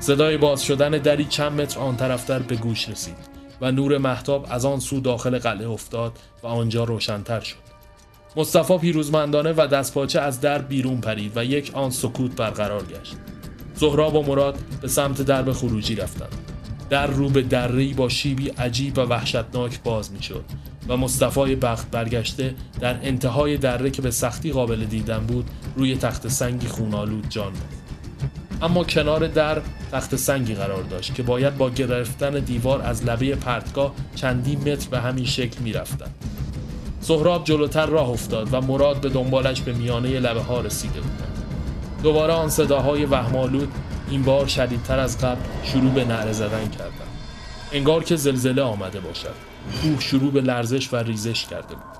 صدای 0.00 0.36
باز 0.36 0.64
شدن 0.64 0.90
دری 0.90 1.24
چند 1.24 1.60
متر 1.60 1.80
آن 1.80 1.96
طرفتر 1.96 2.38
به 2.38 2.56
گوش 2.56 2.88
رسید 2.88 3.16
و 3.60 3.72
نور 3.72 3.98
محتاب 3.98 4.46
از 4.50 4.64
آن 4.64 4.80
سو 4.80 5.00
داخل 5.00 5.38
قلعه 5.38 5.68
افتاد 5.68 6.18
و 6.42 6.46
آنجا 6.46 6.84
روشنتر 6.84 7.40
شد. 7.40 7.67
مصطفی 8.38 8.78
پیروزمندانه 8.78 9.52
و 9.56 9.66
دستپاچه 9.66 10.20
از 10.20 10.40
در 10.40 10.58
بیرون 10.58 11.00
پرید 11.00 11.32
و 11.36 11.44
یک 11.44 11.70
آن 11.74 11.90
سکوت 11.90 12.36
برقرار 12.36 12.82
گشت. 12.82 13.16
زهراب 13.74 14.14
و 14.14 14.22
مراد 14.22 14.58
به 14.80 14.88
سمت 14.88 15.22
درب 15.22 15.52
خروجی 15.52 15.94
رفتند. 15.94 16.34
در 16.90 17.06
رو 17.06 17.28
به 17.28 17.42
دری 17.42 17.94
با 17.94 18.08
شیبی 18.08 18.48
عجیب 18.48 18.98
و 18.98 19.00
وحشتناک 19.00 19.82
باز 19.82 20.12
می‌شد 20.12 20.44
و 20.88 20.96
مصطفی 20.96 21.56
بخت 21.56 21.90
برگشته 21.90 22.54
در 22.80 22.96
انتهای 23.02 23.56
دره 23.56 23.90
که 23.90 24.02
به 24.02 24.10
سختی 24.10 24.52
قابل 24.52 24.84
دیدن 24.84 25.18
بود 25.18 25.50
روی 25.76 25.96
تخت 25.96 26.28
سنگی 26.28 26.66
خونالود 26.66 27.28
جان 27.28 27.50
بود 27.50 27.78
اما 28.62 28.84
کنار 28.84 29.26
در 29.26 29.62
تخت 29.92 30.16
سنگی 30.16 30.54
قرار 30.54 30.82
داشت 30.82 31.14
که 31.14 31.22
باید 31.22 31.56
با 31.56 31.70
گرفتن 31.70 32.30
دیوار 32.30 32.82
از 32.82 33.04
لبه 33.04 33.34
پرتگاه 33.34 33.94
چندی 34.14 34.56
متر 34.56 34.88
به 34.90 35.00
همین 35.00 35.24
شکل 35.24 35.62
می‌رفتند. 35.62 36.14
سهراب 37.00 37.44
جلوتر 37.44 37.86
راه 37.86 38.10
افتاد 38.10 38.54
و 38.54 38.60
مراد 38.60 39.00
به 39.00 39.08
دنبالش 39.08 39.60
به 39.60 39.72
میانه 39.72 40.20
لبه 40.20 40.40
ها 40.40 40.60
رسیده 40.60 41.00
بودند 41.00 41.44
دوباره 42.02 42.32
آن 42.32 42.48
صداهای 42.48 43.04
وهمالود 43.04 43.72
این 44.10 44.22
بار 44.22 44.46
شدیدتر 44.46 44.98
از 44.98 45.18
قبل 45.18 45.40
شروع 45.62 45.90
به 45.90 46.04
نعره 46.04 46.32
زدن 46.32 46.68
کردند. 46.68 47.08
انگار 47.72 48.04
که 48.04 48.16
زلزله 48.16 48.62
آمده 48.62 49.00
باشد. 49.00 49.34
کوه 49.82 50.00
شروع 50.00 50.32
به 50.32 50.40
لرزش 50.40 50.92
و 50.92 50.96
ریزش 50.96 51.46
کرده 51.46 51.74
بود. 51.74 51.98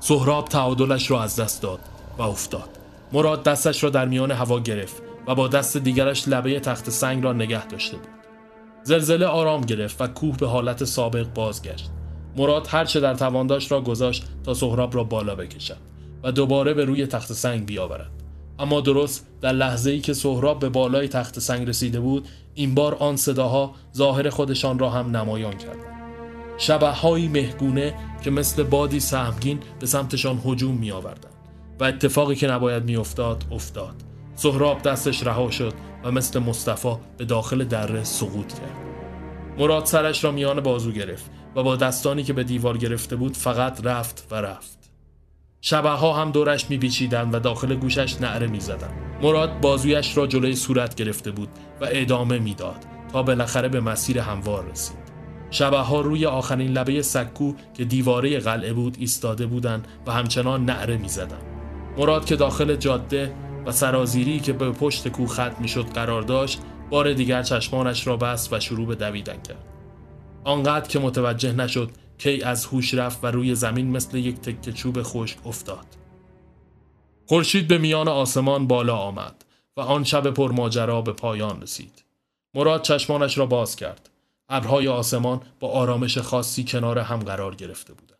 سهراب 0.00 0.48
تعادلش 0.48 1.10
را 1.10 1.22
از 1.22 1.36
دست 1.36 1.62
داد 1.62 1.80
و 2.18 2.22
افتاد. 2.22 2.68
مراد 3.12 3.42
دستش 3.42 3.84
را 3.84 3.90
در 3.90 4.04
میان 4.08 4.30
هوا 4.30 4.60
گرفت 4.60 5.02
و 5.26 5.34
با 5.34 5.48
دست 5.48 5.76
دیگرش 5.76 6.28
لبه 6.28 6.60
تخت 6.60 6.90
سنگ 6.90 7.24
را 7.24 7.32
نگه 7.32 7.66
داشته 7.66 7.96
بود. 7.96 8.08
زلزله 8.82 9.26
آرام 9.26 9.60
گرفت 9.60 10.00
و 10.00 10.06
کوه 10.06 10.36
به 10.36 10.46
حالت 10.46 10.84
سابق 10.84 11.26
بازگشت. 11.34 11.90
مراد 12.36 12.66
هرچه 12.70 13.00
در 13.00 13.14
توانداش 13.14 13.72
را 13.72 13.80
گذاشت 13.80 14.24
تا 14.44 14.54
سهراب 14.54 14.94
را 14.94 15.04
بالا 15.04 15.34
بکشد 15.34 15.76
و 16.22 16.32
دوباره 16.32 16.74
به 16.74 16.84
روی 16.84 17.06
تخت 17.06 17.32
سنگ 17.32 17.66
بیاورد. 17.66 18.10
اما 18.58 18.80
درست 18.80 19.26
در 19.40 19.52
لحظه 19.52 19.90
ای 19.90 20.00
که 20.00 20.14
سهراب 20.14 20.58
به 20.58 20.68
بالای 20.68 21.08
تخت 21.08 21.38
سنگ 21.38 21.68
رسیده 21.68 22.00
بود 22.00 22.28
این 22.54 22.74
بار 22.74 22.94
آن 22.94 23.16
صداها 23.16 23.74
ظاهر 23.96 24.30
خودشان 24.30 24.78
را 24.78 24.90
هم 24.90 25.16
نمایان 25.16 25.52
کردند 25.52 25.96
شبه 26.58 26.88
های 26.88 27.28
مهگونه 27.28 27.94
که 28.24 28.30
مثل 28.30 28.62
بادی 28.62 29.00
سهمگین 29.00 29.60
به 29.80 29.86
سمتشان 29.86 30.42
هجوم 30.44 30.74
می 30.74 30.90
آوردن. 30.90 31.30
و 31.80 31.84
اتفاقی 31.84 32.34
که 32.34 32.46
نباید 32.46 32.84
می 32.84 32.96
افتاد 32.96 33.44
افتاد. 33.52 33.94
سهراب 34.34 34.82
دستش 34.82 35.26
رها 35.26 35.50
شد 35.50 35.72
و 36.04 36.10
مثل 36.10 36.38
مصطفی 36.38 36.96
به 37.16 37.24
داخل 37.24 37.64
دره 37.64 38.04
سقوط 38.04 38.48
کرد. 38.48 38.76
مراد 39.58 39.84
سرش 39.84 40.24
را 40.24 40.30
میان 40.30 40.60
بازو 40.60 40.92
گرفت. 40.92 41.30
و 41.56 41.62
با 41.62 41.76
دستانی 41.76 42.22
که 42.22 42.32
به 42.32 42.44
دیوار 42.44 42.78
گرفته 42.78 43.16
بود 43.16 43.36
فقط 43.36 43.86
رفت 43.86 44.28
و 44.30 44.34
رفت. 44.34 44.78
شبه 45.60 45.90
ها 45.90 46.12
هم 46.12 46.30
دورش 46.30 46.70
میپیچیدند 46.70 47.34
و 47.34 47.38
داخل 47.38 47.74
گوشش 47.74 48.20
نعره 48.20 48.46
می‌زدند. 48.46 49.18
مراد 49.22 49.60
بازویش 49.60 50.16
را 50.16 50.26
جلوی 50.26 50.56
صورت 50.56 50.94
گرفته 50.94 51.30
بود 51.30 51.48
و 51.80 51.86
ادامه 51.90 52.38
می‌داد 52.38 52.84
تا 53.12 53.22
بالاخره 53.22 53.68
به 53.68 53.80
مسیر 53.80 54.18
هموار 54.18 54.70
رسید. 54.70 55.06
شبه 55.50 55.78
ها 55.78 56.00
روی 56.00 56.26
آخرین 56.26 56.72
لبه 56.72 57.02
سکو 57.02 57.52
که 57.74 57.84
دیواره 57.84 58.38
قلعه 58.38 58.72
بود 58.72 58.96
ایستاده 58.98 59.46
بودند 59.46 59.88
و 60.06 60.12
همچنان 60.12 60.64
نعره 60.64 60.96
می‌زدند. 60.96 61.42
مراد 61.98 62.24
که 62.24 62.36
داخل 62.36 62.76
جاده 62.76 63.32
و 63.66 63.72
سرازیری 63.72 64.40
که 64.40 64.52
به 64.52 64.70
پشت 64.70 65.08
کوه 65.08 65.28
ختم 65.28 65.56
می‌شد 65.60 65.86
قرار 65.86 66.22
داشت 66.22 66.60
بار 66.90 67.12
دیگر 67.12 67.42
چشمانش 67.42 68.06
را 68.06 68.16
بست 68.16 68.52
و 68.52 68.60
شروع 68.60 68.86
به 68.86 68.94
دویدن 68.94 69.40
کرد. 69.48 69.75
آنقدر 70.46 70.88
که 70.88 70.98
متوجه 70.98 71.52
نشد 71.52 71.90
کی 72.18 72.42
از 72.42 72.66
هوش 72.66 72.94
رفت 72.94 73.24
و 73.24 73.26
روی 73.26 73.54
زمین 73.54 73.90
مثل 73.90 74.18
یک 74.18 74.40
تکه 74.40 74.72
چوب 74.72 75.02
خشک 75.02 75.46
افتاد. 75.46 75.86
خورشید 77.26 77.68
به 77.68 77.78
میان 77.78 78.08
آسمان 78.08 78.66
بالا 78.66 78.96
آمد 78.96 79.44
و 79.76 79.80
آن 79.80 80.04
شب 80.04 80.30
پرماجرا 80.30 81.02
به 81.02 81.12
پایان 81.12 81.62
رسید. 81.62 82.04
مراد 82.54 82.82
چشمانش 82.82 83.38
را 83.38 83.46
باز 83.46 83.76
کرد. 83.76 84.10
ابرهای 84.48 84.88
آسمان 84.88 85.40
با 85.60 85.68
آرامش 85.68 86.18
خاصی 86.18 86.64
کنار 86.64 86.98
هم 86.98 87.18
قرار 87.18 87.54
گرفته 87.54 87.92
بودند. 87.92 88.18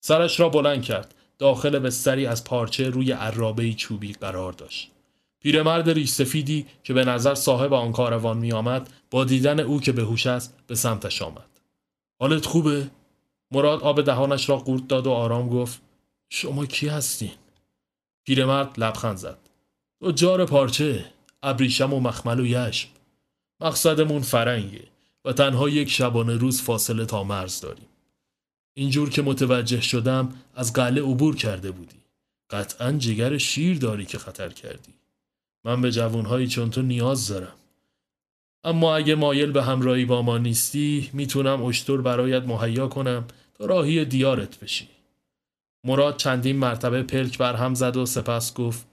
سرش 0.00 0.40
را 0.40 0.48
بلند 0.48 0.82
کرد. 0.82 1.14
داخل 1.38 1.78
بستری 1.78 2.26
از 2.26 2.44
پارچه 2.44 2.90
روی 2.90 3.12
عرابه 3.12 3.72
چوبی 3.72 4.12
قرار 4.12 4.52
داشت. 4.52 4.90
پیرمرد 5.40 5.90
ریش 5.90 6.10
سفیدی 6.10 6.66
که 6.84 6.94
به 6.94 7.04
نظر 7.04 7.34
صاحب 7.34 7.72
آن 7.72 7.92
کاروان 7.92 8.38
می 8.38 8.52
آمد 8.52 8.90
با 9.10 9.24
دیدن 9.24 9.60
او 9.60 9.80
که 9.80 9.92
به 9.92 10.02
هوش 10.02 10.26
است 10.26 10.54
به 10.66 10.74
سمتش 10.74 11.22
آمد. 11.22 11.57
حالت 12.20 12.46
خوبه؟ 12.46 12.90
مراد 13.50 13.82
آب 13.82 14.02
دهانش 14.02 14.48
را 14.48 14.56
قورت 14.56 14.88
داد 14.88 15.06
و 15.06 15.10
آرام 15.10 15.48
گفت 15.48 15.80
شما 16.28 16.66
کی 16.66 16.88
هستین؟ 16.88 17.32
پیرمرد 18.24 18.80
لبخند 18.80 19.16
زد. 19.16 19.38
جار 20.14 20.44
پارچه 20.44 21.04
ابریشم 21.42 21.92
و 21.92 22.00
مخمل 22.00 22.40
و 22.40 22.46
یشم. 22.46 22.88
مقصدمون 23.60 24.22
فرنگه 24.22 24.84
و 25.24 25.32
تنها 25.32 25.68
یک 25.68 25.90
شبانه 25.90 26.36
روز 26.36 26.62
فاصله 26.62 27.04
تا 27.04 27.24
مرز 27.24 27.60
داریم. 27.60 27.88
اینجور 28.74 29.10
که 29.10 29.22
متوجه 29.22 29.80
شدم 29.80 30.34
از 30.54 30.72
قله 30.72 31.02
عبور 31.02 31.36
کرده 31.36 31.70
بودی. 31.70 31.98
قطعا 32.50 32.92
جگر 32.92 33.38
شیر 33.38 33.78
داری 33.78 34.06
که 34.06 34.18
خطر 34.18 34.48
کردی. 34.48 34.94
من 35.64 35.80
به 35.80 35.92
جوانهایی 35.92 36.48
چون 36.48 36.70
تو 36.70 36.82
نیاز 36.82 37.28
دارم. 37.28 37.57
اما 38.64 38.96
اگه 38.96 39.14
مایل 39.14 39.52
به 39.52 39.62
همراهی 39.62 40.04
با 40.04 40.22
ما 40.22 40.38
نیستی 40.38 41.10
می‌تونم 41.12 41.64
اشتر 41.64 41.96
برایت 41.96 42.42
مهیا 42.42 42.88
کنم 42.88 43.24
تا 43.54 43.64
راهی 43.64 44.04
دیارت 44.04 44.60
بشی. 44.60 44.88
مراد 45.84 46.16
چندین 46.16 46.56
مرتبه 46.56 47.02
پلک 47.02 47.38
بر 47.38 47.56
هم 47.56 47.74
زد 47.74 47.96
و 47.96 48.06
سپس 48.06 48.54
گفت 48.54 48.86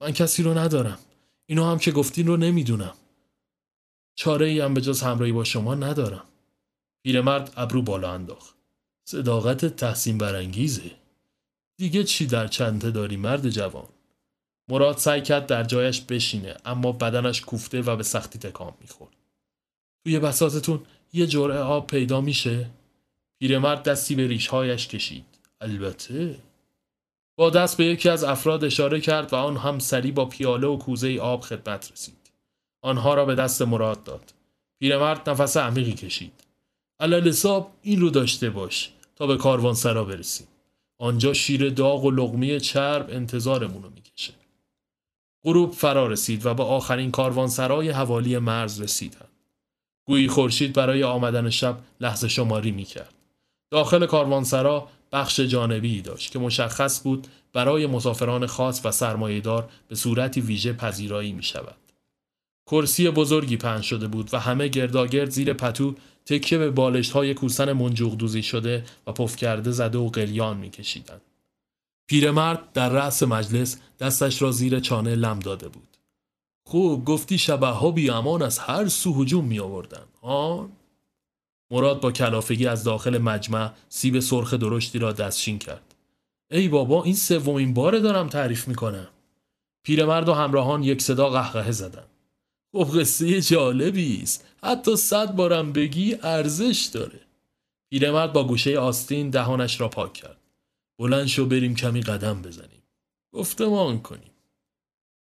من 0.00 0.12
کسی 0.12 0.42
رو 0.42 0.58
ندارم. 0.58 0.98
اینو 1.46 1.64
هم 1.64 1.78
که 1.78 1.92
گفتین 1.92 2.26
رو 2.26 2.36
نمی‌دونم. 2.36 2.94
چاره 4.14 4.46
ای 4.46 4.60
هم 4.60 4.74
به 4.74 4.80
جز 4.80 5.02
همراهی 5.02 5.32
با 5.32 5.44
شما 5.44 5.74
ندارم. 5.74 6.24
پیرمرد 7.02 7.52
ابرو 7.56 7.82
بالا 7.82 8.12
انداخت. 8.12 8.54
صداقت 9.08 9.66
تحسین 9.66 10.18
برانگیزه. 10.18 10.90
دیگه 11.76 12.04
چی 12.04 12.26
در 12.26 12.46
چنته 12.46 12.90
داری 12.90 13.16
مرد 13.16 13.50
جوان؟ 13.50 13.88
مراد 14.68 14.98
سعی 14.98 15.22
کرد 15.22 15.46
در 15.46 15.64
جایش 15.64 16.00
بشینه 16.00 16.56
اما 16.64 16.92
بدنش 16.92 17.40
کوفته 17.40 17.82
و 17.82 17.96
به 17.96 18.02
سختی 18.02 18.38
تکان 18.38 18.72
می‌خورد. 18.80 19.16
توی 20.04 20.18
بساتتون 20.18 20.80
یه 21.12 21.26
جرعه 21.26 21.58
آب 21.58 21.86
پیدا 21.86 22.20
میشه؟ 22.20 22.70
پیرمرد 23.38 23.82
دستی 23.82 24.14
به 24.14 24.26
ریشهایش 24.26 24.88
کشید. 24.88 25.24
البته. 25.60 26.38
با 27.38 27.50
دست 27.50 27.76
به 27.76 27.84
یکی 27.84 28.08
از 28.08 28.24
افراد 28.24 28.64
اشاره 28.64 29.00
کرد 29.00 29.32
و 29.32 29.36
آن 29.36 29.56
هم 29.56 29.78
سری 29.78 30.12
با 30.12 30.24
پیاله 30.24 30.66
و 30.66 30.76
کوزه 30.76 31.18
آب 31.18 31.40
خدمت 31.40 31.92
رسید. 31.92 32.30
آنها 32.82 33.14
را 33.14 33.24
به 33.24 33.34
دست 33.34 33.62
مراد 33.62 34.04
داد. 34.04 34.34
پیرمرد 34.78 35.30
نفس 35.30 35.56
عمیقی 35.56 35.92
کشید. 35.92 36.32
علل 37.00 37.28
حساب 37.28 37.70
این 37.82 38.00
رو 38.00 38.10
داشته 38.10 38.50
باش 38.50 38.92
تا 39.16 39.26
به 39.26 39.36
کاروان 39.36 39.74
سرا 39.74 40.04
برسیم. 40.04 40.46
آنجا 40.98 41.32
شیر 41.32 41.70
داغ 41.70 42.04
و 42.04 42.10
لغمی 42.10 42.60
چرب 42.60 43.08
انتظارمون 43.10 43.82
رو 43.82 43.90
می‌کشه. 43.90 44.32
غروب 45.46 45.72
فرا 45.72 46.06
رسید 46.06 46.46
و 46.46 46.54
به 46.54 46.62
آخرین 46.62 47.10
کاروانسرای 47.10 47.90
حوالی 47.90 48.38
مرز 48.38 48.80
رسیدند. 48.80 49.28
گویی 50.06 50.28
خورشید 50.28 50.72
برای 50.72 51.02
آمدن 51.02 51.50
شب 51.50 51.78
لحظه 52.00 52.28
شماری 52.28 52.70
می 52.70 52.84
کرد. 52.84 53.14
داخل 53.70 54.06
کاروانسرا 54.06 54.88
بخش 55.12 55.40
جانبی 55.40 56.02
داشت 56.02 56.32
که 56.32 56.38
مشخص 56.38 57.02
بود 57.02 57.26
برای 57.52 57.86
مسافران 57.86 58.46
خاص 58.46 58.80
و 58.84 58.90
سرمایهدار 58.90 59.68
به 59.88 59.94
صورتی 59.94 60.40
ویژه 60.40 60.72
پذیرایی 60.72 61.32
می 61.32 61.42
شود. 61.42 61.76
کرسی 62.70 63.10
بزرگی 63.10 63.56
پهن 63.56 63.80
شده 63.80 64.06
بود 64.06 64.34
و 64.34 64.38
همه 64.38 64.68
گرداگرد 64.68 65.30
زیر 65.30 65.52
پتو 65.52 65.94
تکیه 66.26 66.58
به 66.58 66.70
بالشت 66.70 67.12
های 67.12 67.34
کوسن 67.34 67.72
منجوق 67.72 68.16
دوزی 68.16 68.42
شده 68.42 68.84
و 69.06 69.12
پف 69.12 69.36
کرده 69.36 69.70
زده 69.70 69.98
و 69.98 70.08
قلیان 70.08 70.56
می 70.56 70.70
کشیدن. 70.70 71.20
پیرمرد 72.06 72.72
در 72.72 72.88
رأس 72.88 73.22
مجلس 73.22 73.78
دستش 74.00 74.42
را 74.42 74.50
زیر 74.50 74.80
چانه 74.80 75.14
لم 75.14 75.38
داده 75.38 75.68
بود. 75.68 75.96
خوب 76.66 77.04
گفتی 77.04 77.38
شبه 77.38 77.66
ها 77.66 77.90
بی 77.90 78.10
امان 78.10 78.42
از 78.42 78.58
هر 78.58 78.88
سو 78.88 79.22
هجوم 79.22 79.44
می 79.44 79.60
آوردن. 79.60 80.04
آن؟ 80.22 80.72
مراد 81.70 82.00
با 82.00 82.12
کلافگی 82.12 82.66
از 82.66 82.84
داخل 82.84 83.18
مجمع 83.18 83.70
سیب 83.88 84.20
سرخ 84.20 84.54
درشتی 84.54 84.98
را 84.98 85.12
دستشین 85.12 85.58
کرد. 85.58 85.94
ای 86.50 86.68
بابا 86.68 87.04
این 87.04 87.14
سومین 87.14 87.74
بار 87.74 87.98
دارم 87.98 88.28
تعریف 88.28 88.68
می‌کنم. 88.68 89.08
پیرمرد 89.84 90.28
و 90.28 90.34
همراهان 90.34 90.82
یک 90.82 91.02
صدا 91.02 91.28
قهقهه 91.28 91.70
زدند. 91.70 92.10
خب 92.72 93.00
قصه 93.00 93.40
جالبی 93.40 94.20
است 94.22 94.44
حتی 94.62 94.96
صد 94.96 95.32
بارم 95.32 95.72
بگی 95.72 96.16
ارزش 96.22 96.90
داره 96.92 97.20
پیرمرد 97.90 98.32
با 98.32 98.44
گوشه 98.44 98.78
آستین 98.78 99.30
دهانش 99.30 99.80
را 99.80 99.88
پاک 99.88 100.12
کرد 100.12 100.36
بلند 100.98 101.26
شو 101.26 101.46
بریم 101.46 101.74
کمی 101.74 102.00
قدم 102.00 102.42
بزنیم. 102.42 102.82
گفتمان 103.32 104.00
کنیم. 104.00 104.30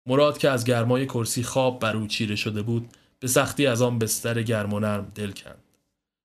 مراد 0.07 0.39
که 0.39 0.51
از 0.51 0.65
گرمای 0.65 1.07
کرسی 1.07 1.43
خواب 1.43 1.79
بر 1.79 1.97
او 1.97 2.07
چیره 2.07 2.37
شده 2.37 2.63
بود 2.63 2.91
به 3.21 3.29
سختی 3.29 3.67
از 3.67 3.83
آن 3.83 3.99
بستر 3.99 4.43
گرم 4.43 4.73
و 4.73 4.81
نرم 4.81 5.13
دل 5.15 5.31
کند. 5.31 5.63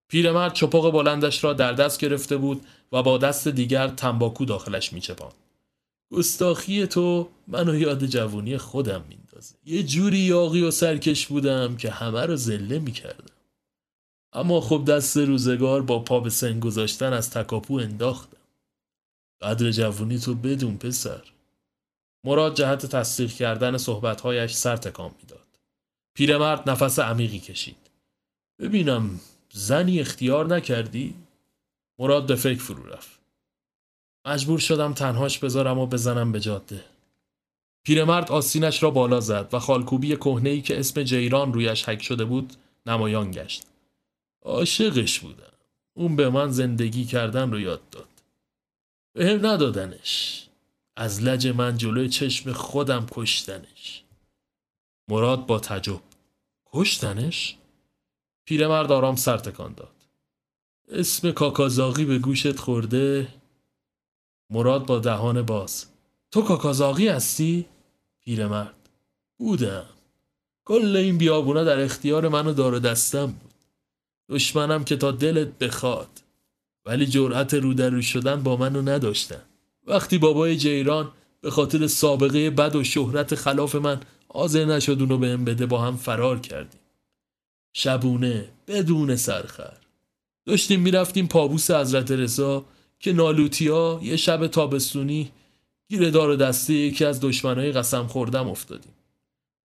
پیرمرد 0.09 0.53
چپاق 0.53 0.91
بلندش 0.91 1.43
را 1.43 1.53
در 1.53 1.73
دست 1.73 1.99
گرفته 1.99 2.37
بود 2.37 2.65
و 2.91 3.03
با 3.03 3.17
دست 3.17 3.47
دیگر 3.47 3.87
تنباکو 3.87 4.45
داخلش 4.45 4.93
میچپاند. 4.93 5.33
گستاخی 6.11 6.87
تو 6.87 7.29
منو 7.47 7.75
یاد 7.75 8.05
جوونی 8.05 8.57
خودم 8.57 9.05
میندازه. 9.09 9.55
یه 9.65 9.83
جوری 9.83 10.17
یاقی 10.17 10.61
و 10.61 10.71
سرکش 10.71 11.27
بودم 11.27 11.77
که 11.77 11.91
همه 11.91 12.25
رو 12.25 12.35
زله 12.35 12.79
می‌کردم. 12.79 13.35
اما 14.33 14.61
خب 14.61 14.85
دست 14.87 15.17
روزگار 15.17 15.81
با 15.81 15.99
پا 15.99 16.19
به 16.19 16.29
سن 16.29 16.59
گذاشتن 16.59 17.13
از 17.13 17.29
تکاپو 17.29 17.73
انداختم. 17.73 18.37
قدر 19.41 19.71
جوونی 19.71 20.19
تو 20.19 20.35
بدون 20.35 20.77
پسر. 20.77 21.21
مراد 22.23 22.55
جهت 22.55 22.85
تصدیق 22.85 23.31
کردن 23.31 23.77
صحبتهایش 23.77 24.53
سر 24.53 24.77
تکان 24.77 25.11
می‌داد. 25.21 25.47
پیرمرد 26.13 26.69
نفس 26.69 26.99
عمیقی 26.99 27.39
کشید. 27.39 27.89
ببینم 28.59 29.19
زنی 29.53 29.99
اختیار 29.99 30.55
نکردی؟ 30.55 31.15
مراد 31.99 32.27
به 32.27 32.35
فکر 32.35 32.59
فرو 32.59 32.87
رفت. 32.87 33.19
مجبور 34.25 34.59
شدم 34.59 34.93
تنهاش 34.93 35.39
بذارم 35.39 35.77
و 35.79 35.85
بزنم 35.85 36.31
به 36.31 36.39
جاده. 36.39 36.83
پیرمرد 37.85 38.31
آستینش 38.31 38.83
را 38.83 38.91
بالا 38.91 39.19
زد 39.19 39.49
و 39.53 39.59
خالکوبی 39.59 40.15
کهنه‌ای 40.15 40.61
که 40.61 40.79
اسم 40.79 41.03
جیران 41.03 41.53
رویش 41.53 41.89
حک 41.89 42.01
شده 42.01 42.25
بود 42.25 42.53
نمایان 42.85 43.31
گشت. 43.31 43.63
عاشقش 44.41 45.19
بودم. 45.19 45.53
اون 45.93 46.15
به 46.15 46.29
من 46.29 46.51
زندگی 46.51 47.05
کردن 47.05 47.51
رو 47.51 47.59
یاد 47.59 47.89
داد. 47.89 48.08
به 49.19 49.25
هم 49.25 49.45
ندادنش. 49.45 50.43
از 50.95 51.21
لج 51.21 51.47
من 51.47 51.77
جلوی 51.77 52.09
چشم 52.09 52.51
خودم 52.51 53.05
کشتنش. 53.11 54.03
مراد 55.09 55.45
با 55.45 55.59
تجب 55.59 56.01
کشتنش؟ 56.73 57.57
پیرمرد 58.45 58.91
آرام 58.91 59.15
سر 59.15 59.37
تکان 59.37 59.73
داد. 59.73 59.95
اسم 60.91 61.31
کاکازاقی 61.31 62.05
به 62.05 62.19
گوشت 62.19 62.59
خورده. 62.59 63.27
مراد 64.49 64.85
با 64.85 64.99
دهان 64.99 65.41
باز. 65.41 65.85
تو 66.31 66.41
کاکازاقی 66.41 67.07
هستی؟ 67.07 67.65
پیرمرد. 68.21 68.89
بودم. 69.39 69.85
کل 70.65 70.95
این 70.95 71.17
بیابونا 71.17 71.63
در 71.63 71.79
اختیار 71.79 72.27
من 72.27 72.47
و 72.47 72.53
دار 72.53 72.79
دستم 72.79 73.25
بود. 73.25 73.53
دشمنم 74.29 74.83
که 74.83 74.95
تا 74.95 75.11
دلت 75.11 75.57
بخواد. 75.57 76.28
ولی 76.85 77.05
جرأت 77.05 77.53
رو 77.53 77.73
در 77.73 77.89
رو 77.89 78.01
شدن 78.01 78.43
با 78.43 78.55
منو 78.55 78.81
نداشتن. 78.81 79.41
وقتی 79.87 80.17
بابای 80.17 80.57
جیران 80.57 81.11
به 81.41 81.51
خاطر 81.51 81.87
سابقه 81.87 82.49
بد 82.49 82.75
و 82.75 82.83
شهرت 82.83 83.35
خلاف 83.35 83.75
من 83.75 83.99
حاضر 84.27 84.65
نشد 84.65 84.97
اونو 84.99 85.17
بهم 85.17 85.45
بده 85.45 85.65
با 85.65 85.81
هم 85.81 85.97
فرار 85.97 86.39
کردیم. 86.39 86.79
شبونه 87.73 88.49
بدون 88.67 89.15
سرخر. 89.15 89.77
داشتیم 90.45 90.79
می‌رفتیم 90.79 91.27
پابوس 91.27 91.71
حضرت 91.71 92.11
رضا 92.11 92.65
که 92.99 93.13
نالوتیا 93.13 93.99
یه 94.03 94.15
شب 94.15 94.47
تابستونی 94.47 95.31
گیر 95.89 96.09
دار 96.09 96.35
دسته 96.35 96.73
یکی 96.73 97.05
از 97.05 97.19
دشمنهای 97.21 97.71
قسم 97.71 98.07
خوردم 98.07 98.49
افتادیم. 98.49 98.93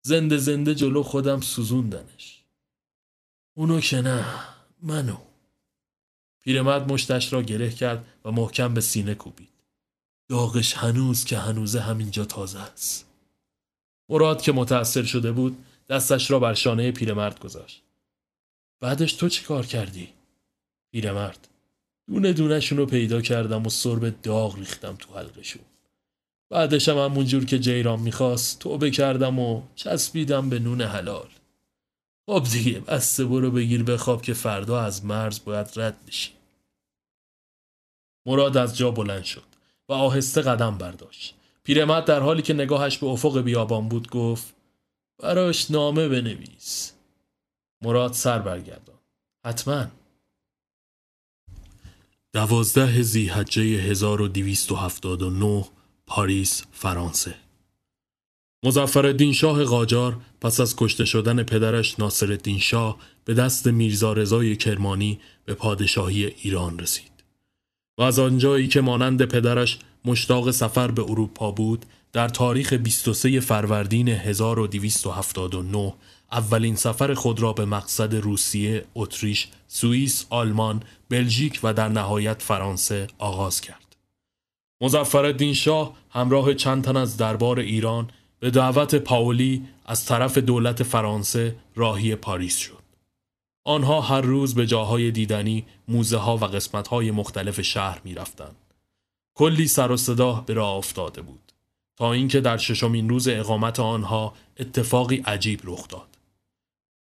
زنده 0.03 0.37
زنده 0.37 0.75
جلو 0.75 1.03
خودم 1.03 1.41
سوزوندنش. 1.41 2.43
اونو 3.55 3.81
که 3.81 4.01
نه 4.01 4.25
منو. 4.83 5.17
پیرمرد 6.45 6.93
مشتش 6.93 7.33
را 7.33 7.43
گره 7.43 7.71
کرد 7.71 8.05
و 8.25 8.31
محکم 8.31 8.75
به 8.75 8.81
سینه 8.81 9.15
کوبید. 9.15 9.49
داغش 10.29 10.75
هنوز 10.75 11.25
که 11.25 11.39
هنوزه 11.39 11.81
همینجا 11.81 12.25
تازه 12.25 12.59
است. 12.61 13.07
مراد 14.09 14.43
که 14.43 14.53
متأثر 14.53 15.03
شده 15.03 15.33
بود 15.33 15.65
دستش 15.89 16.31
را 16.31 16.39
بر 16.39 16.55
شانه 16.55 16.93
پیرمرد 16.93 17.41
گذاشت. 17.41 17.83
بعدش 18.81 19.13
تو 19.13 19.29
چی 19.29 19.45
کار 19.45 19.67
کردی؟ 19.67 20.09
پیرمرد 20.93 21.49
دونه 22.09 22.33
دونهشون 22.33 22.79
رو 22.79 22.87
پیدا 22.87 23.21
کردم 23.21 23.67
و 23.67 23.71
سرب 23.71 24.23
داغ 24.23 24.59
ریختم 24.59 24.97
تو 24.97 25.15
حلقشون 25.15 25.63
بعدش 26.51 26.89
هم 26.89 26.99
همونجور 26.99 27.45
که 27.45 27.59
جیران 27.59 28.01
می‌خواست 28.01 28.59
توبه 28.59 28.91
کردم 28.91 29.39
و 29.39 29.63
چسبیدم 29.75 30.51
به 30.51 30.59
نون 30.59 30.81
حلال. 30.83 31.29
خب 32.27 32.45
دیگه 32.53 32.81
بسته 32.81 33.25
برو 33.25 33.51
بگیر 33.51 33.83
بخواب 33.83 34.23
که 34.23 34.35
فردا 34.35 34.81
از 34.81 35.05
مرز 35.05 35.45
باید 35.45 35.71
رد 35.77 36.07
بشی. 36.07 36.33
مراد 38.27 38.57
از 38.57 38.77
جا 38.77 38.91
بلند 38.91 39.25
شد 39.25 39.45
و 39.89 39.93
آهسته 39.93 40.43
قدم 40.43 40.79
برداشت. 40.79 41.35
پیرمرد 41.65 42.05
در 42.05 42.21
حالی 42.21 42.43
که 42.43 42.55
نگاهش 42.55 42.99
به 42.99 43.07
افق 43.07 43.41
بیابان 43.41 43.89
بود 43.89 44.11
گفت 44.11 44.55
براش 45.19 45.71
نامه 45.71 46.09
بنویس. 46.09 46.93
مراد 47.83 48.13
سر 48.13 48.39
برگردان 48.39 48.99
حتما. 49.47 49.87
دوازده 52.33 53.03
زیحجه 53.03 53.63
1279 53.63 55.65
پاریس 56.07 56.65
فرانسه. 56.73 57.44
مزفر 58.65 59.33
شاه 59.33 59.65
قاجار 59.65 60.17
پس 60.41 60.61
از 60.61 60.77
کشته 60.77 61.05
شدن 61.05 61.43
پدرش 61.43 62.01
ناصر 62.01 62.39
شاه 62.59 62.99
به 63.25 63.35
دست 63.35 63.67
میرزا 63.67 64.13
رضای 64.13 64.57
کرمانی 64.57 65.19
به 65.45 65.55
پادشاهی 65.55 66.25
ایران 66.25 66.79
رسید 66.79 67.25
و 67.99 68.03
از 68.03 68.19
آنجایی 68.19 68.69
که 68.69 68.81
مانند 68.81 69.25
پدرش 69.25 69.79
مشتاق 70.05 70.51
سفر 70.51 70.91
به 70.91 71.03
اروپا 71.03 71.51
بود 71.51 71.87
در 72.13 72.29
تاریخ 72.29 72.73
23 72.73 73.41
فروردین 73.41 74.09
1279 74.09 75.95
اولین 76.33 76.77
سفر 76.77 77.15
خود 77.15 77.41
را 77.41 77.53
به 77.53 77.65
مقصد 77.65 78.15
روسیه، 78.15 78.85
اتریش، 78.95 79.49
سوئیس، 79.69 80.27
آلمان، 80.31 80.83
بلژیک 81.09 81.61
و 81.63 81.75
در 81.75 81.89
نهایت 81.89 82.43
فرانسه 82.43 83.07
آغاز 83.19 83.61
کرد. 83.61 83.97
مظفرالدین 84.81 85.55
شاه 85.55 85.97
همراه 86.11 86.55
چند 86.55 86.85
تن 86.85 86.97
از 86.97 87.17
دربار 87.17 87.61
ایران 87.61 88.11
به 88.45 88.51
دعوت 88.51 88.95
پاولی 88.95 89.65
از 89.87 90.05
طرف 90.05 90.39
دولت 90.39 90.83
فرانسه 90.83 91.57
راهی 91.75 92.17
پاریس 92.17 92.59
شد. 92.59 92.83
آنها 93.65 94.01
هر 94.01 94.21
روز 94.21 94.55
به 94.55 94.67
جاهای 94.67 95.11
دیدنی، 95.11 95.67
موزه 95.89 96.17
ها 96.17 96.37
و 96.37 96.45
قسمت 96.45 96.89
های 96.89 97.11
مختلف 97.11 97.61
شهر 97.61 98.01
می 98.05 98.15
رفتن. 98.15 98.55
کلی 99.35 99.69
سر 99.69 99.91
و 99.91 99.97
صدا 99.97 100.33
به 100.33 100.55
راه 100.55 100.75
افتاده 100.75 101.23
بود 101.23 101.53
تا 101.97 102.13
اینکه 102.13 102.41
در 102.41 102.57
ششمین 102.57 103.09
روز 103.09 103.29
اقامت 103.29 103.81
آنها 103.81 104.35
اتفاقی 104.61 105.17
عجیب 105.17 105.61
رخ 105.65 105.89
داد. 105.89 106.19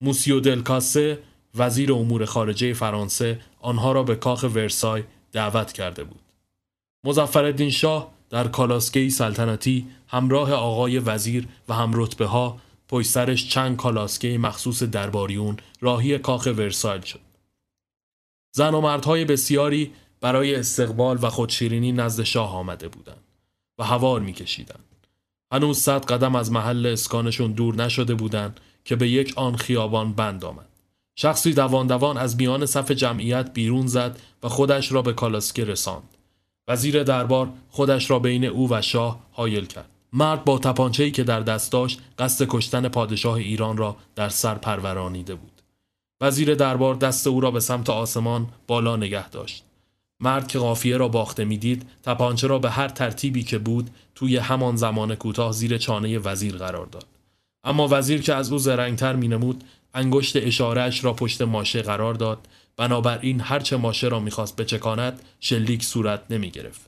موسیو 0.00 0.40
دلکاسه 0.40 1.18
وزیر 1.54 1.92
امور 1.92 2.24
خارجه 2.24 2.72
فرانسه 2.72 3.40
آنها 3.60 3.92
را 3.92 4.02
به 4.02 4.16
کاخ 4.16 4.42
ورسای 4.42 5.04
دعوت 5.32 5.72
کرده 5.72 6.04
بود. 6.04 6.22
مزفر 7.04 7.68
شاه 7.68 8.12
در 8.34 8.48
کالاسکه 8.48 9.08
سلطنتی 9.08 9.86
همراه 10.08 10.52
آقای 10.52 10.98
وزیر 10.98 11.48
و 11.68 11.74
هم 11.74 11.90
رتبه 11.94 12.26
ها 12.26 12.58
سرش 13.04 13.48
چند 13.48 13.76
کالاسکه 13.76 14.38
مخصوص 14.38 14.82
درباریون 14.82 15.56
راهی 15.80 16.18
کاخ 16.18 16.46
ورسایل 16.46 17.00
شد. 17.00 17.20
زن 18.54 18.74
و 18.74 18.80
مردهای 18.80 19.24
بسیاری 19.24 19.92
برای 20.20 20.54
استقبال 20.54 21.18
و 21.22 21.30
خودشیرینی 21.30 21.92
نزد 21.92 22.22
شاه 22.22 22.54
آمده 22.54 22.88
بودند 22.88 23.24
و 23.78 23.84
هوار 23.84 24.20
میکشیدند. 24.20 25.06
هنوز 25.52 25.78
صد 25.78 26.04
قدم 26.04 26.34
از 26.34 26.52
محل 26.52 26.86
اسکانشون 26.86 27.52
دور 27.52 27.74
نشده 27.74 28.14
بودند 28.14 28.60
که 28.84 28.96
به 28.96 29.08
یک 29.08 29.32
آن 29.36 29.56
خیابان 29.56 30.12
بند 30.12 30.44
آمد. 30.44 30.68
شخصی 31.16 31.52
دوان 31.52 31.86
دوان 31.86 32.16
از 32.18 32.36
میان 32.36 32.66
صف 32.66 32.90
جمعیت 32.90 33.52
بیرون 33.52 33.86
زد 33.86 34.20
و 34.42 34.48
خودش 34.48 34.92
را 34.92 35.02
به 35.02 35.12
کالاسکه 35.12 35.64
رساند. 35.64 36.23
وزیر 36.68 37.02
دربار 37.02 37.48
خودش 37.70 38.10
را 38.10 38.18
بین 38.18 38.44
او 38.44 38.72
و 38.72 38.82
شاه 38.82 39.20
حایل 39.32 39.66
کرد. 39.66 39.88
مرد 40.12 40.44
با 40.44 40.58
تپانچه‌ای 40.58 41.10
که 41.10 41.24
در 41.24 41.40
دست 41.40 41.72
داشت 41.72 42.00
قصد 42.18 42.46
کشتن 42.48 42.88
پادشاه 42.88 43.34
ایران 43.34 43.76
را 43.76 43.96
در 44.14 44.28
سر 44.28 44.54
پرورانیده 44.54 45.34
بود. 45.34 45.62
وزیر 46.20 46.54
دربار 46.54 46.94
دست 46.94 47.26
او 47.26 47.40
را 47.40 47.50
به 47.50 47.60
سمت 47.60 47.90
آسمان 47.90 48.48
بالا 48.66 48.96
نگه 48.96 49.28
داشت. 49.28 49.64
مرد 50.20 50.48
که 50.48 50.58
قافیه 50.58 50.96
را 50.96 51.08
باخته 51.08 51.44
می‌دید 51.44 51.86
تپانچه 52.02 52.46
را 52.46 52.58
به 52.58 52.70
هر 52.70 52.88
ترتیبی 52.88 53.42
که 53.42 53.58
بود 53.58 53.90
توی 54.14 54.36
همان 54.36 54.76
زمان 54.76 55.14
کوتاه 55.14 55.52
زیر 55.52 55.78
چانه 55.78 56.18
وزیر 56.18 56.56
قرار 56.56 56.86
داد. 56.86 57.06
اما 57.64 57.88
وزیر 57.90 58.22
که 58.22 58.34
از 58.34 58.52
او 58.52 58.58
زرنگتر 58.58 59.16
مینمود 59.16 59.64
انگشت 59.94 60.36
اشارهش 60.36 61.04
را 61.04 61.12
پشت 61.12 61.42
ماشه 61.42 61.82
قرار 61.82 62.14
داد 62.14 62.48
بنابراین 62.76 63.40
هرچه 63.40 63.76
ماشه 63.76 64.08
را 64.08 64.20
می‌خواست 64.20 64.56
بچکاند 64.56 65.22
شلیک 65.40 65.84
صورت 65.84 66.22
نمی 66.30 66.50
گرفت. 66.50 66.80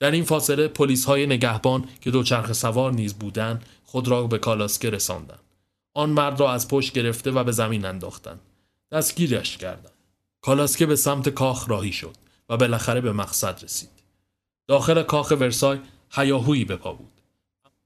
در 0.00 0.10
این 0.10 0.24
فاصله 0.24 0.68
پلیس 0.68 1.04
های 1.04 1.26
نگهبان 1.26 1.84
که 2.00 2.10
دوچرخ 2.10 2.52
سوار 2.52 2.92
نیز 2.92 3.14
بودند 3.14 3.64
خود 3.84 4.08
را 4.08 4.26
به 4.26 4.38
کالاسکه 4.38 4.90
رساندند. 4.90 5.40
آن 5.94 6.10
مرد 6.10 6.40
را 6.40 6.52
از 6.52 6.68
پشت 6.68 6.92
گرفته 6.92 7.30
و 7.30 7.44
به 7.44 7.52
زمین 7.52 7.84
انداختند. 7.84 8.40
دستگیرش 8.92 9.56
کردند. 9.56 9.92
کالاسکه 10.40 10.86
به 10.86 10.96
سمت 10.96 11.28
کاخ 11.28 11.68
راهی 11.68 11.92
شد 11.92 12.14
و 12.48 12.56
بالاخره 12.56 13.00
به 13.00 13.12
مقصد 13.12 13.64
رسید. 13.64 13.88
داخل 14.68 15.02
کاخ 15.02 15.30
ورسای 15.30 15.78
هیاهویی 16.10 16.64
به 16.64 16.76
پا 16.76 16.92
بود. 16.92 17.20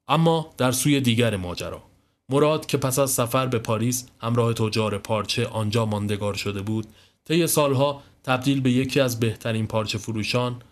اما 0.09 0.55
در 0.59 0.73
سوی 0.73 1.01
دیگر 1.01 1.37
ماجرا 1.37 1.83
مراد 2.29 2.67
که 2.67 2.79
پس 2.79 2.99
از 2.99 3.11
سفر 3.11 3.47
به 3.47 3.59
پاریس 3.59 4.07
همراه 4.21 4.53
تجار 4.53 4.99
پارچه 4.99 5.47
آنجا 5.47 5.87
ماندگار 5.87 6.35
شده 6.35 6.63
بود 6.63 6.87
طی 7.29 7.47
سالها 7.47 8.03
تبدیل 8.25 8.61
به 8.61 8.71
یکی 8.71 9.01
از 9.01 9.21
بهترین 9.21 9.67
پارچه 9.67 9.99
فروشان 9.99 10.63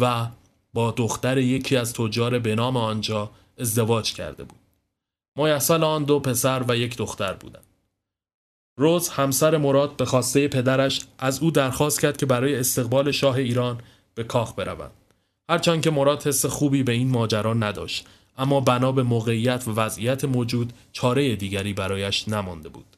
و 0.00 0.26
با 0.72 0.90
دختر 0.90 1.38
یکی 1.38 1.76
از 1.76 1.92
تجار 1.92 2.38
به 2.38 2.54
نام 2.54 2.76
آنجا 2.76 3.30
ازدواج 3.58 4.12
کرده 4.12 4.44
بود. 4.44 4.58
مایسل 5.36 5.84
آن 5.84 6.04
دو 6.04 6.20
پسر 6.20 6.64
و 6.68 6.76
یک 6.76 6.96
دختر 6.96 7.32
بودند. 7.32 7.64
روز 8.78 9.08
همسر 9.08 9.56
مراد 9.56 9.96
به 9.96 10.04
خواسته 10.04 10.48
پدرش 10.48 11.00
از 11.18 11.42
او 11.42 11.50
درخواست 11.50 12.00
کرد 12.00 12.16
که 12.16 12.26
برای 12.26 12.56
استقبال 12.56 13.10
شاه 13.10 13.36
ایران 13.36 13.80
به 14.14 14.24
کاخ 14.24 14.54
بروند. 14.54 14.92
هرچند 15.48 15.82
که 15.82 15.90
مراد 15.90 16.26
حس 16.26 16.46
خوبی 16.46 16.82
به 16.82 16.92
این 16.92 17.08
ماجرا 17.08 17.54
نداشت 17.54 18.06
اما 18.38 18.60
بنا 18.60 18.92
به 18.92 19.02
موقعیت 19.02 19.68
و 19.68 19.72
وضعیت 19.72 20.24
موجود 20.24 20.72
چاره 20.92 21.36
دیگری 21.36 21.72
برایش 21.72 22.28
نمانده 22.28 22.68
بود. 22.68 22.96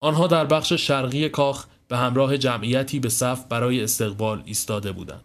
آنها 0.00 0.26
در 0.26 0.44
بخش 0.44 0.72
شرقی 0.72 1.28
کاخ 1.28 1.66
به 1.92 1.98
همراه 1.98 2.38
جمعیتی 2.38 3.00
به 3.00 3.08
صف 3.08 3.44
برای 3.44 3.82
استقبال 3.82 4.42
ایستاده 4.44 4.92
بودند. 4.92 5.24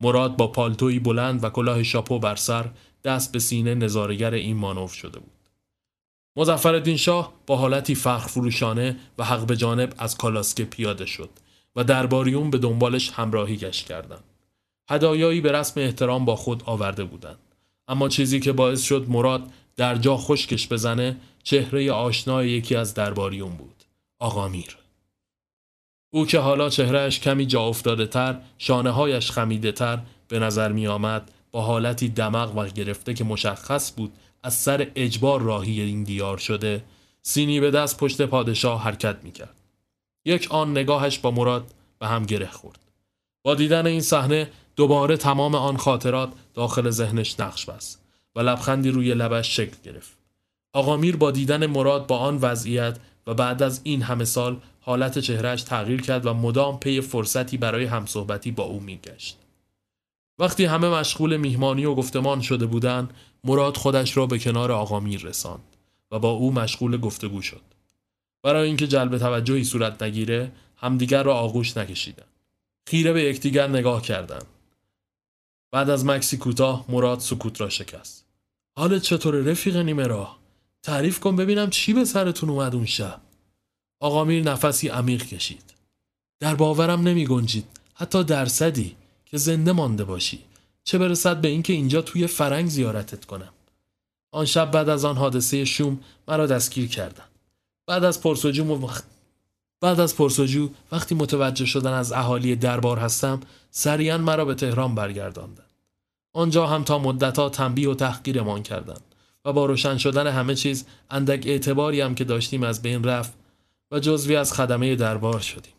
مراد 0.00 0.36
با 0.36 0.46
پالتوی 0.46 0.98
بلند 0.98 1.44
و 1.44 1.50
کلاه 1.50 1.82
شاپو 1.82 2.18
بر 2.18 2.36
سر 2.36 2.70
دست 3.04 3.32
به 3.32 3.38
سینه 3.38 3.74
نظارگر 3.74 4.34
این 4.34 4.56
مانور 4.56 4.88
شده 4.88 5.18
بود. 5.18 5.32
مزفر 6.36 6.96
شاه 6.96 7.32
با 7.46 7.56
حالتی 7.56 7.94
فخر 7.94 8.28
فروشانه 8.28 8.96
و 9.18 9.24
حق 9.24 9.46
به 9.46 9.56
جانب 9.56 9.94
از 9.98 10.18
کالاسکه 10.18 10.64
پیاده 10.64 11.06
شد 11.06 11.30
و 11.76 11.84
درباریون 11.84 12.50
به 12.50 12.58
دنبالش 12.58 13.10
همراهی 13.10 13.56
گشت 13.56 13.86
کردند. 13.86 14.24
هدایایی 14.90 15.40
به 15.40 15.52
رسم 15.52 15.80
احترام 15.80 16.24
با 16.24 16.36
خود 16.36 16.62
آورده 16.66 17.04
بودند. 17.04 17.54
اما 17.88 18.08
چیزی 18.08 18.40
که 18.40 18.52
باعث 18.52 18.82
شد 18.82 19.06
مراد 19.08 19.50
در 19.76 19.96
جا 19.96 20.16
خشکش 20.16 20.68
بزنه 20.68 21.16
چهره 21.42 21.92
آشنای 21.92 22.50
یکی 22.50 22.76
از 22.76 22.94
درباریون 22.94 23.50
بود. 23.50 23.84
آقا 24.18 24.48
میر. 24.48 24.79
او 26.10 26.26
که 26.26 26.38
حالا 26.38 26.68
چهرهش 26.68 27.20
کمی 27.20 27.46
جا 27.46 27.62
افتاده 27.62 28.06
تر، 28.06 28.40
شانه 28.58 28.90
هایش 28.90 29.30
خمیده 29.30 29.72
تر 29.72 29.98
به 30.28 30.38
نظر 30.38 30.72
می 30.72 30.86
آمد 30.86 31.30
با 31.50 31.60
حالتی 31.62 32.08
دماغ 32.08 32.56
و 32.56 32.66
گرفته 32.66 33.14
که 33.14 33.24
مشخص 33.24 33.92
بود 33.96 34.12
از 34.42 34.54
سر 34.54 34.90
اجبار 34.94 35.42
راهی 35.42 35.80
این 35.80 36.04
دیار 36.04 36.38
شده 36.38 36.84
سینی 37.22 37.60
به 37.60 37.70
دست 37.70 37.98
پشت 37.98 38.22
پادشاه 38.22 38.82
حرکت 38.82 39.16
می 39.22 39.32
کرد. 39.32 39.60
یک 40.24 40.46
آن 40.50 40.70
نگاهش 40.70 41.18
با 41.18 41.30
مراد 41.30 41.74
به 41.98 42.06
هم 42.08 42.24
گره 42.24 42.50
خورد. 42.50 42.78
با 43.42 43.54
دیدن 43.54 43.86
این 43.86 44.00
صحنه 44.00 44.50
دوباره 44.76 45.16
تمام 45.16 45.54
آن 45.54 45.76
خاطرات 45.76 46.32
داخل 46.54 46.90
ذهنش 46.90 47.40
نقش 47.40 47.66
بست 47.66 48.02
و 48.36 48.40
لبخندی 48.40 48.90
روی 48.90 49.14
لبش 49.14 49.56
شکل 49.56 49.76
گرفت. 49.84 50.16
آقا 50.72 50.96
میر 50.96 51.16
با 51.16 51.30
دیدن 51.30 51.66
مراد 51.66 52.06
با 52.06 52.18
آن 52.18 52.36
وضعیت 52.36 52.98
بعد 53.34 53.62
از 53.62 53.80
این 53.84 54.02
همه 54.02 54.24
سال 54.24 54.60
حالت 54.80 55.18
چهرهش 55.18 55.62
تغییر 55.62 56.00
کرد 56.02 56.26
و 56.26 56.34
مدام 56.34 56.80
پی 56.80 57.00
فرصتی 57.00 57.56
برای 57.56 57.84
همصحبتی 57.84 58.50
با 58.50 58.64
او 58.64 58.80
میگشت. 58.80 59.38
وقتی 60.38 60.64
همه 60.64 60.88
مشغول 60.88 61.36
میهمانی 61.36 61.84
و 61.84 61.94
گفتمان 61.94 62.40
شده 62.40 62.66
بودند 62.66 63.14
مراد 63.44 63.76
خودش 63.76 64.16
را 64.16 64.26
به 64.26 64.38
کنار 64.38 64.72
آقا 64.72 65.00
میر 65.00 65.22
رساند 65.22 65.76
و 66.10 66.18
با 66.18 66.30
او 66.30 66.52
مشغول 66.52 66.96
گفتگو 66.96 67.42
شد. 67.42 67.60
برای 68.42 68.66
اینکه 68.66 68.86
جلب 68.86 69.18
توجهی 69.18 69.64
صورت 69.64 70.02
نگیره 70.02 70.52
همدیگر 70.76 71.22
را 71.22 71.34
آغوش 71.34 71.76
نکشیدند. 71.76 72.26
خیره 72.86 73.12
به 73.12 73.22
یکدیگر 73.22 73.68
نگاه 73.68 74.02
کردند. 74.02 74.46
بعد 75.72 75.90
از 75.90 76.04
مکسی 76.04 76.36
کوتاه 76.36 76.84
مراد 76.88 77.20
سکوت 77.20 77.60
را 77.60 77.68
شکست. 77.68 78.24
حالت 78.78 79.02
چطور 79.02 79.34
رفیق 79.34 79.76
نیمه 79.76 80.06
راه؟ 80.06 80.39
تعریف 80.82 81.20
کن 81.20 81.36
ببینم 81.36 81.70
چی 81.70 81.92
به 81.92 82.04
سرتون 82.04 82.50
اومد 82.50 82.74
اون 82.74 82.86
شب. 82.86 83.20
آقا 84.00 84.24
میر 84.24 84.44
نفسی 84.44 84.88
عمیق 84.88 85.26
کشید. 85.26 85.74
در 86.40 86.54
باورم 86.54 87.00
نمی 87.00 87.26
گنجید. 87.26 87.64
حتی 87.94 88.24
درصدی 88.24 88.96
که 89.26 89.36
زنده 89.36 89.72
مانده 89.72 90.04
باشی. 90.04 90.44
چه 90.84 90.98
برسد 90.98 91.40
به 91.40 91.48
اینکه 91.48 91.72
اینجا 91.72 92.02
توی 92.02 92.26
فرنگ 92.26 92.68
زیارتت 92.68 93.24
کنم. 93.24 93.52
آن 94.32 94.44
شب 94.44 94.70
بعد 94.70 94.88
از 94.88 95.04
آن 95.04 95.16
حادثه 95.16 95.64
شوم 95.64 96.00
مرا 96.28 96.46
دستگیر 96.46 96.88
کردن. 96.88 97.24
بعد 97.86 98.04
از 98.04 98.20
پرسجو 98.20 98.88
بعد 99.80 100.00
از 100.00 100.16
پرسجو 100.16 100.70
وقتی 100.92 101.14
متوجه 101.14 101.66
شدن 101.66 101.92
از 101.92 102.12
اهالی 102.12 102.56
دربار 102.56 102.98
هستم 102.98 103.40
سریعا 103.70 104.18
مرا 104.18 104.44
به 104.44 104.54
تهران 104.54 104.94
برگرداندن. 104.94 105.64
آنجا 106.32 106.66
هم 106.66 106.84
تا 106.84 106.98
مدتها 106.98 107.48
تنبیه 107.48 107.88
و 107.88 107.94
تحقیرمان 107.94 108.62
کردند. 108.62 109.09
و 109.44 109.52
با 109.52 109.66
روشن 109.66 109.98
شدن 109.98 110.26
همه 110.26 110.54
چیز 110.54 110.86
اندک 111.10 111.46
اعتباری 111.46 112.00
هم 112.00 112.14
که 112.14 112.24
داشتیم 112.24 112.62
از 112.62 112.82
بین 112.82 113.04
رفت 113.04 113.32
و 113.90 114.00
جزوی 114.00 114.36
از 114.36 114.52
خدمه 114.52 114.96
دربار 114.96 115.40
شدیم. 115.40 115.72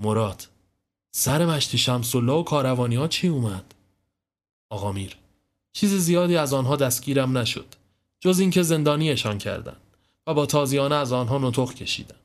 مراد 0.00 0.48
سر 1.10 1.46
مشتی 1.46 1.78
شمس 1.78 2.14
و 2.14 2.42
کاروانی 2.42 2.96
ها 2.96 3.08
چی 3.08 3.28
اومد؟ 3.28 3.74
آقا 4.70 4.92
میر 4.92 5.16
چیز 5.72 5.94
زیادی 5.94 6.36
از 6.36 6.52
آنها 6.52 6.76
دستگیرم 6.76 7.38
نشد 7.38 7.66
جز 8.20 8.40
اینکه 8.40 8.62
زندانیشان 8.62 9.38
کردند 9.38 9.80
و 10.26 10.34
با 10.34 10.46
تازیانه 10.46 10.94
از 10.94 11.12
آنها 11.12 11.38
نطق 11.38 11.74
کشیدن 11.74 12.16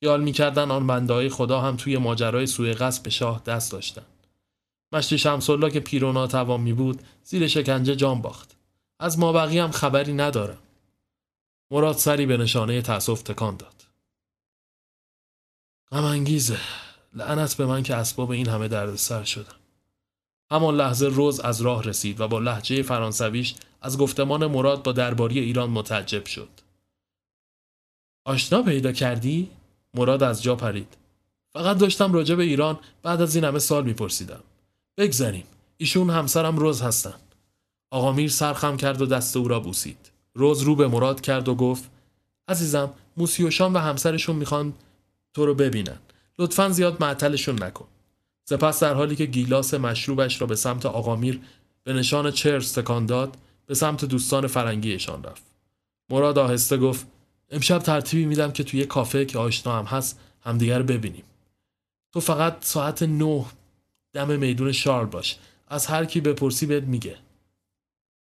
خیال 0.00 0.22
می‌کردن 0.22 0.70
آن 0.70 0.86
بندهای 0.86 1.28
خدا 1.28 1.60
هم 1.60 1.76
توی 1.76 1.98
ماجرای 1.98 2.46
سوی 2.46 2.72
قصب 2.72 3.08
شاه 3.08 3.42
دست 3.46 3.72
داشتن 3.72 4.02
مشتی 4.92 5.18
شمسالله 5.18 5.70
که 5.70 5.80
پیر 5.80 6.04
و 6.04 6.12
ناتوان 6.12 6.60
می 6.60 6.72
بود 6.72 7.02
زیر 7.24 7.46
شکنجه 7.46 7.96
جان 7.96 8.22
باخت. 8.22 8.57
از 9.00 9.18
ما 9.18 9.32
بقیه 9.32 9.62
هم 9.62 9.70
خبری 9.70 10.12
ندارم 10.12 10.58
مراد 11.70 11.96
سری 11.96 12.26
به 12.26 12.36
نشانه 12.36 12.82
تأسف 12.82 13.22
تکان 13.22 13.56
داد. 13.56 13.74
غم 15.90 16.04
انگیزه. 16.04 16.58
لعنت 17.14 17.54
به 17.54 17.66
من 17.66 17.82
که 17.82 17.94
اسباب 17.94 18.30
این 18.30 18.48
همه 18.48 18.68
دردسر 18.68 19.24
شدم. 19.24 19.54
همان 20.50 20.76
لحظه 20.76 21.06
روز 21.06 21.40
از 21.40 21.60
راه 21.60 21.82
رسید 21.82 22.20
و 22.20 22.28
با 22.28 22.38
لحجه 22.38 22.82
فرانسویش 22.82 23.54
از 23.82 23.98
گفتمان 23.98 24.46
مراد 24.46 24.82
با 24.82 24.92
درباری 24.92 25.38
ایران 25.38 25.70
متعجب 25.70 26.26
شد. 26.26 26.48
آشنا 28.24 28.62
پیدا 28.62 28.92
کردی؟ 28.92 29.50
مراد 29.94 30.22
از 30.22 30.42
جا 30.42 30.56
پرید. 30.56 30.96
فقط 31.52 31.78
داشتم 31.78 32.12
راجع 32.12 32.34
به 32.34 32.42
ایران 32.42 32.78
بعد 33.02 33.22
از 33.22 33.34
این 33.34 33.44
همه 33.44 33.58
سال 33.58 33.84
میپرسیدم. 33.84 34.42
بگذاریم 34.96 35.44
ایشون 35.76 36.10
همسرم 36.10 36.56
روز 36.56 36.82
هستن. 36.82 37.14
آقا 37.90 38.12
میر 38.12 38.30
سرخم 38.30 38.76
کرد 38.76 39.02
و 39.02 39.06
دست 39.06 39.36
او 39.36 39.48
را 39.48 39.60
بوسید. 39.60 40.10
روز 40.34 40.62
رو 40.62 40.76
به 40.76 40.88
مراد 40.88 41.20
کرد 41.20 41.48
و 41.48 41.54
گفت 41.54 41.90
عزیزم 42.48 42.92
موسیوشان 43.16 43.72
و 43.72 43.78
همسرشون 43.78 44.36
می‌خوان 44.36 44.74
تو 45.34 45.46
رو 45.46 45.54
ببینن. 45.54 45.98
لطفا 46.38 46.68
زیاد 46.68 47.02
معطلشون 47.02 47.62
نکن. 47.62 47.86
سپس 48.44 48.80
در 48.80 48.94
حالی 48.94 49.16
که 49.16 49.26
گیلاس 49.26 49.74
مشروبش 49.74 50.40
را 50.40 50.46
به 50.46 50.56
سمت 50.56 50.86
آقا 50.86 51.16
میر 51.16 51.40
به 51.84 51.92
نشان 51.92 52.30
چرس 52.30 52.72
تکان 52.72 53.06
داد 53.06 53.36
به 53.66 53.74
سمت 53.74 54.04
دوستان 54.04 54.46
فرنگیشان 54.46 55.22
رفت. 55.22 55.42
مراد 56.10 56.38
آهسته 56.38 56.76
گفت 56.76 57.06
امشب 57.50 57.78
ترتیبی 57.78 58.24
میدم 58.24 58.52
که 58.52 58.64
توی 58.64 58.84
کافه 58.84 59.24
که 59.24 59.38
آشنا 59.38 59.78
هم 59.78 59.84
هست 59.84 60.20
همدیگر 60.40 60.82
ببینیم. 60.82 61.24
تو 62.12 62.20
فقط 62.20 62.64
ساعت 62.64 63.02
نه 63.02 63.44
دم 64.12 64.38
میدون 64.38 64.72
شارل 64.72 65.06
باش. 65.06 65.36
از 65.68 65.86
هر 65.86 66.04
کی 66.04 66.20
بپرسی 66.20 66.66
بهت 66.66 66.84
میگه. 66.84 67.16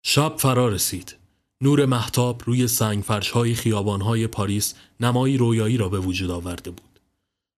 شب 0.07 0.35
فرا 0.39 0.69
رسید 0.69 1.17
نور 1.61 1.87
محتاب 1.87 2.43
روی 2.45 2.69
سنگ 2.69 3.03
فرشهای 3.03 3.55
خیابانهای 3.55 4.27
پاریس 4.27 4.75
نمایی 5.01 5.37
رویایی 5.37 5.77
را 5.77 5.89
به 5.89 5.99
وجود 5.99 6.31
آورده 6.31 6.71
بود 6.71 7.01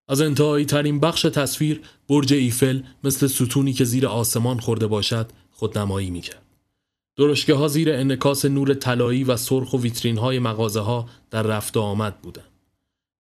از 0.08 0.20
انتهایی 0.20 0.64
ترین 0.64 1.00
بخش 1.00 1.22
تصویر 1.22 1.80
برج 2.08 2.32
ایفل 2.34 2.82
مثل 3.04 3.26
ستونی 3.26 3.72
که 3.72 3.84
زیر 3.84 4.06
آسمان 4.06 4.58
خورده 4.60 4.86
باشد 4.86 5.30
خودنمایی 5.52 6.10
می‌کرد 6.10 6.42
درشگه 7.16 7.54
ها 7.54 7.68
زیر 7.68 7.92
انکاس 7.92 8.44
نور 8.44 8.74
طلایی 8.74 9.24
و 9.24 9.36
سرخ 9.36 9.74
و 9.74 9.78
ویترین 9.78 10.18
های 10.18 10.38
مغازه 10.38 10.80
ها 10.80 11.08
در 11.30 11.42
رفت 11.42 11.76
آمد 11.76 12.20
بودند. 12.20 12.50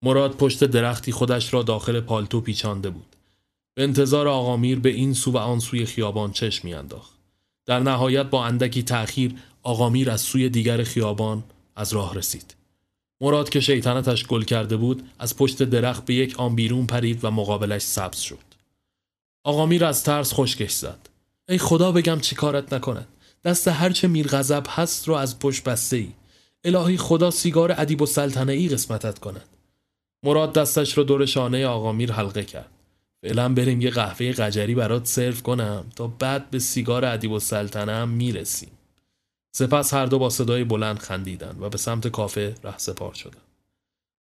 مراد 0.02 0.36
پشت 0.36 0.64
درختی 0.64 1.12
خودش 1.12 1.54
را 1.54 1.62
داخل 1.62 2.00
پالتو 2.00 2.40
پیچانده 2.40 2.90
بود. 2.90 3.16
به 3.74 3.82
انتظار 3.82 4.28
آقامیر 4.28 4.78
به 4.80 4.88
این 4.88 5.14
سو 5.14 5.30
و 5.30 5.36
آن 5.36 5.60
سوی 5.60 5.84
خیابان 5.84 6.32
چشم 6.32 6.68
میانداخت. 6.68 7.15
در 7.66 7.80
نهایت 7.80 8.26
با 8.26 8.44
اندکی 8.44 8.82
تأخیر 8.82 9.34
آقامیر 9.62 10.10
از 10.10 10.20
سوی 10.20 10.48
دیگر 10.48 10.82
خیابان 10.82 11.44
از 11.76 11.92
راه 11.92 12.14
رسید. 12.14 12.54
مراد 13.20 13.48
که 13.48 13.60
شیطنتش 13.60 14.26
گل 14.26 14.42
کرده 14.42 14.76
بود 14.76 15.10
از 15.18 15.36
پشت 15.36 15.62
درخت 15.62 16.04
به 16.04 16.14
یک 16.14 16.40
آن 16.40 16.54
بیرون 16.54 16.86
پرید 16.86 17.24
و 17.24 17.30
مقابلش 17.30 17.82
سبز 17.82 18.18
شد. 18.18 18.38
آقامیر 19.44 19.84
از 19.84 20.04
ترس 20.04 20.34
خشکش 20.34 20.72
زد. 20.72 21.08
ای 21.48 21.58
خدا 21.58 21.92
بگم 21.92 22.20
چی 22.20 22.34
کارت 22.34 22.72
نکند. 22.72 23.08
دست 23.44 23.68
هرچه 23.68 24.08
میر 24.08 24.26
غضب 24.26 24.64
هست 24.68 25.08
رو 25.08 25.14
از 25.14 25.38
پشت 25.38 25.64
بسته 25.64 25.96
ای. 25.96 26.12
الهی 26.64 26.96
خدا 26.96 27.30
سیگار 27.30 27.74
ادیب 27.78 28.02
و 28.02 28.06
سلطنه 28.06 28.52
ای 28.52 28.68
قسمتت 28.68 29.18
کند. 29.18 29.48
مراد 30.22 30.52
دستش 30.52 30.98
رو 30.98 31.04
دور 31.04 31.26
شانه 31.26 31.66
آقا 31.66 31.92
میر 31.92 32.12
حلقه 32.12 32.44
کرد. 32.44 32.70
فعلا 33.22 33.48
بریم 33.48 33.80
یه 33.80 33.90
قهوه 33.90 34.32
قجری 34.32 34.74
برات 34.74 35.06
سرو 35.06 35.40
کنم 35.40 35.84
تا 35.96 36.06
بعد 36.06 36.50
به 36.50 36.58
سیگار 36.58 37.04
ادیب 37.04 37.30
و 37.30 37.38
سلطنه 37.38 37.92
هم 37.92 38.08
می‌رسیم. 38.08 38.70
سپس 39.52 39.94
هر 39.94 40.06
دو 40.06 40.18
با 40.18 40.30
صدای 40.30 40.64
بلند 40.64 40.98
خندیدن 40.98 41.56
و 41.60 41.68
به 41.68 41.78
سمت 41.78 42.08
کافه 42.08 42.54
ره 42.64 42.78
سپار 42.78 43.14
شدن. 43.14 43.40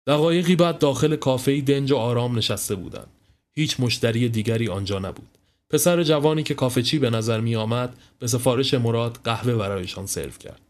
دقایقی 0.07 0.55
بعد 0.55 0.79
داخل 0.79 1.15
کافه 1.15 1.61
دنج 1.61 1.91
و 1.91 1.97
آرام 1.97 2.37
نشسته 2.37 2.75
بودند. 2.75 3.07
هیچ 3.53 3.79
مشتری 3.79 4.29
دیگری 4.29 4.67
آنجا 4.67 4.99
نبود. 4.99 5.27
پسر 5.69 6.03
جوانی 6.03 6.43
که 6.43 6.53
کافه 6.53 6.81
چی 6.81 6.99
به 6.99 7.09
نظر 7.09 7.39
می 7.39 7.55
آمد 7.55 7.97
به 8.19 8.27
سفارش 8.27 8.73
مراد 8.73 9.19
قهوه 9.23 9.55
برایشان 9.55 10.05
سرو 10.05 10.31
کرد. 10.31 10.61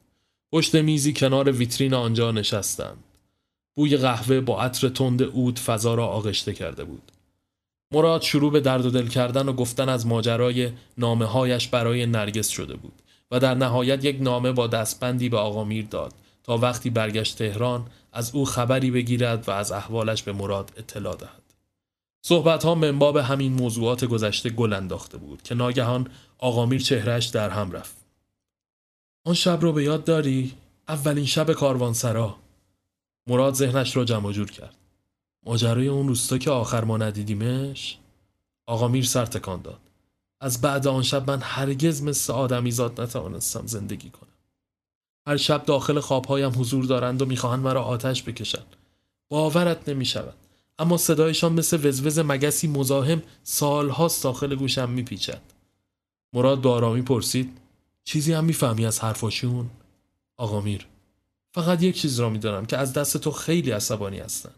پشت 0.51 0.75
میزی 0.75 1.13
کنار 1.13 1.51
ویترین 1.51 1.93
آنجا 1.93 2.31
نشستند. 2.31 3.03
بوی 3.75 3.97
قهوه 3.97 4.39
با 4.39 4.61
عطر 4.61 4.89
تند 4.89 5.21
اود 5.21 5.59
فضا 5.59 5.95
را 5.95 6.07
آغشته 6.07 6.53
کرده 6.53 6.83
بود. 6.83 7.11
مراد 7.93 8.21
شروع 8.21 8.51
به 8.51 8.59
درد 8.59 8.85
و 8.85 8.89
دل 8.89 9.07
کردن 9.07 9.49
و 9.49 9.53
گفتن 9.53 9.89
از 9.89 10.07
ماجرای 10.07 10.71
نامه 10.97 11.25
هایش 11.25 11.67
برای 11.67 12.05
نرگس 12.05 12.49
شده 12.49 12.75
بود 12.75 13.01
و 13.31 13.39
در 13.39 13.55
نهایت 13.55 14.05
یک 14.05 14.17
نامه 14.21 14.51
با 14.51 14.67
دستبندی 14.67 15.29
به 15.29 15.37
آقا 15.37 15.63
میر 15.63 15.85
داد 15.85 16.13
تا 16.43 16.57
وقتی 16.57 16.89
برگشت 16.89 17.37
تهران 17.37 17.85
از 18.13 18.35
او 18.35 18.45
خبری 18.45 18.91
بگیرد 18.91 19.49
و 19.49 19.51
از 19.51 19.71
احوالش 19.71 20.23
به 20.23 20.33
مراد 20.33 20.71
اطلاع 20.77 21.15
دهد. 21.15 21.43
صحبت 22.25 22.65
ها 22.65 22.75
منباب 22.75 23.17
همین 23.17 23.53
موضوعات 23.53 24.05
گذشته 24.05 24.49
گل 24.49 24.73
انداخته 24.73 25.17
بود 25.17 25.41
که 25.41 25.55
ناگهان 25.55 26.07
آقامیر 26.37 26.81
چهرش 26.81 27.25
در 27.25 27.49
هم 27.49 27.71
رفت. 27.71 27.95
آن 29.25 29.33
شب 29.33 29.61
رو 29.61 29.73
به 29.73 29.83
یاد 29.83 30.03
داری؟ 30.03 30.53
اولین 30.87 31.25
شب 31.25 31.53
کاروانسرا. 31.53 32.35
مراد 33.27 33.53
ذهنش 33.53 33.95
را 33.95 34.05
جمع 34.05 34.31
جور 34.31 34.51
کرد. 34.51 34.82
ماجرای 35.45 35.87
اون 35.87 36.07
روستا 36.07 36.37
که 36.37 36.51
آخر 36.51 36.83
ما 36.83 36.97
ندیدیمش؟ 36.97 37.97
آقا 38.65 38.87
میر 38.87 39.05
سر 39.05 39.25
تکان 39.25 39.61
داد. 39.61 39.79
از 40.41 40.61
بعد 40.61 40.87
آن 40.87 41.03
شب 41.03 41.31
من 41.31 41.39
هرگز 41.41 42.03
مثل 42.03 42.33
آدمی 42.33 42.71
زاد 42.71 43.01
نتوانستم 43.01 43.67
زندگی 43.67 44.09
کنم. 44.09 44.29
هر 45.27 45.37
شب 45.37 45.65
داخل 45.65 45.99
خوابهایم 45.99 46.51
حضور 46.59 46.85
دارند 46.85 47.21
و 47.21 47.25
می‌خواهند 47.25 47.63
مرا 47.63 47.83
آتش 47.83 48.23
بکشند. 48.23 48.75
باورت 49.29 49.89
نمی 49.89 50.05
شود. 50.05 50.35
اما 50.79 50.97
صدایشان 50.97 51.53
مثل 51.53 51.87
وزوز 51.87 52.19
مگسی 52.19 52.67
مزاحم 52.67 53.21
سالهاست 53.43 54.23
داخل 54.23 54.55
گوشم 54.55 54.89
میپیچد 54.89 55.41
مراد 56.33 56.61
با 56.61 56.73
آرامی 56.73 57.01
پرسید 57.01 57.57
چیزی 58.03 58.33
هم 58.33 58.43
می‌فهمی 58.43 58.85
از 58.85 58.99
حرفاشون 58.99 59.69
آقا 60.37 60.61
میر 60.61 60.87
فقط 61.51 61.83
یک 61.83 62.01
چیز 62.01 62.19
را 62.19 62.29
می‌دانم 62.29 62.65
که 62.65 62.77
از 62.77 62.93
دست 62.93 63.17
تو 63.17 63.31
خیلی 63.31 63.71
عصبانی 63.71 64.19
هستن 64.19 64.51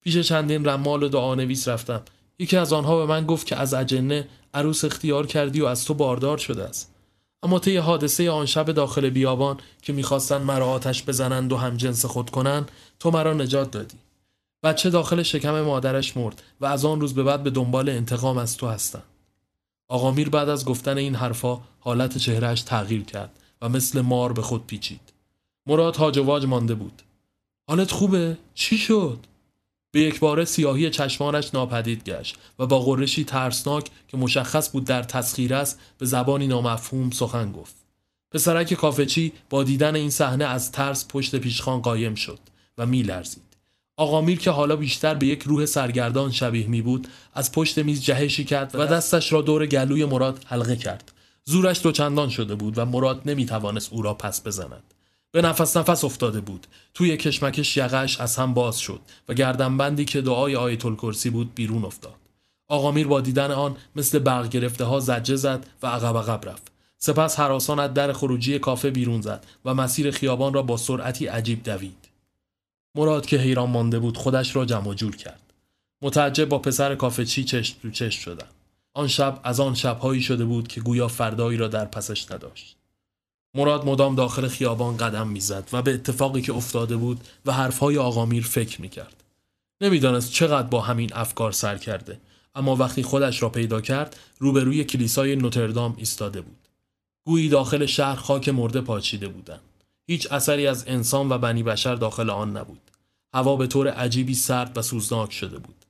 پیش 0.00 0.18
چندین 0.18 0.64
رمال 0.64 1.02
و 1.02 1.08
دعانویس 1.08 1.68
رفتم. 1.68 2.02
یکی 2.38 2.56
از 2.56 2.72
آنها 2.72 2.96
به 2.96 3.06
من 3.06 3.26
گفت 3.26 3.46
که 3.46 3.56
از 3.56 3.74
اجنه 3.74 4.28
عروس 4.54 4.84
اختیار 4.84 5.26
کردی 5.26 5.60
و 5.60 5.66
از 5.66 5.84
تو 5.84 5.94
باردار 5.94 6.38
شده 6.38 6.64
است. 6.64 6.94
اما 7.42 7.58
طی 7.58 7.76
حادثه 7.76 8.30
آن 8.30 8.46
شب 8.46 8.72
داخل 8.72 9.10
بیابان 9.10 9.58
که 9.82 9.92
می‌خواستند 9.92 10.42
مرا 10.42 10.66
آتش 10.66 11.04
بزنند 11.04 11.52
و 11.52 11.56
هم 11.56 11.76
جنس 11.76 12.04
خود 12.04 12.30
کنند 12.30 12.70
تو 12.98 13.10
مرا 13.10 13.34
نجات 13.34 13.70
دادی. 13.70 13.96
بچه 14.62 14.90
داخل 14.90 15.22
شکم 15.22 15.60
مادرش 15.60 16.16
مرد 16.16 16.42
و 16.60 16.66
از 16.66 16.84
آن 16.84 17.00
روز 17.00 17.14
به 17.14 17.22
بعد 17.22 17.42
به 17.42 17.50
دنبال 17.50 17.88
انتقام 17.88 18.38
از 18.38 18.56
تو 18.56 18.66
هستن. 18.66 19.02
آقا 19.88 20.10
میر 20.10 20.28
بعد 20.28 20.48
از 20.48 20.64
گفتن 20.64 20.98
این 20.98 21.14
حرفا 21.14 21.60
حالت 21.80 22.18
چهرهش 22.18 22.62
تغییر 22.62 23.04
کرد 23.04 23.30
و 23.62 23.68
مثل 23.68 24.00
مار 24.00 24.32
به 24.32 24.42
خود 24.42 24.66
پیچید. 24.66 25.12
مراد 25.66 25.96
هاج 25.96 26.18
و 26.18 26.24
واج 26.24 26.46
مانده 26.46 26.74
بود. 26.74 27.02
حالت 27.68 27.90
خوبه؟ 27.90 28.36
چی 28.54 28.78
شد؟ 28.78 29.18
به 29.92 30.00
یک 30.00 30.20
باره 30.20 30.44
سیاهی 30.44 30.90
چشمانش 30.90 31.54
ناپدید 31.54 32.04
گشت 32.04 32.36
و 32.58 32.66
با 32.66 32.80
غرشی 32.80 33.24
ترسناک 33.24 33.90
که 34.08 34.16
مشخص 34.16 34.72
بود 34.72 34.84
در 34.84 35.02
تسخیر 35.02 35.54
است 35.54 35.80
به 35.98 36.06
زبانی 36.06 36.46
نامفهوم 36.46 37.10
سخن 37.10 37.52
گفت. 37.52 37.74
پسرک 38.30 38.74
کافچی 38.74 39.32
با 39.50 39.64
دیدن 39.64 39.96
این 39.96 40.10
صحنه 40.10 40.44
از 40.44 40.72
ترس 40.72 41.06
پشت 41.08 41.36
پیشخان 41.36 41.80
قایم 41.80 42.14
شد 42.14 42.38
و 42.78 42.86
میلرزید. 42.86 43.42
آقا 43.96 44.20
میر 44.20 44.38
که 44.38 44.50
حالا 44.50 44.76
بیشتر 44.76 45.14
به 45.14 45.26
یک 45.26 45.42
روح 45.42 45.66
سرگردان 45.66 46.30
شبیه 46.30 46.66
می 46.66 46.82
بود 46.82 47.08
از 47.34 47.52
پشت 47.52 47.78
میز 47.78 48.02
جهشی 48.02 48.44
کرد 48.44 48.70
و 48.74 48.86
دستش 48.86 49.32
را 49.32 49.42
دور 49.42 49.66
گلوی 49.66 50.04
مراد 50.04 50.44
حلقه 50.46 50.76
کرد. 50.76 51.12
زورش 51.44 51.82
دوچندان 51.82 52.28
شده 52.28 52.54
بود 52.54 52.78
و 52.78 52.84
مراد 52.84 53.22
نمی 53.26 53.46
توانست 53.46 53.92
او 53.92 54.02
را 54.02 54.14
پس 54.14 54.46
بزند. 54.46 54.94
به 55.32 55.42
نفس 55.42 55.76
نفس 55.76 56.04
افتاده 56.04 56.40
بود. 56.40 56.66
توی 56.94 57.16
کشمکش 57.16 57.76
یقش 57.76 58.20
از 58.20 58.36
هم 58.36 58.54
باز 58.54 58.78
شد 58.78 59.00
و 59.28 59.34
گردنبندی 59.34 60.04
که 60.04 60.20
دعای 60.20 60.56
آیت 60.56 60.86
الکرسی 60.86 61.30
بود 61.30 61.54
بیرون 61.54 61.84
افتاد. 61.84 62.14
آقا 62.68 62.90
میر 62.90 63.06
با 63.06 63.20
دیدن 63.20 63.50
آن 63.50 63.76
مثل 63.96 64.18
برق 64.18 64.48
گرفته 64.48 64.84
ها 64.84 65.00
زجه 65.00 65.36
زد 65.36 65.66
و 65.82 65.86
عقب 65.86 66.16
عقب 66.16 66.48
رفت. 66.48 66.72
سپس 66.98 67.40
حراسان 67.40 67.78
از 67.78 67.94
در 67.94 68.12
خروجی 68.12 68.58
کافه 68.58 68.90
بیرون 68.90 69.20
زد 69.20 69.46
و 69.64 69.74
مسیر 69.74 70.10
خیابان 70.10 70.54
را 70.54 70.62
با 70.62 70.76
سرعتی 70.76 71.26
عجیب 71.26 71.62
دوید. 71.62 72.08
مراد 72.94 73.26
که 73.26 73.36
حیران 73.36 73.70
مانده 73.70 73.98
بود 73.98 74.16
خودش 74.16 74.56
را 74.56 74.64
جمع 74.64 74.94
جور 74.94 75.16
کرد. 75.16 75.40
متعجب 76.02 76.48
با 76.48 76.58
پسر 76.58 76.94
کافه 76.94 77.24
چی 77.24 77.44
چشم 77.44 77.76
تو 77.82 77.90
چشم 77.90 78.20
شدن 78.20 78.46
آن 78.94 79.08
شب 79.08 79.40
از 79.44 79.60
آن 79.60 79.74
شبهایی 79.74 80.22
شده 80.22 80.44
بود 80.44 80.68
که 80.68 80.80
گویا 80.80 81.08
فردایی 81.08 81.58
را 81.58 81.68
در 81.68 81.84
پسش 81.84 82.32
نداشت. 82.32 82.76
مراد 83.54 83.86
مدام 83.86 84.14
داخل 84.14 84.48
خیابان 84.48 84.96
قدم 84.96 85.28
می‌زد 85.28 85.68
و 85.72 85.82
به 85.82 85.94
اتفاقی 85.94 86.42
که 86.42 86.52
افتاده 86.54 86.96
بود 86.96 87.20
و 87.46 87.52
حرفهای 87.52 87.98
آقا 87.98 88.26
میر 88.26 88.44
فکر 88.44 88.80
می‌کرد. 88.80 89.24
نمی‌دانست 89.80 90.32
چقدر 90.32 90.68
با 90.68 90.80
همین 90.80 91.10
افکار 91.14 91.52
سر 91.52 91.78
کرده 91.78 92.20
اما 92.54 92.76
وقتی 92.76 93.02
خودش 93.02 93.42
را 93.42 93.48
پیدا 93.48 93.80
کرد 93.80 94.16
روبروی 94.38 94.84
کلیسای 94.84 95.36
نوتردام 95.36 95.94
ایستاده 95.98 96.40
بود. 96.40 96.68
گویی 97.24 97.48
داخل 97.48 97.86
شهر 97.86 98.16
خاک 98.16 98.48
مرده 98.48 98.80
پاچیده 98.80 99.28
بودند. 99.28 99.60
هیچ 100.06 100.32
اثری 100.32 100.66
از 100.66 100.84
انسان 100.86 101.32
و 101.32 101.38
بنی 101.38 101.62
بشر 101.62 101.94
داخل 101.94 102.30
آن 102.30 102.56
نبود. 102.56 102.80
هوا 103.34 103.56
به 103.56 103.66
طور 103.66 103.88
عجیبی 103.88 104.34
سرد 104.34 104.78
و 104.78 104.82
سوزناک 104.82 105.32
شده 105.32 105.58
بود. 105.58 105.84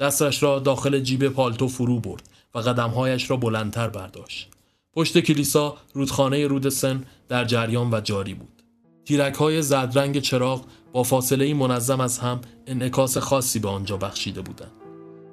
دستش 0.00 0.42
را 0.42 0.58
داخل 0.58 1.00
جیب 1.00 1.28
پالتو 1.28 1.68
فرو 1.68 2.00
برد 2.00 2.28
و 2.54 2.58
قدمهایش 2.58 3.30
را 3.30 3.36
بلندتر 3.36 3.88
برداشت. 3.88 4.55
پشت 4.96 5.18
کلیسا 5.18 5.76
رودخانه 5.94 6.46
رود 6.46 6.68
سن 6.68 7.04
در 7.28 7.44
جریان 7.44 7.94
و 7.94 8.00
جاری 8.00 8.34
بود. 8.34 8.62
تیرک 9.04 9.34
های 9.34 9.62
زدرنگ 9.62 10.20
چراغ 10.20 10.64
با 10.92 11.02
فاصله 11.02 11.54
منظم 11.54 12.00
از 12.00 12.18
هم 12.18 12.40
انعکاس 12.66 13.18
خاصی 13.18 13.58
به 13.58 13.68
آنجا 13.68 13.96
بخشیده 13.96 14.40
بودند. 14.40 14.72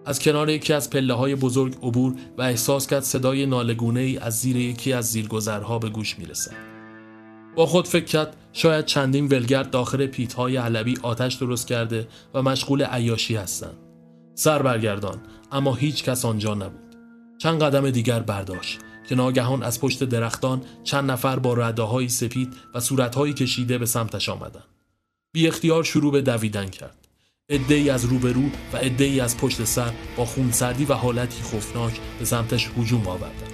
از 0.06 0.20
کنار 0.20 0.50
یکی 0.50 0.74
از 0.74 0.90
پله 0.90 1.14
های 1.14 1.36
بزرگ 1.36 1.76
عبور 1.84 2.16
و 2.38 2.42
احساس 2.42 2.88
کرد 2.88 3.04
صدای 3.04 3.46
نالگونه 3.46 4.00
ای 4.00 4.18
از 4.18 4.40
زیر 4.40 4.56
یکی 4.56 4.94
از 4.94 5.06
زیرگذرها 5.06 5.80
به 5.80 5.90
گوش 5.90 6.20
می 6.20 6.26
رسد. 6.26 6.56
با 7.56 7.66
خود 7.66 7.88
فکر 7.88 8.06
کرد 8.06 8.36
شاید 8.54 8.86
چندین 8.86 9.28
ولگرد 9.28 9.70
داخل 9.70 10.08
پیت 10.08 10.34
های 10.34 10.58
علبی 10.58 10.98
آتش 11.02 11.34
درست 11.34 11.68
کرده 11.68 12.08
و 12.34 12.42
مشغول 12.42 12.84
عیاشی 12.84 13.36
هستند. 13.36 13.78
سر 14.36 14.62
برگردان 14.62 15.22
اما 15.52 15.76
هیچ 15.76 16.04
کس 16.04 16.26
آنجا 16.26 16.54
نبود. 16.54 16.96
چند 17.38 17.64
قدم 17.64 17.90
دیگر 17.90 18.20
برداشت 18.20 18.80
که 19.10 19.16
ناگهان 19.16 19.64
از 19.64 19.82
پشت 19.82 20.04
درختان 20.04 20.62
چند 20.84 21.12
نفر 21.12 21.40
با 21.40 21.54
رده 21.54 21.82
های 21.82 22.10
سپید 22.10 22.54
و 22.76 22.80
صورتهایی 22.80 23.34
کشیده 23.34 23.78
به 23.78 23.86
سمتش 23.86 24.30
آمدند. 24.30 24.64
بی 25.34 25.48
اختیار 25.48 25.84
شروع 25.84 26.12
به 26.12 26.22
دویدن 26.22 26.68
کرد. 26.68 27.08
ای 27.70 27.90
از 27.90 28.06
روبرو 28.06 28.44
و 28.74 28.78
ای 29.00 29.20
از 29.20 29.38
پشت 29.38 29.64
سر 29.64 29.92
با 30.18 30.26
خونسردی 30.26 30.86
و 30.86 30.94
حالتی 30.94 31.44
خوفناک 31.44 32.00
به 32.20 32.26
سمتش 32.26 32.70
هجوم 32.78 33.08
آوردند. 33.08 33.54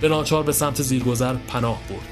به 0.00 0.08
ناچار 0.08 0.42
به 0.42 0.52
سمت 0.52 0.82
زیرگذر 0.82 1.34
پناه 1.34 1.80
برد. 1.88 2.08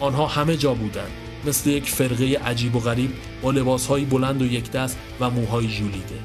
آنها 0.00 0.26
همه 0.26 0.56
جا 0.56 0.74
بودند 0.74 1.10
مثل 1.46 1.70
یک 1.70 1.90
فرقه 1.90 2.38
عجیب 2.38 2.76
و 2.76 2.80
غریب 2.80 3.10
با 3.42 3.50
لباسهایی 3.50 4.04
بلند 4.04 4.42
و 4.42 4.46
یک 4.46 4.70
دست 4.70 4.98
و 5.20 5.30
موهای 5.30 5.68
ژولیده. 5.68 6.18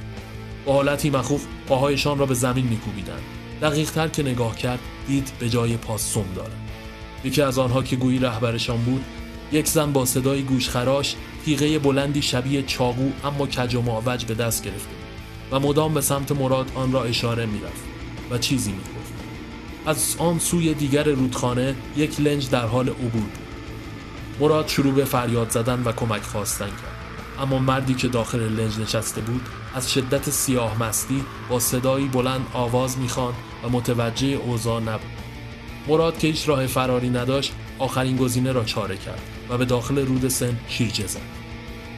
با 0.65 0.73
حالتی 0.73 1.09
مخوف 1.09 1.45
پاهایشان 1.67 2.17
را 2.17 2.25
به 2.25 2.33
زمین 2.33 2.67
میکوبیدند 2.67 3.36
دقیق 3.61 3.91
تر 3.91 4.07
که 4.07 4.23
نگاه 4.23 4.55
کرد 4.55 4.79
دید 5.07 5.31
به 5.39 5.49
جای 5.49 5.77
پاس 5.77 6.13
سم 6.13 6.25
دارد 6.35 6.51
یکی 7.23 7.41
از 7.41 7.59
آنها 7.59 7.83
که 7.83 7.95
گویی 7.95 8.19
رهبرشان 8.19 8.77
بود 8.77 9.05
یک 9.51 9.67
زن 9.67 9.93
با 9.93 10.05
صدای 10.05 10.41
گوشخراش 10.43 11.15
تیغه 11.45 11.79
بلندی 11.79 12.21
شبیه 12.21 12.63
چاقو 12.63 13.11
اما 13.23 13.47
کج 13.47 13.75
و 13.75 13.81
معوج 13.81 14.25
به 14.25 14.33
دست 14.33 14.63
گرفته 14.63 14.95
و 15.51 15.59
مدام 15.59 15.93
به 15.93 16.01
سمت 16.01 16.31
مراد 16.31 16.71
آن 16.75 16.91
را 16.91 17.03
اشاره 17.03 17.45
می‌رفت 17.45 17.83
و 18.31 18.37
چیزی 18.37 18.71
می‌گفت. 18.71 19.13
از 19.85 20.15
آن 20.19 20.39
سوی 20.39 20.73
دیگر 20.73 21.03
رودخانه 21.03 21.75
یک 21.97 22.21
لنج 22.21 22.49
در 22.49 22.65
حال 22.65 22.89
عبور 22.89 23.09
بود. 23.11 23.31
مراد 24.39 24.67
شروع 24.67 24.93
به 24.93 25.05
فریاد 25.05 25.49
زدن 25.49 25.83
و 25.83 25.91
کمک 25.91 26.21
خواستن 26.21 26.65
کرد. 26.65 26.86
اما 27.39 27.59
مردی 27.59 27.93
که 27.93 28.07
داخل 28.07 28.39
لنج 28.39 28.79
نشسته 28.79 29.21
بود 29.21 29.41
از 29.75 29.93
شدت 29.93 30.29
سیاه 30.29 30.83
مستی 30.83 31.23
با 31.49 31.59
صدایی 31.59 32.07
بلند 32.07 32.45
آواز 32.53 32.97
می‌خوان 32.97 33.33
و 33.63 33.69
متوجه 33.69 34.27
اوضاع 34.27 34.81
نبود. 34.81 35.11
مراد 35.87 36.17
که 36.17 36.27
هیچ 36.27 36.49
راه 36.49 36.67
فراری 36.67 37.09
نداشت 37.09 37.53
آخرین 37.79 38.17
گزینه 38.17 38.51
را 38.51 38.63
چاره 38.63 38.97
کرد 38.97 39.21
و 39.49 39.57
به 39.57 39.65
داخل 39.65 40.05
رود 40.05 40.27
سن 40.27 40.59
شیرجه 40.67 41.07
زد. 41.07 41.19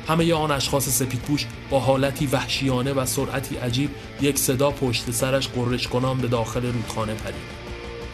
همه 0.07 0.33
آن 0.33 0.51
اشخاص 0.51 0.89
سپیدپوش 0.89 1.45
با 1.69 1.79
حالتی 1.79 2.27
وحشیانه 2.27 2.93
و 2.93 3.05
سرعتی 3.05 3.55
عجیب 3.55 3.89
یک 4.21 4.37
صدا 4.37 4.71
پشت 4.71 5.11
سرش 5.11 5.47
قررش 5.47 5.87
کنان 5.87 6.17
به 6.17 6.27
داخل 6.27 6.65
رودخانه 6.65 7.13
پرید. 7.13 7.59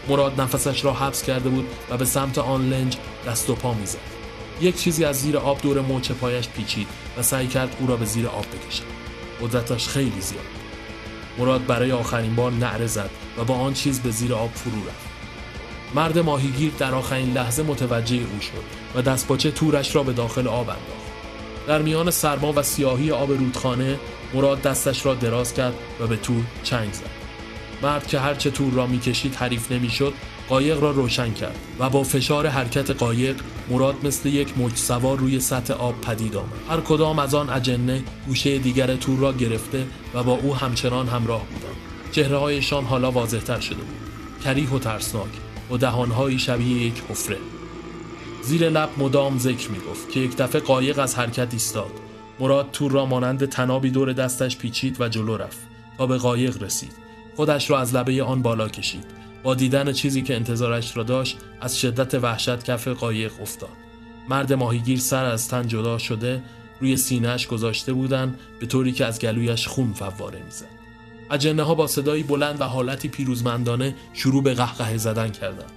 مراد 0.09 0.41
نفسش 0.41 0.85
را 0.85 0.93
حبس 0.93 1.23
کرده 1.23 1.49
بود 1.49 1.67
و 1.89 1.97
به 1.97 2.05
سمت 2.05 2.37
آن 2.37 2.69
لنج 2.69 2.97
دست 3.27 3.49
و 3.49 3.55
پا 3.55 3.73
می‌زد. 3.73 4.14
یک 4.61 4.77
چیزی 4.77 5.05
از 5.05 5.21
زیر 5.21 5.37
آب 5.37 5.61
دور 5.61 5.81
موچه 5.81 6.13
پایش 6.13 6.47
پیچید 6.47 6.87
و 7.17 7.21
سعی 7.23 7.47
کرد 7.47 7.75
او 7.79 7.87
را 7.87 7.95
به 7.95 8.05
زیر 8.05 8.27
آب 8.27 8.45
بکشد. 8.45 8.83
قدرتش 9.41 9.87
خیلی 9.87 10.21
زیاد 10.21 10.45
مراد 11.37 11.65
برای 11.65 11.91
آخرین 11.91 12.35
بار 12.35 12.51
نعره 12.51 12.87
زد 12.87 13.09
و 13.37 13.43
با 13.43 13.55
آن 13.55 13.73
چیز 13.73 13.99
به 13.99 14.11
زیر 14.11 14.33
آب 14.33 14.51
فرو 14.53 14.87
رفت. 14.87 15.15
مرد 15.95 16.19
ماهیگیر 16.19 16.71
در 16.79 16.93
آخرین 16.93 17.33
لحظه 17.33 17.63
متوجه 17.63 18.15
او 18.15 18.41
شد 18.41 18.63
و 18.95 19.01
دستپاچه 19.01 19.51
تورش 19.51 19.95
را 19.95 20.03
به 20.03 20.13
داخل 20.13 20.47
آب 20.47 20.69
انداخت. 20.69 21.05
در 21.67 21.81
میان 21.81 22.11
سرما 22.11 22.53
و 22.55 22.63
سیاهی 22.63 23.11
آب 23.11 23.31
رودخانه 23.31 23.99
مراد 24.33 24.61
دستش 24.61 25.05
را 25.05 25.13
دراز 25.13 25.53
کرد 25.53 25.73
و 25.99 26.07
به 26.07 26.17
تور 26.17 26.43
چنگ 26.63 26.93
زد. 26.93 27.09
مرد 27.81 28.07
که 28.07 28.19
هرچه 28.19 28.51
تور 28.51 28.73
را 28.73 28.87
می‌کشید 28.87 29.35
حریف 29.35 29.71
نمی‌شد 29.71 30.13
قایق 30.49 30.83
را 30.83 30.91
روشن 30.91 31.33
کرد 31.33 31.55
و 31.79 31.89
با 31.89 32.03
فشار 32.03 32.47
حرکت 32.47 32.91
قایق 32.91 33.35
مراد 33.69 33.95
مثل 34.03 34.29
یک 34.29 34.57
موج 34.57 34.75
سوار 34.75 35.17
روی 35.17 35.39
سطح 35.39 35.73
آب 35.73 36.01
پدید 36.01 36.35
آمد. 36.35 36.49
هر 36.69 36.81
کدام 36.81 37.19
از 37.19 37.35
آن 37.35 37.49
اجنه 37.49 38.03
گوشه 38.27 38.57
دیگر 38.57 38.95
تور 38.95 39.19
را 39.19 39.33
گرفته 39.33 39.87
و 40.13 40.23
با 40.23 40.33
او 40.33 40.55
همچنان 40.55 41.07
همراه 41.07 41.45
بودند. 41.45 41.75
چهره 42.11 42.37
هایشان 42.37 42.83
حالا 42.83 43.11
واضحتر 43.11 43.59
شده 43.59 43.75
بود. 43.75 43.95
کریح 44.43 44.69
و 44.69 44.79
ترسناک 44.79 45.29
و 45.71 45.77
دهانهایی 45.77 46.39
شبیه 46.39 46.85
یک 46.85 47.01
حفره. 47.09 47.37
زیر 48.43 48.69
لب 48.69 48.89
مدام 48.97 49.37
ذکر 49.37 49.69
می 49.69 49.79
گفت 49.79 50.11
که 50.11 50.19
یک 50.19 50.37
دفعه 50.37 50.61
قایق 50.61 50.99
از 50.99 51.15
حرکت 51.15 51.47
ایستاد. 51.53 51.91
مراد 52.39 52.69
تور 52.71 52.91
را 52.91 53.05
مانند 53.05 53.45
تنابی 53.45 53.89
دور 53.89 54.13
دستش 54.13 54.57
پیچید 54.57 55.01
و 55.01 55.09
جلو 55.09 55.37
رفت 55.37 55.59
تا 55.97 56.07
به 56.07 56.17
قایق 56.17 56.63
رسید. 56.63 56.91
خودش 57.35 57.69
را 57.69 57.79
از 57.79 57.95
لبه 57.95 58.23
آن 58.23 58.41
بالا 58.41 58.69
کشید. 58.69 59.24
با 59.45 59.55
دیدن 59.55 59.91
چیزی 59.91 60.21
که 60.21 60.35
انتظارش 60.35 60.97
را 60.97 61.03
داشت 61.03 61.37
از 61.61 61.79
شدت 61.79 62.13
وحشت 62.13 62.63
کف 62.63 62.87
قایق 62.87 63.31
افتاد. 63.41 63.69
مرد 64.29 64.53
ماهیگیر 64.53 64.99
سر 64.99 65.25
از 65.25 65.47
تن 65.47 65.67
جدا 65.67 65.97
شده 65.97 66.43
روی 66.81 66.97
سینهش 66.97 67.47
گذاشته 67.47 67.93
بودند 67.93 68.39
به 68.59 68.65
طوری 68.65 68.91
که 68.91 69.05
از 69.05 69.19
گلویش 69.19 69.67
خون 69.67 69.93
فواره 69.93 70.41
می‌زد. 70.45 70.65
اجنه 71.31 71.63
ها 71.63 71.75
با 71.75 71.87
صدایی 71.87 72.23
بلند 72.23 72.61
و 72.61 72.63
حالتی 72.63 73.07
پیروزمندانه 73.07 73.95
شروع 74.13 74.43
به 74.43 74.53
قهقه 74.53 74.97
زدن 74.97 75.29
کردند. 75.29 75.71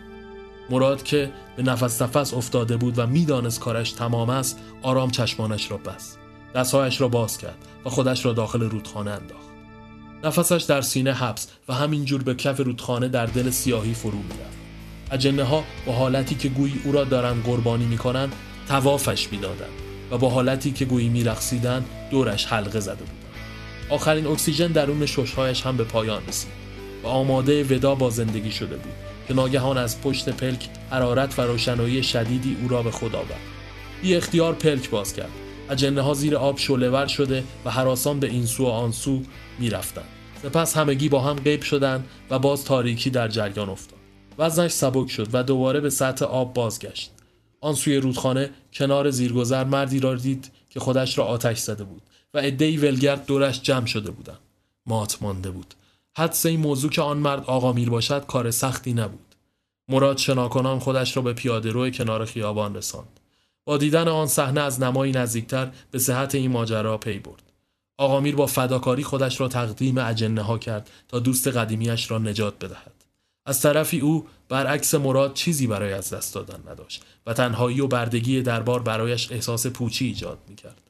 مراد 0.71 1.03
که 1.03 1.33
به 1.57 1.63
نفس 1.63 2.03
نفس 2.03 2.35
افتاده 2.35 2.77
بود 2.77 2.99
و 2.99 3.07
می‌دانست 3.07 3.61
کارش 3.61 3.93
تمام 3.93 4.31
است 4.31 4.59
آرام 4.83 5.11
چشمانش 5.11 5.71
را 5.71 5.77
بست. 5.77 6.19
دستهایش 6.55 7.01
را 7.01 7.09
باز 7.09 7.39
کرد 7.39 7.59
و 7.85 7.91
خودش 7.91 8.25
را 8.25 8.33
داخل 8.33 8.63
رودخانه 8.63 9.11
انداخت. 9.11 9.48
نفسش 10.25 10.63
در 10.63 10.81
سینه 10.81 11.13
حبس 11.13 11.49
و 11.69 11.75
همینجور 11.75 12.23
به 12.23 12.35
کف 12.35 12.61
رودخانه 12.61 13.09
در 13.09 13.27
دل 13.27 13.51
سیاهی 13.51 13.95
فرو 13.95 14.19
می‌رفت. 14.19 14.59
اجنه 15.11 15.45
ها 15.45 15.65
با 15.87 15.93
حالتی 15.93 16.35
که 16.35 16.49
گویی 16.49 16.81
او 16.85 16.93
را 16.93 17.05
دارن 17.05 17.41
قربانی 17.41 17.85
می‌کنند 17.85 18.33
توافش 18.69 19.29
می‌دادند 19.33 19.71
و 20.11 20.19
با 20.19 20.29
حالتی 20.29 20.71
که 20.71 20.85
گویی 20.85 21.09
میرقصیدند 21.09 21.87
دورش 22.11 22.47
حلقه 22.47 22.81
زده 22.81 22.95
بودند. 22.95 23.25
آخرین 23.91 24.27
اکسیژن 24.27 24.67
درون 24.67 25.07
ششهایش 25.07 25.63
هم 25.63 25.77
به 25.77 25.85
پایان 25.85 26.23
رسید 26.29 26.51
و 27.03 27.07
آماده 27.07 27.65
ودا 27.65 27.95
با 27.95 28.11
زندگی 28.11 28.51
شده 28.51 28.77
بود 28.77 28.93
که 29.29 29.35
ناگهان 29.35 29.79
از 29.79 30.01
پشت 30.01 30.29
پلک 30.29 30.69
حرارت 30.91 31.39
و 31.39 31.43
روشنایی 31.43 32.03
شدیدی 32.03 32.57
او 32.63 32.69
را 32.69 32.83
به 32.83 32.91
خود 32.91 33.15
آورد. 33.15 33.41
بی 34.03 34.17
اختیار 34.17 34.53
پلک 34.55 34.91
باز 34.91 35.13
کرد. 35.13 35.31
اجنه 35.71 36.01
ها 36.01 36.15
زیر 36.15 36.37
آب 36.37 36.59
شلور 36.59 37.07
شده 37.07 37.45
و 37.65 37.71
حراسان 37.71 38.21
به 38.21 38.27
این 38.27 38.47
سو 38.47 38.65
و 38.65 38.69
آن 38.69 38.93
سو 38.93 39.23
می‌رفتند. 39.59 40.09
سپس 40.43 40.77
همگی 40.77 41.09
با 41.09 41.21
هم 41.21 41.37
غیب 41.37 41.63
شدند 41.63 42.09
و 42.31 42.39
باز 42.39 42.65
تاریکی 42.65 43.11
در 43.11 43.29
جریان 43.29 43.69
افتاد. 43.69 43.99
وزنش 44.39 44.71
سبک 44.71 45.11
شد 45.11 45.29
و 45.33 45.43
دوباره 45.43 45.81
به 45.81 45.91
سطح 45.91 46.25
آب 46.25 46.55
بازگشت. 46.55 47.13
آن 47.61 47.75
سوی 47.75 47.97
رودخانه 47.97 48.51
کنار 48.73 49.11
زیرگذر 49.11 49.65
مردی 49.65 50.01
را 50.01 50.15
دید 50.15 50.51
که 50.71 50.81
خودش 50.81 51.19
را 51.19 51.25
آتش 51.25 51.59
زده 51.59 51.85
بود 51.85 52.03
و 52.35 52.39
عدهای 52.39 52.77
ولگرد 52.77 53.27
دورش 53.27 53.63
جمع 53.63 53.87
شده 53.87 54.11
بودند. 54.11 54.39
مات 54.87 55.19
مانده 55.21 55.51
بود. 55.51 55.75
حدس 56.17 56.47
این 56.47 56.61
موضوع 56.61 56.91
که 56.91 57.03
آن 57.03 57.19
مرد 57.19 57.45
آقا 57.45 57.73
میر 57.73 57.91
باشد 57.91 58.27
کار 58.27 58.51
سختی 58.51 58.93
نبود. 58.93 59.35
مراد 59.89 60.19
شناکنان 60.19 60.79
خودش 60.79 61.17
را 61.17 61.23
به 61.23 61.33
پیاده 61.33 61.71
روی 61.71 61.91
کنار 61.91 62.25
خیابان 62.25 62.75
رساند. 62.75 63.21
با 63.65 63.77
دیدن 63.77 64.09
آن 64.09 64.27
صحنه 64.27 64.61
از 64.61 64.81
نمایی 64.81 65.13
نزدیکتر 65.13 65.71
به 65.91 65.99
صحت 65.99 66.35
این 66.35 66.51
ماجرا 66.51 66.99
پی 66.99 67.19
برد. 67.19 67.48
آقا 68.01 68.21
میر 68.21 68.37
با 68.37 68.47
فداکاری 68.47 69.05
خودش 69.05 69.41
را 69.41 69.49
تقدیم 69.49 69.99
اجنه 69.99 70.43
ها 70.43 70.59
کرد 70.59 70.91
تا 71.09 71.19
دوست 71.19 71.49
قدیمیش 71.49 72.11
را 72.11 72.19
نجات 72.19 72.65
بدهد. 72.65 72.93
از 73.47 73.61
طرفی 73.61 74.01
او 74.01 74.27
برعکس 74.49 74.95
مراد 74.95 75.35
چیزی 75.35 75.67
برای 75.67 75.93
از 75.93 76.11
دست 76.11 76.35
دادن 76.35 76.71
نداشت 76.71 77.05
و 77.27 77.33
تنهایی 77.33 77.81
و 77.81 77.87
بردگی 77.87 78.43
دربار 78.43 78.83
برایش 78.83 79.33
احساس 79.33 79.67
پوچی 79.67 80.07
ایجاد 80.07 80.39
می‌کرد. 80.49 80.81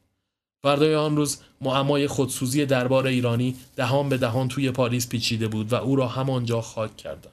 فردای 0.63 0.95
آن 0.95 1.17
روز 1.17 1.39
معمای 1.61 2.07
خودسوزی 2.07 2.67
دربار 2.67 3.07
ایرانی 3.07 3.57
دهان 3.77 4.09
به 4.09 4.17
دهان 4.17 4.49
توی 4.49 4.71
پاریس 4.71 5.09
پیچیده 5.09 5.49
بود 5.49 5.73
و 5.73 5.77
او 5.77 5.97
را 5.97 6.09
همانجا 6.09 6.61
خاک 6.61 6.97
کردند. 6.97 7.33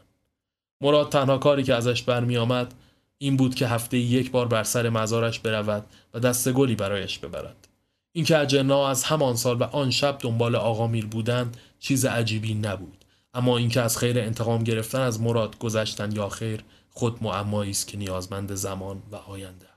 مراد 0.82 1.10
تنها 1.10 1.38
کاری 1.38 1.64
که 1.64 1.74
ازش 1.74 2.04
برمیآمد 2.04 2.74
این 3.18 3.38
بود 3.38 3.56
که 3.56 3.68
هفته 3.68 3.98
یک 3.98 4.32
بار 4.32 4.48
بر 4.48 4.64
سر 4.64 4.90
مزارش 4.90 5.40
برود 5.40 5.86
و 6.14 6.20
دست 6.20 6.52
گلی 6.52 6.76
برایش 6.76 7.20
ببرد. 7.20 7.65
اینکه 8.16 8.38
اجنا 8.38 8.88
از 8.88 9.04
همان 9.04 9.36
سال 9.36 9.58
و 9.58 9.64
آن 9.64 9.92
شب 9.92 10.18
دنبال 10.20 10.56
آقا 10.56 10.88
میر 10.88 11.06
بودند 11.06 11.58
چیز 11.80 12.06
عجیبی 12.06 12.54
نبود. 12.54 13.06
اما 13.34 13.58
اینکه 13.58 13.82
از 13.82 13.98
خیر 13.98 14.20
انتقام 14.20 14.64
گرفتن 14.64 15.02
از 15.02 15.22
مراد 15.22 15.58
گذشتن 15.58 16.12
یا 16.12 16.30
خیر 16.30 16.64
خود 16.90 17.24
معمایی 17.24 17.72
است 17.72 17.88
که 17.88 17.98
نیازمند 17.98 18.56
زمان 18.56 19.04
و 19.12 19.16
آینده 19.16 19.75